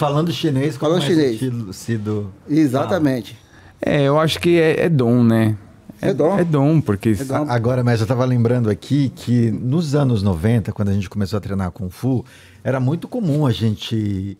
falando 0.00 0.32
chinês, 0.32 0.78
como 0.78 0.94
Falando 0.94 1.02
mais 1.02 1.12
chinês. 1.12 1.38
sido, 1.38 1.72
sido 1.74 2.32
Exatamente. 2.48 3.36
É, 3.82 4.04
eu 4.04 4.18
acho 4.18 4.40
que 4.40 4.58
é, 4.58 4.86
é 4.86 4.88
dom, 4.88 5.22
né? 5.22 5.58
É 6.00 6.14
dom. 6.14 6.38
É 6.38 6.44
dom, 6.44 6.80
porque... 6.80 7.10
É 7.10 7.24
dom. 7.24 7.44
Agora, 7.46 7.84
mas 7.84 8.00
eu 8.00 8.04
estava 8.04 8.24
lembrando 8.24 8.70
aqui 8.70 9.10
que 9.14 9.50
nos 9.50 9.94
anos 9.94 10.22
90, 10.22 10.72
quando 10.72 10.88
a 10.88 10.94
gente 10.94 11.10
começou 11.10 11.36
a 11.36 11.40
treinar 11.40 11.70
Kung 11.70 11.90
Fu, 11.90 12.24
era 12.64 12.80
muito 12.80 13.06
comum 13.06 13.46
a 13.46 13.52
gente 13.52 14.38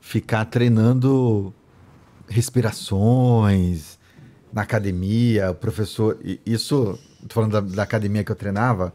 ficar 0.00 0.44
treinando 0.46 1.54
respirações 2.28 4.00
na 4.52 4.62
academia, 4.62 5.52
o 5.52 5.54
professor. 5.54 6.18
Isso, 6.44 6.98
tô 7.28 7.34
falando 7.34 7.52
da, 7.52 7.60
da 7.60 7.82
academia 7.84 8.24
que 8.24 8.32
eu 8.32 8.36
treinava, 8.36 8.92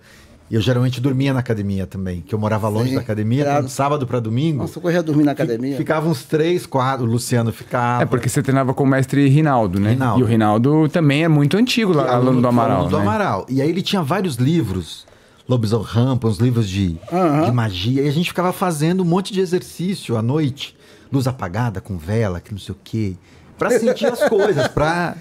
E 0.52 0.56
eu 0.56 0.60
geralmente 0.60 0.99
dormia 0.99 1.32
na 1.32 1.40
academia 1.40 1.88
também, 1.88 2.19
que 2.19 2.36
eu 2.36 2.38
morava 2.38 2.68
longe 2.68 2.90
Sim, 2.90 2.95
da 2.95 2.99
academia, 2.99 3.45
claro. 3.45 3.65
de 3.68 3.72
sábado 3.72 4.06
para 4.06 4.19
domingo. 4.19 4.57
Nossa, 4.57 4.80
eu 4.80 4.82
corria 4.82 5.02
dormir 5.02 5.23
na 5.23 5.32
academia. 5.32 5.78
Ficava 5.78 6.10
uns 6.10 6.26
três, 6.26 6.65
quatro, 6.65 7.06
o 7.06 7.10
Luciano 7.10 7.53
ficava. 7.53 8.03
É 8.03 8.06
porque 8.06 8.28
você 8.28 8.44
treinava 8.44 8.73
com 8.73 8.84
o 8.84 8.88
mestre 8.88 9.30
Rinaldo, 9.30 9.80
né? 9.80 9.91
Rinaldo. 9.91 10.19
E 10.19 10.23
o 10.23 10.26
Rinaldo 10.26 10.90
também 10.90 11.23
é 11.23 11.30
muito 11.30 11.56
antigo 11.56 11.94
lá, 11.94 12.14
aluno 12.14 12.41
do 12.41 12.48
Amaral. 12.49 12.80
Aluno 12.80 12.90
do 12.90 12.98
né? 12.98 13.02
Amaral. 13.02 13.45
E 13.48 13.61
aí 13.61 13.69
ele 13.69 13.82
tinha 13.82 14.03
vários 14.03 14.36
livros, 14.36 15.07
Lobisomem 15.48 15.88
Rampa, 15.88 16.28
uns 16.28 16.38
livros 16.38 16.68
de, 16.68 16.98
Aham. 17.14 17.45
de 17.45 17.52
magia. 17.53 18.02
E 18.02 18.10
a 18.10 18.11
gente 18.11 18.28
ficava 18.28 18.52
fazendo 18.52 19.03
um 19.03 19.06
monte 19.06 19.32
de 19.32 19.40
exercício 19.40 20.18
à 20.18 20.22
noite, 20.22 20.76
luz 21.10 21.28
apagada, 21.28 21.80
com 21.80 21.98
vela, 21.98 22.41
que 22.41 22.52
não 22.52 22.60
sei 22.60 22.76
o 22.76 22.78
quê. 22.84 23.15
Pra 23.57 23.69
sentir 23.69 24.07
as 24.07 24.19
coisas, 24.28 24.68
pra... 24.68 25.15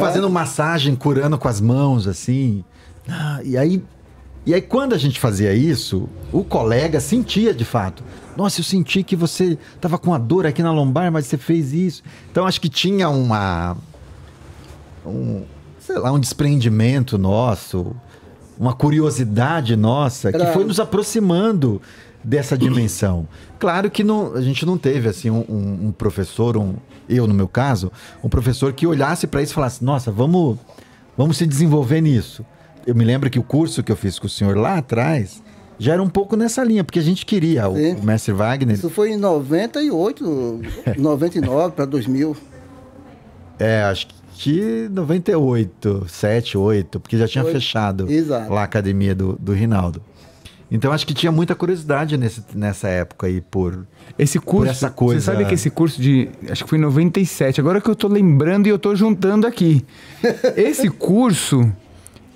Fazendo 0.00 0.28
massagem, 0.28 0.96
curando 0.96 1.38
com 1.38 1.46
as 1.46 1.60
mãos, 1.60 2.08
assim. 2.08 2.64
Ah, 3.08 3.38
e 3.44 3.56
aí... 3.56 3.80
E 4.44 4.52
aí, 4.54 4.60
quando 4.60 4.92
a 4.94 4.98
gente 4.98 5.20
fazia 5.20 5.54
isso, 5.54 6.08
o 6.32 6.42
colega 6.42 6.98
sentia 7.00 7.54
de 7.54 7.64
fato. 7.64 8.02
Nossa, 8.36 8.60
eu 8.60 8.64
senti 8.64 9.02
que 9.04 9.14
você 9.14 9.56
tava 9.80 9.98
com 9.98 10.12
a 10.12 10.18
dor 10.18 10.46
aqui 10.46 10.62
na 10.62 10.72
lombar, 10.72 11.12
mas 11.12 11.26
você 11.26 11.38
fez 11.38 11.72
isso. 11.72 12.02
Então, 12.30 12.44
acho 12.46 12.60
que 12.60 12.68
tinha 12.68 13.08
uma, 13.08 13.76
um, 15.06 15.42
sei 15.78 15.98
lá, 15.98 16.10
um 16.12 16.18
desprendimento 16.18 17.16
nosso, 17.18 17.94
uma 18.58 18.72
curiosidade 18.72 19.76
nossa 19.76 20.30
que 20.32 20.52
foi 20.52 20.64
nos 20.64 20.80
aproximando 20.80 21.80
dessa 22.24 22.56
dimensão. 22.56 23.26
Claro 23.58 23.90
que 23.90 24.02
não, 24.04 24.34
a 24.34 24.40
gente 24.40 24.64
não 24.64 24.78
teve 24.78 25.08
assim 25.08 25.30
um, 25.30 25.44
um- 25.48 25.86
um 25.88 25.92
professor, 25.92 26.56
um, 26.56 26.74
eu 27.08 27.26
no 27.26 27.34
meu 27.34 27.48
caso, 27.48 27.90
um 28.22 28.28
professor 28.28 28.72
que 28.72 28.86
olhasse 28.86 29.26
para 29.26 29.42
isso 29.42 29.52
e 29.52 29.54
falasse: 29.54 29.84
Nossa, 29.84 30.10
vamos, 30.10 30.56
vamos 31.16 31.36
se 31.36 31.46
desenvolver 31.46 32.00
nisso. 32.00 32.44
Eu 32.86 32.94
me 32.94 33.04
lembro 33.04 33.30
que 33.30 33.38
o 33.38 33.42
curso 33.42 33.82
que 33.82 33.92
eu 33.92 33.96
fiz 33.96 34.18
com 34.18 34.26
o 34.26 34.30
senhor 34.30 34.56
lá 34.56 34.78
atrás 34.78 35.42
já 35.78 35.94
era 35.94 36.02
um 36.02 36.08
pouco 36.08 36.36
nessa 36.36 36.62
linha, 36.62 36.84
porque 36.84 36.98
a 36.98 37.02
gente 37.02 37.24
queria 37.26 37.68
o, 37.68 37.74
o 37.74 38.02
mestre 38.04 38.32
Wagner. 38.32 38.74
Isso 38.76 38.90
foi 38.90 39.12
em 39.12 39.16
98, 39.16 40.60
99 40.98 41.72
para 41.74 41.84
2000. 41.84 42.36
É, 43.58 43.82
acho 43.84 44.08
que 44.34 44.88
98, 44.90 46.06
7, 46.08 46.58
8, 46.58 47.00
porque 47.00 47.16
já 47.18 47.28
tinha 47.28 47.44
Foi. 47.44 47.52
fechado 47.52 48.10
Exato. 48.10 48.52
lá 48.52 48.62
a 48.62 48.64
academia 48.64 49.14
do, 49.14 49.34
do 49.40 49.52
Rinaldo. 49.52 50.02
Então 50.70 50.90
acho 50.90 51.06
que 51.06 51.12
tinha 51.12 51.30
muita 51.30 51.54
curiosidade 51.54 52.16
nesse, 52.16 52.42
nessa 52.54 52.88
época 52.88 53.26
aí 53.26 53.42
por. 53.42 53.86
Esse 54.18 54.38
curso, 54.38 54.70
essa 54.72 54.88
coisa- 54.90 55.20
você 55.20 55.26
sabe 55.26 55.44
que 55.44 55.52
esse 55.54 55.68
curso 55.68 56.00
de, 56.00 56.30
acho 56.48 56.64
que 56.64 56.70
foi 56.70 56.78
em 56.78 56.82
97, 56.82 57.60
agora 57.60 57.78
que 57.80 57.90
eu 57.90 57.94
tô 57.94 58.08
lembrando 58.08 58.66
e 58.66 58.70
eu 58.70 58.78
tô 58.78 58.94
juntando 58.96 59.46
aqui. 59.46 59.84
Esse 60.56 60.88
curso, 60.88 61.70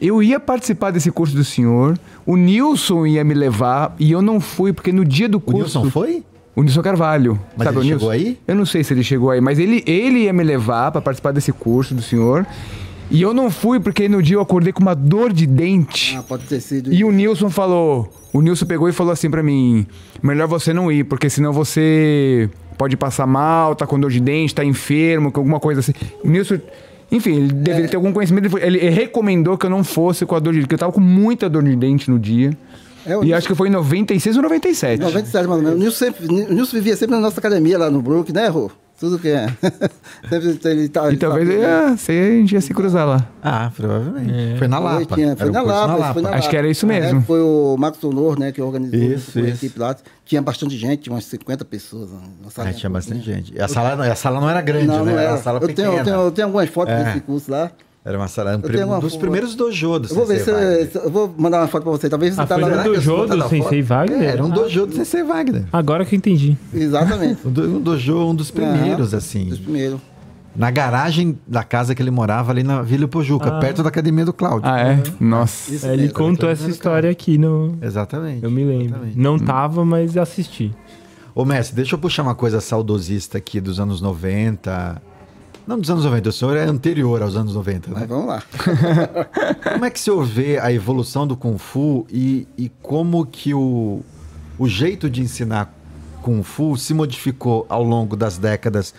eu 0.01 0.23
ia 0.23 0.39
participar 0.39 0.91
desse 0.91 1.11
curso 1.11 1.35
do 1.35 1.45
senhor, 1.45 1.99
o 2.25 2.37
Nilson 2.37 3.07
ia 3.07 3.25
me 3.25 3.35
levar 3.35 3.95
e 3.99 4.13
eu 4.13 4.21
não 4.21 4.41
fui, 4.41 4.73
porque 4.73 4.93
no 4.93 5.05
dia 5.05 5.29
do 5.29 5.39
O 5.39 5.41
curso... 5.41 5.79
Nilson 5.79 5.91
foi? 5.91 6.23
O 6.55 6.63
Nilson 6.63 6.83
Carvalho. 6.83 7.39
Mas 7.57 7.67
sabe 7.67 7.79
ele 7.79 7.85
o 7.85 7.89
Nilson? 7.89 7.99
chegou 7.99 8.11
aí? 8.11 8.39
Eu 8.47 8.55
não 8.55 8.65
sei 8.67 8.83
se 8.83 8.95
ele 8.95 9.03
chegou 9.03 9.31
aí, 9.31 9.41
mas 9.41 9.59
ele, 9.59 9.83
ele 9.87 10.21
ia 10.21 10.33
me 10.33 10.43
levar 10.43 10.91
pra 10.91 11.01
participar 11.01 11.33
desse 11.33 11.53
curso 11.53 11.95
do 11.95 12.03
senhor. 12.03 12.47
E 13.11 13.23
eu 13.23 13.33
não 13.33 13.51
fui 13.51 13.79
porque 13.79 14.09
no 14.09 14.23
dia 14.23 14.37
eu 14.37 14.41
acordei 14.41 14.73
com 14.73 14.81
uma 14.81 14.95
dor 14.95 15.33
de 15.33 15.47
dente. 15.47 16.17
Ah, 16.19 16.23
pode 16.23 16.45
ter 16.45 16.61
sido. 16.61 16.93
E 16.93 17.05
o 17.05 17.13
Nilson 17.13 17.51
falou, 17.51 18.11
o 18.33 18.43
Nilson 18.43 18.67
pegou 18.67 18.89
e 18.89 18.93
falou 18.93 19.13
assim 19.13 19.31
pra 19.31 19.43
mim, 19.43 19.87
melhor 20.23 20.49
você 20.49 20.73
não 20.73 20.91
ir, 20.91 21.05
porque 21.05 21.31
senão 21.31 21.53
você 21.53 22.51
pode 22.77 22.97
passar 22.97 23.27
mal, 23.27 23.75
tá 23.75 23.87
com 23.87 23.99
dor 23.99 24.11
de 24.11 24.21
dente, 24.21 24.55
tá 24.55 24.65
enfermo, 24.65 25.31
com 25.31 25.41
alguma 25.41 25.61
coisa 25.61 25.81
assim. 25.81 25.93
O 26.25 26.29
Nilson, 26.29 26.59
enfim, 27.11 27.37
ele 27.37 27.53
deveria 27.53 27.89
ter 27.89 27.97
algum 27.97 28.13
conhecimento, 28.13 28.59
ele, 28.59 28.79
recomendou 28.91 29.57
que 29.57 29.67
eu 29.67 29.71
não 29.71 29.85
fosse 29.85 30.25
com 30.27 30.35
a 30.35 30.39
dor 30.39 30.53
de 30.53 30.59
dente, 30.59 30.65
porque 30.67 30.75
eu 30.75 30.79
tava 30.79 30.93
com 30.93 31.01
muita 31.01 31.49
dor 31.49 31.63
de 31.63 31.75
dente 31.77 32.11
no 32.11 32.19
dia. 32.19 32.51
É, 33.07 33.13
e 33.13 33.19
Nilson- 33.21 33.35
acho 33.37 33.47
que 33.49 33.55
foi 33.55 33.69
em 33.69 33.71
96 33.71 34.37
ou 34.37 34.43
97. 34.43 35.01
97 35.01 35.47
mais 35.47 35.59
ou 35.59 35.63
menos. 35.65 35.79
O 35.79 35.83
Nilson, 35.83 36.05
sempre, 36.07 36.27
o 36.27 36.53
Nilson 36.55 36.77
vivia 36.77 36.97
sempre 36.97 37.15
na 37.15 37.21
nossa 37.23 37.39
academia 37.39 37.79
lá 37.79 37.89
no 37.91 38.03
Brook, 38.03 38.33
né, 38.33 38.49
Rô? 38.49 38.71
Tudo 38.99 39.19
que 39.19 39.29
é. 39.29 39.47
ele 40.65 40.89
tá, 40.89 41.13
E 41.13 41.17
talvez 41.19 41.47
tá- 41.49 41.55
ia, 41.55 41.97
você, 41.97 42.13
a 42.13 42.41
gente 42.41 42.53
ia 42.53 42.61
se 42.63 42.73
cruzar 42.73 43.07
lá. 43.07 43.29
Ah, 43.43 43.71
provavelmente. 43.77 44.59
Foi 44.59 44.67
na 44.69 44.79
Foi, 44.81 44.87
Lapa. 45.01 45.15
tinha- 45.15 45.27
Era 45.29 45.37
foi 45.37 45.49
um 45.49 45.53
na 45.53 45.61
curso 45.61 45.75
Lapa, 45.77 46.13
foi 46.15 46.23
na 46.23 46.29
Acho 46.31 46.39
Lapa. 46.39 46.49
que 46.51 46.57
era 46.57 46.69
isso 46.69 46.87
É, 46.87 46.89
mesmo. 46.89 47.23
foi 47.23 47.41
o 47.43 47.77
Marcos 47.79 48.03
Honor, 48.05 48.39
né, 48.39 48.53
que 48.53 48.63
organizou 48.63 48.99
Isso, 48.99 49.39
a 49.39 49.43
equipe 49.49 49.79
lá. 49.79 49.95
Tinha 50.25 50.41
bastante 50.41 50.77
gente, 50.79 51.03
tinha 51.03 51.15
umas 51.15 51.25
50 51.27 51.65
pessoas. 51.65 52.09
na 52.43 52.51
sala. 52.51 52.71
Ah, 52.71 52.73
tinha 52.73 52.89
bastante 52.91 53.25
gente. 53.25 53.55
E 53.55 53.61
a 53.61 53.69
sala, 53.69 54.03
a 54.11 54.15
sala 54.15 54.41
não 54.41 54.49
era 54.49 54.61
grande, 54.63 54.87
Não, 54.87 55.05
né? 55.05 55.13
não 55.13 55.19
Era 55.19 55.31
era. 55.33 55.39
sala 55.39 55.59
eu, 55.61 55.67
pequena. 55.69 55.89
tenho, 55.91 55.99
eu, 56.01 56.05
tenho, 56.05 56.17
eu 56.17 56.31
tenho 56.33 56.47
algumas 56.49 56.69
fotos 56.71 56.95
É. 56.95 57.05
desse 57.05 57.21
curso 57.21 57.51
lá. 57.51 57.71
Era 58.07 58.17
uma 58.17 58.29
sala, 58.29 58.57
um, 58.57 58.61
dos 59.01 59.13
foto. 59.15 59.21
primeiros 59.21 59.57
dojo 59.57 59.99
do 59.99 60.09
Eu 60.09 60.15
vou 60.15 60.25
ver 60.27 60.39
se, 60.39 60.45
Sensei 60.45 60.55
Wagner. 60.65 60.91
se- 60.93 60.99
eu 60.99 61.11
vou 61.11 61.35
mandar 61.37 61.59
uma 61.61 61.67
foto 61.67 61.83
pra 61.83 61.91
você. 61.91 62.09
Talvez 62.09 62.35
você 62.37 62.41
Ah, 62.41 62.47
tá 62.47 62.55
foi 62.55 62.63
lá. 62.63 62.71
Será 62.71 62.83
que 62.85 62.89
dojo 62.91 63.27
do 63.27 63.49
Sensei? 63.49 63.83
Wagner? 63.83 64.23
É, 64.23 64.25
era 64.27 64.45
um 64.45 64.53
Ah. 64.53 64.55
dojo 64.55 64.87
do 64.87 64.95
Sensei 64.95 65.23
Wagner. 65.25 65.65
Agora 65.73 66.05
que 66.05 66.15
eu 66.15 66.17
entendi. 66.17 66.57
Exatamente. 66.73 67.41
Um, 67.45 67.51
do, 67.51 67.63
um 67.79 67.81
dojo, 67.81 68.17
um 68.31 68.35
dos 68.35 68.51
primeiros, 68.53 69.13
assim. 69.13 69.47
Dos 69.49 69.59
primeiros. 69.59 70.01
Na 70.55 70.71
garagem 70.71 71.37
da 71.47 71.65
casa 71.65 71.95
que 71.97 72.01
ele 72.03 72.13
morava 72.13 72.53
ali 72.53 72.63
na 72.63 72.81
Vila 72.81 73.09
Pojuca, 73.09 73.49
Ah. 73.57 73.59
perto 73.59 73.83
da 73.83 73.89
academia 73.89 74.25
do 74.25 74.33
Cláudio. 74.33 74.71
Ah, 74.71 74.79
é? 74.81 75.03
Nossa. 75.21 75.75
Isso 75.75 75.85
É, 75.87 75.93
ele 75.93 76.03
mesmo. 76.03 76.15
contou 76.15 76.49
essa 76.49 76.71
história 76.71 77.11
aqui 77.11 77.37
no. 77.37 77.77
Exatamente. 77.83 78.45
Eu 78.45 78.51
me 78.53 78.65
lembro. 78.65 78.85
exatamente. 78.87 79.19
Não 79.19 79.37
tava, 79.39 79.85
mas 79.85 80.17
assisti. 80.17 80.73
Ô, 81.35 81.45
mestre, 81.45 81.77
deixa 81.77 81.95
eu 81.95 81.99
puxar 81.99 82.23
uma 82.23 82.35
coisa 82.35 82.61
saudosista 82.63 83.37
aqui 83.37 83.61
dos 83.61 83.79
anos 83.79 84.01
90. 84.01 85.03
Não 85.67 85.81
dos 85.81 85.91
anos 85.91 86.05
90, 86.05 86.29
o 86.29 86.33
senhor 86.33 86.57
é 86.57 86.65
anterior 86.65 87.21
aos 87.23 87.35
anos 87.35 87.55
90, 87.55 87.91
né? 87.91 87.97
Mas 87.99 88.09
vamos 88.09 88.27
lá. 88.27 88.43
Como 89.73 89.85
é 89.85 89.91
que 89.91 89.99
o 89.99 90.03
senhor 90.03 90.25
vê 90.25 90.59
a 90.59 90.73
evolução 90.73 91.27
do 91.27 91.37
Kung 91.37 91.59
Fu 91.59 92.07
e, 92.09 92.47
e 92.57 92.69
como 92.81 93.27
que 93.27 93.53
o, 93.53 94.01
o 94.57 94.69
jeito 94.69 95.11
de 95.11 95.21
ensinar 95.21 95.75
Kung 96.23 96.43
Fu 96.45 96.77
se 96.77 96.95
modificou 96.95 97.67
ao 97.69 97.83
longo 97.83 98.17
das 98.17 98.39
décadas 98.39 98.95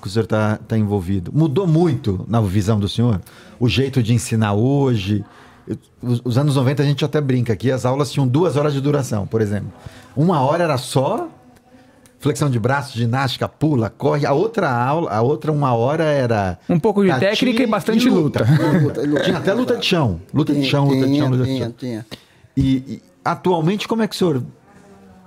que 0.00 0.06
o 0.06 0.10
senhor 0.10 0.24
está 0.24 0.78
envolvido? 0.78 1.32
Mudou 1.34 1.66
muito 1.66 2.24
na 2.28 2.40
visão 2.40 2.78
do 2.78 2.88
senhor? 2.88 3.20
O 3.58 3.68
jeito 3.68 4.00
de 4.00 4.14
ensinar 4.14 4.52
hoje? 4.52 5.24
Os 6.00 6.38
anos 6.38 6.54
90 6.54 6.84
a 6.84 6.86
gente 6.86 7.04
até 7.04 7.20
brinca 7.20 7.52
aqui, 7.52 7.70
as 7.70 7.84
aulas 7.84 8.12
tinham 8.12 8.28
duas 8.28 8.56
horas 8.56 8.72
de 8.72 8.80
duração, 8.80 9.26
por 9.26 9.40
exemplo. 9.40 9.72
Uma 10.16 10.40
hora 10.40 10.62
era 10.62 10.78
só 10.78 11.28
flexão 12.22 12.48
de 12.48 12.58
braço, 12.58 12.96
ginástica, 12.96 13.46
pula, 13.48 13.90
corre. 13.90 14.24
A 14.24 14.32
outra 14.32 14.70
aula, 14.70 15.10
a 15.10 15.20
outra 15.20 15.52
uma 15.52 15.74
hora 15.74 16.04
era 16.04 16.58
Um 16.68 16.78
pouco 16.78 17.04
de 17.04 17.12
técnica 17.18 17.62
e 17.62 17.66
bastante 17.66 18.08
luta. 18.08 18.46
Luta, 18.82 19.02
luta. 19.02 19.20
Tinha 19.22 19.36
até 19.38 19.52
luta 19.52 19.76
de 19.76 19.84
chão, 19.84 20.20
luta 20.32 20.52
de 20.54 20.60
Tinha, 20.60 20.70
chão, 20.70 20.84
luta 20.88 20.96
de 20.96 21.02
chão, 21.02 21.10
tinha, 21.12 21.28
luta 21.28 21.44
de 21.44 21.50
tinha, 21.50 21.64
chão. 21.64 21.74
tinha. 21.76 22.06
E, 22.56 22.62
e 22.94 23.02
atualmente, 23.24 23.86
como 23.86 24.02
é 24.02 24.08
que 24.08 24.14
o 24.14 24.18
senhor. 24.18 24.42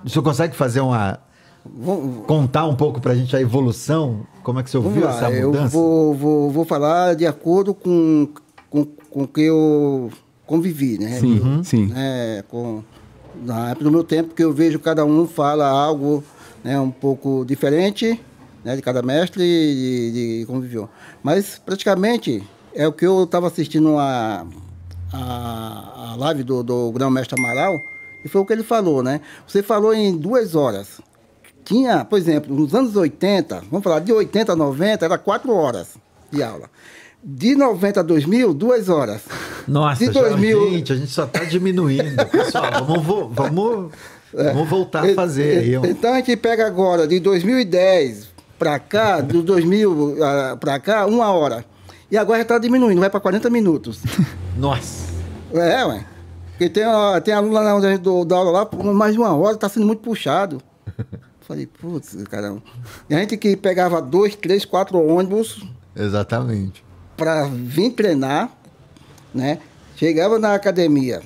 O 0.03 0.09
senhor 0.09 0.23
consegue 0.23 0.55
fazer 0.55 0.79
uma. 0.79 1.19
Vamos, 1.65 2.25
contar 2.27 2.65
um 2.65 2.75
pouco 2.75 3.01
pra 3.01 3.13
gente 3.15 3.35
a 3.35 3.41
evolução? 3.41 4.25
Como 4.43 4.59
é 4.59 4.63
que 4.63 4.69
o 4.69 4.71
senhor 4.71 4.89
viu 4.89 5.03
lá. 5.03 5.09
essa 5.09 5.31
Eu 5.31 5.47
mudança? 5.51 5.69
vou, 5.75 6.13
vou, 6.13 6.51
vou 6.51 6.63
falar 6.65 7.15
de 7.15 7.25
acordo 7.27 7.73
com 7.73 8.29
com, 8.69 8.85
com 9.09 9.23
o 9.23 9.27
que 9.27 9.41
eu 9.41 10.09
convivi, 10.45 10.97
né? 10.99 11.19
Sim, 11.19 11.39
Uhum. 11.39 11.63
sim. 11.63 11.91
É, 11.95 12.43
com, 12.49 12.83
na 13.43 13.69
época 13.69 13.83
do 13.83 13.91
meu 13.91 14.03
tempo, 14.03 14.33
que 14.33 14.43
eu 14.43 14.53
vejo 14.53 14.79
cada 14.79 15.05
um 15.05 15.27
fala 15.27 15.67
algo 15.67 16.23
né, 16.63 16.79
um 16.79 16.91
pouco 16.91 17.45
diferente 17.45 18.19
né, 18.63 18.75
de 18.75 18.81
cada 18.81 19.01
mestre 19.03 19.43
e 19.43 20.11
de, 20.11 20.39
de 20.39 20.45
como 20.45 20.59
viveu. 20.59 20.89
Mas, 21.21 21.61
praticamente, 21.63 22.43
é 22.73 22.87
o 22.87 22.91
que 22.91 23.05
eu 23.05 23.23
estava 23.23 23.47
assistindo 23.47 23.97
a, 23.97 24.45
a, 25.13 26.11
a 26.11 26.15
live 26.17 26.43
do, 26.43 26.63
do 26.63 26.91
grão-mestre 26.91 27.39
Amaral, 27.39 27.79
e 28.23 28.27
foi 28.27 28.41
o 28.41 28.45
que 28.45 28.53
ele 28.53 28.63
falou, 28.63 29.03
né? 29.03 29.21
Você 29.47 29.61
falou 29.61 29.93
em 29.93 30.17
duas 30.17 30.55
horas. 30.55 30.99
Tinha, 31.63 32.03
por 32.03 32.17
exemplo, 32.17 32.53
nos 32.55 32.73
anos 32.73 32.95
80, 32.95 33.63
vamos 33.69 33.83
falar 33.83 33.99
de 33.99 34.11
80 34.11 34.53
a 34.53 34.55
90, 34.55 35.05
era 35.05 35.17
quatro 35.17 35.53
horas 35.53 35.95
de 36.31 36.41
aula. 36.41 36.69
De 37.27 37.55
90 37.55 38.01
a 38.01 38.03
2000, 38.03 38.53
duas 38.53 38.87
horas. 38.87 39.21
Nossa, 39.67 40.05
de 40.05 40.13
já- 40.13 40.21
2000 40.21 40.69
gente, 40.69 40.93
a 40.93 40.95
gente 40.95 41.11
só 41.11 41.25
tá 41.25 41.43
diminuindo. 41.43 42.23
Pessoal, 42.27 42.85
vamos, 42.85 43.03
vamos, 43.35 43.91
vamos 44.31 44.69
voltar 44.69 45.03
a 45.09 45.13
fazer 45.15 45.57
aí. 45.57 45.77
um- 45.77 45.85
Então 45.85 46.13
a 46.13 46.17
gente 46.17 46.37
pega 46.37 46.67
agora, 46.67 47.07
de 47.07 47.19
2010 47.19 48.27
para 48.59 48.77
cá, 48.77 49.21
do 49.21 49.41
2000 49.41 50.15
para 50.59 50.79
cá, 50.79 51.07
uma 51.07 51.31
hora. 51.31 51.65
E 52.11 52.15
agora 52.17 52.37
já 52.37 52.43
está 52.43 52.59
diminuindo, 52.59 52.99
vai 52.99 53.09
para 53.09 53.19
40 53.19 53.49
minutos. 53.49 54.01
Nossa. 54.55 55.11
É, 55.51 55.83
ué. 55.83 56.05
Porque 56.51 56.69
tem, 56.69 56.85
ó, 56.85 57.19
tem 57.19 57.33
aluno 57.33 57.53
lá 57.55 57.75
onde 57.75 57.87
a 57.87 57.91
gente 57.91 58.03
dá 58.27 58.35
aula 58.35 58.51
lá, 58.51 58.93
mais 58.93 59.13
de 59.13 59.19
uma 59.19 59.35
hora, 59.35 59.55
está 59.55 59.67
sendo 59.67 59.87
muito 59.87 60.03
puxado. 60.03 60.61
Falei, 61.41 61.65
putz, 61.65 62.15
caramba. 62.29 62.61
E 63.09 63.15
a 63.15 63.19
gente 63.19 63.35
que 63.35 63.57
pegava 63.57 63.99
dois, 63.99 64.35
três, 64.35 64.63
quatro 64.63 64.99
ônibus 64.99 65.65
Exatamente. 65.95 66.84
Para 67.17 67.45
vir 67.47 67.91
treinar, 67.91 68.49
né? 69.33 69.59
Chegava 69.95 70.37
na 70.39 70.53
academia, 70.53 71.21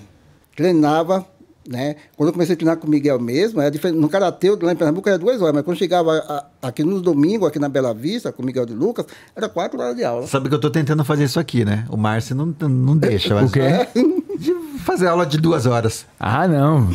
treinava, 0.56 1.26
né? 1.68 1.96
Quando 2.16 2.30
eu 2.30 2.34
comecei 2.34 2.54
a 2.54 2.58
treinar 2.58 2.78
com 2.78 2.88
o 2.88 2.90
Miguel 2.90 3.20
mesmo, 3.20 3.62
era 3.62 3.70
diferente. 3.72 4.00
no 4.00 4.10
Karatê, 4.10 4.50
lá 4.62 4.72
em 4.72 4.76
Pernambuco, 4.76 5.08
era 5.10 5.18
duas 5.18 5.42
horas, 5.42 5.54
mas 5.56 5.64
quando 5.64 5.78
chegava 5.78 6.12
a- 6.18 6.46
aqui 6.68 6.84
no 6.84 7.02
domingo, 7.02 7.46
aqui 7.46 7.60
na 7.60 7.70
Bela 7.70 7.94
Vista, 7.94 8.32
com 8.32 8.42
o 8.44 8.46
Miguel 8.46 8.66
de 8.66 8.74
Lucas, 8.74 9.06
era 9.36 9.48
quatro 9.50 9.80
horas 9.80 9.96
de 9.96 10.04
aula. 10.04 10.28
Sabe 10.28 10.50
que 10.50 10.56
eu 10.56 10.60
tô 10.60 10.70
tentando 10.70 11.04
fazer 11.04 11.24
isso 11.26 11.40
aqui, 11.40 11.64
né? 11.66 11.86
O 11.90 11.98
Márcio 11.98 12.36
não, 12.36 12.54
não 12.68 12.98
deixa. 12.98 13.36
O 13.44 13.50
quê? 13.52 13.62
De 14.40 14.54
fazer 14.86 15.06
aula 15.08 15.26
de 15.26 15.38
duas 15.38 15.66
horas. 15.66 16.06
Ah, 16.18 16.48
não. 16.48 16.88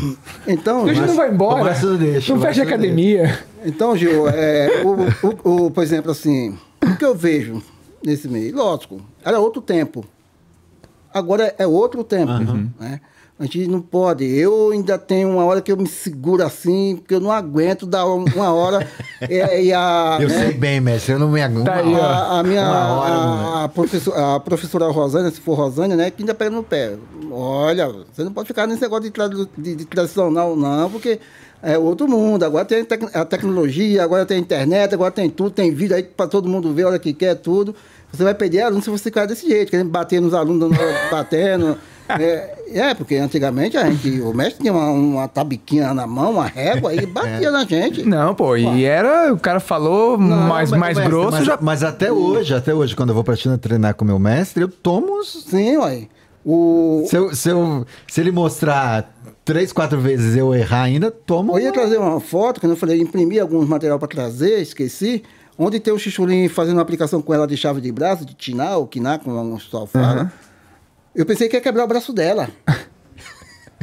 Então, 0.47 0.87
A 0.87 0.95
gente 0.95 1.09
não 1.09 1.15
vai 1.15 1.31
embora. 1.31 1.61
o 1.61 1.65
Márcio 1.66 1.91
não 1.91 1.97
deixa, 1.99 2.33
não 2.35 2.41
fecha 2.41 2.62
não 2.65 2.69
academia. 2.69 3.39
então 3.66 3.95
Gil, 3.95 4.27
é, 4.31 4.83
o, 4.83 5.29
o- 5.51 5.66
o- 5.66 5.71
por 5.71 5.83
exemplo, 5.83 6.11
assim, 6.11 6.57
o 6.83 6.97
que 6.97 7.05
eu 7.05 7.15
vejo 7.15 7.62
nesse 8.05 8.28
meio? 8.28 8.55
Lógico, 8.56 9.01
era 9.24 9.39
outro 9.40 9.60
tempo. 9.62 10.05
Agora 11.12 11.55
é 11.59 11.66
outro 11.66 12.02
tempo. 12.02 12.32
Né? 12.78 13.01
A 13.39 13.44
gente 13.44 13.66
não 13.66 13.81
pode. 13.81 14.24
Eu 14.24 14.70
ainda 14.70 14.97
tenho 14.97 15.28
uma 15.28 15.44
hora 15.44 15.60
que 15.60 15.70
eu 15.72 15.76
me 15.76 15.89
seguro 15.89 16.44
assim, 16.44 16.97
porque 16.97 17.14
eu 17.14 17.20
não 17.20 17.32
aguento 17.32 17.85
dar 17.85 18.06
um- 18.06 18.24
uma 18.24 18.52
hora. 18.52 18.89
e, 19.28 19.64
e 19.66 19.72
a, 19.72 20.18
Eu 20.20 20.28
né, 20.28 20.39
sei 20.39 20.52
bem, 20.52 20.81
mestre, 20.81 21.12
eu 21.14 21.18
não 21.18 21.28
me 21.31 21.43
aguento. 21.43 21.64
Tá 21.66 21.74
aí, 21.76 21.94
a, 21.94 22.39
a 22.39 22.43
minha 22.44 22.62
hora, 22.62 23.12
a, 23.14 23.64
a 23.64 23.68
professora, 23.68 24.35
a 24.36 24.40
professora 24.40 24.89
Rosânia, 24.89 25.31
se 25.32 25.40
for 25.40 25.55
Rosânia, 25.55 25.97
né, 25.97 26.10
que 26.10 26.22
ainda 26.22 26.35
pega 26.35 26.51
no 26.51 26.62
pé. 26.62 26.97
Olha, 27.31 27.89
você 28.12 28.22
não 28.22 28.32
pode 28.32 28.47
ficar 28.47 28.66
nesse 28.68 28.82
negócio 28.82 29.05
de, 29.05 29.10
tradu- 29.10 29.48
de, 29.59 29.74
de 29.76 29.85
tradicional, 29.85 30.55
não, 30.55 30.89
porque 30.89 31.18
é 31.60 31.76
outro 31.76 32.06
mundo. 32.09 32.44
Agora 32.44 32.64
tem 32.64 32.85
tec- 32.85 33.14
a 33.16 33.24
tecnologia, 33.24 34.05
agora 34.05 34.24
tem 34.24 34.36
a 34.36 34.40
internet, 34.40 34.94
agora 34.94 35.10
tem 35.10 35.28
tudo, 35.28 35.51
tem 35.51 35.72
vídeo 35.74 35.97
aí 35.97 36.05
para 36.05 36.28
todo 36.28 36.48
mundo 36.48 36.72
ver 36.72 36.85
a 36.85 36.89
hora 36.89 36.98
que 37.01 37.12
quer 37.12 37.35
tudo. 37.35 37.74
Você 38.16 38.24
vai 38.24 38.35
perder 38.35 38.62
aluno 38.62 38.82
se 38.82 38.91
você 38.91 39.05
ficar 39.05 39.27
desse 39.27 39.49
jeito, 39.49 39.70
querendo 39.70 39.91
bater 39.91 40.20
nos 40.20 40.35
alunos, 40.35 40.70
batendo. 41.11 41.77
É, 42.07 42.55
é, 42.70 42.95
porque 42.95 43.16
antigamente 43.16 43.78
a 43.78 43.89
gente, 43.91 44.20
o 44.20 44.35
mestre 44.35 44.61
tinha 44.61 44.73
uma, 44.74 44.91
uma 44.91 45.27
tabiquinha 45.28 45.95
na 45.95 46.07
mão, 46.07 46.32
uma 46.32 46.45
régua, 46.47 46.93
e 46.95 47.07
batia 47.07 47.51
na 47.51 47.65
gente. 47.65 48.03
Não, 48.05 48.35
pô, 48.35 48.57
e 48.59 48.85
era. 48.85 49.32
O 49.32 49.39
cara 49.39 49.59
falou 49.59 50.19
mais, 50.19 50.70
Mas, 50.70 50.78
mais 50.81 50.97
mestre, 50.99 51.11
grosso 51.11 51.32
mas, 51.39 51.47
já. 51.47 51.59
mas 51.61 51.82
até 51.82 52.12
hoje, 52.12 52.55
até 52.55 52.74
hoje, 52.74 52.95
quando 52.95 53.09
eu 53.09 53.15
vou 53.15 53.24
pra 53.24 53.35
China 53.36 53.57
treinar 53.57 53.95
com 53.95 54.05
meu 54.05 54.19
mestre, 54.19 54.62
eu 54.62 54.69
tomo 54.69 55.19
uns. 55.19 55.45
Sim, 55.49 55.78
ué. 55.78 56.03
O, 56.45 57.07
Se, 57.09 57.16
eu- 57.16 57.35
se, 57.35 57.49
eu- 57.49 57.86
se 58.07 58.20
ele 58.20 58.31
mostrar 58.31 59.11
três, 59.47 59.73
quatro 59.73 59.99
vezes 59.99 60.36
eu 60.36 60.55
errar 60.55 60.82
ainda, 60.82 61.11
tomo. 61.11 61.59
Eu 61.59 61.62
ia 61.65 61.73
trazer 61.73 61.97
uma 61.97 62.20
foto, 62.20 62.61
que 62.61 62.66
eu 62.66 62.77
falei, 62.77 63.01
imprimi 63.01 63.41
alguns 63.41 63.66
material 63.66 63.99
para 63.99 64.09
trazer, 64.09 64.61
esqueci. 64.61 65.23
Onde 65.59 65.78
tem 65.78 65.93
o 65.93 65.98
Chichulim 65.98 66.48
fazendo 66.48 66.76
uma 66.76 66.82
aplicação 66.82 67.22
com 67.22 67.32
ela 67.32 67.47
de 67.47 67.56
chave 67.56 67.81
de 67.81 67.93
braço, 67.93 68.24
de 68.24 68.35
tinar, 68.35 68.76
ou 68.76 68.86
quinar, 68.86 69.20
como 69.20 69.55
o 69.55 69.59
pessoal 69.59 69.86
fala. 69.86 70.32
Eu 71.14 71.24
pensei 71.24 71.48
que 71.48 71.56
ia 71.56 71.60
quebrar 71.60 71.85
o 71.85 71.89
braço 71.89 72.12
dela. 72.12 72.48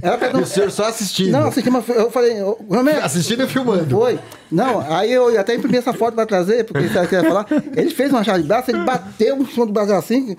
Ela 0.01 0.17
tá 0.17 0.31
E 0.31 0.41
o 0.41 0.45
senhor 0.47 0.71
só 0.71 0.85
assistindo. 0.85 1.31
Não, 1.31 1.47
assisti 1.47 1.69
uma... 1.69 1.83
Eu 1.89 2.09
falei, 2.09 2.41
Romero, 2.41 3.05
Assistindo 3.05 3.43
e 3.43 3.47
filmando. 3.47 3.87
foi. 3.95 4.19
Não, 4.51 4.79
aí 4.79 5.11
eu 5.11 5.39
até 5.39 5.53
imprimi 5.53 5.77
essa 5.77 5.93
foto 5.93 6.15
para 6.15 6.25
trazer, 6.25 6.65
porque 6.65 6.87
você 6.87 7.07
quer 7.07 7.23
falar. 7.23 7.45
Ele 7.75 7.91
fez 7.91 8.09
uma 8.09 8.23
chave 8.23 8.41
de 8.41 8.47
braço, 8.47 8.71
ele 8.71 8.83
bateu 8.83 9.37
em 9.37 9.45
cima 9.45 9.67
do 9.67 9.71
braço 9.71 9.93
assim, 9.93 10.35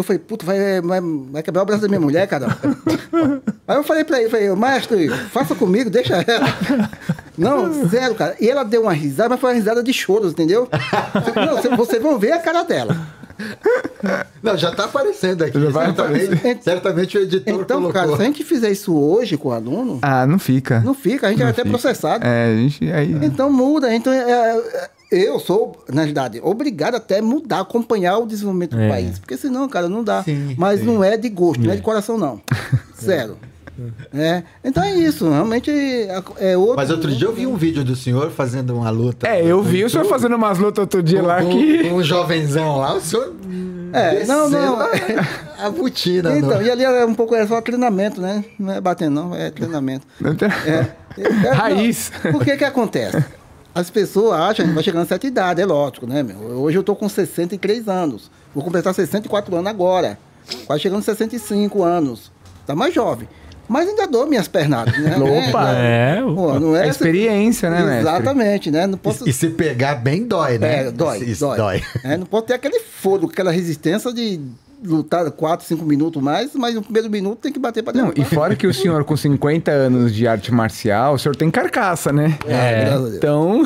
eu 0.00 0.04
falei, 0.04 0.18
puta, 0.18 0.44
vai, 0.44 0.80
vai, 0.80 1.00
vai 1.30 1.42
quebrar 1.42 1.62
o 1.62 1.66
braço 1.66 1.82
da 1.82 1.88
minha 1.88 2.00
mulher, 2.00 2.26
cara. 2.26 2.46
Aí 3.68 3.76
eu 3.76 3.84
falei 3.84 4.04
pra 4.04 4.20
ele, 4.20 4.28
falei, 4.30 4.54
mestre, 4.54 5.08
faça 5.30 5.54
comigo, 5.54 5.88
deixa 5.90 6.16
ela. 6.26 6.90
Não, 7.38 7.88
sério, 7.88 8.14
cara. 8.14 8.34
E 8.40 8.48
ela 8.50 8.64
deu 8.64 8.82
uma 8.82 8.92
risada, 8.92 9.28
mas 9.30 9.40
foi 9.40 9.50
uma 9.50 9.56
risada 9.56 9.82
de 9.82 9.92
choros, 9.92 10.32
entendeu? 10.32 10.68
Não, 11.36 11.62
cê- 11.62 11.68
vocês 11.76 12.02
vão 12.02 12.18
ver 12.18 12.32
a 12.32 12.38
cara 12.38 12.62
dela. 12.64 12.96
Não, 14.42 14.56
já 14.56 14.70
tá 14.74 14.84
aparecendo 14.84 15.42
aqui. 15.44 15.58
Já 15.58 15.70
vai 15.70 15.86
certamente, 15.86 16.24
aparecer. 16.34 16.58
certamente 16.62 17.18
o 17.18 17.22
editor 17.22 17.54
Então, 17.62 17.78
colocou. 17.80 17.92
cara, 17.92 18.16
se 18.16 18.22
a 18.22 18.24
gente 18.24 18.44
fizer 18.44 18.70
isso 18.70 18.94
hoje 18.94 19.36
com 19.36 19.48
o 19.48 19.52
aluno, 19.52 19.98
Ah, 20.02 20.26
não 20.26 20.38
fica. 20.38 20.80
não 20.80 20.92
fica, 20.94 21.26
a 21.26 21.30
gente 21.30 21.40
vai 21.40 21.50
até 21.50 21.62
fica. 21.62 21.70
processado. 21.70 22.26
É, 22.26 22.44
a 22.52 22.56
gente. 22.56 22.92
Aí... 22.92 23.12
Então 23.22 23.50
muda. 23.50 23.94
Então, 23.94 24.12
é, 24.12 24.18
é, 24.30 24.90
eu 25.10 25.38
sou, 25.40 25.84
na 25.88 26.04
verdade, 26.04 26.40
obrigado 26.42 26.94
até 26.94 27.18
a 27.18 27.22
mudar, 27.22 27.60
acompanhar 27.60 28.18
o 28.18 28.26
desenvolvimento 28.26 28.76
do 28.76 28.82
É. 28.82 28.88
país. 28.88 29.18
Porque 29.18 29.36
senão, 29.36 29.68
cara, 29.68 29.88
não 29.88 30.04
dá. 30.04 30.22
Sim, 30.22 30.54
Mas 30.56 30.80
sim. 30.80 30.86
não 30.86 31.02
é 31.02 31.16
de 31.16 31.28
gosto, 31.28 31.62
não 31.62 31.72
é 31.72 31.76
de 31.76 31.82
coração, 31.82 32.16
não. 32.18 32.40
Sério. 32.94 33.36
É. 34.12 34.42
Então 34.62 34.82
é 34.82 34.94
isso. 34.94 35.28
Realmente 35.30 35.70
é 35.70 36.22
é 36.38 36.56
outro. 36.56 36.76
Mas 36.76 36.90
outro 36.90 37.10
dia 37.14 37.26
eu 37.26 37.32
vi 37.34 37.46
um 37.46 37.56
vídeo 37.56 37.82
do 37.82 37.96
senhor 37.96 38.30
fazendo 38.30 38.74
uma 38.76 38.90
luta. 38.90 39.26
É, 39.26 39.42
eu 39.42 39.62
vi 39.62 39.82
o 39.84 39.88
senhor 39.88 40.04
fazendo 40.04 40.36
umas 40.36 40.58
lutas 40.58 40.82
outro 40.82 41.02
dia 41.02 41.22
lá 41.22 41.42
que. 41.42 41.88
Com 41.88 41.94
um 41.96 42.02
jovenzão 42.02 42.76
lá, 42.76 42.94
o 42.94 43.00
senhor. 43.00 43.32
É, 43.92 44.24
não, 44.26 44.50
não. 44.50 44.78
A, 44.80 44.88
a 45.66 45.70
botina. 45.70 46.36
Então, 46.36 46.58
no- 46.58 46.62
e 46.62 46.70
ali 46.70 46.84
é 46.84 47.06
um 47.06 47.14
pouco 47.14 47.34
é 47.34 47.46
só 47.46 47.60
treinamento, 47.62 48.20
né? 48.20 48.44
Não 48.58 48.72
é 48.74 48.80
batendo, 48.82 49.14
não, 49.14 49.34
é 49.34 49.50
treinamento. 49.50 50.06
Não 50.20 50.34
tem- 50.36 50.48
É, 50.48 50.86
é, 51.18 51.48
Raiz. 51.50 52.12
não, 52.22 52.32
Por 52.32 52.44
que 52.44 52.56
que 52.58 52.64
acontece? 52.64 53.24
As 53.74 53.88
pessoas 53.88 54.32
acham 54.38 54.66
que 54.66 54.72
vai 54.72 54.82
chegando 54.82 55.02
a 55.02 55.06
certa 55.06 55.26
idade, 55.26 55.60
é 55.60 55.66
lógico, 55.66 56.06
né, 56.06 56.22
meu? 56.22 56.36
Hoje 56.38 56.76
eu 56.76 56.82
tô 56.82 56.96
com 56.96 57.08
63 57.08 57.88
anos. 57.88 58.30
Vou 58.54 58.64
completar 58.64 58.92
64 58.92 59.54
anos 59.54 59.66
agora. 59.68 60.18
Quase 60.66 60.82
chegando 60.82 60.98
a 61.00 61.02
65 61.02 61.82
anos. 61.82 62.32
Tá 62.66 62.74
mais 62.74 62.92
jovem. 62.92 63.28
Mas 63.68 63.88
ainda 63.88 64.08
dou 64.08 64.26
minhas 64.26 64.48
pernadas, 64.48 64.98
né? 64.98 65.14
Opa! 65.48 65.72
É, 65.74 66.20
Pô, 66.20 66.58
não 66.58 66.74
é 66.74 66.88
experiência, 66.88 67.70
né, 67.70 67.84
mestre? 67.84 68.00
Exatamente, 68.00 68.70
né? 68.70 68.86
Não 68.88 68.98
posso... 68.98 69.24
E, 69.24 69.30
e 69.30 69.32
se 69.32 69.48
pegar 69.50 69.94
bem, 69.94 70.26
dói, 70.26 70.58
né? 70.58 70.88
É, 70.88 70.90
dói, 70.90 71.18
Isso 71.18 71.46
dói. 71.46 71.56
dói. 71.56 71.82
É, 72.02 72.16
não 72.16 72.26
pode 72.26 72.46
ter 72.46 72.54
aquele 72.54 72.80
fogo, 72.80 73.28
aquela 73.30 73.52
resistência 73.52 74.12
de 74.12 74.40
lutar 74.84 75.30
4, 75.30 75.66
5 75.66 75.84
minutos 75.84 76.22
mais, 76.22 76.54
mas 76.54 76.74
no 76.74 76.82
primeiro 76.82 77.10
minuto 77.10 77.38
tem 77.38 77.52
que 77.52 77.58
bater 77.58 77.82
para 77.82 77.92
Não, 77.92 78.10
derrubar. 78.10 78.20
e 78.20 78.34
fora 78.34 78.56
que 78.56 78.66
o 78.66 78.72
senhor 78.74 79.04
com 79.04 79.16
50 79.16 79.70
anos 79.70 80.14
de 80.14 80.26
arte 80.26 80.52
marcial, 80.52 81.14
o 81.14 81.18
senhor 81.18 81.36
tem 81.36 81.50
carcaça, 81.50 82.12
né? 82.12 82.38
É, 82.46 82.84
Deus. 82.90 83.14
Então, 83.14 83.62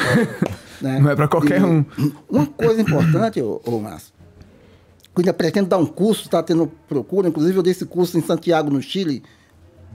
né? 0.80 0.98
não 1.00 1.10
é 1.10 1.16
pra 1.16 1.28
qualquer 1.28 1.60
E 1.60 1.64
um. 1.64 1.84
Uma 2.28 2.46
coisa 2.46 2.80
importante, 2.80 3.40
ô, 3.40 3.60
ô 3.64 3.78
Márcio, 3.78 4.12
eu 5.16 5.20
ainda 5.20 5.32
pretendo 5.32 5.68
dar 5.68 5.78
um 5.78 5.86
curso, 5.86 6.24
está 6.24 6.42
tendo 6.42 6.66
procura, 6.88 7.28
inclusive 7.28 7.56
eu 7.56 7.62
dei 7.62 7.70
esse 7.70 7.86
curso 7.86 8.18
em 8.18 8.22
Santiago, 8.22 8.70
no 8.70 8.82
Chile, 8.82 9.22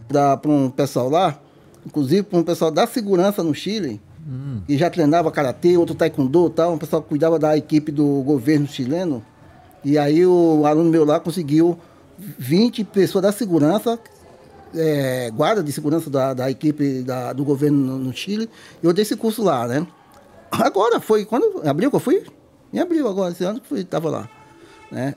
para 0.08 0.40
um 0.46 0.70
pessoal 0.70 1.10
lá, 1.10 1.38
inclusive 1.86 2.24
para 2.24 2.40
um 2.40 2.44
pessoal 2.44 2.72
da 2.72 2.88
segurança 2.88 3.44
no 3.44 3.54
Chile, 3.54 4.02
que 4.66 4.78
já 4.78 4.90
treinava 4.90 5.32
karatê, 5.32 5.76
outro 5.76 5.96
taekwondo 5.96 6.48
e 6.48 6.50
tal, 6.52 6.74
um 6.74 6.78
pessoal 6.78 7.02
que 7.02 7.10
cuidava 7.10 7.38
da 7.38 7.58
equipe 7.58 7.92
do 7.92 8.22
governo 8.24 8.68
chileno. 8.68 9.24
E 9.84 9.98
aí 9.98 10.26
o 10.26 10.66
aluno 10.66 10.90
meu 10.90 11.06
lá 11.06 11.20
conseguiu 11.20 11.78
20 12.18 12.84
pessoas 12.84 13.22
da 13.24 13.32
segurança, 13.32 13.98
é, 14.76 15.32
guarda 15.32 15.64
de 15.64 15.72
segurança 15.72 16.10
da, 16.10 16.34
da 16.34 16.52
equipe 16.52 17.02
da- 17.02 17.32
do 17.34 17.44
governo 17.44 17.78
no, 17.78 17.98
no 17.98 18.14
Chile, 18.14 18.50
e 18.84 18.86
eu 18.86 18.92
dei 18.94 19.04
esse 19.04 19.16
curso 19.16 19.42
lá, 19.44 19.68
né? 19.68 19.88
Agora, 20.52 21.00
foi 21.00 21.26
quando? 21.26 21.62
Em 21.64 21.68
abril 21.68 21.90
que 21.90 21.96
eu 21.96 22.00
fui? 22.00 22.24
Em 22.74 22.80
abril 22.80 23.08
agora, 23.08 23.32
esse 23.32 23.44
ano 23.44 23.60
que 23.62 23.68
fui, 23.68 23.84
tava 23.84 24.10
lá. 24.10 24.30
Né? 24.92 25.16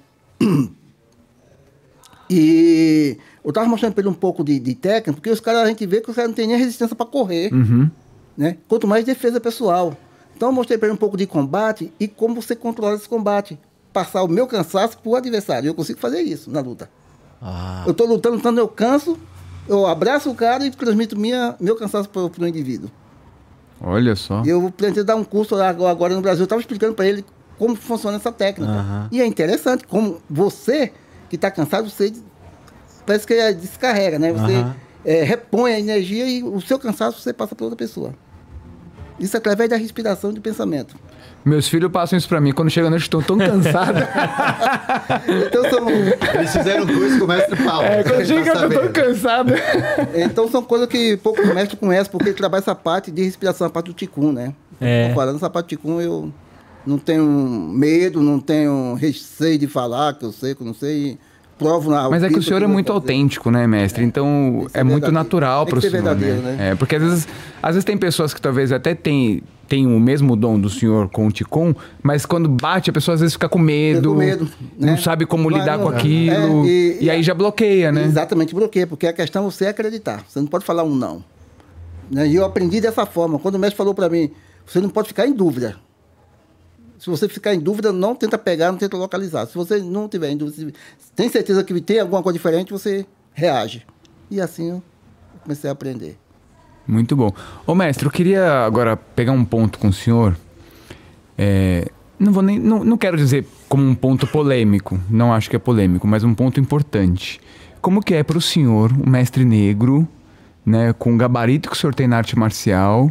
E 2.31 3.19
eu 3.45 3.53
tava 3.53 3.67
mostrando 3.69 3.93
para 3.95 4.03
ele 4.03 4.09
um 4.11 4.15
pouco 4.15 4.43
de, 4.43 4.59
de 4.59 4.75
técnica, 4.75 5.13
porque 5.13 5.31
os 5.31 5.41
caras, 5.41 5.63
a 5.63 5.67
gente 5.67 5.85
vê 5.87 6.01
que 6.01 6.09
os 6.11 6.17
caras 6.17 6.31
não 6.31 6.35
têm 6.37 6.47
nem 6.47 6.57
resistência 6.57 6.97
para 6.97 7.05
correr, 7.07 7.53
Uhum. 7.53 7.91
né? 8.37 8.57
Quanto 8.69 8.87
mais 8.87 9.05
defesa 9.05 9.41
pessoal. 9.41 9.95
Então 10.37 10.49
eu 10.49 10.53
mostrei 10.53 10.79
para 10.79 10.89
ele 10.89 10.95
um 10.95 10.99
pouco 10.99 11.17
de 11.17 11.27
combate 11.27 11.93
e 12.01 12.09
como 12.09 12.41
você 12.41 12.57
controla 12.57 12.95
esse 12.97 13.09
combate. 13.09 13.59
Passar 13.93 14.23
o 14.23 14.29
meu 14.29 14.47
cansaço 14.47 14.99
pro 14.99 15.15
adversário. 15.15 15.69
Eu 15.69 15.75
consigo 15.75 15.99
fazer 15.99 16.23
isso 16.23 16.51
na 16.51 16.61
luta. 16.61 16.89
Ah, 17.41 17.85
Eu 17.87 17.93
tô 17.93 18.05
lutando, 18.07 18.37
lutando, 18.37 18.61
eu 18.61 18.69
canso, 18.69 19.19
eu 19.69 19.87
abraço 19.87 20.31
o 20.31 20.35
cara 20.35 20.65
e 20.65 20.71
transmito 20.71 21.19
minha, 21.19 21.57
meu 21.61 21.77
cansaço 21.77 22.09
pro, 22.09 22.31
pro 22.31 22.47
indivíduo. 22.47 22.91
Olha 23.81 24.15
só. 24.15 24.43
E 24.45 24.49
eu 24.49 24.71
pretendo 24.71 25.05
dar 25.05 25.17
um 25.17 25.25
curso 25.25 25.57
agora 25.57 26.15
no 26.15 26.21
Brasil. 26.23 26.43
Eu 26.43 26.45
estava 26.45 26.61
explicando 26.61 26.95
para 26.95 27.07
ele 27.07 27.25
como 27.59 27.75
funciona 27.75 28.17
essa 28.17 28.31
técnica. 28.31 28.73
Aham. 28.73 29.09
E 29.11 29.21
é 29.21 29.27
interessante 29.27 29.85
como 29.87 30.21
você, 30.31 30.93
que 31.29 31.37
está 31.37 31.51
cansado, 31.51 31.91
você 31.91 32.13
parece 33.05 33.27
que 33.27 33.35
é, 33.35 33.53
descarrega, 33.53 34.19
né? 34.19 34.33
Você 34.33 34.55
Aham. 34.55 34.77
é, 35.05 35.23
repõe 35.25 35.73
a 35.75 35.81
energia 35.81 36.27
e 36.27 36.43
o 36.45 36.61
seu 36.61 36.79
cansaço 36.79 37.21
você 37.21 37.33
passa 37.33 37.55
para 37.57 37.65
outra 37.65 37.77
pessoa. 37.77 38.15
Isso 39.19 39.37
através 39.37 39.69
da 39.69 39.77
respiração 39.77 40.31
e 40.31 40.35
do 40.35 40.41
pensamento. 40.41 40.97
Meus 41.45 41.67
filhos 41.69 41.91
passam 41.91 42.17
isso 42.17 42.29
pra 42.29 42.41
mim. 42.41 42.53
Quando 42.53 42.71
chega 42.71 42.87
a 42.87 42.91
noite, 42.91 43.03
estão 43.03 43.21
tão 43.23 43.37
cansados. 43.39 44.03
Então 45.47 45.69
são, 45.71 45.89
eles 45.89 46.53
fizeram 46.53 46.87
curso 46.87 47.19
com 47.19 47.25
o 47.25 47.29
mestre 47.29 47.57
Paulo. 47.65 47.85
é, 47.85 48.03
quando 48.03 48.19
Tá 48.19 48.25
chega, 48.25 48.51
eu 48.53 48.71
tô 48.71 48.81
tão 48.81 48.93
cansado. 48.93 49.53
então 50.15 50.49
são 50.49 50.63
coisas 50.63 50.89
que 50.89 51.17
poucos 51.19 51.45
mestres 51.55 51.79
conhecem, 51.79 52.11
porque 52.11 52.29
ele 52.31 52.37
trabalha 52.37 52.61
essa 52.61 52.75
parte 52.75 53.11
de 53.11 53.23
respiração, 53.25 53.67
a 53.67 53.71
parte 53.71 53.87
do 53.87 53.93
Ticum, 53.93 54.33
né? 54.33 54.53
É. 54.81 55.09
Tô 55.09 55.15
falando 55.15 55.37
essa 55.37 55.51
parte 55.51 55.67
do 55.67 55.69
Ticum, 55.71 56.01
eu 56.01 56.33
não 56.87 56.99
tenho 56.99 57.25
medo, 57.25 58.21
não 58.23 58.39
tenho 58.41 58.95
receio 58.95 59.59
de 59.59 59.67
falar, 59.67 60.15
que 60.15 60.25
eu 60.25 60.33
sei, 60.33 60.55
que 60.55 60.63
eu 60.63 60.67
não 60.67 60.75
sei. 60.75 61.19
Provo 61.59 61.91
na 61.91 62.09
Mas 62.11 62.25
é 62.25 62.29
que 62.29 62.39
o 62.39 62.43
senhor 62.43 62.61
é 62.61 62.65
eu 62.65 62.67
vou 62.69 62.73
muito 62.75 62.89
fazer. 62.89 62.99
autêntico, 62.99 63.51
né, 63.51 63.67
mestre? 63.69 64.03
Então 64.03 64.63
que 64.67 64.73
ser 64.73 64.79
é 64.79 64.83
muito 64.83 65.13
natural 65.13 65.65
pro 65.65 65.77
que 65.81 65.89
senhor, 65.89 66.03
verdadeiro, 66.03 66.41
né? 66.41 66.57
né? 66.57 66.71
É, 66.71 66.75
porque 66.75 66.97
às 66.97 67.03
vezes, 67.03 67.29
às 67.63 67.75
vezes 67.75 67.85
tem 67.85 67.97
pessoas 67.97 68.35
que 68.35 68.41
talvez 68.41 68.73
até 68.73 68.95
tem, 68.97 69.43
tem 69.73 69.87
o 69.87 69.99
mesmo 69.99 70.37
dom 70.37 70.61
do 70.61 70.69
senhor 70.69 71.09
com 71.09 71.29
o 71.29 71.77
mas 72.03 72.27
quando 72.27 72.47
bate, 72.47 72.91
a 72.91 72.93
pessoa 72.93 73.15
às 73.15 73.23
vezes 73.23 73.33
fica 73.33 73.49
com 73.49 73.59
medo, 73.59 74.11
com 74.11 74.19
medo, 74.19 74.47
não 74.79 74.89
né? 74.93 74.97
sabe 74.99 75.25
como 75.25 75.49
Não, 75.49 75.57
lidar 75.57 75.79
não, 75.79 75.87
com 75.87 75.93
é, 75.95 75.97
aquilo, 75.97 76.67
e- 76.67 76.99
e, 77.01 77.09
aí 77.09 77.23
já 77.23 77.33
bloqueia, 77.33 77.91
né? 77.91 78.05
Exatamente, 78.05 78.55
bloqueia, 78.55 78.87
porque 78.87 79.07
a 79.07 79.15
questão 79.15 79.47
é 79.47 79.51
você 79.51 79.65
acreditar. 79.65 80.27
Você 80.29 80.41
não 80.41 80.47
pode 80.47 80.67
falar 80.67 80.83
um 80.83 80.95
não. 80.95 81.25
Né? 82.11 82.29
E 82.29 82.35
eu 82.35 82.45
aprendi 82.45 82.83
dessa 82.83 83.07
forma. 83.07 83.39
Quando 83.39 83.55
o 83.55 83.59
mestre 83.59 83.79
falou 83.79 83.95
para 83.95 84.11
mim, 84.11 84.31
você 84.67 84.79
não 84.79 84.91
pode 84.91 85.09
ficar 85.09 85.27
em 85.27 85.33
dúvida. 85.33 85.77
Se 86.99 87.09
você 87.09 87.27
ficar 87.27 87.55
em 87.55 87.59
dúvida, 87.59 87.95
não 87.95 88.15
tenta 88.15 88.37
pegar, 88.37 88.71
não 88.73 88.79
tenta 88.79 88.99
localizar. 88.99 89.47
Se 89.47 89.55
você 89.55 89.79
não 89.79 90.07
tiver 90.07 90.29
em 90.33 90.37
dúvida, 90.37 90.71
tem 91.17 91.31
certeza 91.31 91.65
que 91.65 91.81
tem 91.81 91.99
alguma 91.99 92.23
coisa 92.23 92.39
diferente, 92.39 92.71
você 92.71 93.07
reage. 93.33 93.87
E 94.31 94.39
assim 94.39 94.69
eu 94.69 94.83
comecei 95.43 95.71
a 95.71 95.73
aprender. 95.73 96.19
Muito 96.87 97.15
bom. 97.15 97.33
Ô 97.67 97.75
mestre, 97.75 98.07
eu 98.07 98.11
queria 98.11 98.65
agora 98.65 98.97
pegar 98.97 99.33
um 99.33 99.45
ponto 99.45 99.79
com 99.79 99.89
o 99.89 99.93
senhor. 99.93 100.37
É, 101.39 101.89
não 102.19 102.33
vou 102.33 102.43
nem. 102.43 102.59
Não, 102.59 102.85
não 102.85 102.97
quero 102.97 103.17
dizer 103.17 103.47
como 103.69 103.85
um 103.85 103.95
ponto 103.95 104.27
polêmico, 104.27 105.01
não 105.09 105.33
acho 105.33 105.49
que 105.49 105.57
é 105.57 105.59
polêmico, 105.59 106.07
mas 106.07 106.23
um 106.25 106.35
ponto 106.35 106.61
importante. 106.61 107.41
Como 107.81 108.01
que 108.01 108.15
é 108.15 108.23
para 108.23 108.39
o 108.39 108.41
senhor, 108.41 108.93
um 108.93 109.11
mestre 109.11 109.45
negro, 109.45 110.07
né, 110.65 110.93
com 110.93 111.15
o 111.15 111.17
gabarito 111.17 111.69
que 111.69 111.75
o 111.75 111.79
senhor 111.79 111.95
tem 111.95 112.07
na 112.07 112.19
arte 112.19 112.39
marcial, 112.39 113.11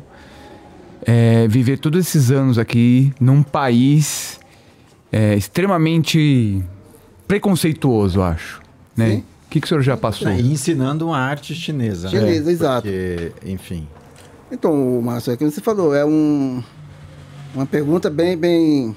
é, 1.06 1.48
viver 1.48 1.77
todos 1.77 1.99
esses 1.99 2.31
anos 2.31 2.57
aqui 2.57 3.11
num 3.19 3.43
país 3.43 4.39
é, 5.11 5.35
extremamente 5.35 6.64
preconceituoso, 7.27 8.22
acho. 8.22 8.61
Né? 8.95 9.10
Sim. 9.10 9.23
O 9.51 9.53
que, 9.53 9.59
que 9.59 9.65
o 9.65 9.67
senhor 9.67 9.81
já 9.81 9.97
passou? 9.97 10.31
E 10.31 10.49
ensinando 10.49 11.07
uma 11.07 11.17
arte 11.17 11.53
chinesa. 11.53 12.09
né? 12.09 12.17
Chinesa, 12.17 12.49
exato. 12.49 12.83
Porque, 12.87 13.33
enfim. 13.45 13.85
Então, 14.49 15.01
Márcio, 15.01 15.33
é 15.33 15.35
que 15.35 15.43
você 15.43 15.59
falou, 15.59 15.93
é 15.93 16.05
um, 16.05 16.63
uma 17.53 17.65
pergunta 17.65 18.09
bem, 18.09 18.37
bem, 18.37 18.87
um 18.91 18.95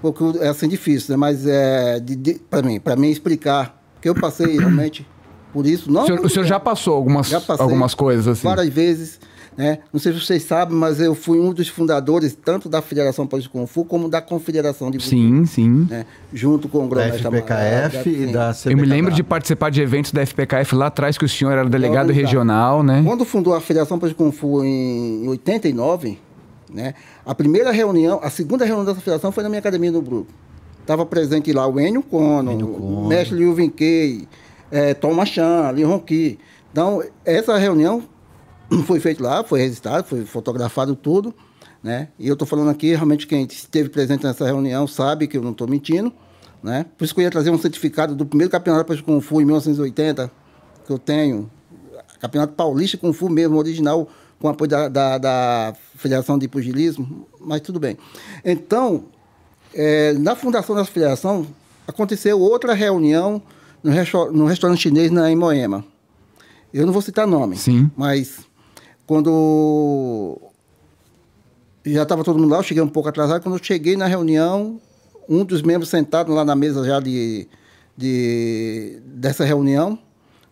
pouco 0.00 0.38
é 0.40 0.48
assim 0.48 0.66
difícil, 0.68 1.12
né? 1.12 1.18
Mas 1.18 1.46
é 1.46 2.00
de, 2.00 2.16
de, 2.16 2.34
para 2.48 2.62
mim, 2.66 2.80
para 2.80 2.96
mim 2.96 3.10
explicar, 3.10 3.78
porque 3.92 4.08
eu 4.08 4.14
passei 4.14 4.56
realmente 4.58 5.06
por 5.52 5.66
isso. 5.66 5.92
Não, 5.92 6.04
O 6.04 6.06
senhor, 6.06 6.24
o 6.24 6.30
senhor 6.30 6.46
já 6.46 6.58
passou 6.58 6.94
algumas, 6.94 7.28
Já 7.28 7.38
passei 7.38 7.62
algumas 7.62 7.92
coisas 7.92 8.26
assim? 8.26 8.48
várias 8.48 8.70
vezes, 8.72 9.20
né? 9.56 9.78
Não 9.92 10.00
sei 10.00 10.12
se 10.12 10.20
vocês 10.20 10.42
sabem, 10.42 10.76
mas 10.76 11.00
eu 11.00 11.14
fui 11.14 11.38
um 11.38 11.52
dos 11.52 11.68
fundadores 11.68 12.36
tanto 12.42 12.68
da 12.68 12.80
Federação 12.80 13.26
Paulista 13.26 13.50
de 13.50 13.58
Kung 13.58 13.66
Fu 13.66 13.84
como 13.84 14.08
da 14.08 14.20
Confederação 14.20 14.90
de 14.90 14.98
Kung 14.98 15.04
Fu, 15.04 15.10
Sim, 15.10 15.46
sim. 15.46 15.86
né? 15.90 16.06
Junto 16.32 16.68
com 16.68 16.78
o 16.86 16.88
Da 16.88 17.08
Grão-Mestre 17.08 17.28
FPKF 17.28 18.10
e 18.10 18.26
da 18.32 18.52
CBKW. 18.52 18.72
Eu 18.72 18.76
me 18.76 18.86
lembro 18.86 19.12
de 19.12 19.22
participar 19.22 19.70
de 19.70 19.82
eventos 19.82 20.12
da 20.12 20.24
FPKF 20.24 20.74
lá 20.74 20.86
atrás, 20.86 21.18
que 21.18 21.24
o 21.24 21.28
senhor 21.28 21.52
era 21.52 21.68
delegado 21.68 22.12
regional, 22.12 22.82
né? 22.82 23.02
Quando 23.04 23.24
fundou 23.24 23.54
a 23.54 23.60
Federação 23.60 23.98
Paulista 23.98 24.22
de 24.22 24.30
Kung 24.30 24.36
Fu 24.36 24.64
em 24.64 25.28
89, 25.28 26.18
né? 26.72 26.94
A 27.24 27.34
primeira 27.34 27.70
reunião, 27.70 28.20
a 28.22 28.30
segunda 28.30 28.64
reunião 28.64 28.84
dessa 28.84 29.00
federação 29.00 29.30
foi 29.30 29.42
na 29.42 29.48
minha 29.48 29.60
academia 29.60 29.92
no 29.92 30.00
Bruco. 30.00 30.30
Estava 30.80 31.06
presente 31.06 31.52
lá 31.52 31.66
o 31.66 31.78
Enio 31.78 32.02
Kono, 32.02 32.50
o 33.04 33.06
mestre 33.06 33.36
Liu 33.36 33.54
Vinkei, 33.54 34.26
é, 34.70 34.94
Tom 34.94 35.14
Machan, 35.14 35.70
Li 35.72 35.84
Ronqui. 35.84 36.38
Então, 36.72 37.02
essa 37.24 37.56
reunião 37.56 38.02
foi 38.86 39.00
feita 39.00 39.22
lá, 39.22 39.44
foi 39.44 39.60
registrado, 39.60 40.06
foi 40.06 40.24
fotografado 40.24 40.94
tudo, 40.96 41.34
né? 41.82 42.08
E 42.18 42.28
eu 42.28 42.32
estou 42.34 42.46
falando 42.46 42.70
aqui, 42.70 42.94
realmente 42.94 43.26
quem 43.26 43.44
esteve 43.44 43.88
presente 43.88 44.24
nessa 44.24 44.44
reunião 44.44 44.86
sabe 44.86 45.26
que 45.26 45.36
eu 45.36 45.42
não 45.42 45.50
estou 45.52 45.66
mentindo, 45.68 46.12
né? 46.62 46.86
Por 46.96 47.04
isso 47.04 47.14
que 47.14 47.20
eu 47.20 47.24
ia 47.24 47.30
trazer 47.30 47.50
um 47.50 47.58
certificado 47.58 48.14
do 48.14 48.24
primeiro 48.24 48.50
campeonato 48.50 48.94
de 48.94 49.02
Kung 49.02 49.20
Fu 49.20 49.40
em 49.40 49.44
1980, 49.44 50.30
que 50.86 50.92
eu 50.92 50.98
tenho, 50.98 51.50
Campeonato 52.20 52.52
Paulista 52.54 52.96
Kung 52.96 53.12
Fu 53.12 53.28
mesmo, 53.28 53.56
original, 53.58 54.08
com 54.38 54.48
apoio 54.48 54.68
da, 54.70 54.88
da, 54.88 55.18
da 55.18 55.74
Federação 55.96 56.38
de 56.38 56.46
Pugilismo, 56.48 57.26
mas 57.40 57.60
tudo 57.60 57.78
bem. 57.80 57.96
Então, 58.44 59.04
é, 59.74 60.12
na 60.14 60.34
fundação 60.36 60.74
dessa 60.76 60.90
federação, 60.90 61.46
aconteceu 61.86 62.38
outra 62.40 62.74
reunião 62.74 63.42
no, 63.82 63.90
restau- 63.90 64.32
no 64.32 64.46
restaurante 64.46 64.80
chinês 64.80 65.10
na, 65.10 65.30
em 65.30 65.36
Moema. 65.36 65.84
Eu 66.72 66.86
não 66.86 66.92
vou 66.92 67.02
citar 67.02 67.26
nome, 67.26 67.56
Sim. 67.56 67.90
mas 67.96 68.40
quando 69.06 70.38
já 71.84 72.02
estava 72.02 72.22
todo 72.22 72.38
mundo 72.38 72.50
lá, 72.50 72.58
eu 72.58 72.62
cheguei 72.62 72.82
um 72.82 72.88
pouco 72.88 73.08
atrasado. 73.08 73.42
Quando 73.42 73.56
eu 73.56 73.64
cheguei 73.64 73.96
na 73.96 74.06
reunião, 74.06 74.80
um 75.28 75.44
dos 75.44 75.62
membros 75.62 75.88
sentado 75.88 76.32
lá 76.32 76.44
na 76.44 76.54
mesa 76.54 76.84
já 76.84 77.00
de, 77.00 77.48
de 77.96 79.00
dessa 79.04 79.44
reunião, 79.44 79.98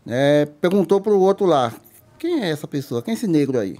né, 0.04 0.46
perguntou 0.60 1.00
para 1.00 1.12
o 1.12 1.20
outro 1.20 1.46
lá: 1.46 1.72
quem 2.18 2.42
é 2.42 2.50
essa 2.50 2.66
pessoa? 2.66 3.02
Quem 3.02 3.12
é 3.12 3.16
esse 3.16 3.26
negro 3.26 3.58
aí? 3.58 3.78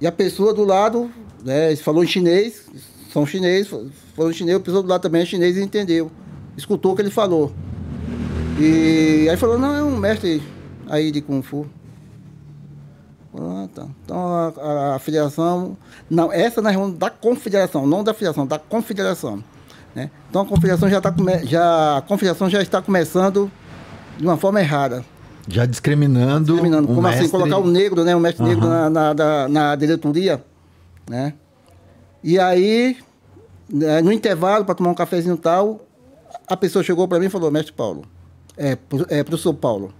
E 0.00 0.06
a 0.06 0.12
pessoa 0.12 0.54
do 0.54 0.64
lado, 0.64 1.10
né, 1.44 1.76
falou 1.76 2.02
em 2.02 2.06
chinês, 2.06 2.64
são 3.12 3.26
chineses, 3.26 3.68
falou 4.14 4.30
em 4.30 4.34
chinês, 4.34 4.56
a 4.56 4.60
pessoa 4.60 4.82
do 4.82 4.88
lado 4.88 5.02
também 5.02 5.22
é 5.22 5.26
chinês 5.26 5.56
e 5.58 5.62
entendeu. 5.62 6.10
Escutou 6.56 6.92
o 6.92 6.96
que 6.96 7.02
ele 7.02 7.10
falou. 7.10 7.52
E 8.58 9.28
aí 9.28 9.36
falou, 9.36 9.58
não, 9.58 9.74
é 9.74 9.82
um 9.82 9.96
mestre 9.96 10.42
aí 10.90 11.10
de 11.10 11.20
Kung 11.22 11.40
Fu. 11.42 11.66
Tá. 13.74 13.86
Então 14.04 14.18
a, 14.34 14.52
a- 14.60 14.96
a 14.96 14.98
federação. 14.98 15.76
Não, 16.08 16.32
essa 16.32 16.60
na 16.60 16.70
reunião 16.70 16.90
da 16.92 17.08
confederação, 17.08 17.86
não 17.86 18.02
da 18.02 18.12
federação, 18.12 18.46
da 18.46 18.58
confederação. 18.58 19.42
Né? 19.94 20.10
Então 20.28 20.42
a 20.42 20.46
confederação 20.46 20.88
já 20.90 20.98
está 20.98 21.14
já, 21.44 21.98
a 21.98 22.02
confederação 22.02 22.50
já 22.50 22.60
está 22.60 22.82
começando 22.82 23.50
de 24.18 24.24
uma 24.24 24.36
forma 24.36 24.60
errada. 24.60 25.04
Já 25.48 25.64
discriminando. 25.64 26.54
Um 26.56 26.86
Como 26.86 27.06
assim, 27.06 27.20
mestre- 27.22 27.28
colocar 27.30 27.58
o 27.58 27.66
negro, 27.70 28.04
né? 28.04 28.14
O 28.14 28.20
mestre 28.20 28.44
negro 28.44 28.66
Aham. 28.66 28.90
na, 28.90 28.90
na, 28.90 29.12
da- 29.12 29.48
na 29.48 29.76
diretoria, 29.76 30.44
né? 31.08 31.34
E 32.22 32.38
aí, 32.38 32.96
né, 33.72 34.00
no 34.02 34.12
intervalo, 34.12 34.64
para 34.64 34.74
tomar 34.74 34.90
um 34.90 34.94
cafezinho 34.94 35.36
e 35.36 35.38
tal, 35.38 35.80
a 36.46 36.56
pessoa 36.56 36.82
chegou 36.84 37.08
para 37.08 37.18
mim 37.18 37.26
e 37.26 37.30
falou, 37.30 37.50
mestre 37.50 37.72
Paulo, 37.72 38.04
é, 38.56 38.76
é 39.08 39.24
professor 39.24 39.54
Paulo, 39.54 39.92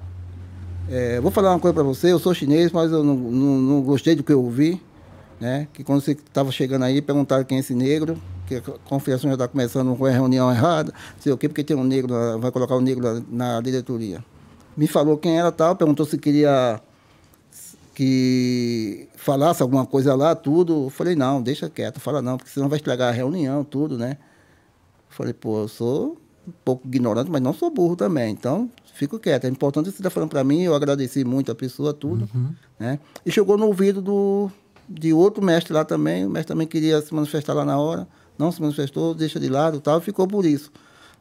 é, 0.90 1.20
vou 1.20 1.30
falar 1.30 1.52
uma 1.52 1.60
coisa 1.60 1.72
para 1.72 1.84
você, 1.84 2.10
eu 2.10 2.18
sou 2.18 2.34
chinês, 2.34 2.72
mas 2.72 2.90
eu 2.90 3.04
não, 3.04 3.14
não, 3.14 3.58
não 3.58 3.82
gostei 3.82 4.16
do 4.16 4.24
que 4.24 4.32
eu 4.32 4.42
ouvi, 4.42 4.82
né? 5.38 5.68
Que 5.72 5.84
quando 5.84 6.00
você 6.00 6.12
estava 6.12 6.50
chegando 6.50 6.84
aí, 6.84 7.00
perguntaram 7.00 7.44
quem 7.44 7.58
é 7.58 7.60
esse 7.60 7.74
negro, 7.74 8.20
que 8.48 8.56
a 8.56 8.60
confederação 8.60 9.30
já 9.30 9.34
está 9.34 9.46
começando 9.46 9.96
com 9.96 10.04
a 10.04 10.10
reunião 10.10 10.50
errada, 10.50 10.92
não 10.92 11.22
sei 11.22 11.32
o 11.32 11.38
quê, 11.38 11.48
porque 11.48 11.62
tem 11.62 11.76
um 11.76 11.84
negro, 11.84 12.12
vai 12.40 12.50
colocar 12.50 12.74
o 12.74 12.80
negro 12.80 13.22
na, 13.28 13.54
na 13.54 13.60
diretoria. 13.60 14.24
Me 14.76 14.88
falou 14.88 15.16
quem 15.16 15.38
era 15.38 15.52
tal, 15.52 15.76
perguntou 15.76 16.04
se 16.04 16.18
queria 16.18 16.80
que 17.94 19.08
falasse 19.14 19.62
alguma 19.62 19.86
coisa 19.86 20.14
lá, 20.16 20.34
tudo. 20.34 20.86
Eu 20.86 20.90
falei, 20.90 21.14
não, 21.14 21.40
deixa 21.40 21.70
quieto, 21.70 22.00
fala 22.00 22.20
não, 22.20 22.36
porque 22.36 22.50
senão 22.50 22.68
vai 22.68 22.78
estragar 22.78 23.10
a 23.10 23.12
reunião, 23.12 23.62
tudo, 23.62 23.96
né? 23.96 24.16
Eu 25.08 25.14
falei, 25.14 25.32
pô, 25.32 25.60
eu 25.60 25.68
sou 25.68 26.16
um 26.48 26.52
pouco 26.64 26.84
ignorante, 26.88 27.30
mas 27.30 27.40
não 27.40 27.52
sou 27.52 27.70
burro 27.70 27.94
também, 27.94 28.32
então 28.32 28.68
fico 29.00 29.18
quieto. 29.18 29.46
É 29.46 29.48
importante 29.48 29.86
você 29.86 29.96
está 29.96 30.10
falando 30.10 30.28
para 30.28 30.44
mim, 30.44 30.60
eu 30.62 30.74
agradeci 30.74 31.24
muito 31.24 31.50
a 31.50 31.54
pessoa, 31.54 31.92
tudo, 31.94 32.28
né? 32.78 32.98
E 33.24 33.32
chegou 33.32 33.56
no 33.56 33.66
ouvido 33.66 34.02
do, 34.02 34.50
de 34.88 35.12
outro 35.12 35.42
mestre 35.42 35.72
lá 35.72 35.84
também, 35.84 36.26
o 36.26 36.30
mestre 36.30 36.48
também 36.54 36.66
queria 36.66 37.00
se 37.00 37.14
manifestar 37.14 37.54
lá 37.54 37.64
na 37.64 37.78
hora, 37.78 38.06
não 38.38 38.52
se 38.52 38.60
manifestou, 38.60 39.14
deixa 39.14 39.40
de 39.40 39.48
lado 39.48 39.78
e 39.78 39.80
tal, 39.80 40.00
ficou 40.02 40.26
por 40.28 40.44
isso. 40.44 40.70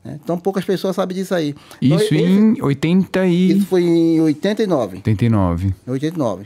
né? 0.03 0.19
Então 0.21 0.37
poucas 0.37 0.65
pessoas 0.65 0.93
sabem 0.95 1.15
disso 1.17 1.33
aí. 1.33 1.55
Então, 1.81 1.97
Isso 1.97 2.13
esse- 2.13 2.23
em 2.23 2.61
80 2.61 3.25
e... 3.27 3.51
isso 3.57 3.65
foi 3.67 3.81
em 3.83 4.19
89. 4.21 4.97
89. 4.97 5.73
Em 5.87 5.91
89. 5.91 6.45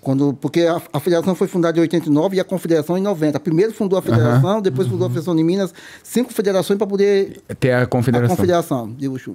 Quando, 0.00 0.32
porque 0.32 0.60
a, 0.62 0.80
a 0.92 1.00
federação 1.00 1.34
foi 1.34 1.48
fundada 1.48 1.76
em 1.76 1.80
89 1.80 2.36
e 2.36 2.40
a 2.40 2.44
confederação 2.44 2.96
em 2.96 3.02
90. 3.02 3.40
Primeiro 3.40 3.72
fundou 3.72 3.98
a 3.98 4.02
federação, 4.02 4.60
depois 4.62 4.86
fundou 4.86 5.06
a 5.06 5.10
Federação 5.10 5.34
de 5.34 5.42
Minas, 5.42 5.74
cinco 6.04 6.32
federações 6.32 6.78
para 6.78 6.86
poder 6.86 7.42
Até 7.48 7.74
a 7.74 7.82
a 7.82 7.86
confederação. 7.86 8.36
confederação 8.36 8.92
de 8.92 9.08
Uxu. 9.08 9.34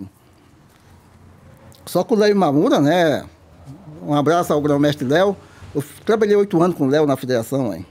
Só 1.86 2.04
com 2.04 2.16
o 2.16 2.18
Léo 2.18 2.36
Mamura, 2.36 2.80
né? 2.80 3.26
Um 4.02 4.14
abraço 4.14 4.54
ao 4.54 4.62
grão-mestre 4.62 5.08
Léo. 5.08 5.36
Eu 5.74 5.84
trabalhei 6.06 6.36
oito 6.36 6.62
anos 6.62 6.78
com 6.78 6.86
o 6.86 6.90
Léo 6.90 7.06
na 7.06 7.16
federação, 7.16 7.74
hein? 7.74 7.86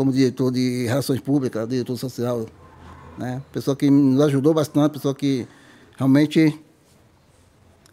como 0.00 0.12
diretor 0.12 0.50
de 0.50 0.86
Relações 0.86 1.20
Públicas, 1.20 1.68
diretor 1.68 1.94
social. 1.96 2.46
Né? 3.18 3.42
Pessoa 3.52 3.76
que 3.76 3.90
nos 3.90 4.18
ajudou 4.22 4.54
bastante, 4.54 4.92
pessoa 4.92 5.14
que 5.14 5.46
realmente 5.96 6.58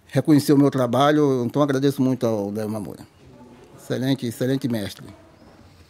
reconheceu 0.06 0.56
o 0.56 0.58
meu 0.58 0.72
trabalho. 0.72 1.44
Então 1.46 1.62
agradeço 1.62 2.02
muito 2.02 2.26
ao 2.26 2.50
Léo 2.50 2.70
Mamura. 2.70 3.06
Excelente, 3.78 4.26
excelente 4.26 4.70
mestre. 4.70 5.06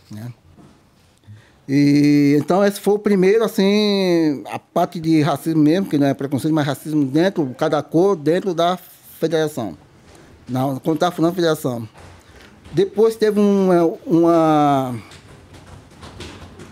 Né? 0.10 0.34
E 1.70 2.36
então 2.40 2.66
esse 2.66 2.80
foi 2.80 2.96
o 2.96 3.00
primeiro, 3.00 3.44
assim, 3.44 4.44
a 4.52 4.58
parte 4.58 5.00
de 5.00 5.22
racismo 5.22 5.62
mesmo, 5.62 5.88
que 5.88 6.00
não 6.00 6.08
é 6.08 6.16
preconceito, 6.16 6.54
mas 6.54 6.66
racismo 6.66 7.06
dentro, 7.06 7.54
cada 7.58 7.84
cor 7.84 8.16
dentro 8.16 8.56
da 8.56 8.76
federação. 9.20 9.78
Não, 10.50 10.78
quando 10.80 10.96
estava 10.96 11.14
fundando 11.16 11.34
a 11.34 11.36
federação. 11.36 11.88
Depois 12.72 13.16
teve 13.16 13.40
uma, 13.40 13.84
uma 14.06 14.96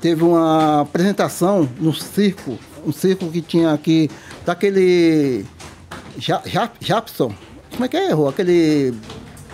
teve 0.01 0.23
uma 0.23 0.81
apresentação 0.81 1.67
no 1.79 1.93
circo, 1.93 2.57
um 2.85 2.91
circo 2.91 3.29
que 3.31 3.41
tinha 3.41 3.71
aqui, 3.73 4.09
daquele 4.45 5.45
Ja- 6.17 6.41
Ja- 6.45 6.71
Japson. 6.79 7.33
Como 7.71 7.85
é 7.85 7.87
que 7.87 7.97
é, 7.97 8.11
Rô? 8.13 8.27
Aquele, 8.29 8.93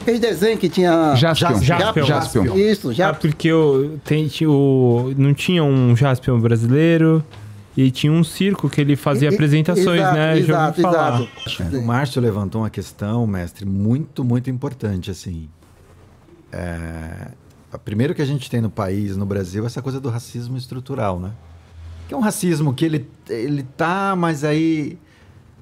aquele 0.01 0.19
desenho 0.19 0.57
que 0.57 0.69
tinha. 0.69 1.15
Jaspion. 1.15 1.61
Jaspion. 1.61 2.05
Jaspion. 2.05 2.55
Isso, 2.57 2.89
Ah, 2.89 2.93
já. 2.93 3.13
porque 3.13 3.47
eu, 3.47 3.99
tem, 4.03 4.29
o, 4.45 5.13
não 5.17 5.33
tinha 5.33 5.63
um 5.63 5.95
Jaspion 5.95 6.39
brasileiro 6.39 7.23
e 7.77 7.89
tinha 7.91 8.11
um 8.11 8.23
circo 8.23 8.69
que 8.69 8.81
ele 8.81 8.95
fazia 8.95 9.29
E- 9.29 9.31
e- 9.31 9.35
apresentações, 9.35 9.99
exato, 9.99 10.15
né? 10.15 10.37
Exato, 10.37 10.81
falar. 10.81 11.21
exato. 11.47 11.77
O 11.77 11.85
Márcio 11.85 12.21
levantou 12.21 12.61
uma 12.61 12.69
questão, 12.69 13.25
mestre, 13.25 13.65
muito, 13.65 14.23
muito 14.23 14.49
importante, 14.49 15.09
assim. 15.11 15.47
É, 16.51 17.31
Primeiro 17.85 18.13
que 18.13 18.21
a 18.21 18.25
gente 18.25 18.49
tem 18.49 18.59
no 18.59 18.69
país, 18.69 19.15
no 19.15 19.25
Brasil, 19.25 19.65
essa 19.65 19.81
coisa 19.81 19.97
do 19.99 20.09
racismo 20.09 20.57
estrutural, 20.57 21.17
né? 21.17 21.31
Que 22.05 22.13
é 22.13 22.17
um 22.17 22.19
racismo 22.19 22.73
que 22.73 22.83
ele, 22.83 23.09
ele 23.29 23.63
tá, 23.63 24.13
mas 24.17 24.43
aí 24.43 24.97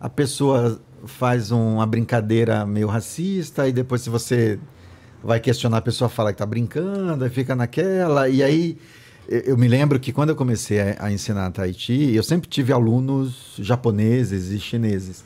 a 0.02 0.10
pessoa 0.10 0.82
faz 1.06 1.52
uma 1.52 1.86
brincadeira 1.86 2.66
meio 2.66 2.88
racista 2.88 3.68
e 3.68 3.72
depois 3.72 4.02
se 4.02 4.10
você 4.10 4.60
vai 5.24 5.40
questionar 5.40 5.78
a 5.78 5.82
pessoa 5.82 6.10
fala 6.10 6.32
que 6.34 6.40
tá 6.40 6.46
brincando, 6.48 7.24
aí 7.24 7.30
fica 7.30 7.56
naquela 7.56 8.28
e 8.28 8.42
aí 8.42 8.78
eu- 9.30 9.42
eu 9.42 9.58
me 9.58 9.68
lembro 9.68 10.00
que 10.00 10.12
quando 10.12 10.30
eu 10.30 10.36
comecei 10.36 10.80
a, 10.82 11.06
a 11.06 11.12
ensinar 11.12 11.52
Tahiti, 11.52 12.14
eu 12.14 12.24
sempre 12.24 12.50
tive 12.50 12.74
alunos 12.74 13.54
japoneses 13.60 14.50
e 14.52 14.60
chineses. 14.60 15.24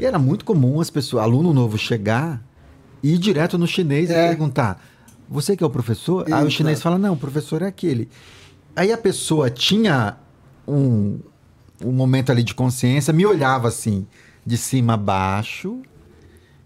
E 0.00 0.04
era 0.04 0.18
muito 0.18 0.44
comum 0.44 0.80
as 0.80 0.90
pessoas, 0.90 1.22
aluno 1.22 1.52
novo 1.52 1.76
chegar 1.78 2.42
e 3.02 3.14
ir 3.14 3.18
direto 3.18 3.58
no 3.58 3.66
chinês 3.66 4.10
e 4.10 4.12
É. 4.14 4.28
perguntar: 4.28 4.82
"Você 5.28 5.56
que 5.56 5.62
é 5.62 5.66
o 5.66 5.70
professor?" 5.70 6.24
Aí 6.26 6.44
o 6.46 6.50
chinês 6.50 6.80
fala: 6.82 6.98
"Não, 6.98 7.12
o 7.14 7.16
professor 7.16 7.62
é 7.62 7.66
aquele". 7.66 8.08
Aí 8.74 8.90
a 8.92 8.96
pessoa 8.98 9.50
tinha 9.50 10.16
um, 10.66 11.18
um 11.84 11.92
momento 11.92 12.30
ali 12.32 12.42
de 12.42 12.54
consciência, 12.54 13.12
me 13.12 13.26
olhava 13.26 13.68
assim, 13.68 14.06
de 14.46 14.56
cima 14.56 14.94
a 14.94 14.96
baixo, 14.96 15.82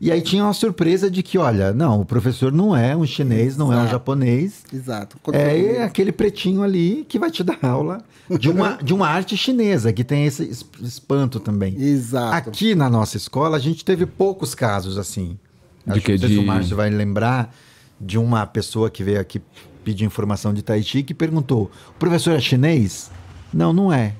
e 0.00 0.10
aí 0.12 0.20
tinha 0.20 0.44
uma 0.44 0.52
surpresa 0.52 1.10
de 1.10 1.22
que, 1.22 1.38
olha, 1.38 1.72
não, 1.72 2.00
o 2.00 2.04
professor 2.04 2.52
não 2.52 2.76
é 2.76 2.94
um 2.96 3.06
chinês, 3.06 3.56
não 3.56 3.72
é 3.72 3.76
um 3.76 3.78
Exato. 3.80 3.90
japonês, 3.92 4.62
Exato. 4.72 5.16
Quando 5.22 5.36
é 5.36 5.50
foi- 5.50 5.82
aquele 5.82 6.12
pretinho 6.12 6.62
ali 6.62 7.04
que 7.08 7.18
vai 7.18 7.30
te 7.30 7.42
dar 7.42 7.58
aula 7.62 8.02
de 8.38 8.50
uma, 8.50 8.72
de 8.82 8.92
uma 8.92 9.08
arte 9.08 9.36
chinesa, 9.36 9.92
que 9.92 10.04
tem 10.04 10.26
esse 10.26 10.42
es- 10.44 10.64
espanto 10.82 11.40
também. 11.40 11.74
Exato. 11.80 12.48
Aqui 12.50 12.74
na 12.74 12.90
nossa 12.90 13.16
escola, 13.16 13.56
a 13.56 13.60
gente 13.60 13.84
teve 13.84 14.04
poucos 14.06 14.54
casos 14.54 14.98
assim. 14.98 15.38
De 15.86 15.92
Acho 15.92 16.00
que? 16.02 16.12
não 16.12 16.18
sei 16.18 16.28
se 16.28 16.34
De- 16.34 16.40
o 16.40 16.46
Márcio 16.46 16.76
vai 16.76 16.90
lembrar 16.90 17.54
de 18.00 18.18
uma 18.18 18.44
pessoa 18.44 18.90
que 18.90 19.02
veio 19.04 19.20
aqui 19.20 19.40
pedir 19.84 20.04
informação 20.04 20.52
de 20.52 20.60
Tahiti 20.60 21.02
que 21.04 21.14
perguntou: 21.14 21.70
o 21.90 21.98
professor 21.98 22.32
é 22.32 22.40
chinês? 22.40 23.10
Não, 23.54 23.72
não 23.72 23.92
é. 23.92 24.12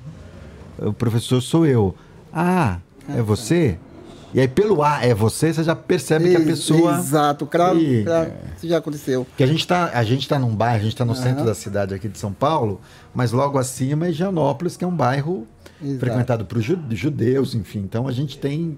O 0.79 0.93
professor 0.93 1.41
sou 1.41 1.65
eu. 1.65 1.93
Ah, 2.33 2.77
é 3.09 3.21
você? 3.21 3.77
E 4.37 4.39
aí, 4.39 4.47
pelo 4.47 4.83
A 4.83 5.03
é 5.03 5.15
você, 5.15 5.51
você 5.51 5.63
já 5.63 5.75
percebe 5.75 6.29
que 6.29 6.35
a 6.35 6.39
pessoa. 6.41 6.95
Exato, 6.99 7.47
cravo, 7.47 7.79
cravo. 8.03 8.31
Isso 8.55 8.67
já 8.67 8.77
aconteceu. 8.77 9.25
Que 9.35 9.41
a 9.41 9.47
gente 9.47 9.61
está 9.61 9.89
a 9.91 10.03
gente 10.03 10.27
tá 10.29 10.37
num 10.37 10.55
bairro, 10.55 10.75
a 10.75 10.83
gente 10.83 10.93
está 10.93 11.03
no 11.03 11.13
Aham. 11.13 11.23
centro 11.23 11.43
da 11.43 11.55
cidade 11.55 11.95
aqui 11.95 12.07
de 12.07 12.19
São 12.19 12.31
Paulo, 12.31 12.79
mas 13.15 13.31
logo 13.31 13.57
acima 13.57 14.05
é 14.05 14.11
Higienópolis, 14.11 14.77
que 14.77 14.83
é 14.83 14.87
um 14.87 14.95
bairro 14.95 15.47
Exato. 15.83 15.99
frequentado 15.99 16.45
por 16.45 16.61
ju- 16.61 16.77
judeus, 16.91 17.55
enfim. 17.55 17.79
Então 17.79 18.07
a 18.07 18.11
gente 18.11 18.37
tem 18.37 18.77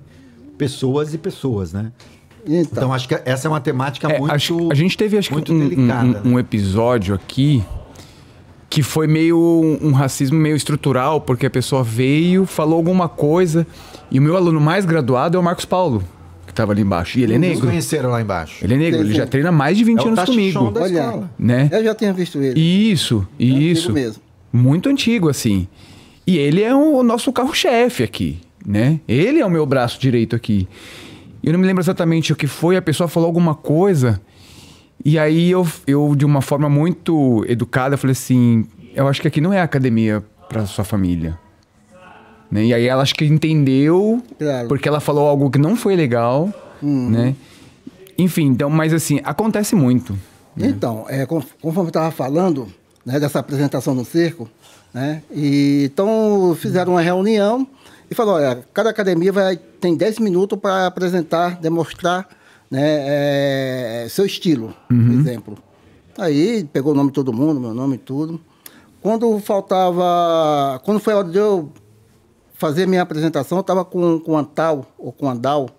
pessoas 0.58 1.14
e 1.14 1.18
pessoas, 1.18 1.74
né? 1.74 1.92
Então, 2.46 2.62
Então 2.72 2.94
acho 2.94 3.10
que 3.10 3.20
essa 3.26 3.46
é 3.46 3.50
uma 3.50 3.60
temática 3.60 4.10
É, 4.10 4.18
muito. 4.18 4.34
acho- 4.34 4.72
a 4.72 4.76
gente 4.76 4.98
teve 4.98 5.18
acho 5.18 5.34
muito 5.34 5.48
que 5.48 5.52
um, 5.52 5.60
delicada, 5.68 6.06
um- 6.08 6.12
né? 6.12 6.22
um 6.24 6.40
episódio 6.40 7.14
aqui 7.14 7.62
que 8.70 8.82
foi 8.82 9.08
meio 9.08 9.38
um, 9.38 9.88
um 9.90 9.92
racismo 9.92 10.38
meio 10.40 10.56
estrutural, 10.56 11.20
porque 11.20 11.48
a 11.48 11.50
pessoa 11.50 11.84
veio, 11.84 12.46
falou 12.46 12.78
alguma 12.78 13.10
coisa, 13.10 13.68
e 14.12 14.20
o 14.20 14.22
meu 14.22 14.36
aluno 14.36 14.60
mais 14.60 14.86
graduado 14.86 15.38
é 15.38 15.40
o 15.40 15.44
Marcos 15.44 15.66
Paulo, 15.66 16.04
que 16.46 16.52
estava 16.52 16.72
ali 16.72 16.82
embaixo. 16.82 17.20
E 17.20 17.24
ele 17.24 17.36
é 17.36 17.38
negro. 17.38 17.68
conheceram 17.68 18.10
lá 18.10 18.22
embaixo. 18.22 18.64
Ele 18.64 18.74
é 18.74 18.78
negro, 18.78 19.00
Sim, 19.00 19.06
ele 19.06 19.14
já 19.16 19.26
treina 19.28 19.50
há 19.50 19.52
mais 19.52 19.78
de 19.78 19.84
20 19.84 20.00
É 20.00 20.04
o 20.04 20.08
anos 20.08 20.24
comigo. 20.26 20.72
da 20.72 20.82
Olha. 20.82 21.00
escola. 21.00 21.32
Né? 21.38 21.70
eu 21.72 21.84
já 21.84 21.96
tinha 21.96 22.14
visto 22.14 22.40
ele. 22.42 22.60
Isso, 22.60 23.28
antigo 23.40 23.60
isso. 23.60 23.94
mesmo. 23.94 24.22
Muito 24.52 24.90
antigo, 24.90 25.30
assim. 25.30 25.68
E 26.26 26.38
ele 26.38 26.62
é 26.62 26.76
o 26.76 27.02
nosso 27.04 27.32
carro-chefe 27.32 28.04
aqui, 28.04 28.40
né? 28.66 29.00
Ele 29.08 29.40
é 29.40 29.46
o 29.46 29.50
meu 29.50 29.66
braço 29.66 30.00
direito 30.00 30.36
aqui. 30.36 30.68
Eu 31.44 31.54
não 31.54 31.60
me 31.60 31.66
lembro 31.66 31.82
exatamente 31.82 32.34
o 32.34 32.36
que 32.36 32.48
foi, 32.48 32.76
a 32.76 32.82
pessoa 32.82 33.08
falou 33.08 33.28
alguma 33.28 33.56
coisa. 33.56 34.20
E 35.04 35.18
aí 35.18 35.50
eu, 35.50 35.66
eu 35.88 36.14
de 36.16 36.26
uma 36.26 36.42
forma 36.42 36.68
muito 36.68 37.46
educada, 37.48 37.96
falei 37.96 38.12
assim: 38.12 38.66
eu 38.94 39.08
acho 39.08 39.22
que 39.22 39.28
aqui 39.28 39.40
não 39.40 39.54
é 39.54 39.62
academia 39.62 40.24
para 40.50 40.66
sua 40.66 40.84
família. 40.84 41.40
Né? 42.52 42.66
E 42.66 42.74
aí 42.74 42.88
ela 42.88 43.04
acho 43.04 43.14
que 43.16 43.26
entendeu, 43.26 44.22
Claro. 44.38 44.68
porque 44.68 44.88
ela 44.88 45.00
falou 45.00 45.28
algo 45.28 45.50
que 45.52 45.60
não 45.60 45.76
foi 45.76 45.96
legal, 45.96 46.52
né? 46.82 47.36
Enfim, 48.18 48.48
então, 48.48 48.70
mas 48.70 48.94
assim, 48.94 49.20
acontece 49.24 49.76
muito. 49.76 50.18
Então, 50.58 51.06
é, 51.08 51.26
con- 51.26 51.44
conforme 51.62 51.88
eu 51.88 51.90
estava 51.90 52.12
falando 52.12 52.68
né, 53.06 53.20
dessa 53.20 53.40
apresentação 53.40 53.94
no 53.96 54.04
circo, 54.04 54.50
né, 54.94 55.22
e, 55.32 55.90
então 55.94 56.54
fizeram 56.60 56.94
uma 56.94 57.02
reunião 57.02 57.66
e 58.12 58.16
falou, 58.16 58.34
olha, 58.36 58.60
cada 58.74 58.90
academia 58.90 59.32
vai, 59.32 59.56
tem 59.56 59.96
10 59.96 60.20
minutos 60.20 60.60
para 60.60 60.88
apresentar, 60.88 61.60
demonstrar 61.62 62.28
né, 62.70 62.82
é, 62.84 64.08
seu 64.10 64.26
estilo, 64.26 64.74
por 64.88 64.96
exemplo. 65.20 65.58
Aí 66.18 66.66
pegou 66.74 66.92
o 66.92 66.96
nome 66.96 67.10
de 67.12 67.14
todo 67.16 67.32
mundo, 67.32 67.60
meu 67.60 67.74
nome 67.74 67.96
e 67.96 68.00
tudo. 68.00 68.42
Quando 69.02 69.40
faltava, 69.40 70.82
quando 70.84 71.00
foi 71.00 71.14
a 71.14 71.18
hora 71.20 71.30
de 71.30 71.38
eu 71.38 71.72
fazer 72.60 72.86
minha 72.86 73.02
apresentação, 73.02 73.58
eu 73.58 73.62
estava 73.62 73.84
com, 73.84 74.20
com 74.20 74.38
Antal, 74.38 74.86
ou 74.98 75.12
com 75.12 75.28
Andal, 75.30 75.70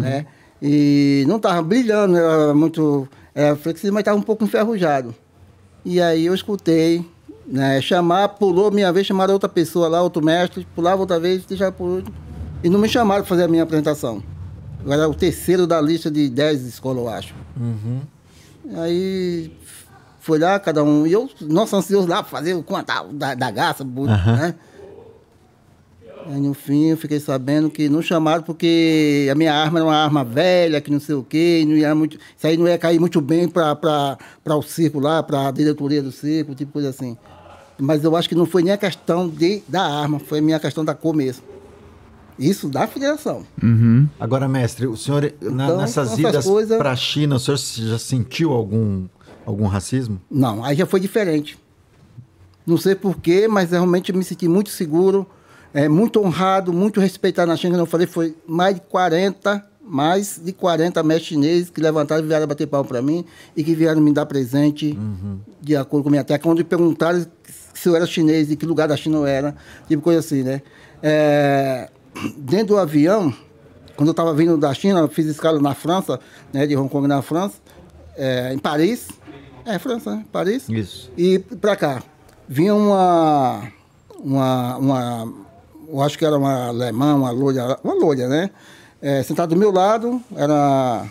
né? 0.00 0.26
E 0.62 1.24
não 1.26 1.36
estava 1.36 1.60
brilhando, 1.62 2.16
era 2.16 2.54
muito 2.54 3.08
era 3.34 3.56
flexível, 3.56 3.92
mas 3.92 4.02
estava 4.02 4.16
um 4.16 4.22
pouco 4.22 4.44
enferrujado. 4.44 5.14
E 5.84 6.00
aí 6.00 6.26
eu 6.26 6.34
escutei, 6.34 7.04
né? 7.46 7.80
Chamar, 7.80 8.28
pulou 8.30 8.70
minha 8.70 8.92
vez, 8.92 9.06
chamaram 9.06 9.32
outra 9.34 9.48
pessoa 9.48 9.88
lá, 9.88 10.00
outro 10.02 10.24
mestre, 10.24 10.66
pulava 10.76 11.00
outra 11.00 11.18
vez, 11.18 11.44
deixava 11.44 11.72
por 11.72 11.86
último. 11.88 12.14
E 12.62 12.68
não 12.70 12.78
me 12.78 12.88
chamaram 12.88 13.22
para 13.22 13.28
fazer 13.28 13.44
a 13.44 13.48
minha 13.48 13.62
apresentação. 13.62 14.22
Eu 14.84 14.92
era 14.92 15.08
o 15.08 15.14
terceiro 15.14 15.66
da 15.66 15.80
lista 15.80 16.10
de 16.10 16.28
10 16.28 16.62
escolas, 16.66 17.02
eu 17.02 17.08
acho. 17.08 17.34
Aí 18.78 19.52
foi 20.20 20.38
lá, 20.38 20.58
cada 20.58 20.82
um. 20.82 21.06
E 21.06 21.12
eu, 21.12 21.28
nossa, 21.42 21.76
ansioso 21.76 22.08
lá, 22.08 22.22
fazer 22.24 22.54
o 22.54 22.62
quantal 22.62 23.08
da, 23.12 23.34
da 23.34 23.50
gaça, 23.50 23.84
bu- 23.84 24.06
né? 24.06 24.54
Aí 26.28 26.40
no 26.40 26.54
fim 26.54 26.86
eu 26.86 26.96
fiquei 26.96 27.20
sabendo 27.20 27.70
que 27.70 27.88
não 27.88 28.02
chamaram 28.02 28.42
porque 28.42 29.28
a 29.30 29.34
minha 29.34 29.54
arma 29.54 29.78
era 29.78 29.86
uma 29.86 29.96
arma 29.96 30.24
velha, 30.24 30.80
que 30.80 30.90
não 30.90 30.98
sei 30.98 31.14
o 31.14 31.22
quê, 31.22 31.60
e 31.62 31.64
não 31.66 31.76
ia 31.76 31.94
muito, 31.94 32.14
isso 32.36 32.46
aí 32.46 32.56
não 32.56 32.66
ia 32.66 32.76
cair 32.76 32.98
muito 32.98 33.20
bem 33.20 33.48
para 33.48 34.16
o 34.56 34.62
circo 34.62 34.98
lá, 34.98 35.22
para 35.22 35.48
a 35.48 35.50
diretoria 35.52 36.02
do 36.02 36.10
circo, 36.10 36.54
tipo 36.54 36.72
coisa 36.72 36.88
assim. 36.88 37.16
Mas 37.78 38.02
eu 38.02 38.16
acho 38.16 38.28
que 38.28 38.34
não 38.34 38.46
foi 38.46 38.62
nem 38.62 38.72
a 38.72 38.76
questão 38.78 39.28
de, 39.28 39.62
da 39.68 39.82
arma, 39.82 40.18
foi 40.18 40.38
a 40.40 40.42
minha 40.42 40.58
questão 40.58 40.84
da 40.84 40.94
cor 40.94 41.14
mesmo. 41.14 41.44
Isso 42.38 42.68
da 42.68 42.86
federação. 42.86 43.46
Agora, 44.18 44.48
mestre, 44.48 44.86
o 44.86 44.96
senhor, 44.96 45.32
na- 45.40 45.64
Então, 45.66 45.78
nessas 45.78 46.08
essas 46.08 46.18
idas 46.18 46.44
coisas- 46.44 46.76
para 46.76 46.90
a 46.90 46.96
China, 46.96 47.36
o 47.36 47.38
senhor 47.38 47.56
já 47.56 47.98
sentiu 47.98 48.52
algum, 48.52 49.04
algum 49.46 49.66
racismo? 49.66 50.20
Não, 50.30 50.64
aí 50.64 50.76
já 50.76 50.86
foi 50.86 50.98
diferente. 51.00 51.58
Não 52.66 52.76
sei 52.76 52.94
porquê, 52.96 53.46
mas 53.46 53.70
realmente 53.70 54.10
eu 54.10 54.18
me 54.18 54.24
senti 54.24 54.48
muito 54.48 54.70
seguro, 54.70 55.26
é, 55.72 55.88
muito 55.88 56.20
honrado, 56.20 56.72
muito 56.72 57.00
respeitado 57.00 57.48
na 57.48 57.56
China. 57.56 57.72
Como 57.72 57.82
eu 57.82 57.86
falei, 57.86 58.06
foi 58.06 58.34
mais 58.46 58.74
de 58.76 58.80
40, 58.82 59.64
mais 59.82 60.40
de 60.42 60.52
40 60.52 61.02
mestres 61.02 61.28
chineses 61.28 61.70
que 61.70 61.80
levantaram 61.80 62.24
e 62.24 62.26
vieram 62.26 62.46
bater 62.46 62.66
palmo 62.66 62.88
para 62.88 63.02
mim 63.02 63.24
e 63.56 63.62
que 63.62 63.74
vieram 63.74 64.00
me 64.00 64.12
dar 64.12 64.26
presente 64.26 64.98
de 65.60 65.76
acordo 65.76 66.04
com 66.04 66.08
a 66.08 66.12
minha 66.12 66.24
técnica. 66.24 66.48
Quando 66.48 66.64
perguntaram 66.64 67.26
se 67.74 67.88
eu 67.88 67.94
era 67.94 68.06
chinês, 68.06 68.48
de 68.48 68.56
que 68.56 68.64
lugar 68.64 68.88
da 68.88 68.96
China 68.96 69.18
eu 69.18 69.26
era, 69.26 69.54
tipo 69.86 70.02
coisa 70.02 70.20
assim, 70.20 70.42
né? 70.42 70.62
É, 71.02 71.90
dentro 72.38 72.68
do 72.68 72.78
avião, 72.78 73.32
quando 73.96 74.08
eu 74.08 74.12
estava 74.12 74.32
vindo 74.34 74.56
da 74.56 74.72
China, 74.72 75.00
eu 75.00 75.08
fiz 75.08 75.26
escala 75.26 75.60
na 75.60 75.74
França, 75.74 76.18
né, 76.52 76.66
de 76.66 76.76
Hong 76.76 76.88
Kong 76.88 77.06
na 77.06 77.22
França, 77.22 77.56
é, 78.16 78.52
em 78.52 78.58
Paris. 78.58 79.08
É, 79.64 79.78
França, 79.78 80.16
né? 80.16 80.24
Paris. 80.32 80.68
Isso. 80.68 81.10
E 81.16 81.38
para 81.38 81.76
cá, 81.76 82.02
vinha 82.48 82.74
uma, 82.74 83.68
uma, 84.18 84.76
uma, 84.76 85.34
eu 85.88 86.02
acho 86.02 86.18
que 86.18 86.24
era 86.24 86.36
uma 86.36 86.68
alemã, 86.68 87.14
uma 87.14 87.30
loira, 87.30 87.78
uma 87.82 87.94
loira, 87.94 88.28
né? 88.28 88.50
É, 89.00 89.22
sentada 89.22 89.54
do 89.54 89.58
meu 89.58 89.70
lado, 89.70 90.20
era 90.34 91.06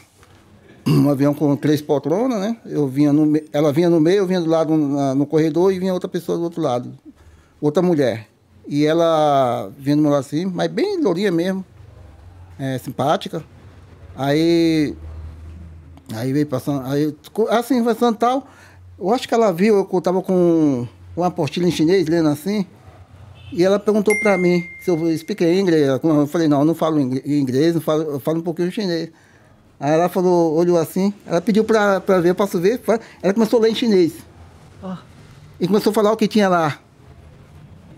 um 0.87 1.09
avião 1.09 1.33
com 1.33 1.55
três 1.55 1.81
poltronas, 1.81 2.39
né? 2.39 2.57
Eu 2.65 2.87
vinha 2.87 3.11
no, 3.13 3.39
ela 3.53 3.71
vinha 3.71 3.89
no 3.89 3.99
meio, 3.99 4.17
eu 4.19 4.27
vinha 4.27 4.41
do 4.41 4.49
lado 4.49 4.75
na- 4.75 5.15
no 5.15 5.25
corredor 5.25 5.71
e 5.71 5.79
vinha 5.79 5.93
outra 5.93 6.09
pessoa 6.09 6.37
do 6.37 6.43
outro 6.43 6.61
lado, 6.61 6.93
outra 7.61 7.81
mulher. 7.81 8.27
E 8.67 8.85
ela 8.85 9.69
vinha 9.77 9.95
do 9.95 10.01
meu 10.01 10.11
lado 10.11 10.21
assim, 10.21 10.45
mas 10.45 10.69
bem 10.71 11.01
lourinha 11.01 11.31
mesmo, 11.31 11.63
é, 12.59 12.77
simpática. 12.77 13.43
Aí 14.15 14.95
Aí 16.13 16.31
veio 16.31 16.45
passando, 16.45 16.85
aí, 16.85 17.15
assim, 17.49 17.83
passando 17.83 18.15
tal. 18.15 18.47
Eu 18.99 19.11
acho 19.11 19.27
que 19.27 19.33
ela 19.33 19.51
viu, 19.51 19.87
eu 19.91 20.01
tava 20.01 20.21
com 20.21 20.87
uma 21.17 21.27
apostila 21.27 21.67
em 21.67 21.71
chinês, 21.71 22.07
lendo 22.07 22.29
assim. 22.29 22.65
E 23.57 23.63
ela 23.63 23.79
perguntou 23.79 24.19
para 24.19 24.37
mim 24.37 24.69
se 24.81 24.89
eu 24.91 25.09
expliquei 25.09 25.57
inglês. 25.57 25.87
Eu 25.87 26.27
falei, 26.27 26.45
não, 26.45 26.59
eu 26.59 26.65
não 26.65 26.75
falo 26.75 26.99
ingl- 26.99 27.21
inglês, 27.25 27.73
não 27.73 27.79
falo, 27.79 28.03
eu 28.03 28.19
falo 28.19 28.39
um 28.39 28.41
pouquinho 28.41 28.69
chinês. 28.69 29.09
Aí 29.79 29.93
ela 29.93 30.09
falou, 30.09 30.53
olhou 30.55 30.77
assim, 30.77 31.13
ela 31.25 31.39
pediu 31.39 31.63
para 31.63 31.99
ver, 32.19 32.31
eu 32.31 32.35
posso 32.35 32.59
ver? 32.59 32.81
Ela 33.23 33.33
começou 33.33 33.59
a 33.59 33.61
ler 33.63 33.71
em 33.71 33.75
chinês. 33.75 34.11
E 35.57 35.67
começou 35.67 35.91
a 35.91 35.93
falar 35.93 36.11
o 36.11 36.17
que 36.17 36.27
tinha 36.27 36.49
lá. 36.49 36.79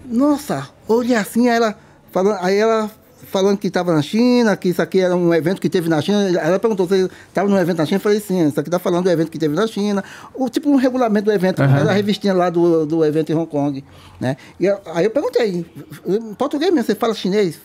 Nossa, 0.06 0.70
olhei 0.88 1.16
assim, 1.16 1.50
aí 1.50 1.58
ela 1.58 1.76
falando, 2.12 2.38
aí 2.40 2.56
ela 2.56 2.92
falando 3.32 3.58
que 3.58 3.68
estava 3.68 3.94
na 3.94 4.02
China, 4.02 4.56
que 4.58 4.70
isso 4.70 4.82
aqui 4.82 5.00
era 5.00 5.16
um 5.16 5.34
evento 5.34 5.60
que 5.62 5.70
teve 5.70 5.88
na 5.90 6.02
China. 6.02 6.30
Ela 6.40 6.60
perguntou 6.60 6.88
se 6.88 7.10
estava 7.28 7.48
num 7.50 7.58
evento 7.58 7.78
na 7.78 7.86
China, 7.86 7.98
eu 7.98 8.02
falei 8.02 8.20
sim, 8.20 8.48
isso 8.48 8.60
aqui 8.60 8.70
está 8.70 8.80
falando 8.80 9.04
do 9.06 9.10
evento 9.12 9.30
que 9.32 9.38
teve 9.40 9.56
na 9.56 9.68
China, 9.68 10.04
o 10.34 10.50
tipo 10.50 10.70
um 10.70 10.76
regulamento 10.76 11.26
do 11.26 11.32
evento, 11.32 11.62
era 11.62 11.90
a 11.90 11.94
revistinha 11.94 12.34
lá 12.34 12.50
do, 12.50 12.86
do 12.86 13.04
evento 13.06 13.32
em 13.32 13.36
Hong 13.36 13.48
Kong, 13.50 13.84
né? 14.20 14.38
E 14.60 14.66
eu- 14.66 14.80
aí 14.94 15.06
eu 15.06 15.12
perguntei, 15.12 15.66
em 16.08 16.34
português 16.36 16.72
mesmo, 16.72 16.86
você 16.88 16.96
fala 16.96 17.14
chinês? 17.14 17.60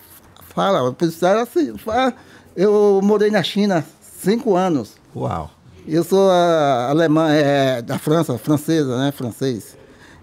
Fala, 0.54 0.92
pois 0.92 1.22
ela 1.22 1.46
se- 1.46 1.72
fala. 1.78 2.12
Eu 2.54 3.00
morei 3.02 3.30
na 3.30 3.42
China 3.42 3.82
cinco 4.20 4.54
anos. 4.56 4.96
Uau. 5.16 5.50
Eu 5.88 6.04
sou 6.04 6.30
a, 6.30 6.88
alemã, 6.90 7.30
é, 7.32 7.80
da 7.82 7.98
França, 7.98 8.36
francesa, 8.38 8.98
né? 8.98 9.10
Francês. 9.10 9.76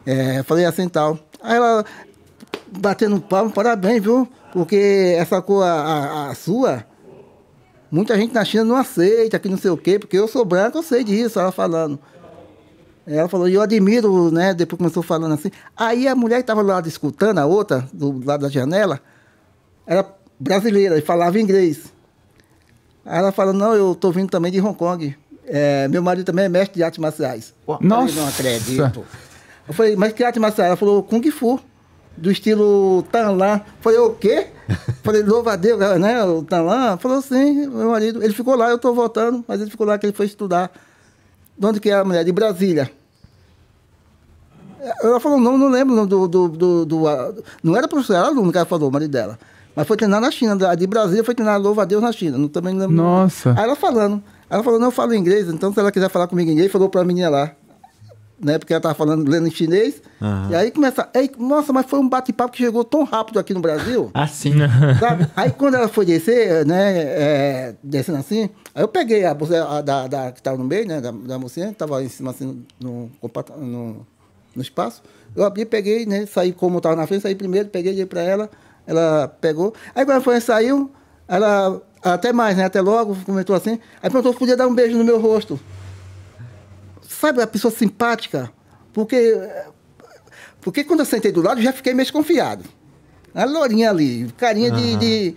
É, 0.06 0.44
falei 0.44 0.64
assim 0.66 0.88
tal. 0.88 1.18
Aí 1.42 1.56
ela, 1.58 1.84
batendo 2.78 3.20
palmo, 3.20 3.52
parabéns, 3.52 4.02
viu? 4.04 4.28
Porque 4.52 5.16
essa 5.18 5.42
cor, 5.42 5.64
a, 5.64 6.30
a, 6.30 6.36
sua, 6.36 6.86
muita 7.92 8.18
gente 8.18 8.34
na 8.34 8.44
China 8.44 8.64
não 8.64 8.76
aceita, 8.76 9.38
que 9.40 9.48
não 9.48 9.58
sei 9.58 9.72
o 9.72 9.78
quê, 9.78 10.00
porque 10.00 10.18
eu 10.18 10.28
sou 10.28 10.44
branco, 10.44 10.78
eu 10.78 10.84
sei 10.84 11.04
disso, 11.04 11.40
ela 11.40 11.52
falando. 11.52 12.00
Ela 13.06 13.28
falou, 13.28 13.48
e 13.48 13.56
eu 13.56 13.62
admiro, 13.62 14.32
né? 14.32 14.54
Depois 14.54 14.78
começou 14.78 15.02
falando 15.02 15.34
assim. 15.34 15.50
Aí 15.76 16.08
a 16.08 16.16
mulher 16.16 16.38
que 16.38 16.42
estava 16.42 16.62
lá 16.62 16.80
escutando, 16.86 17.40
a 17.40 17.46
outra, 17.46 17.88
do 17.92 18.24
lado 18.24 18.42
da 18.42 18.50
janela, 18.50 19.00
era 19.86 20.06
brasileira 20.40 20.98
e 20.98 21.02
falava 21.02 21.40
inglês. 21.40 21.92
Aí 23.06 23.18
ela 23.18 23.32
falou, 23.32 23.54
não, 23.54 23.74
eu 23.74 23.96
tô 23.96 24.12
vindo 24.12 24.30
também 24.30 24.52
de 24.52 24.62
Hong 24.62 24.78
Kong. 24.78 25.16
É, 25.46 25.88
meu 25.88 26.04
marido 26.04 26.26
também 26.26 26.46
é 26.46 26.50
mestre 26.50 26.76
de 26.76 26.84
artes 26.84 27.00
marciais. 27.00 27.54
Eu 27.68 27.80
Nossa! 27.82 28.14
falei, 28.14 28.22
não 28.22 28.28
acredito. 28.28 29.06
Eu 29.68 29.74
falei, 29.74 29.96
mas 29.96 30.14
que 30.14 30.24
arte 30.24 30.40
marcial? 30.40 30.68
Ela 30.68 30.76
falou, 30.76 31.04
Kung 31.04 31.22
Fu, 31.30 31.60
do 32.20 32.32
estilo 32.32 33.04
Tanlan. 33.12 33.62
Falei, 33.82 34.00
o 34.00 34.12
quê? 34.12 34.48
falei, 35.04 35.24
louva 35.24 35.54
a 35.54 35.56
Deus, 35.56 35.80
né? 36.00 36.24
O 36.24 36.44
Tanlan. 36.44 36.98
Falou, 36.98 37.22
sim, 37.22 37.68
meu 37.68 37.90
marido. 37.90 38.24
Ele 38.24 38.34
ficou 38.34 38.56
lá, 38.56 38.70
eu 38.70 38.78
tô 38.78 38.94
voltando, 38.94 39.44
mas 39.48 39.62
ele 39.62 39.70
ficou 39.72 39.86
lá 39.88 39.98
que 39.98 40.06
ele 40.06 40.14
foi 40.14 40.26
estudar. 40.26 40.72
De 41.58 41.66
onde 41.66 41.80
que 41.80 41.90
é 41.90 41.96
a 41.96 42.06
mulher? 42.06 42.24
De 42.24 42.32
Brasília. 42.32 42.90
Ela 45.04 45.20
falou, 45.20 45.40
não, 45.40 45.58
não 45.58 45.70
lembro 45.70 46.06
do. 46.06 46.28
do, 46.28 46.48
do, 46.48 46.86
do- 46.86 47.08
a- 47.08 47.34
não 47.62 47.76
era 47.76 47.88
professor, 47.88 48.14
era 48.16 48.28
aluno 48.28 48.52
que 48.52 48.58
ela 48.58 48.66
falou, 48.66 48.90
o 48.90 48.92
marido 48.92 49.12
dela. 49.12 49.38
Mas 49.76 49.88
foi 49.88 49.98
treinar 49.98 50.22
na 50.22 50.32
China, 50.32 50.56
da- 50.56 50.74
de 50.74 50.88
Brasília 50.88 51.24
foi 51.24 51.36
treinar 51.36 51.60
louva 51.60 51.82
a 51.82 51.86
Deus 51.86 52.02
na 52.02 52.12
China. 52.12 52.38
Não, 52.38 52.48
também 52.48 52.74
não 52.74 52.82
lembro. 52.82 52.96
Nossa. 52.96 53.52
Aí 53.58 53.64
ela 53.64 53.76
falando. 53.76 54.24
Ela 54.50 54.64
falou, 54.64 54.80
não, 54.80 54.88
eu 54.88 54.92
falo 54.92 55.14
inglês, 55.14 55.48
então 55.48 55.72
se 55.74 55.80
ela 55.80 55.92
quiser 55.92 56.10
falar 56.10 56.28
comigo 56.28 56.50
em 56.50 56.54
inglês, 56.54 56.72
falou 56.72 56.90
pra 56.90 57.04
menina 57.04 57.30
lá. 57.30 57.52
Né, 58.42 58.58
porque 58.58 58.72
ela 58.72 58.82
tava 58.82 58.96
falando, 58.96 59.30
lendo 59.30 59.48
em 59.48 59.52
chinês. 59.52 60.02
Aham. 60.22 60.48
E 60.52 60.56
aí 60.56 60.72
começa. 60.72 61.10
Aí, 61.14 61.30
nossa, 61.38 61.74
mas 61.74 61.86
foi 61.86 62.00
um 62.00 62.08
bate-papo 62.08 62.54
que 62.54 62.60
chegou 62.64 62.86
tão 62.86 63.04
rápido 63.04 63.38
aqui 63.38 63.54
no 63.54 63.60
Brasil. 63.60 64.10
Assim. 64.16 64.54
Sabe? 64.98 65.28
Aí 65.36 65.52
quando 65.52 65.76
ela 65.76 65.90
foi 65.90 66.06
descer, 66.06 66.66
né, 66.66 66.94
é, 67.02 67.76
descendo 67.84 68.18
assim, 68.18 68.50
aí 68.74 68.82
eu 68.82 68.88
peguei 68.88 69.26
a 69.26 69.34
bolsa 69.34 69.66
a 69.68 69.82
da, 69.82 70.08
da- 70.08 70.32
que 70.32 70.40
estava 70.40 70.58
no 70.58 70.64
meio, 70.64 70.88
né, 70.88 71.02
da, 71.02 71.12
da 71.12 71.38
mocinha, 71.38 71.68
que 71.68 71.74
estava 71.74 72.02
em 72.02 72.08
cima 72.08 72.32
assim, 72.32 72.64
no, 72.80 73.12
no, 73.58 74.08
no 74.56 74.62
espaço. 74.62 75.02
Eu 75.36 75.44
abri, 75.44 75.66
peguei, 75.66 76.06
né, 76.06 76.26
saí 76.26 76.54
como 76.54 76.78
estava 76.78 76.96
na 76.96 77.06
frente, 77.06 77.24
saí 77.24 77.36
primeiro, 77.36 77.68
peguei, 77.70 77.94
dei 77.94 78.06
para 78.06 78.22
ela, 78.22 78.50
ela 78.88 79.28
pegou. 79.42 79.74
Aí 79.94 80.06
quando 80.06 80.12
ela 80.16 80.22
foi, 80.22 80.40
saiu, 80.40 80.90
ela, 81.28 81.82
até 82.02 82.32
mais, 82.32 82.56
né, 82.56 82.64
até 82.64 82.80
logo, 82.80 83.18
comentou 83.26 83.54
assim, 83.56 83.80
aí 84.02 84.10
perguntou 84.10 84.32
se 84.32 84.40
podia 84.40 84.56
dar 84.56 84.66
um 84.68 84.74
beijo 84.74 84.98
no 84.98 85.04
meu 85.04 85.20
rosto. 85.20 85.60
Sabe, 87.20 87.42
a 87.42 87.48
pessoa 87.48 87.72
simpática, 87.72 88.52
porque 88.94 89.38
porque 90.62 90.84
quando 90.84 91.00
eu 91.02 91.06
sentei 91.06 91.32
do 91.32 91.42
lado, 91.42 91.60
eu 91.60 91.64
já 91.64 91.74
fiquei 91.74 91.94
meio 91.94 92.06
desconfiado. 92.06 92.64
A 93.34 93.46
lourinha 93.46 93.90
ali, 93.90 94.32
carinha 94.38 94.72
de, 94.72 94.96
de 94.98 95.36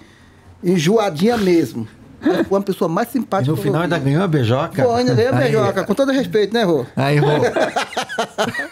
enjoadinha 0.62 1.36
mesmo. 1.36 1.86
Foi 2.20 2.58
uma 2.58 2.62
pessoa 2.62 2.88
mais 2.88 3.08
E 3.08 3.12
simpática. 3.12 3.50
no 3.50 3.56
que 3.56 3.60
eu 3.60 3.64
final 3.64 3.82
ainda 3.82 3.98
ganhou 3.98 4.22
a 4.22 4.28
beijoca. 4.28 4.80
Pô, 4.84 4.92
ainda 4.94 5.12
ganhei 5.12 5.30
a 5.30 5.34
Aí- 5.36 5.42
beijoca, 5.42 5.82
com 5.84 5.94
todo 5.94 6.12
respeito, 6.12 6.54
né, 6.54 6.62
Rô? 6.62 6.86
Aí, 6.94 7.18
Rô. 7.18 7.26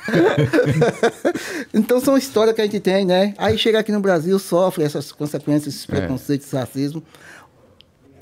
Então 1.75 2.01
são 2.01 2.17
histórias 2.17 2.55
que 2.55 2.61
a 2.61 2.65
gente 2.65 2.81
tem, 2.81 3.05
né? 3.05 3.35
Aí 3.39 3.57
chega 3.59 3.79
aqui 3.81 3.93
no 3.93 4.01
Brasil, 4.01 4.39
sofre 4.39 4.85
essas 4.85 5.13
consequências, 5.13 5.75
esses 5.75 5.89
É. 5.89 5.93
preconceitos, 5.97 6.47
esse 6.47 6.57
racismo. 6.57 7.03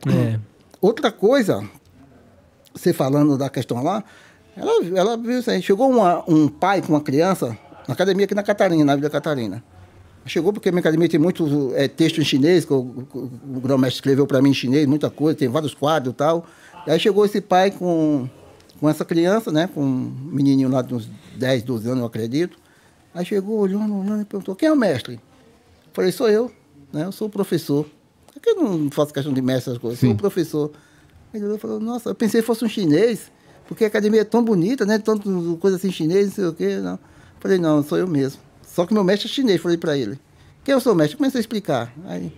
É. 0.07 0.39
Outra 0.81 1.11
coisa, 1.11 1.63
você 2.75 2.93
falando 2.93 3.37
da 3.37 3.49
questão 3.49 3.83
lá, 3.83 4.05
ela, 4.59 4.99
ela 4.99 5.17
viu 5.17 5.39
isso 5.39 5.51
aí. 5.51 5.63
Chegou 5.63 5.89
uma- 5.91 6.25
um 6.29 6.49
pai 6.49 6.83
com 6.83 6.93
uma 6.93 7.01
criança 7.01 7.57
na 7.87 7.95
academia 7.95 8.25
aqui 8.25 8.35
na 8.35 8.43
Catarina, 8.43 8.85
na 8.85 8.97
Vila 8.97 9.09
Catarina. 9.11 9.63
Chegou 10.27 10.53
porque 10.53 10.69
a 10.69 10.73
minha 10.73 10.81
academia 10.81 11.09
tem 11.09 11.19
muito 11.19 11.73
é, 11.75 11.89
texto 11.89 12.21
em 12.21 12.25
chinês, 12.25 12.65
que 12.65 12.73
o, 12.73 12.81
o, 13.15 13.61
grão-mestre 13.61 13.97
escreveu 13.97 14.27
para 14.27 14.43
mim 14.43 14.51
em 14.51 14.55
chinês, 14.55 14.87
muita 14.87 15.09
coisa, 15.09 15.39
tem 15.39 15.49
vários 15.49 15.73
quadros 15.73 16.13
e 16.13 16.17
tal. 16.17 16.45
E 16.87 16.91
aí 16.91 17.01
chegou 17.01 17.25
esse 17.25 17.41
pai 17.41 17.71
com, 17.71 18.29
com 18.79 18.89
essa 18.91 19.05
criança, 19.07 19.51
né? 19.51 19.69
Com 19.73 19.83
um 19.83 20.13
menininho 20.31 20.69
lá 20.69 20.83
de 20.83 20.95
uns 20.95 21.09
10, 21.37 21.63
12 21.63 21.87
anos, 21.89 22.01
eu 22.01 22.07
acredito. 22.07 22.59
Aí 23.15 23.25
chegou, 23.25 23.59
olhando, 23.59 23.95
olhando 23.99 24.21
e 24.21 24.25
perguntou, 24.27 24.55
quem 24.55 24.69
é 24.69 24.73
o 24.73 24.77
mestre? 24.77 25.19
Falei, 25.95 26.13
sou 26.13 26.29
eu, 26.29 26.53
né? 26.93 27.07
Eu 27.07 27.13
sou 27.13 27.29
o 27.29 27.31
professor. 27.31 27.87
É 28.37 28.41
que 28.41 28.51
eu 28.51 28.57
não 28.57 28.91
faço 28.91 29.15
questão 29.15 29.33
de 29.33 29.41
mestre, 29.41 29.71
essas 29.71 29.81
coisas, 29.81 29.99
sou 29.99 30.11
o 30.11 30.17
professor. 30.17 30.71
Ele 31.33 31.45
olhou 31.45 31.59
falou, 31.59 31.81
nossa, 31.81 32.11
eu 32.11 32.15
pensei 32.15 32.41
que 32.41 32.47
fosse 32.47 32.65
um 32.65 32.69
chinês, 32.69 33.33
porque 33.69 33.85
a 33.85 33.87
academia 33.87 34.23
é 34.23 34.25
tão 34.25 34.43
bonita, 34.43 34.85
né? 34.85 34.99
Tanto 34.99 35.57
coisa 35.61 35.77
assim 35.77 35.93
chinês, 35.93 36.27
não 36.29 36.35
sei 36.35 36.45
o 36.47 36.53
quê. 36.53 36.77
Não. 36.79 36.99
Falei, 37.39 37.59
não, 37.59 37.83
sou 37.85 37.97
eu 37.99 38.09
mesmo. 38.09 38.41
Só 38.67 38.85
que 38.87 38.93
meu 38.93 39.05
mestre 39.05 39.29
é 39.29 39.33
chinês, 39.33 39.61
falei 39.61 39.77
pra 39.79 39.97
ele. 39.97 40.19
Quem 40.65 40.73
eu 40.73 40.81
sou 40.81 40.95
mestre? 40.95 41.17
Comecei 41.17 41.39
a 41.39 41.43
explicar. 41.43 41.93
Aí, 42.07 42.33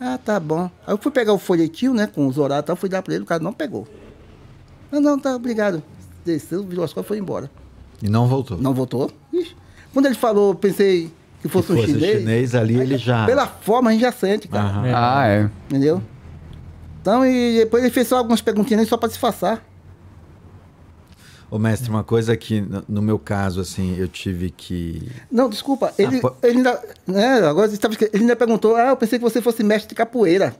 ah, 0.00 0.18
tá 0.18 0.38
bom. 0.40 0.70
Aí 0.86 0.94
eu 0.94 0.98
fui 0.98 1.12
pegar 1.12 1.32
o 1.32 1.38
folhetinho, 1.38 1.92
né, 1.92 2.06
com 2.06 2.26
os 2.26 2.38
horários 2.38 2.64
e 2.64 2.66
tal, 2.68 2.76
fui 2.76 2.88
dar 2.88 3.02
pra 3.02 3.12
ele, 3.14 3.24
o 3.24 3.26
cara 3.26 3.42
não 3.42 3.52
pegou. 3.52 3.86
Não, 4.90 5.00
não, 5.00 5.18
tá, 5.18 5.34
obrigado. 5.36 5.82
Desceu, 6.24 6.62
virou 6.62 6.84
as 6.84 6.92
costas 6.92 7.04
e 7.06 7.08
foi 7.08 7.18
embora. 7.18 7.50
E 8.02 8.08
não 8.08 8.26
voltou. 8.26 8.56
Não 8.58 8.72
voltou? 8.72 9.10
Ixi. 9.32 9.54
Quando 9.92 10.06
ele 10.06 10.14
falou, 10.14 10.50
eu 10.50 10.54
pensei 10.54 11.10
que 11.42 11.48
fosse, 11.48 11.66
Se 11.68 11.72
um 11.72 11.76
fosse 11.76 11.92
chinês. 11.92 12.18
chinês, 12.20 12.54
ali 12.54 12.74
aí, 12.76 12.80
ele 12.82 12.98
já- 12.98 13.26
Pela 13.26 13.46
forma 13.46 13.90
a 13.90 13.92
gente 13.92 14.02
já 14.02 14.12
sente, 14.12 14.46
cara. 14.48 14.64
Aham. 14.68 14.86
É. 14.86 14.92
Ah, 14.94 15.26
é. 15.26 15.50
Entendeu? 15.68 16.02
Então, 17.00 17.24
e 17.24 17.58
depois 17.58 17.82
ele 17.82 17.92
fez 17.92 18.06
só 18.08 18.18
algumas 18.18 18.40
perguntinhas 18.40 18.88
só 18.88 18.96
para 18.96 19.08
disfarçar. 19.08 19.62
Ô, 21.50 21.58
mestre, 21.58 21.88
uma 21.88 22.04
coisa 22.04 22.36
que, 22.36 22.62
no- 22.88 23.00
meu 23.00 23.18
caso, 23.18 23.60
assim, 23.60 23.96
eu 23.98 24.06
tive 24.06 24.50
que. 24.50 25.08
Não, 25.30 25.48
desculpa. 25.48 25.92
Ele, 25.98 26.20
ele 26.42 26.58
ainda. 26.58 26.80
Né, 27.06 27.38
agora 27.46 27.66
ele 27.66 27.74
estava 27.74 27.94
esque- 27.94 28.10
ele 28.12 28.24
ainda 28.24 28.36
perguntou: 28.36 28.76
Ah, 28.76 28.88
eu 28.90 28.96
pensei 28.96 29.18
que 29.18 29.24
você 29.24 29.40
fosse 29.40 29.62
mestre 29.64 29.88
de 29.88 29.94
capoeira. 29.94 30.54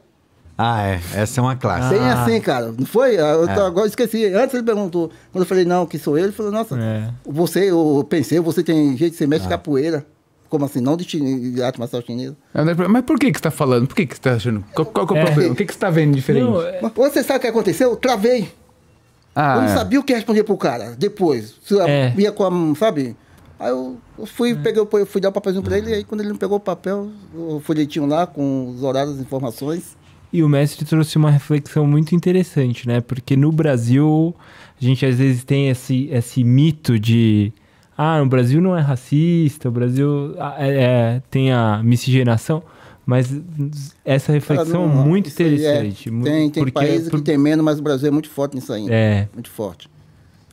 Ah, 0.56 0.82
é. 0.88 1.00
Essa 1.14 1.40
é 1.40 1.42
uma 1.42 1.54
classe. 1.54 1.90
Bem 1.90 2.00
Ah. 2.00 2.24
assim, 2.24 2.40
cara. 2.40 2.72
Não 2.76 2.86
foi? 2.86 3.16
Ah, 3.18 3.32
Eu 3.34 3.48
É. 3.48 3.54
tô- 3.54 3.60
agora 3.60 3.84
eu 3.84 3.88
esqueci. 3.88 4.24
Antes 4.26 4.54
ele 4.54 4.64
perguntou. 4.64 5.08
Quando 5.30 5.42
eu 5.42 5.46
falei, 5.46 5.64
não, 5.64 5.86
que 5.86 5.98
sou 5.98 6.18
eu, 6.18 6.24
ele 6.24 6.32
falou, 6.32 6.50
nossa, 6.50 6.74
É. 6.76 7.10
você, 7.24 7.70
eu 7.70 8.04
pensei, 8.08 8.40
você 8.40 8.62
tem 8.64 8.96
jeito 8.96 9.12
de 9.12 9.18
ser 9.18 9.24
Ah. 9.24 9.28
mestre 9.28 9.46
de 9.46 9.54
capoeira. 9.54 10.04
Como 10.48 10.64
assim? 10.64 10.80
Não 10.80 10.96
de, 10.96 11.04
chin- 11.04 11.52
de 11.52 11.62
arte 11.62 11.78
marcial 11.78 12.02
chinesa. 12.02 12.34
André, 12.54 12.74
Mas 12.88 13.04
por 13.04 13.18
que 13.18 13.30
que 13.30 13.36
você 13.38 13.42
tá 13.42 13.50
falando? 13.50 13.86
Por 13.86 13.94
que 13.94 14.06
que 14.06 14.14
você 14.16 14.20
tá 14.22 14.32
achando? 14.32 14.64
Qual, 14.74 14.86
qual 14.86 15.06
que 15.06 15.12
é 15.12 15.16
o 15.16 15.20
É. 15.20 15.24
problema? 15.26 15.52
O 15.52 15.56
que 15.56 15.64
que 15.66 15.72
você 15.74 15.78
tá 15.78 15.90
vendo 15.90 16.14
diferente? 16.14 16.44
Não, 16.44 16.62
é- 16.62 16.80
você 16.96 17.22
sabe 17.22 17.38
o 17.38 17.40
que 17.42 17.46
aconteceu? 17.48 17.90
Eu 17.90 17.96
travei. 17.96 18.50
Ah, 19.40 19.54
eu 19.56 19.60
não 19.62 19.68
é. 19.68 19.74
sabia 19.74 20.00
o 20.00 20.02
que 20.04 20.12
responder 20.14 20.42
pro 20.44 20.56
cara. 20.56 20.94
Depois. 20.98 21.54
Se 21.64 21.74
eu 21.74 21.82
É. 21.82 22.12
ia 22.18 22.32
com 22.32 22.44
a. 22.44 22.74
Sabe? 22.74 23.16
Aí 23.60 23.70
eu, 23.70 23.96
eu 24.18 24.26
fui, 24.26 24.54
peguei, 24.54 24.80
o- 24.82 24.88
eu 24.98 25.06
fui 25.06 25.20
dar 25.20 25.30
o 25.30 25.32
papelzinho 25.32 25.64
pra 25.64 25.76
ele, 25.76 25.90
e 25.90 25.94
aí 25.94 26.04
quando 26.04 26.20
ele 26.20 26.30
não 26.30 26.36
pegou 26.36 26.56
o 26.58 26.60
papel, 26.60 27.08
o 27.34 27.60
folhetinho 27.60 28.06
lá 28.06 28.26
com 28.26 28.68
os 28.70 28.82
horários, 28.82 29.14
as 29.16 29.20
informações. 29.20 29.96
E 30.32 30.42
o 30.42 30.48
mestre 30.48 30.84
trouxe 30.84 31.16
uma 31.16 31.30
reflexão 31.30 31.86
muito 31.86 32.14
interessante, 32.14 32.86
né? 32.86 33.00
Porque 33.00 33.36
no 33.36 33.50
Brasil, 33.50 34.34
a 34.80 34.84
gente 34.84 35.04
às 35.06 35.16
vezes 35.16 35.42
tem 35.42 35.68
esse, 35.70 36.08
esse 36.12 36.44
mito 36.44 36.98
de. 36.98 37.52
Ah, 37.96 38.20
o 38.22 38.26
Brasil 38.26 38.60
não 38.60 38.76
é 38.76 38.80
racista, 38.80 39.68
o 39.68 39.72
Brasil 39.72 40.34
ah, 40.38 40.54
é- 40.58 40.82
é, 41.16 41.22
tem 41.30 41.50
a 41.52 41.80
miscigenação. 41.82 42.62
Mas 43.10 43.32
essa 44.04 44.30
reflexão 44.32 44.86
não- 44.86 45.00
é 45.02 45.04
muito 45.06 45.28
é- 45.28 45.30
interessante. 45.32 46.10
tem 46.10 46.50
tem 46.50 46.62
porque- 46.62 46.70
países 46.72 47.08
por- 47.08 47.16
que 47.20 47.22
tem 47.24 47.38
menos, 47.38 47.64
mas 47.64 47.78
o 47.78 47.82
Brasil 47.82 48.06
é 48.08 48.10
muito 48.10 48.28
forte 48.28 48.54
nisso 48.54 48.70
ainda. 48.70 48.92
É, 48.92 49.26
Muito 49.32 49.48
forte. 49.48 49.88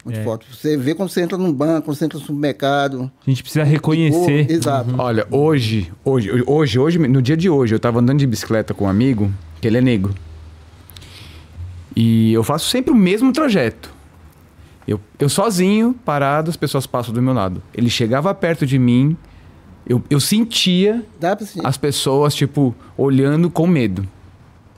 Muito 0.05 0.19
É. 0.19 0.23
forte. 0.23 0.45
Você 0.55 0.77
vê 0.77 0.95
quando 0.95 1.09
você 1.09 1.19
entra 1.21 1.37
num 1.37 1.51
banco, 1.51 1.87
quando 1.87 1.97
você 1.97 2.05
entra 2.05 2.17
no 2.17 2.23
supermercado. 2.23 3.11
a 3.27 3.29
gente 3.29 3.43
precisa 3.43 3.65
reconhecer. 3.65 4.47
Oh, 4.49 4.53
exato. 4.53 4.95
Olha, 4.97 5.27
hoje, 5.29 5.91
hoje, 6.05 6.31
hoje, 6.47 6.79
hoje, 6.79 6.97
no 6.97 7.21
dia 7.21 7.35
de 7.35 7.49
hoje, 7.49 7.75
eu 7.75 7.79
tava 7.79 7.99
andando 7.99 8.19
de 8.19 8.27
bicicleta 8.27 8.73
com 8.73 8.85
um 8.85 8.87
amigo, 8.87 9.29
que 9.59 9.67
ele 9.67 9.77
é 9.77 9.81
negro. 9.81 10.15
E 11.93 12.31
eu 12.33 12.43
faço 12.43 12.69
sempre 12.69 12.91
o 12.91 12.95
mesmo 12.95 13.33
trajeto. 13.33 13.93
Eu, 14.87 15.01
eu 15.19 15.27
sozinho, 15.27 15.93
parado, 16.05 16.49
as 16.49 16.55
pessoas 16.55 16.85
passam 16.87 17.13
do 17.13 17.21
meu 17.21 17.33
lado. 17.33 17.61
Ele 17.73 17.89
chegava 17.89 18.33
perto 18.33 18.65
de 18.65 18.77
mim, 18.79 19.17
eu, 19.87 20.01
eu 20.09 20.19
sentia 20.19 21.05
as 21.63 21.77
pessoas, 21.77 22.33
tipo, 22.33 22.75
olhando 22.97 23.49
com 23.49 23.67
medo. 23.67 24.07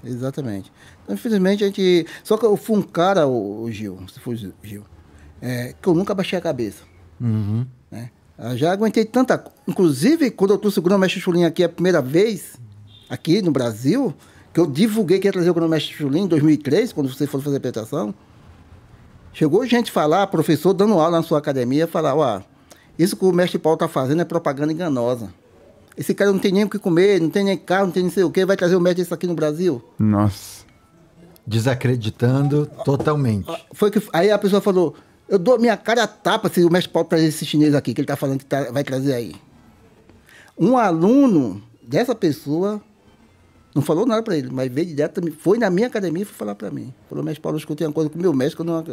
Exatamente. 0.04 0.72
Então, 1.04 1.16
infelizmente, 1.16 1.64
a 1.64 1.68
gente. 1.68 2.06
Só 2.24 2.38
que 2.38 2.46
eu 2.46 2.58
fui 2.58 2.78
um 2.78 2.82
cara, 2.82 3.26
o, 3.26 3.64
o 3.64 3.72
Gil, 3.72 3.98
se 4.12 4.20
for 4.20 4.36
Gil, 4.36 4.84
é, 5.42 5.74
que 5.82 5.88
eu 5.88 5.94
nunca 5.94 6.14
baixei 6.14 6.38
a 6.38 6.42
cabeça. 6.42 6.84
né? 7.90 8.10
Eu 8.38 8.58
já 8.58 8.72
aguentei 8.72 9.06
tanta. 9.06 9.44
Inclusive, 9.68 10.30
quando 10.30 10.52
eu 10.52 10.58
trouxe 10.58 10.80
o 10.80 10.82
Grão-Mestre 10.82 11.22
Chulim 11.22 11.46
aqui 11.46 11.64
a 11.64 11.70
primeira 11.70 12.02
vez, 12.02 12.56
aqui 13.10 13.42
no 13.42 13.52
Brasil, 13.52 14.14
que 14.54 14.60
eu 14.60 14.68
divulguei 14.68 15.20
que 15.20 15.28
ia 15.28 15.32
trazer 15.32 15.50
o 15.50 15.54
Grão-Mestre 15.54 15.94
Chulim 15.94 16.24
em 16.24 16.28
2003, 16.28 16.94
quando 16.94 17.12
você 17.12 17.26
for 17.26 17.42
fazer 17.42 17.56
a 17.56 17.60
apresentação, 17.60 18.14
chegou 19.34 19.66
gente 19.66 19.92
falar, 19.92 20.28
professor 20.28 20.74
dando 20.74 20.94
aula 20.94 21.18
na 21.18 21.24
sua 21.24 21.40
academia, 21.40 21.88
falar: 21.88 22.16
ó, 22.16 22.42
isso 22.98 23.16
que 23.16 23.26
o 23.26 23.32
mestre 23.32 23.60
Paulo 23.60 23.76
está 23.76 23.88
fazendo 23.88 24.22
é 24.22 24.26
propaganda 24.26 24.72
enganosa. 24.74 25.34
Esse 25.98 26.14
cara 26.14 26.32
não 26.32 26.40
tem 26.40 26.52
nem 26.52 26.64
o 26.64 26.70
que 26.70 26.78
comer, 26.78 27.20
não 27.20 27.30
tem 27.30 27.44
nem 27.44 27.58
carro, 27.58 27.86
não 27.88 27.92
tem 27.92 28.04
nem 28.04 28.12
sei 28.12 28.24
o 28.24 28.30
quê, 28.30 28.46
vai 28.46 28.56
trazer 28.56 28.76
o 28.76 28.82
mestre 28.82 29.04
disso 29.04 29.14
aqui 29.14 29.26
no 29.26 29.34
Brasil? 29.34 29.84
Nossa. 29.98 30.64
Desacreditando 31.46 32.70
totalmente. 32.86 33.48
Foi 33.74 33.90
que, 33.90 34.02
aí 34.14 34.30
a 34.30 34.38
pessoa 34.38 34.62
falou, 34.62 34.96
eu 35.28 35.40
dou 35.40 35.58
minha 35.58 35.76
cara 35.76 36.04
a 36.04 36.08
tapa 36.08 36.50
se 36.50 36.64
o 36.64 36.70
mestre 36.72 36.92
Paulo 36.94 37.08
trazer 37.10 37.26
esse 37.26 37.46
chinês 37.46 37.74
aqui, 37.74 37.94
que 37.94 38.02
ele 38.02 38.04
está 38.06 38.16
falando 38.16 38.40
que 38.40 38.46
tá- 38.46 38.72
vai 38.72 38.84
trazer 38.84 39.14
aí. 39.14 39.34
Um 40.58 40.78
aluno 40.78 41.62
dessa 41.82 42.14
pessoa 42.14 42.82
não 43.74 43.82
falou 43.82 44.06
nada 44.06 44.22
para 44.24 44.38
ele, 44.38 44.50
mas 44.52 44.72
veio 44.72 44.88
direto, 44.88 45.22
foi 45.40 45.58
na 45.58 45.70
minha 45.70 45.88
academia 45.88 46.24
e 46.24 46.26
foi 46.26 46.36
falar 46.36 46.56
para 46.56 46.70
mim. 46.70 46.94
Falou, 47.10 47.24
mestre 47.24 47.42
Paulo, 47.42 47.58
eu 47.58 47.60
escutei 47.60 47.86
uma 47.88 47.94
coisa 47.94 48.10
com 48.10 48.18
o 48.20 48.22
meu 48.22 48.34
mestre, 48.34 48.56
que 48.56 48.62
eu 48.62 48.66
não, 48.66 48.84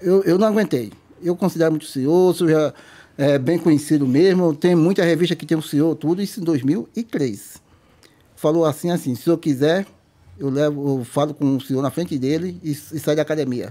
eu, 0.00 0.22
eu 0.22 0.38
não 0.38 0.46
aguentei. 0.46 0.92
Eu 1.22 1.36
considero 1.36 1.70
muito 1.70 1.86
senhor, 1.86 2.34
sou 2.34 2.48
já 2.48 2.72
é, 3.16 3.38
bem 3.38 3.58
conhecido 3.58 4.06
mesmo, 4.06 4.54
tem 4.54 4.74
muita 4.74 5.04
revista 5.04 5.36
que 5.36 5.46
tem 5.46 5.56
o 5.56 5.62
senhor, 5.62 5.94
tudo 5.96 6.22
isso 6.22 6.40
em 6.40 6.44
2003. 6.44 7.60
Falou 8.36 8.64
assim, 8.64 8.90
assim, 8.90 9.14
se 9.14 9.28
eu 9.28 9.38
quiser, 9.38 9.86
eu 10.38 10.48
levo, 10.50 11.00
eu 11.00 11.04
falo 11.04 11.32
com 11.34 11.56
o 11.56 11.60
senhor 11.60 11.82
na 11.82 11.90
frente 11.90 12.18
dele 12.18 12.58
e, 12.62 12.70
e 12.70 12.74
saio 12.74 13.16
da 13.16 13.22
academia. 13.22 13.70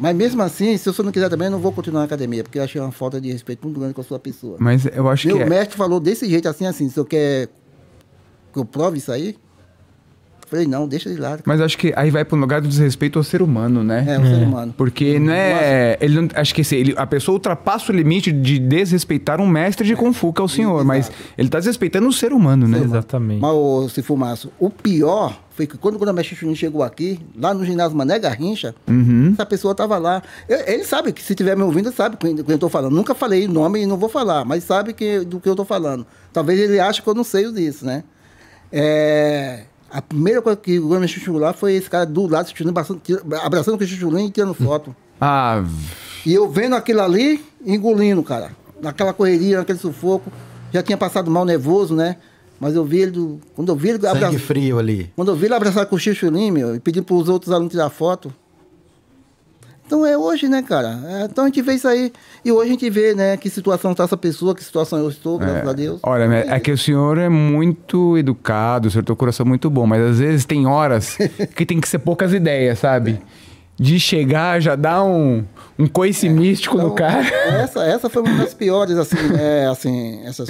Mas 0.00 0.16
mesmo 0.16 0.42
assim, 0.42 0.76
se 0.76 0.88
o 0.88 0.92
senhor 0.92 1.04
não 1.04 1.12
quiser 1.12 1.28
também, 1.28 1.46
eu 1.46 1.52
não 1.52 1.60
vou 1.60 1.70
continuar 1.70 2.00
na 2.00 2.06
academia, 2.06 2.42
porque 2.42 2.58
eu 2.58 2.64
achei 2.64 2.80
uma 2.80 2.90
falta 2.90 3.20
de 3.20 3.30
respeito 3.30 3.62
muito 3.62 3.78
grande 3.78 3.94
com 3.94 4.00
a 4.00 4.04
sua 4.04 4.18
pessoa. 4.18 4.56
Mas 4.58 4.84
eu 4.86 5.08
acho 5.08 5.28
Meu 5.28 5.36
que. 5.36 5.42
é- 5.44 5.48
mestre 5.48 5.76
falou 5.76 6.00
desse 6.00 6.28
jeito, 6.28 6.48
assim, 6.48 6.66
assim, 6.66 6.88
se 6.88 6.98
eu 6.98 7.04
quer 7.04 7.48
que 8.52 8.58
eu 8.58 8.64
prove 8.64 8.98
isso 8.98 9.12
aí, 9.12 9.36
falei, 10.52 10.66
não, 10.66 10.86
deixa 10.86 11.08
ele 11.08 11.20
lá. 11.20 11.38
Mas 11.44 11.60
acho 11.60 11.76
que 11.78 11.92
aí 11.96 12.10
vai 12.10 12.24
para 12.24 12.36
um 12.36 12.40
lugar 12.40 12.60
do 12.60 12.68
desrespeito 12.68 13.18
ao 13.18 13.22
ser 13.24 13.42
humano, 13.42 13.82
né? 13.82 14.04
É, 14.06 14.18
um 14.18 14.24
ser 14.26 14.42
humano. 14.46 14.74
Porque 14.76 15.18
não 15.18 15.32
é. 15.32 15.96
Ele 16.00 16.20
não, 16.20 16.28
acho 16.34 16.54
que 16.54 16.60
assim, 16.60 16.76
ele, 16.76 16.94
a 16.96 17.06
pessoa 17.06 17.34
ultrapassa 17.36 17.90
o 17.92 17.94
limite 17.96 18.30
de 18.30 18.58
desrespeitar 18.58 19.40
um 19.40 19.46
mestre 19.48 19.86
de 19.86 19.96
Kung 19.96 20.12
Fu, 20.12 20.32
que 20.32 20.40
é 20.40 20.44
o 20.44 20.48
senhor. 20.48 20.84
Mas 20.84 21.10
ele 21.36 21.48
tá 21.48 21.58
desrespeitando 21.58 22.06
o 22.06 22.12
ser 22.12 22.32
humano, 22.32 22.68
né? 22.68 22.78
Exatamente. 22.84 23.40
Mas, 23.40 23.50
ô, 23.52 23.88
se 23.88 24.02
fumaço, 24.02 24.52
o 24.58 24.68
pior 24.70 25.40
foi 25.54 25.66
que 25.66 25.76
quando 25.76 25.96
o 25.96 25.98
Grande 25.98 26.22
Chunin 26.34 26.54
chegou 26.54 26.82
aqui, 26.82 27.20
lá 27.38 27.52
no 27.52 27.64
ginásio 27.64 27.96
Mané 27.96 28.18
Garrincha, 28.18 28.74
essa 29.34 29.44
pessoa 29.46 29.74
tava 29.74 29.98
lá. 29.98 30.22
Eu- 30.48 30.60
ele 30.66 30.84
sabe 30.84 31.12
que 31.12 31.22
se 31.22 31.32
estiver 31.32 31.56
me 31.56 31.62
ouvindo, 31.62 31.92
sabe 31.92 32.16
quem 32.16 32.36
quem 32.36 32.44
eu 32.48 32.58
tô 32.58 32.68
falando. 32.68 32.94
Nunca 32.94 33.14
falei 33.14 33.46
o 33.46 33.50
nome 33.52 33.82
e 33.82 33.86
não 33.86 33.96
vou 33.96 34.08
falar, 34.08 34.44
mas 34.44 34.64
sabe 34.64 34.92
que, 34.92 35.20
do 35.20 35.38
que 35.40 35.48
eu 35.48 35.54
tô 35.56 35.64
falando. 35.64 36.06
Talvez 36.32 36.58
ele 36.58 36.80
ache 36.80 37.02
que 37.02 37.08
eu 37.08 37.14
não 37.14 37.24
sei 37.24 37.50
disso, 37.52 37.84
né? 37.84 38.02
É, 38.74 39.64
a 39.92 40.02
primeira 40.02 40.40
coisa 40.42 40.56
que 40.56 40.78
o 40.78 40.88
Grande 40.88 41.06
chegou 41.08 41.38
lá 41.38 41.52
foi 41.52 41.74
esse 41.74 41.88
cara 41.90 42.06
do 42.06 42.26
lado, 42.26 42.50
Chunin, 42.54 42.72
abraçando, 43.42 43.80
o 43.80 43.86
Chunin 43.86 44.26
e 44.26 44.30
tirando 44.30 44.54
foto. 44.54 44.94
Ah, 45.20 45.62
E 46.26 46.32
eu 46.32 46.50
vendo 46.50 46.74
aquilo 46.74 47.00
ali, 47.02 47.44
engolindo, 47.64 48.22
cara. 48.22 48.50
Naquela 48.80 49.12
correria, 49.12 49.58
naquele 49.58 49.78
sufoco. 49.78 50.32
Já 50.72 50.82
tinha 50.82 50.96
passado 50.96 51.30
mal 51.30 51.44
nervoso, 51.44 51.94
né? 51.94 52.16
Mas 52.58 52.74
eu 52.74 52.84
vi 52.84 53.00
ele, 53.00 53.10
do- 53.10 53.40
quando 53.54 53.68
eu 53.70 53.76
vi 53.76 53.88
ele 53.90 53.98
Sangue 54.00 54.16
abraçar, 54.24 54.38
frio 54.40 54.78
ali. 54.78 55.10
quando 55.16 55.30
eu 55.32 55.36
vi 55.36 55.46
ele 55.46 55.54
abraçar 55.54 55.84
com 55.86 55.96
o 55.96 55.98
Chichulim, 55.98 56.50
meu, 56.52 56.74
e 56.76 56.80
pedindo 56.80 57.04
para 57.04 57.14
os 57.16 57.28
outros 57.28 57.52
alunos 57.52 57.72
tirar 57.72 57.90
foto. 57.90 58.32
Então 59.92 60.06
é 60.06 60.16
hoje, 60.16 60.48
né, 60.48 60.62
cara? 60.62 60.98
É, 61.06 61.24
então 61.24 61.44
a 61.44 61.48
gente 61.48 61.60
vê 61.60 61.74
isso 61.74 61.86
aí. 61.86 62.10
E 62.42 62.50
hoje 62.50 62.70
a 62.70 62.72
gente 62.72 62.88
vê, 62.88 63.14
né, 63.14 63.36
que 63.36 63.50
situação 63.50 63.92
está 63.92 64.04
essa 64.04 64.16
pessoa, 64.16 64.54
que 64.54 64.64
situação 64.64 64.98
eu 64.98 65.10
estou, 65.10 65.38
graças 65.38 65.68
a 65.68 65.72
Deus. 65.74 66.00
Olha, 66.02 66.24
é 66.34 66.58
que 66.58 66.72
o 66.72 66.78
senhor 66.78 67.18
é 67.18 67.28
muito 67.28 68.16
educado, 68.16 68.88
o 68.88 68.90
senhor 68.90 69.04
tem 69.04 69.12
um 69.12 69.16
coração 69.16 69.44
muito 69.44 69.68
bom, 69.68 69.86
mas 69.86 70.02
às 70.02 70.18
vezes 70.18 70.46
tem 70.46 70.66
horas 70.66 71.18
que 71.54 71.66
tem 71.66 71.78
que 71.78 71.86
ser 71.86 71.98
poucas 71.98 72.32
ideias, 72.32 72.78
sabe? 72.78 73.20
De 73.76 74.00
chegar, 74.00 74.62
já 74.62 74.76
dar 74.76 75.04
um, 75.04 75.44
um 75.78 75.86
coice 75.86 76.26
místico 76.26 76.78
no 76.78 76.84
Então, 76.84 76.94
cara. 76.94 77.28
Essa, 77.60 77.84
essa 77.84 78.08
foi 78.08 78.22
uma 78.22 78.38
das 78.38 78.54
piores, 78.54 78.96
assim, 78.96 79.18
é, 79.38 79.66
assim, 79.66 80.22
essa 80.24 80.46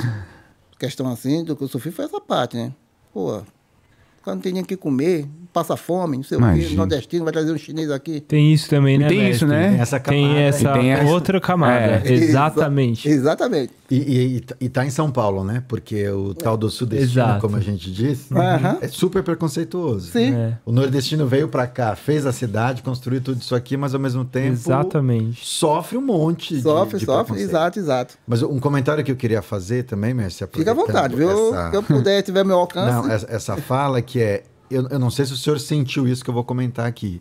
questão 0.78 1.08
assim 1.08 1.42
do 1.42 1.56
que 1.56 1.64
eu 1.64 1.68
sofri 1.68 1.90
foi 1.90 2.04
essa 2.04 2.20
parte, 2.20 2.56
né? 2.56 2.72
Pô, 3.12 3.38
o 3.38 4.24
cara 4.24 4.36
não 4.36 4.40
tem 4.40 4.52
nem 4.52 4.62
o 4.62 4.66
que 4.66 4.76
comer, 4.76 5.26
passa 5.52 5.76
fome, 5.76 6.16
não 6.16 6.24
sei 6.24 6.38
o 6.38 6.40
quê, 6.40 6.46
Imagina. 6.46 6.76
nordestino 6.76 7.24
vai 7.24 7.32
trazer 7.32 7.52
um 7.52 7.58
chinês 7.58 7.90
aqui. 7.90 8.20
Tem 8.20 8.52
isso 8.52 8.68
também, 8.70 8.98
né? 8.98 9.08
Tem 9.08 9.30
isso, 9.30 9.46
mestre? 9.46 9.46
né? 9.48 9.70
Tem 9.72 9.80
essa 9.80 10.00
camada 10.00 10.22
Tem 10.26 10.38
essa, 10.38 10.72
Tem 10.72 10.92
essa- 10.92 11.04
outra 11.12 11.40
camada. 11.40 12.02
É. 12.04 12.12
Exatamente. 12.12 13.08
Exa- 13.08 13.18
exatamente. 13.20 13.72
E, 13.90 13.96
e, 13.96 14.36
e 14.36 14.40
tá- 14.40 14.56
e 14.60 14.68
tá 14.68 14.86
em 14.86 14.90
São 14.90 15.10
Paulo, 15.10 15.44
né? 15.44 15.62
Porque 15.68 16.08
o 16.08 16.32
tal 16.34 16.56
do 16.56 16.70
sudestino, 16.70 17.22
Exato. 17.24 17.40
como 17.42 17.56
a 17.56 17.60
gente 17.60 17.92
disse, 17.92 18.32
Aham. 18.34 18.78
é 18.80 18.88
super 18.88 19.22
preconceituoso. 19.22 20.10
Sim. 20.10 20.34
É. 20.34 20.56
O 20.64 20.72
nordestino 20.72 21.26
veio 21.26 21.46
pra 21.48 21.66
cá, 21.66 21.94
fez 21.94 22.24
a 22.24 22.32
cidade, 22.32 22.82
construiu 22.82 23.20
tudo 23.20 23.40
isso 23.40 23.54
aqui, 23.54 23.76
mas 23.76 23.92
ao 23.94 24.00
mesmo 24.00 24.24
tempo 24.24 24.52
Exatamente. 24.52 25.44
sofre 25.44 25.98
um 25.98 26.02
monte 26.02 26.54
de 26.56 26.62
Sofre, 26.62 26.98
de 26.98 27.04
sofre, 27.04 27.24
preconceito. 27.24 27.48
exato, 27.50 27.78
exato. 27.78 28.14
Mas 28.26 28.42
um 28.42 28.58
comentário 28.58 29.04
que 29.04 29.12
eu 29.12 29.16
queria 29.16 29.42
fazer 29.42 29.82
também, 29.82 30.14
Mestre, 30.14 30.46
Fica 30.52 30.70
à 30.70 30.74
vontade, 30.74 31.14
viu? 31.14 31.30
Essa... 31.30 31.70
Se 31.70 31.76
eu 31.76 31.82
puder, 31.82 32.22
tiver 32.22 32.44
meu 32.44 32.58
alcance. 32.58 32.90
Não, 32.92 33.12
essa, 33.12 33.26
essa 33.30 33.56
fala 33.58 34.00
que 34.00 34.20
é. 34.20 34.42
Eu, 34.72 34.88
eu 34.88 34.98
não 34.98 35.10
sei 35.10 35.24
se 35.26 35.32
o 35.32 35.36
senhor 35.36 35.58
sentiu 35.60 36.06
isso 36.08 36.24
que 36.24 36.30
eu 36.30 36.34
vou 36.34 36.44
comentar 36.44 36.86
aqui. 36.86 37.20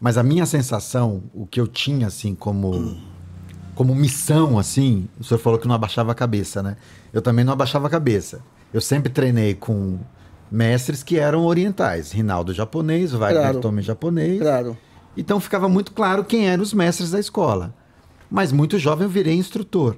Mas 0.00 0.16
a 0.16 0.22
minha 0.22 0.46
sensação, 0.46 1.22
o 1.34 1.46
que 1.46 1.60
eu 1.60 1.66
tinha, 1.66 2.06
assim, 2.06 2.34
como, 2.34 2.96
como 3.74 3.94
missão, 3.94 4.58
assim, 4.58 5.08
o 5.18 5.24
senhor 5.24 5.38
falou 5.38 5.58
que 5.58 5.68
não 5.68 5.74
abaixava 5.74 6.12
a 6.12 6.14
cabeça, 6.14 6.62
né? 6.62 6.76
Eu 7.12 7.20
também 7.20 7.44
não 7.44 7.52
abaixava 7.52 7.86
a 7.86 7.90
cabeça. 7.90 8.40
Eu 8.72 8.80
sempre 8.80 9.12
treinei 9.12 9.54
com 9.54 9.98
mestres 10.50 11.02
que 11.02 11.18
eram 11.18 11.44
orientais. 11.44 12.12
Rinaldo 12.12 12.52
japonês, 12.54 13.12
Wagner 13.12 13.42
Claro. 13.42 13.60
Tome 13.60 13.82
japonês. 13.82 14.40
Claro. 14.40 14.76
Então 15.16 15.38
ficava 15.40 15.68
muito 15.68 15.92
claro 15.92 16.24
quem 16.24 16.48
eram 16.48 16.62
os 16.62 16.72
mestres 16.72 17.10
da 17.10 17.18
escola. 17.18 17.74
Mas 18.30 18.52
muito 18.52 18.78
jovem 18.78 19.04
eu 19.04 19.10
virei 19.10 19.34
instrutor. 19.34 19.96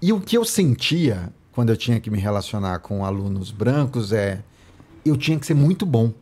E 0.00 0.12
o 0.12 0.20
que 0.20 0.38
eu 0.38 0.44
sentia 0.44 1.32
quando 1.52 1.70
eu 1.70 1.76
tinha 1.76 2.00
que 2.00 2.10
me 2.10 2.18
relacionar 2.18 2.78
com 2.78 3.04
alunos 3.04 3.50
brancos 3.50 4.12
é 4.12 4.42
eu 5.04 5.16
tinha 5.16 5.38
que 5.38 5.46
ser 5.46 5.54
muito 5.54 5.84
bom. 5.86 6.12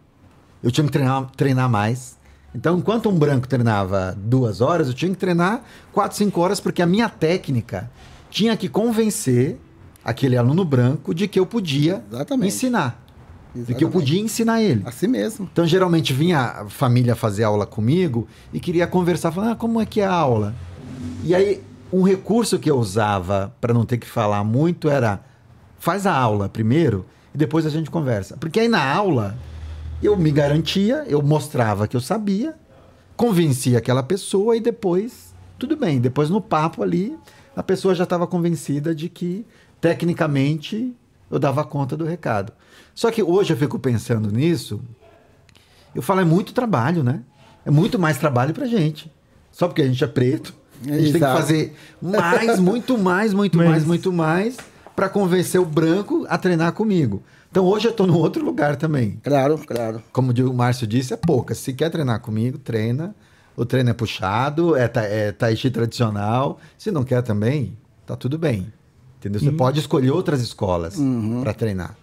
Eu 0.62 0.70
tinha 0.70 0.84
que 0.84 0.92
treinar, 0.92 1.30
treinar 1.36 1.68
mais. 1.68 2.16
Então, 2.54 2.78
enquanto 2.78 3.08
um 3.08 3.18
branco 3.18 3.46
treinava 3.46 4.16
duas 4.16 4.60
horas, 4.60 4.88
eu 4.88 4.94
tinha 4.94 5.10
que 5.10 5.18
treinar 5.18 5.62
quatro, 5.92 6.16
cinco 6.16 6.40
horas, 6.40 6.60
porque 6.60 6.82
a 6.82 6.86
minha 6.86 7.08
técnica 7.08 7.90
tinha 8.30 8.56
que 8.56 8.68
convencer 8.68 9.58
aquele 10.04 10.36
aluno 10.36 10.64
branco 10.64 11.14
de 11.14 11.28
que 11.28 11.38
eu 11.38 11.46
podia 11.46 12.02
Exatamente. 12.10 12.48
ensinar. 12.48 13.04
De 13.54 13.64
que 13.64 13.72
eu 13.72 13.88
Exatamente. 13.88 13.92
podia 13.92 14.20
ensinar 14.20 14.62
ele. 14.62 14.82
Assim 14.84 15.06
mesmo. 15.06 15.48
Então, 15.52 15.66
geralmente 15.66 16.12
vinha 16.12 16.40
a 16.40 16.68
família 16.68 17.14
fazer 17.14 17.44
aula 17.44 17.66
comigo 17.66 18.26
e 18.52 18.58
queria 18.58 18.86
conversar, 18.86 19.30
falando, 19.30 19.52
ah, 19.52 19.56
como 19.56 19.80
é 19.80 19.86
que 19.86 20.00
é 20.00 20.06
a 20.06 20.12
aula? 20.12 20.54
E 21.24 21.34
aí, 21.34 21.62
um 21.92 22.02
recurso 22.02 22.58
que 22.58 22.70
eu 22.70 22.78
usava 22.78 23.54
para 23.60 23.72
não 23.74 23.84
ter 23.84 23.98
que 23.98 24.06
falar 24.06 24.42
muito 24.44 24.88
era, 24.88 25.20
faz 25.78 26.06
a 26.06 26.14
aula 26.14 26.48
primeiro 26.48 27.04
depois 27.38 27.64
a 27.64 27.70
gente 27.70 27.90
conversa. 27.90 28.36
Porque 28.36 28.60
aí 28.60 28.68
na 28.68 28.84
aula, 28.84 29.36
eu 30.02 30.16
me 30.16 30.30
garantia, 30.30 31.04
eu 31.06 31.22
mostrava 31.22 31.86
que 31.88 31.96
eu 31.96 32.00
sabia, 32.00 32.54
convencia 33.16 33.78
aquela 33.78 34.02
pessoa 34.02 34.56
e 34.56 34.60
depois, 34.60 35.34
tudo 35.58 35.76
bem. 35.76 36.00
Depois 36.00 36.28
no 36.28 36.40
papo 36.40 36.82
ali, 36.82 37.16
a 37.56 37.62
pessoa 37.62 37.94
já 37.94 38.04
estava 38.04 38.26
convencida 38.26 38.94
de 38.94 39.08
que, 39.08 39.46
tecnicamente, 39.80 40.94
eu 41.30 41.38
dava 41.38 41.64
conta 41.64 41.96
do 41.96 42.04
recado. 42.04 42.52
Só 42.94 43.10
que 43.10 43.22
hoje 43.22 43.52
eu 43.52 43.56
fico 43.56 43.78
pensando 43.78 44.30
nisso, 44.30 44.80
eu 45.94 46.02
falo, 46.02 46.20
é 46.20 46.24
muito 46.24 46.52
trabalho, 46.52 47.02
né? 47.02 47.22
É 47.64 47.70
muito 47.70 47.98
mais 47.98 48.18
trabalho 48.18 48.52
pra 48.54 48.66
gente. 48.66 49.10
Só 49.50 49.66
porque 49.66 49.82
a 49.82 49.86
gente 49.86 50.02
é 50.02 50.06
preto. 50.06 50.54
A 50.84 50.90
gente 50.92 51.02
tem 51.02 51.10
que 51.12 51.16
Exato. 51.18 51.36
fazer 51.40 51.76
mais, 52.00 52.60
muito 52.60 52.96
mais, 52.96 53.34
muito 53.34 53.56
Mas- 53.58 53.68
mais, 53.68 53.84
muito 53.84 54.12
mais 54.12 54.56
pra 54.98 55.08
convencer 55.08 55.60
o 55.60 55.64
branco 55.64 56.26
a 56.28 56.36
treinar 56.36 56.72
comigo. 56.72 57.22
Então 57.48 57.64
hoje 57.64 57.86
eu 57.86 57.92
tô 57.92 58.04
num 58.04 58.16
outro 58.16 58.44
lugar 58.44 58.74
também. 58.74 59.20
Claro, 59.22 59.56
claro. 59.56 60.02
Como 60.12 60.32
o 60.32 60.52
Márcio 60.52 60.88
disse, 60.88 61.14
é 61.14 61.16
pouca. 61.16 61.54
Se 61.54 61.72
quer 61.72 61.88
treinar 61.88 62.18
comigo, 62.18 62.58
treina. 62.58 63.14
O 63.56 63.64
treino 63.64 63.90
é 63.90 63.92
puxado, 63.92 64.74
é, 64.74 64.88
ta, 64.88 65.02
é 65.02 65.30
tai 65.30 65.54
chi 65.54 65.70
tradicional. 65.70 66.58
Se 66.76 66.90
não 66.90 67.04
quer 67.04 67.22
também, 67.22 67.78
tá 68.04 68.16
tudo 68.16 68.36
bem. 68.36 68.72
Entendeu? 69.18 69.40
Você 69.40 69.52
pode 69.52 69.78
escolher 69.78 70.10
outras 70.10 70.40
escolas 70.40 70.96
pra 71.44 71.54
treinar. 71.54 71.94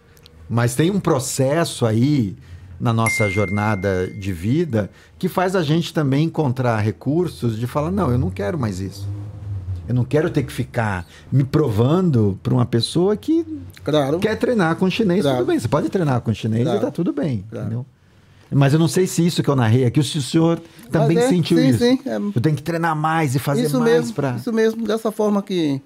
Mas 0.50 0.74
tem 0.74 0.90
um 0.90 1.00
processo 1.02 1.86
aí 1.86 2.38
na 2.80 2.94
nossa 2.94 3.30
jornada 3.30 4.08
de 4.08 4.32
vida 4.32 4.90
que 5.20 5.28
faz 5.28 5.54
a 5.54 5.64
gente 5.64 5.94
também 5.94 6.28
encontrar 6.28 6.80
recursos 6.80 7.60
de 7.60 7.68
falar: 7.68 7.92
não, 7.92 8.10
eu 8.10 8.18
não 8.18 8.30
quero 8.30 8.58
mais 8.58 8.80
isso. 8.80 9.06
Eu 9.88 9.94
não 9.94 10.04
quero 10.04 10.30
ter 10.30 10.44
que 10.44 10.52
ficar 10.52 11.06
me 11.32 11.44
provando 11.44 12.40
para 12.42 12.54
uma 12.54 12.66
pessoa 12.66 13.16
que 13.16 13.46
Claro. 13.84 14.20
quer 14.20 14.36
treinar 14.38 14.76
com 14.78 14.90
chinês, 14.90 15.22
Claro. 15.22 15.38
tudo 15.40 15.48
bem. 15.48 15.60
Você 15.60 15.68
pode 15.68 15.90
treinar 15.90 16.22
com 16.22 16.34
chinês 16.34 16.64
Claro. 16.64 16.78
e 16.80 16.82
tá 16.82 16.92
tudo 16.92 17.14
bem. 17.14 17.44
Entendeu? 17.52 17.86
Mas 18.52 18.74
eu 18.74 18.80
não 18.80 18.88
sei 18.88 19.06
se 19.08 19.26
isso 19.26 19.42
que 19.44 19.50
eu 19.50 19.56
narrei 19.56 19.86
aqui, 19.86 20.02
se 20.04 20.18
o 20.18 20.22
senhor 20.22 20.60
também 20.92 21.18
é, 21.18 21.28
sentiu 21.28 21.58
sim, 21.58 21.68
isso. 21.70 21.80
sim, 21.80 22.00
é. 22.06 22.16
Eu 22.18 22.42
tenho 22.42 22.56
que 22.56 22.64
treinar 22.64 22.96
mais 22.96 23.36
e 23.36 23.40
fazer 23.40 23.64
isso 23.66 23.80
mais 23.80 24.12
para. 24.12 24.36
Isso 24.36 24.54
mesmo, 24.54 24.86
dessa 24.86 25.12
forma 25.12 25.42
que, 25.42 25.82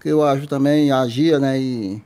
que 0.00 0.08
eu 0.08 0.22
ajo 0.24 0.46
também, 0.46 0.90
agia, 0.92 1.38
né? 1.38 1.60
E 1.60 2.00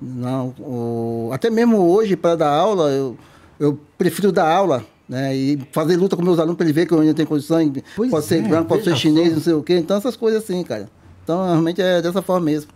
não, 0.00 0.54
o- 0.58 1.30
até 1.32 1.50
mesmo 1.50 1.76
hoje, 1.78 2.16
para 2.16 2.36
dar 2.36 2.50
aula, 2.50 2.90
eu, 2.90 3.16
eu 3.60 3.78
prefiro 3.98 4.32
dar 4.32 4.48
aula, 4.50 4.84
né? 5.08 5.34
E 5.36 5.58
fazer 5.72 5.96
luta 5.96 6.16
com 6.16 6.22
meus 6.22 6.38
alunos 6.38 6.56
para 6.56 6.66
ele 6.66 6.72
ver 6.72 6.86
que 6.86 6.92
eu 6.92 7.00
ainda 7.00 7.14
tenho 7.14 7.28
condições. 7.28 7.72
Pois 7.96 8.10
pode 8.10 8.26
ser 8.26 8.44
é, 8.44 8.48
branco, 8.48 8.68
pode 8.68 8.84
ser 8.84 8.96
chinês, 8.96 9.28
só. 9.28 9.34
não 9.34 9.42
sei 9.42 9.52
o 9.52 9.62
quê. 9.62 9.76
Então, 9.76 9.96
essas 9.96 10.16
coisas 10.16 10.42
assim, 10.42 10.62
cara. 10.62 10.88
Então, 11.22 11.44
realmente 11.44 11.80
é 11.80 12.02
dessa 12.02 12.22
forma 12.22 12.46
mesmo. 12.46 12.70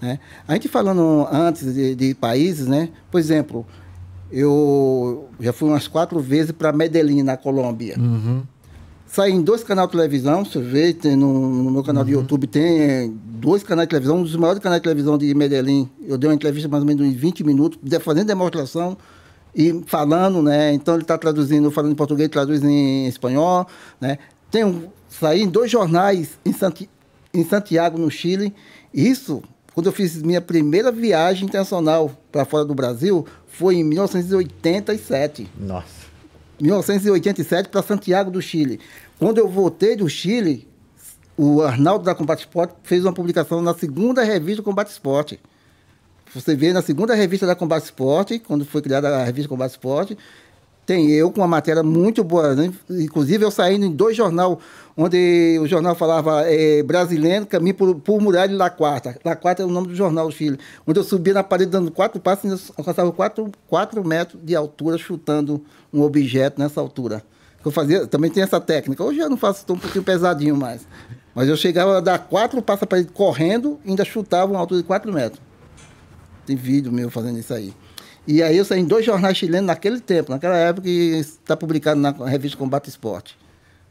Né? 0.00 0.18
A 0.46 0.54
gente 0.54 0.68
falando 0.68 1.26
antes 1.30 1.74
de, 1.74 1.94
de 1.94 2.14
países, 2.14 2.66
né? 2.66 2.88
Por 3.10 3.18
exemplo, 3.18 3.66
eu 4.30 5.28
já 5.38 5.52
fui 5.52 5.68
umas 5.68 5.86
quatro 5.86 6.18
vezes 6.18 6.52
para 6.52 6.72
Medellín, 6.72 7.22
na 7.22 7.36
Colômbia. 7.36 7.96
Saí 9.06 9.30
em 9.30 9.42
dois 9.42 9.62
canais 9.62 9.88
de 9.88 9.92
televisão, 9.92 10.42
você 10.42 10.58
vê, 10.58 10.94
tem 10.94 11.14
no, 11.14 11.62
no 11.62 11.70
meu 11.70 11.84
canal 11.84 12.02
de 12.02 12.12
YouTube 12.12 12.46
tem 12.46 13.14
dois 13.24 13.62
canais 13.62 13.86
de 13.86 13.90
televisão, 13.90 14.16
um 14.16 14.22
dos 14.22 14.34
maiores 14.36 14.62
canais 14.62 14.80
de 14.80 14.84
televisão 14.84 15.18
de 15.18 15.34
Medellín. 15.34 15.86
Eu 16.02 16.16
dei 16.16 16.30
uma 16.30 16.34
entrevista 16.34 16.66
mais 16.66 16.82
ou 16.82 16.86
menos 16.86 17.06
de 17.06 17.14
20 17.14 17.44
minutos, 17.44 17.78
fazendo 18.00 18.26
demonstração 18.26 18.96
e 19.54 19.82
falando, 19.86 20.42
né? 20.42 20.72
Então 20.72 20.94
ele 20.94 21.02
está 21.02 21.18
traduzindo, 21.18 21.70
falando 21.70 21.92
em 21.92 21.96
português, 21.96 22.28
traduz 22.28 22.62
em 22.62 23.06
espanhol, 23.06 23.66
né? 24.00 24.18
Tem 24.50 24.64
um, 24.64 24.88
saí 25.08 25.42
em 25.42 25.48
dois 25.48 25.70
jornais 25.70 26.38
em, 26.44 26.52
Santi, 26.52 26.88
em 27.32 27.44
Santiago, 27.44 27.98
no 27.98 28.10
Chile. 28.10 28.54
Isso, 28.92 29.42
quando 29.74 29.86
eu 29.86 29.92
fiz 29.92 30.22
minha 30.22 30.40
primeira 30.40 30.90
viagem 30.90 31.46
internacional 31.46 32.10
para 32.30 32.44
fora 32.44 32.64
do 32.64 32.74
Brasil, 32.74 33.26
foi 33.46 33.76
em 33.76 33.84
1987. 33.84 35.50
Nossa. 35.58 36.02
1987 36.60 37.68
para 37.68 37.82
Santiago 37.82 38.30
do 38.30 38.40
Chile. 38.40 38.80
Quando 39.18 39.38
eu 39.38 39.48
voltei 39.48 39.96
do 39.96 40.08
Chile, 40.08 40.68
o 41.36 41.62
Arnaldo 41.62 42.04
da 42.04 42.14
Combate 42.14 42.40
Esporte 42.40 42.74
fez 42.82 43.04
uma 43.04 43.12
publicação 43.12 43.60
na 43.60 43.74
segunda 43.74 44.22
revista 44.22 44.62
Combate 44.62 44.88
Esporte. 44.88 45.40
Você 46.34 46.56
vê 46.56 46.72
na 46.72 46.80
segunda 46.80 47.14
revista 47.14 47.46
da 47.46 47.54
Combate 47.54 47.84
Esporte, 47.84 48.38
quando 48.38 48.64
foi 48.64 48.80
criada 48.80 49.08
a 49.16 49.24
revista 49.24 49.48
Combate 49.48 49.72
Esporte, 49.72 50.16
tem 50.86 51.10
eu 51.10 51.30
com 51.30 51.40
uma 51.40 51.46
matéria 51.46 51.82
muito 51.82 52.24
boa. 52.24 52.54
né? 52.54 52.72
Inclusive, 52.90 53.44
eu 53.44 53.50
saindo 53.50 53.84
em 53.84 53.90
dois 53.90 54.16
jornais, 54.16 54.56
onde 54.96 55.58
o 55.60 55.66
jornal 55.66 55.94
falava 55.94 56.42
é, 56.46 56.82
brasileiro, 56.82 57.46
caminho 57.46 57.74
por, 57.74 57.94
por 57.96 58.20
Muralha 58.20 58.48
de 58.48 58.54
La 58.54 58.70
Quarta. 58.70 59.16
La 59.24 59.36
Quarta 59.36 59.62
é 59.62 59.66
o 59.66 59.68
nome 59.68 59.88
do 59.88 59.94
jornal 59.94 60.26
do 60.26 60.32
Chile. 60.32 60.58
Onde 60.86 60.98
eu 60.98 61.04
subia 61.04 61.34
na 61.34 61.42
parede 61.42 61.70
dando 61.70 61.90
quatro 61.90 62.20
passos 62.20 62.68
e 62.68 62.72
alcançava 62.76 63.12
quatro, 63.12 63.50
quatro 63.68 64.02
metros 64.02 64.40
de 64.42 64.56
altura, 64.56 64.98
chutando 64.98 65.62
um 65.92 66.00
objeto 66.00 66.58
nessa 66.58 66.80
altura. 66.80 67.22
Eu 67.64 67.70
fazia, 67.70 68.06
também 68.06 68.30
tem 68.30 68.42
essa 68.42 68.60
técnica. 68.60 69.04
Hoje 69.04 69.20
eu 69.20 69.30
não 69.30 69.36
faço 69.36 69.64
tão 69.64 69.76
um 69.76 69.78
pouquinho 69.78 70.02
pesadinho 70.02 70.56
mais. 70.56 70.86
Mas 71.34 71.48
eu 71.48 71.56
chegava 71.56 71.98
a 71.98 72.00
dar 72.00 72.18
quatro 72.18 72.60
passos 72.60 72.86
para 72.86 72.98
ele 72.98 73.08
correndo 73.12 73.78
e 73.84 73.90
ainda 73.90 74.04
chutava 74.04 74.50
uma 74.50 74.58
altura 74.58 74.80
de 74.80 74.86
quatro 74.86 75.12
metros. 75.12 75.40
Tem 76.46 76.56
vídeo 76.56 76.90
meu 76.92 77.10
fazendo 77.10 77.38
isso 77.38 77.52
aí. 77.54 77.72
E 78.26 78.42
aí 78.42 78.56
eu 78.56 78.64
saí 78.64 78.80
em 78.80 78.84
dois 78.84 79.04
jornais 79.04 79.36
chilenos 79.36 79.66
naquele 79.66 80.00
tempo, 80.00 80.30
naquela 80.30 80.56
época 80.56 80.86
que 80.86 81.16
está 81.18 81.56
publicado 81.56 82.00
na 82.00 82.10
revista 82.26 82.56
Combate 82.56 82.88
Esporte. 82.88 83.36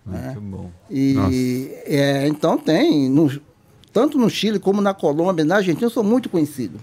Muito 0.05 0.41
bom. 0.41 0.71
E 0.89 1.71
é, 1.85 2.27
então 2.27 2.57
tem, 2.57 3.09
no- 3.09 3.41
tanto 3.93 4.17
no 4.17 4.29
Chile 4.29 4.57
como 4.57 4.81
na 4.81 4.93
Colômbia, 4.93 5.43
na 5.45 5.57
Argentina, 5.57 5.85
eu 5.85 5.89
sou 5.91 6.03
muito 6.03 6.29
conhecido. 6.29 6.79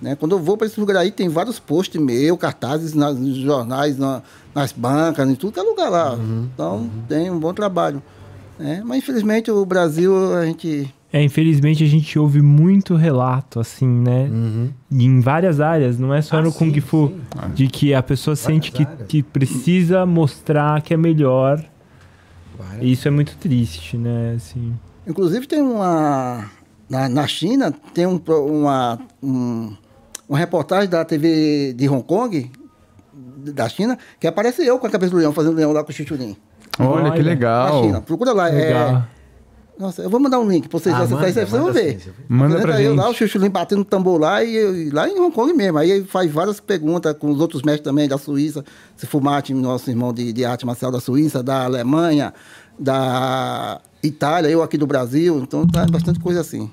Né? 0.00 0.14
Quando 0.16 0.32
eu 0.32 0.38
vou 0.38 0.56
para 0.56 0.66
esse 0.66 0.78
lugar 0.78 0.96
aí, 0.96 1.10
tem 1.10 1.28
vários 1.28 1.58
posts 1.58 2.00
meus, 2.00 2.38
cartazes 2.38 2.94
nas, 2.94 3.16
nos 3.18 3.36
jornais, 3.36 3.96
na- 3.98 4.22
nas 4.54 4.70
bancas, 4.72 5.28
em 5.28 5.34
tudo 5.34 5.52
que 5.52 5.60
é 5.60 5.62
lugar 5.62 5.88
lá. 5.90 6.16
então 6.54 6.90
tem 7.08 7.30
um 7.30 7.38
bom 7.38 7.52
trabalho. 7.54 8.02
né? 8.58 8.82
Mas 8.84 8.98
infelizmente 8.98 9.50
o 9.50 9.64
Brasil, 9.64 10.34
a 10.36 10.44
gente. 10.46 10.92
É, 11.14 11.22
infelizmente 11.22 11.84
a 11.84 11.86
gente 11.86 12.18
ouve 12.18 12.42
muito 12.42 12.96
relato, 12.96 13.60
assim, 13.60 13.86
né? 13.86 14.28
Em 14.90 15.20
várias 15.20 15.60
áreas, 15.60 15.96
não 15.96 16.12
é 16.12 16.20
só 16.20 16.38
Ah, 16.38 16.42
no 16.42 16.50
sim, 16.50 16.58
Kung 16.72 16.80
Fu, 16.80 17.06
sim. 17.08 17.54
de 17.54 17.68
que 17.68 17.94
a 17.94 18.02
pessoa 18.02 18.34
sente 18.34 18.72
que, 18.72 18.82
áreas. 18.82 19.06
que 19.06 19.22
precisa 19.22 20.04
mostrar 20.04 20.82
que 20.82 20.92
é 20.92 20.96
melhor. 20.96 21.64
Várias. 22.58 22.82
E 22.82 22.90
isso 22.90 23.06
é 23.06 23.12
muito 23.12 23.36
triste, 23.36 23.96
né? 23.96 24.34
Assim, 24.36 24.74
Inclusive 25.06 25.46
tem 25.46 25.62
uma. 25.62 26.50
Na, 26.90 27.08
na 27.08 27.26
China, 27.28 27.72
tem 27.94 28.06
um, 28.08 28.20
uma, 28.26 28.98
um, 29.22 29.72
uma 30.28 30.36
reportagem 30.38 30.90
da 30.90 31.04
TV 31.04 31.74
de 31.74 31.88
Hong 31.88 32.02
Kong, 32.02 32.50
da 33.52 33.68
China, 33.68 33.96
que 34.18 34.26
aparece 34.26 34.66
eu 34.66 34.80
com 34.80 34.86
a 34.88 34.90
cabeça 34.90 35.12
do 35.12 35.18
leão, 35.18 35.32
fazendo 35.32 35.54
leão 35.54 35.70
lá 35.72 35.84
com 35.84 35.90
o 35.90 35.94
Chichurim. 35.94 36.36
Olha, 36.80 37.12
que 37.12 37.18
Olha. 37.20 37.22
Na 37.22 37.28
legal. 37.30 37.82
China. 37.84 38.00
Procura 38.00 38.32
lá. 38.32 38.46
legal. 38.46 38.96
É, 38.96 39.13
nossa, 39.78 40.02
eu 40.02 40.08
vou 40.10 40.20
mandar 40.20 40.38
um 40.38 40.48
link 40.48 40.68
pra 40.68 40.78
vocês 40.78 40.94
Ah, 40.94 40.98
acessarem 41.00 41.30
isso 41.30 41.38
aí, 41.40 41.44
manda, 41.44 41.50
vocês 41.50 41.62
vão 41.62 41.66
manda 41.66 41.72
ver. 41.82 41.92
sim, 41.92 41.98
você- 41.98 42.12
Manda 42.28 42.60
pra 42.60 42.80
eu 42.82 42.90
gente. 42.90 42.98
lá, 43.00 43.08
o 43.10 43.14
Chuchulim 43.14 43.50
batendo 43.50 43.84
tambor 43.84 44.20
lá, 44.20 44.42
e, 44.44 44.54
e 44.86 44.90
lá 44.90 45.08
em 45.08 45.18
Hong 45.18 45.34
Kong 45.34 45.52
mesmo. 45.52 45.78
Aí 45.78 45.90
ele 45.90 46.04
faz 46.04 46.30
várias 46.30 46.60
perguntas 46.60 47.16
com 47.18 47.30
os 47.30 47.40
outros 47.40 47.62
mestres 47.62 47.84
também 47.84 48.08
da 48.08 48.16
Suíça, 48.18 48.64
se 48.96 49.06
Fumati, 49.06 49.52
nosso 49.54 49.90
irmão 49.90 50.12
de, 50.12 50.32
de 50.32 50.44
arte 50.44 50.64
marcial 50.64 50.90
da 50.92 51.00
Suíça, 51.00 51.42
da 51.42 51.64
Alemanha, 51.64 52.32
da 52.78 53.80
Itália, 54.02 54.48
eu 54.48 54.62
aqui 54.62 54.76
do 54.78 54.86
Brasil. 54.86 55.38
Então 55.38 55.66
tá 55.66 55.86
bastante 55.86 56.20
coisa 56.20 56.40
assim. 56.40 56.70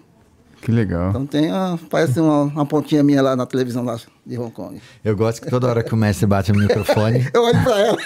Que 0.62 0.72
legal. 0.72 1.10
Então 1.10 1.26
tem, 1.26 1.50
a, 1.50 1.80
parece 1.90 2.20
uma, 2.20 2.44
uma 2.44 2.66
pontinha 2.66 3.02
minha 3.02 3.22
lá 3.22 3.36
na 3.36 3.48
televisão 3.48 3.84
lá 3.84 3.98
de 4.26 4.38
Hong 4.38 4.52
Kong. 4.52 4.82
Eu 5.04 5.16
gosto 5.16 5.42
que 5.42 5.50
toda 5.50 5.68
hora 5.68 5.84
que 5.84 5.94
o 5.94 5.98
mestre 5.98 6.26
bate 6.26 6.52
no 6.52 6.60
microfone, 6.60 7.28
Eu 7.34 7.44
olho 7.44 7.64
pra 7.64 7.80
ela. 7.80 7.98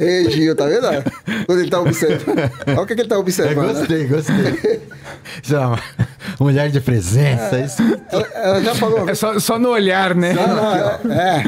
Ei, 0.00 0.30
Gil, 0.30 0.56
tá 0.56 0.66
vendo? 0.66 0.86
Quando 1.46 1.60
ele 1.60 1.70
tá 1.70 1.80
observando. 1.80 2.38
Olha 2.66 2.80
o 2.80 2.86
que, 2.86 2.94
que 2.94 3.00
ele 3.02 3.08
tá 3.08 3.14
eu 3.16 3.20
observando. 3.20 3.66
né? 3.68 3.72
gostei, 3.74 4.06
gostei. 4.06 4.82
Isso 5.42 5.54
é 5.54 5.58
uma 5.66 5.78
mulher 6.40 6.70
de 6.70 6.80
presença. 6.80 7.58
Isso. 7.60 7.82
Ela, 8.10 8.26
ela 8.34 8.62
já 8.62 8.74
falou. 8.74 9.08
É 9.08 9.14
só, 9.14 9.38
só 9.38 9.58
no 9.58 9.68
olhar, 9.70 10.14
né? 10.14 10.32
Não, 10.32 11.12
é. 11.12 11.38
é. 11.38 11.42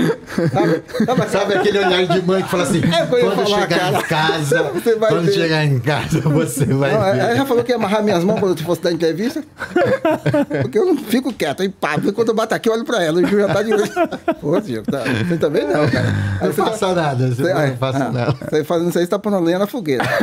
Sabe, 0.48 0.82
sabe, 1.06 1.30
Sabe 1.30 1.54
aquele 1.54 1.78
olhar 1.78 2.06
de 2.06 2.22
mãe 2.22 2.42
que 2.42 2.48
fala 2.50 2.62
assim: 2.62 2.80
É, 2.84 3.02
eu 3.02 3.06
quando 3.08 3.34
falar, 3.46 3.60
chegar 3.62 3.78
cara. 3.78 3.98
em 3.98 4.02
casa, 4.02 4.62
Você 4.74 4.94
vai 4.96 5.10
quando 5.10 5.26
ver. 5.26 5.32
chegar 5.32 5.64
em 5.64 5.78
casa, 5.80 6.20
você 6.20 6.64
vai 6.66 6.92
Não, 6.92 7.00
ver. 7.00 7.18
ela 7.18 7.36
já 7.36 7.46
falou 7.46 7.64
que 7.64 7.72
ia 7.72 7.76
amarrar 7.76 8.02
minhas 8.02 8.22
mãos 8.22 8.38
quando 8.38 8.56
eu 8.58 8.64
fosse 8.64 8.82
dar 8.82 8.92
entrevista. 8.92 9.42
Porque 10.62 10.78
eu 10.78 10.86
não 10.86 10.96
fico 10.96 11.32
quieto, 11.32 11.62
aí 11.62 11.68
pá, 11.68 11.96
quando 12.14 12.28
eu 12.28 12.34
bato 12.34 12.54
aqui, 12.54 12.68
eu 12.68 12.73
olho 12.74 12.84
pra 12.84 13.02
ela, 13.02 13.20
o 13.20 13.26
Gil 13.26 13.40
já 13.40 13.48
tá 13.52 13.62
de 13.62 13.72
olho. 13.72 13.84
Pô, 14.40 14.60
Gil, 14.60 14.82
tá, 14.82 15.02
você 15.26 15.36
também 15.38 15.66
não, 15.66 15.88
cara. 15.88 16.08
Aí 16.40 16.46
Não 16.48 16.52
você 16.52 16.62
tá- 16.62 16.70
faça 16.70 16.94
nada, 16.94 17.28
você 17.34 17.54
não 17.54 17.76
faça 17.76 18.04
ah, 18.04 18.12
nada. 18.12 18.36
Você 18.50 18.64
fazendo 18.64 18.88
isso 18.90 18.98
aí, 18.98 19.04
você 19.04 19.10
tá 19.10 19.18
pondo 19.18 19.38
lenha 19.40 19.58
na 19.58 19.66
fogueira. 19.66 20.04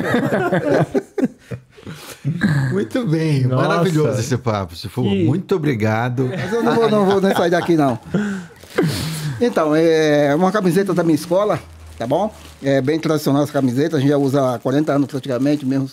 Muito 2.71 3.05
bem, 3.07 3.43
Nossa. 3.43 3.67
maravilhoso 3.67 4.19
esse 4.19 4.37
papo. 4.37 4.75
Se 4.75 4.87
for, 4.87 5.03
Que- 5.03 5.23
muito 5.25 5.55
obrigado. 5.55 6.29
Mas 6.29 6.53
eu 6.53 6.63
não 6.63 6.75
vou, 6.75 6.89
não 6.89 7.05
vou 7.05 7.21
nem 7.21 7.35
sair 7.35 7.49
daqui, 7.49 7.75
não. 7.75 7.97
Então, 9.39 9.75
é 9.75 10.33
uma 10.35 10.51
camiseta 10.51 10.93
da 10.93 11.03
minha 11.03 11.15
escola, 11.15 11.59
tá 11.97 12.05
bom? 12.05 12.33
É 12.61 12.79
bem 12.81 12.99
tradicional 12.99 13.43
essa 13.43 13.51
camiseta, 13.51 13.97
a 13.97 13.99
gente 13.99 14.09
já 14.09 14.17
usa 14.17 14.55
há 14.55 14.59
40 14.59 14.93
anos 14.93 15.07
praticamente, 15.07 15.65
mesmo. 15.65 15.89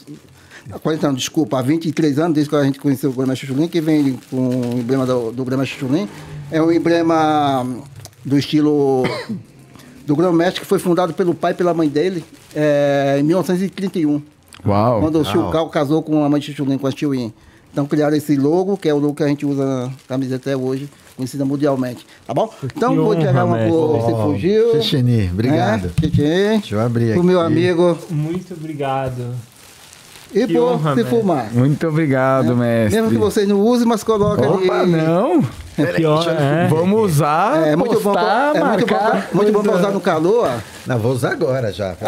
Há 0.70 0.78
40 0.78 1.06
anos, 1.08 1.20
desculpa, 1.20 1.58
há 1.58 1.62
23 1.62 2.18
anos, 2.18 2.34
desde 2.34 2.50
que 2.50 2.56
a 2.56 2.62
gente 2.62 2.78
conheceu 2.78 3.08
o 3.08 3.12
Grama 3.14 3.34
Chuchulim, 3.34 3.66
que 3.68 3.80
vem 3.80 4.18
com 4.30 4.36
o 4.48 4.78
emblema 4.78 5.06
do, 5.06 5.32
do 5.32 5.44
Grama 5.44 5.64
Chuchulim. 5.64 6.06
É 6.50 6.62
um 6.62 6.72
emblema 6.72 7.66
do 8.24 8.38
estilo 8.38 9.04
do 10.06 10.16
Grão 10.16 10.32
Mestre, 10.32 10.60
que 10.62 10.66
foi 10.66 10.78
fundado 10.78 11.12
pelo 11.12 11.34
pai 11.34 11.52
e 11.52 11.54
pela 11.54 11.74
mãe 11.74 11.88
dele 11.88 12.24
é, 12.54 13.16
em 13.20 13.22
1931 13.22 14.22
Uau. 14.66 15.00
quando 15.00 15.20
o. 15.20 15.24
Chilcal 15.24 15.68
casou 15.68 16.02
com 16.02 16.24
a 16.24 16.28
mãe 16.28 16.40
de 16.40 16.46
Chuchulim, 16.46 16.78
com 16.78 16.86
a 16.86 16.90
Chiuin. 16.90 17.32
Então 17.70 17.84
criaram 17.86 18.16
esse 18.16 18.34
logo, 18.34 18.76
que 18.78 18.88
é 18.88 18.94
o 18.94 18.98
logo 18.98 19.14
que 19.14 19.22
a 19.22 19.28
gente 19.28 19.44
usa 19.44 19.64
na 19.64 19.90
camiseta 20.08 20.50
até 20.50 20.56
hoje, 20.56 20.88
conhecida 21.16 21.44
mundialmente. 21.44 22.06
Tá 22.26 22.32
bom? 22.32 22.52
Então 22.64 22.96
vou 22.96 23.06
honra, 23.08 23.16
entregar 23.20 23.44
uma 23.44 23.58
pro 23.58 23.98
Você 23.98 24.12
Fugiu. 24.12 24.82
Xixini, 24.82 25.30
obrigado. 25.30 25.92
É. 26.18 26.48
Deixa 26.58 26.74
eu 26.74 26.80
abrir 26.80 27.12
aqui. 27.12 27.22
meu 27.22 27.40
amigo. 27.40 27.98
Muito 28.08 28.54
obrigado. 28.54 29.34
E 30.34 30.46
Que 30.46 30.54
por 30.54 30.62
honra, 30.62 30.90
se 30.94 31.02
mestre. 31.02 31.20
fumar. 31.20 31.52
Muito 31.52 31.86
obrigado, 31.86 32.56
mestre. 32.56 32.96
Mesmo 33.00 33.10
que 33.10 33.18
vocês 33.18 33.46
não 33.46 33.60
usem, 33.60 33.86
mas 33.86 34.02
coloca 34.02 34.48
Opa, 34.48 34.80
ali. 34.80 34.92
não. 34.92 35.42
Ó- 36.06 36.30
é. 36.30 36.66
Vamos 36.68 37.00
usar, 37.12 37.66
É 37.68 37.76
muito 37.76 38.00
bom, 38.00 38.12
pra- 38.12 38.52
é 38.54 38.64
muito 38.64 38.86
bom, 38.86 38.94
pra- 38.96 39.26
muito 39.32 39.52
bom 39.52 39.62
pra 39.62 39.72
usar 39.76 39.90
no 39.90 40.00
calor. 40.00 40.50
Não, 40.86 40.98
vou 40.98 41.12
usar 41.12 41.32
agora 41.32 41.72
já. 41.72 41.94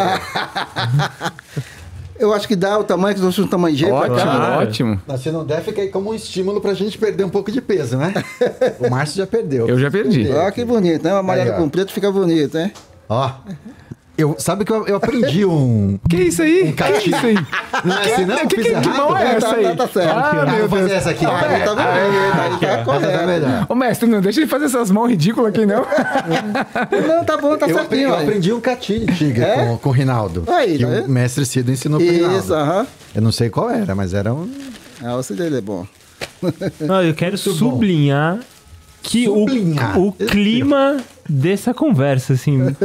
Eu 2.19 2.31
acho 2.33 2.47
que 2.47 2.55
dá 2.55 2.77
o 2.77 2.83
tamanho 2.83 3.15
que 3.15 3.21
nós 3.21 3.39
um 3.39 3.47
tamanho 3.47 3.75
G. 3.75 3.87
pra 3.87 3.95
Ótimo, 3.95 4.15
cá. 4.15 4.21
Claro. 4.23 4.61
ótimo. 4.61 5.01
Mas 5.07 5.21
se 5.21 5.31
não 5.31 5.43
der, 5.43 5.61
fica 5.63 5.81
aí 5.81 5.89
como 5.89 6.11
um 6.11 6.13
estímulo 6.13 6.61
pra 6.61 6.75
gente 6.75 6.95
perder 6.95 7.23
um 7.23 7.29
pouco 7.29 7.51
de 7.51 7.59
peso, 7.59 7.97
né? 7.97 8.13
O 8.79 8.89
Márcio 8.91 9.17
já 9.17 9.25
perdeu. 9.25 9.67
Eu 9.67 9.79
já 9.79 9.89
perdi. 9.89 10.29
Olha 10.29 10.51
que 10.51 10.63
bonito, 10.63 11.03
né? 11.03 11.13
Uma 11.13 11.23
malhada 11.23 11.53
com 11.53 11.67
preto 11.67 11.91
fica 11.91 12.11
bonito, 12.11 12.57
hein? 12.59 12.71
Ó. 13.09 13.31
Eu, 14.17 14.35
sabe 14.37 14.65
que 14.65 14.71
eu, 14.71 14.85
eu 14.85 14.97
aprendi 14.97 15.45
um. 15.45 15.97
Que 16.07 16.17
isso 16.23 16.41
aí? 16.43 16.65
que 16.67 16.73
catinho. 16.73 17.15
isso 17.15 17.25
aí? 17.25 17.35
Não 17.85 17.97
é 17.97 18.13
assim, 18.13 18.25
não? 18.25 18.37
Que, 18.37 18.55
que, 18.57 18.61
que 18.63 18.67
errado? 18.69 18.89
mão 18.89 19.17
é 19.17 19.21
Tá, 19.23 19.29
essa 19.37 19.47
tá, 19.49 19.55
aí? 19.55 19.75
tá 19.75 19.87
certo. 19.87 20.09
Ah, 20.15 20.31
Ah, 20.31 20.45
meu 20.51 20.67
vou 20.67 20.79
fazer 20.79 20.93
essa 20.93 21.09
aqui. 21.11 21.25
Ah, 21.25 21.39
peraí. 21.39 21.61
tá 21.63 21.73
vendo? 21.73 21.81
Aí 21.81 22.59
tá 22.59 22.67
Essa 22.67 22.77
tá 22.77 22.83
correto. 22.83 23.25
melhor. 23.27 23.65
Ô, 23.69 23.75
mestre, 23.75 24.09
não 24.09 24.21
deixa 24.21 24.39
ele 24.41 24.47
fazer 24.49 24.65
essas 24.65 24.91
mãos 24.91 25.07
ridículas 25.09 25.49
aqui, 25.53 25.65
não. 25.65 25.85
Não, 27.07 27.23
tá 27.25 27.37
bom, 27.37 27.57
tá 27.57 27.67
Eu, 27.67 27.77
aprendi, 27.79 28.03
certinho. 28.03 28.09
eu 28.09 28.13
aprendi 28.15 28.53
um 28.53 28.59
catinho 28.61 29.05
tigre 29.15 29.43
É? 29.43 29.65
com, 29.65 29.77
com 29.77 29.89
o 29.89 29.91
Rinaldo. 29.91 30.43
Aí, 30.47 30.77
que 30.77 30.83
tá 30.83 30.89
o 30.89 30.91
vendo? 30.91 31.09
mestre 31.09 31.45
Cido 31.45 31.71
ensinou 31.71 31.99
pro 31.99 32.09
Rinaldo. 32.09 32.37
Isso, 32.37 32.53
aham. 32.53 32.87
Eu 33.15 33.21
não 33.21 33.31
sei 33.31 33.49
qual 33.49 33.69
era, 33.69 33.95
mas 33.95 34.13
era 34.13 34.33
um. 34.33 34.49
Ah, 35.03 35.15
o 35.15 35.33
dele 35.33 35.57
é 35.57 35.61
bom. 35.61 35.85
Não, 36.79 37.01
eu 37.01 37.13
quero 37.15 37.37
sublinhar 37.37 38.39
que 39.01 39.27
o- 39.27 39.33
Sublinhar. 39.33 39.97
O, 39.99 40.11
clima 40.11 40.97
dessa 41.27 41.73
conversa, 41.73 42.33
assim. 42.33 42.75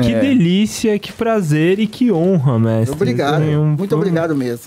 Que 0.00 0.12
É. 0.12 0.20
delícia, 0.20 0.98
que 0.98 1.12
prazer 1.12 1.78
e 1.78 1.86
que 1.86 2.12
honra, 2.12 2.58
mestre. 2.58 2.94
Obrigado. 2.94 3.42
Um- 3.42 3.76
Muito 3.76 3.94
obrigado 3.96 4.36
mesmo. 4.36 4.64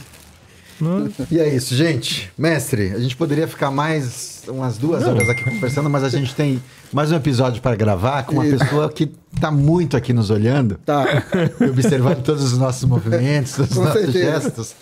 Não- 0.82 1.10
E 1.30 1.38
é 1.40 1.54
isso, 1.54 1.76
gente. 1.76 2.32
Mestre, 2.38 2.94
a 2.96 3.00
gente 3.00 3.16
poderia 3.16 3.48
ficar 3.48 3.70
mais 3.70 4.44
umas 4.48 4.78
duas 4.78 5.04
horas 5.06 5.28
aqui 5.30 5.44
conversando, 5.44 5.90
mas 5.90 6.04
a 6.06 6.10
gente 6.10 6.34
tem 6.34 6.62
mais 6.92 7.12
um 7.12 7.16
episódio 7.18 7.62
para 7.62 7.76
gravar 7.76 8.24
com 8.24 8.34
uma 8.36 8.48
Isso. 8.48 8.58
pessoa 8.60 8.90
que 8.90 9.12
está 9.36 9.52
muito 9.52 9.98
aqui 9.98 10.14
nos 10.14 10.30
olhando, 10.30 10.80
Tá. 10.86 11.06
observando 11.70 12.24
todos 12.24 12.44
os 12.54 12.58
nossos 12.58 12.86
movimentos, 12.86 13.52
todos 13.58 13.72
os 13.72 13.78
nossos 13.78 14.02
certeza. 14.02 14.32
gestos. 14.42 14.76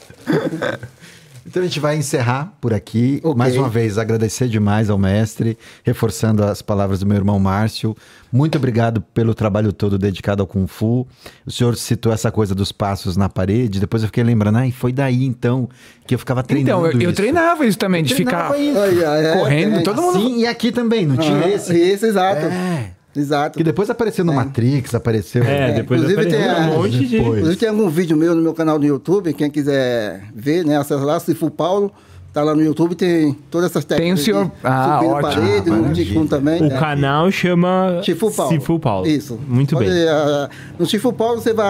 Então 1.48 1.64
a 1.64 1.66
gente 1.66 1.80
vai 1.80 1.96
encerrar 1.96 2.54
por 2.60 2.74
aqui. 2.74 3.22
Ok. 3.24 3.36
Mais 3.38 3.56
uma 3.56 3.70
vez, 3.70 3.98
agradecer 3.98 4.50
demais 4.50 4.90
ao 4.90 4.98
mestre, 4.98 5.58
reforçando 5.84 6.44
as 6.44 6.62
palavras 6.62 7.00
do 7.00 7.06
meu 7.06 7.16
irmão 7.16 7.40
Márcio. 7.40 7.96
Muito 8.32 8.58
obrigado 8.58 9.00
pelo 9.14 9.34
trabalho 9.34 9.72
todo 9.72 9.98
dedicado 9.98 10.44
ao 10.44 10.48
Kung 10.48 10.68
Fu. 10.68 11.08
O 11.46 11.52
senhor 11.52 11.78
citou 11.78 12.12
essa 12.12 12.30
coisa 12.30 12.54
dos 12.54 12.74
passos 12.74 13.16
na 13.16 13.30
parede, 13.30 13.80
depois 13.80 14.04
eu 14.04 14.08
fiquei 14.08 14.24
lembrando, 14.24 14.58
ai, 14.58 14.72
foi 14.72 14.92
daí 14.92 15.24
então 15.24 15.70
que 16.06 16.14
eu 16.14 16.20
ficava 16.20 16.44
treinando. 16.44 16.88
Então, 16.88 17.02
eu, 17.02 17.10
eu 17.10 17.14
treinava 17.14 17.66
isso 17.66 17.78
também, 17.78 18.04
de 18.04 18.14
Treinava 18.14 18.54
ficar 18.54 18.60
isso. 18.60 19.02
É, 19.02 19.34
correndo, 19.38 19.76
tem. 19.76 19.84
todo 19.84 20.02
mundo. 20.02 20.20
Sim, 20.20 20.40
e 20.40 20.46
aqui 20.48 20.72
também, 20.72 21.06
não 21.06 21.16
tinha 21.16 21.46
Ah, 21.46 21.50
esse? 21.50 21.78
Esse, 21.78 22.08
exato. 22.08 22.46
É. 22.46 22.97
Exato. 23.18 23.58
Que 23.58 23.64
depois 23.64 23.90
apareceu 23.90 24.24
no 24.24 24.34
Matrix, 24.34 24.94
apareceu. 24.96 25.44
É, 25.44 25.72
depois 25.74 26.02
inclusive 26.02 26.22
apareceu 26.28 26.56
tem 26.56 26.70
um 26.70 26.78
monte 26.82 27.06
de. 27.08 27.18
Inclusive 27.18 27.56
tem 27.56 27.70
algum 27.70 27.90
vídeo 27.90 28.16
meu 28.16 28.36
no 28.36 28.42
meu 28.42 28.54
canal 28.54 28.78
do 28.78 28.86
YouTube, 28.86 29.34
quem 29.34 29.50
quiser 29.50 30.24
ver, 30.36 30.64
né? 30.66 30.78
Acessa 30.78 31.04
lá, 31.04 31.20
Cifu 31.20 31.50
Paulo, 31.50 31.92
tá 32.34 32.44
lá 32.44 32.54
no 32.54 32.62
YouTube, 32.62 32.94
tem 32.96 33.34
todas 33.50 33.72
essas 33.72 33.84
Tem 33.86 33.96
o 33.98 34.00
técnicas. 34.16 34.24
senhor- 34.26 34.52
Ah, 34.64 35.00
ótimo. 35.04 35.22
parede, 35.22 35.70
Ah, 35.70 35.74
no 35.76 35.82
maravilha. 35.82 36.06
Ticum 36.06 36.28
também. 36.28 36.62
O 36.62 36.66
né? 36.70 36.78
canal 36.80 37.32
chama 37.32 38.00
Chifu 38.04 38.32
Paulo. 38.32 38.52
Cifu 38.52 38.80
Paulo. 38.80 39.08
Isso. 39.08 39.40
Muito 39.48 39.76
Pode, 39.76 39.90
bem. 39.90 40.08
ah, 40.08 40.50
no 40.78 40.86
Chifu 40.86 41.12
Paulo 41.14 41.42
você 41.42 41.54
vai 41.54 41.66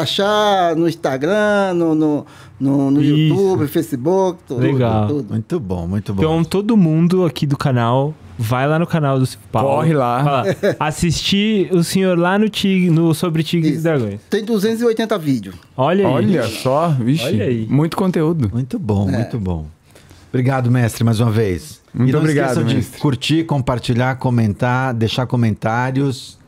achar 0.00 0.76
no 0.76 0.88
Instagram, 0.88 1.74
no, 1.74 1.94
no, 1.94 2.26
no, 2.60 2.90
no. 2.90 3.02
YouTube, 3.02 3.66
Facebook, 3.66 4.38
tudo. 4.46 4.60
Legal. 4.60 5.08
tudo. 5.08 5.30
Muito 5.32 5.58
bom, 5.60 5.86
muito 5.88 6.14
bom. 6.14 6.22
Então, 6.22 6.44
todo 6.44 6.76
mundo 6.76 7.24
aqui 7.24 7.46
do 7.46 7.56
canal, 7.56 8.14
vai 8.38 8.66
lá 8.68 8.78
no 8.78 8.86
canal 8.86 9.18
do 9.18 9.28
Paulo. 9.50 9.68
Corre 9.76 9.92
lá. 9.92 10.24
Fala, 10.24 10.46
assistir 10.80 11.72
o 11.72 11.82
senhor 11.84 12.18
lá 12.18 12.38
no, 12.38 12.48
tig, 12.48 12.90
no 12.90 13.14
Sobre 13.14 13.42
Tigres 13.42 13.78
e. 13.78 13.82
Dragões. 13.82 14.20
Tem 14.28 14.44
280 14.44 15.18
vídeos. 15.18 15.54
Olha 15.76 16.06
aí. 16.06 16.14
Olha 16.14 16.42
só, 16.48 16.88
vixe. 16.88 17.24
Olha 17.24 17.44
aí. 17.44 17.66
Muito 17.68 17.96
conteúdo. 17.96 18.50
Muito 18.52 18.78
bom, 18.78 19.08
muito 19.08 19.38
bom. 19.38 19.66
Obrigado, 20.30 20.70
mestre, 20.70 21.04
mais 21.04 21.20
uma 21.20 21.30
vez. 21.30 21.80
Muito 21.94 22.08
e 22.10 22.12
não 22.12 22.20
obrigado, 22.20 22.64
de 22.64 22.74
mestre. 22.74 23.00
curtir, 23.00 23.44
compartilhar, 23.44 24.16
comentar, 24.16 24.92
deixar 24.92 25.26
comentários. 25.26 26.38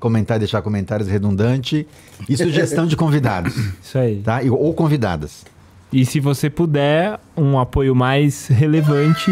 Comentar 0.00 0.36
e 0.36 0.40
deixar 0.40 0.62
comentários 0.62 1.08
redundante. 1.08 1.86
E 2.28 2.36
sugestão 2.36 2.86
de 2.86 2.96
convidados, 2.96 3.54
Isso 3.82 3.98
aí. 3.98 4.22
tá? 4.22 4.40
Ou 4.50 4.72
convidadas. 4.74 5.44
E 5.92 6.04
se 6.04 6.20
você 6.20 6.48
puder, 6.50 7.18
um 7.36 7.58
apoio 7.58 7.94
mais 7.94 8.46
relevante, 8.48 9.30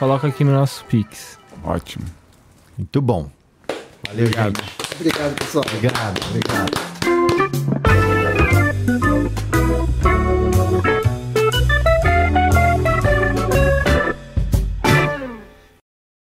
coloca 0.00 0.26
aqui 0.26 0.42
no 0.42 0.52
nosso 0.52 0.82
Pix. 0.86 1.38
Ótimo. 1.62 2.06
Muito 2.76 3.02
bom. 3.02 3.30
Valeu, 4.08 4.24
Obrigado. 4.24 4.58
gente. 4.58 4.72
Obrigado, 4.96 5.34
pessoal. 5.34 5.64
Obrigado, 5.68 6.20
obrigado. 6.30 8.19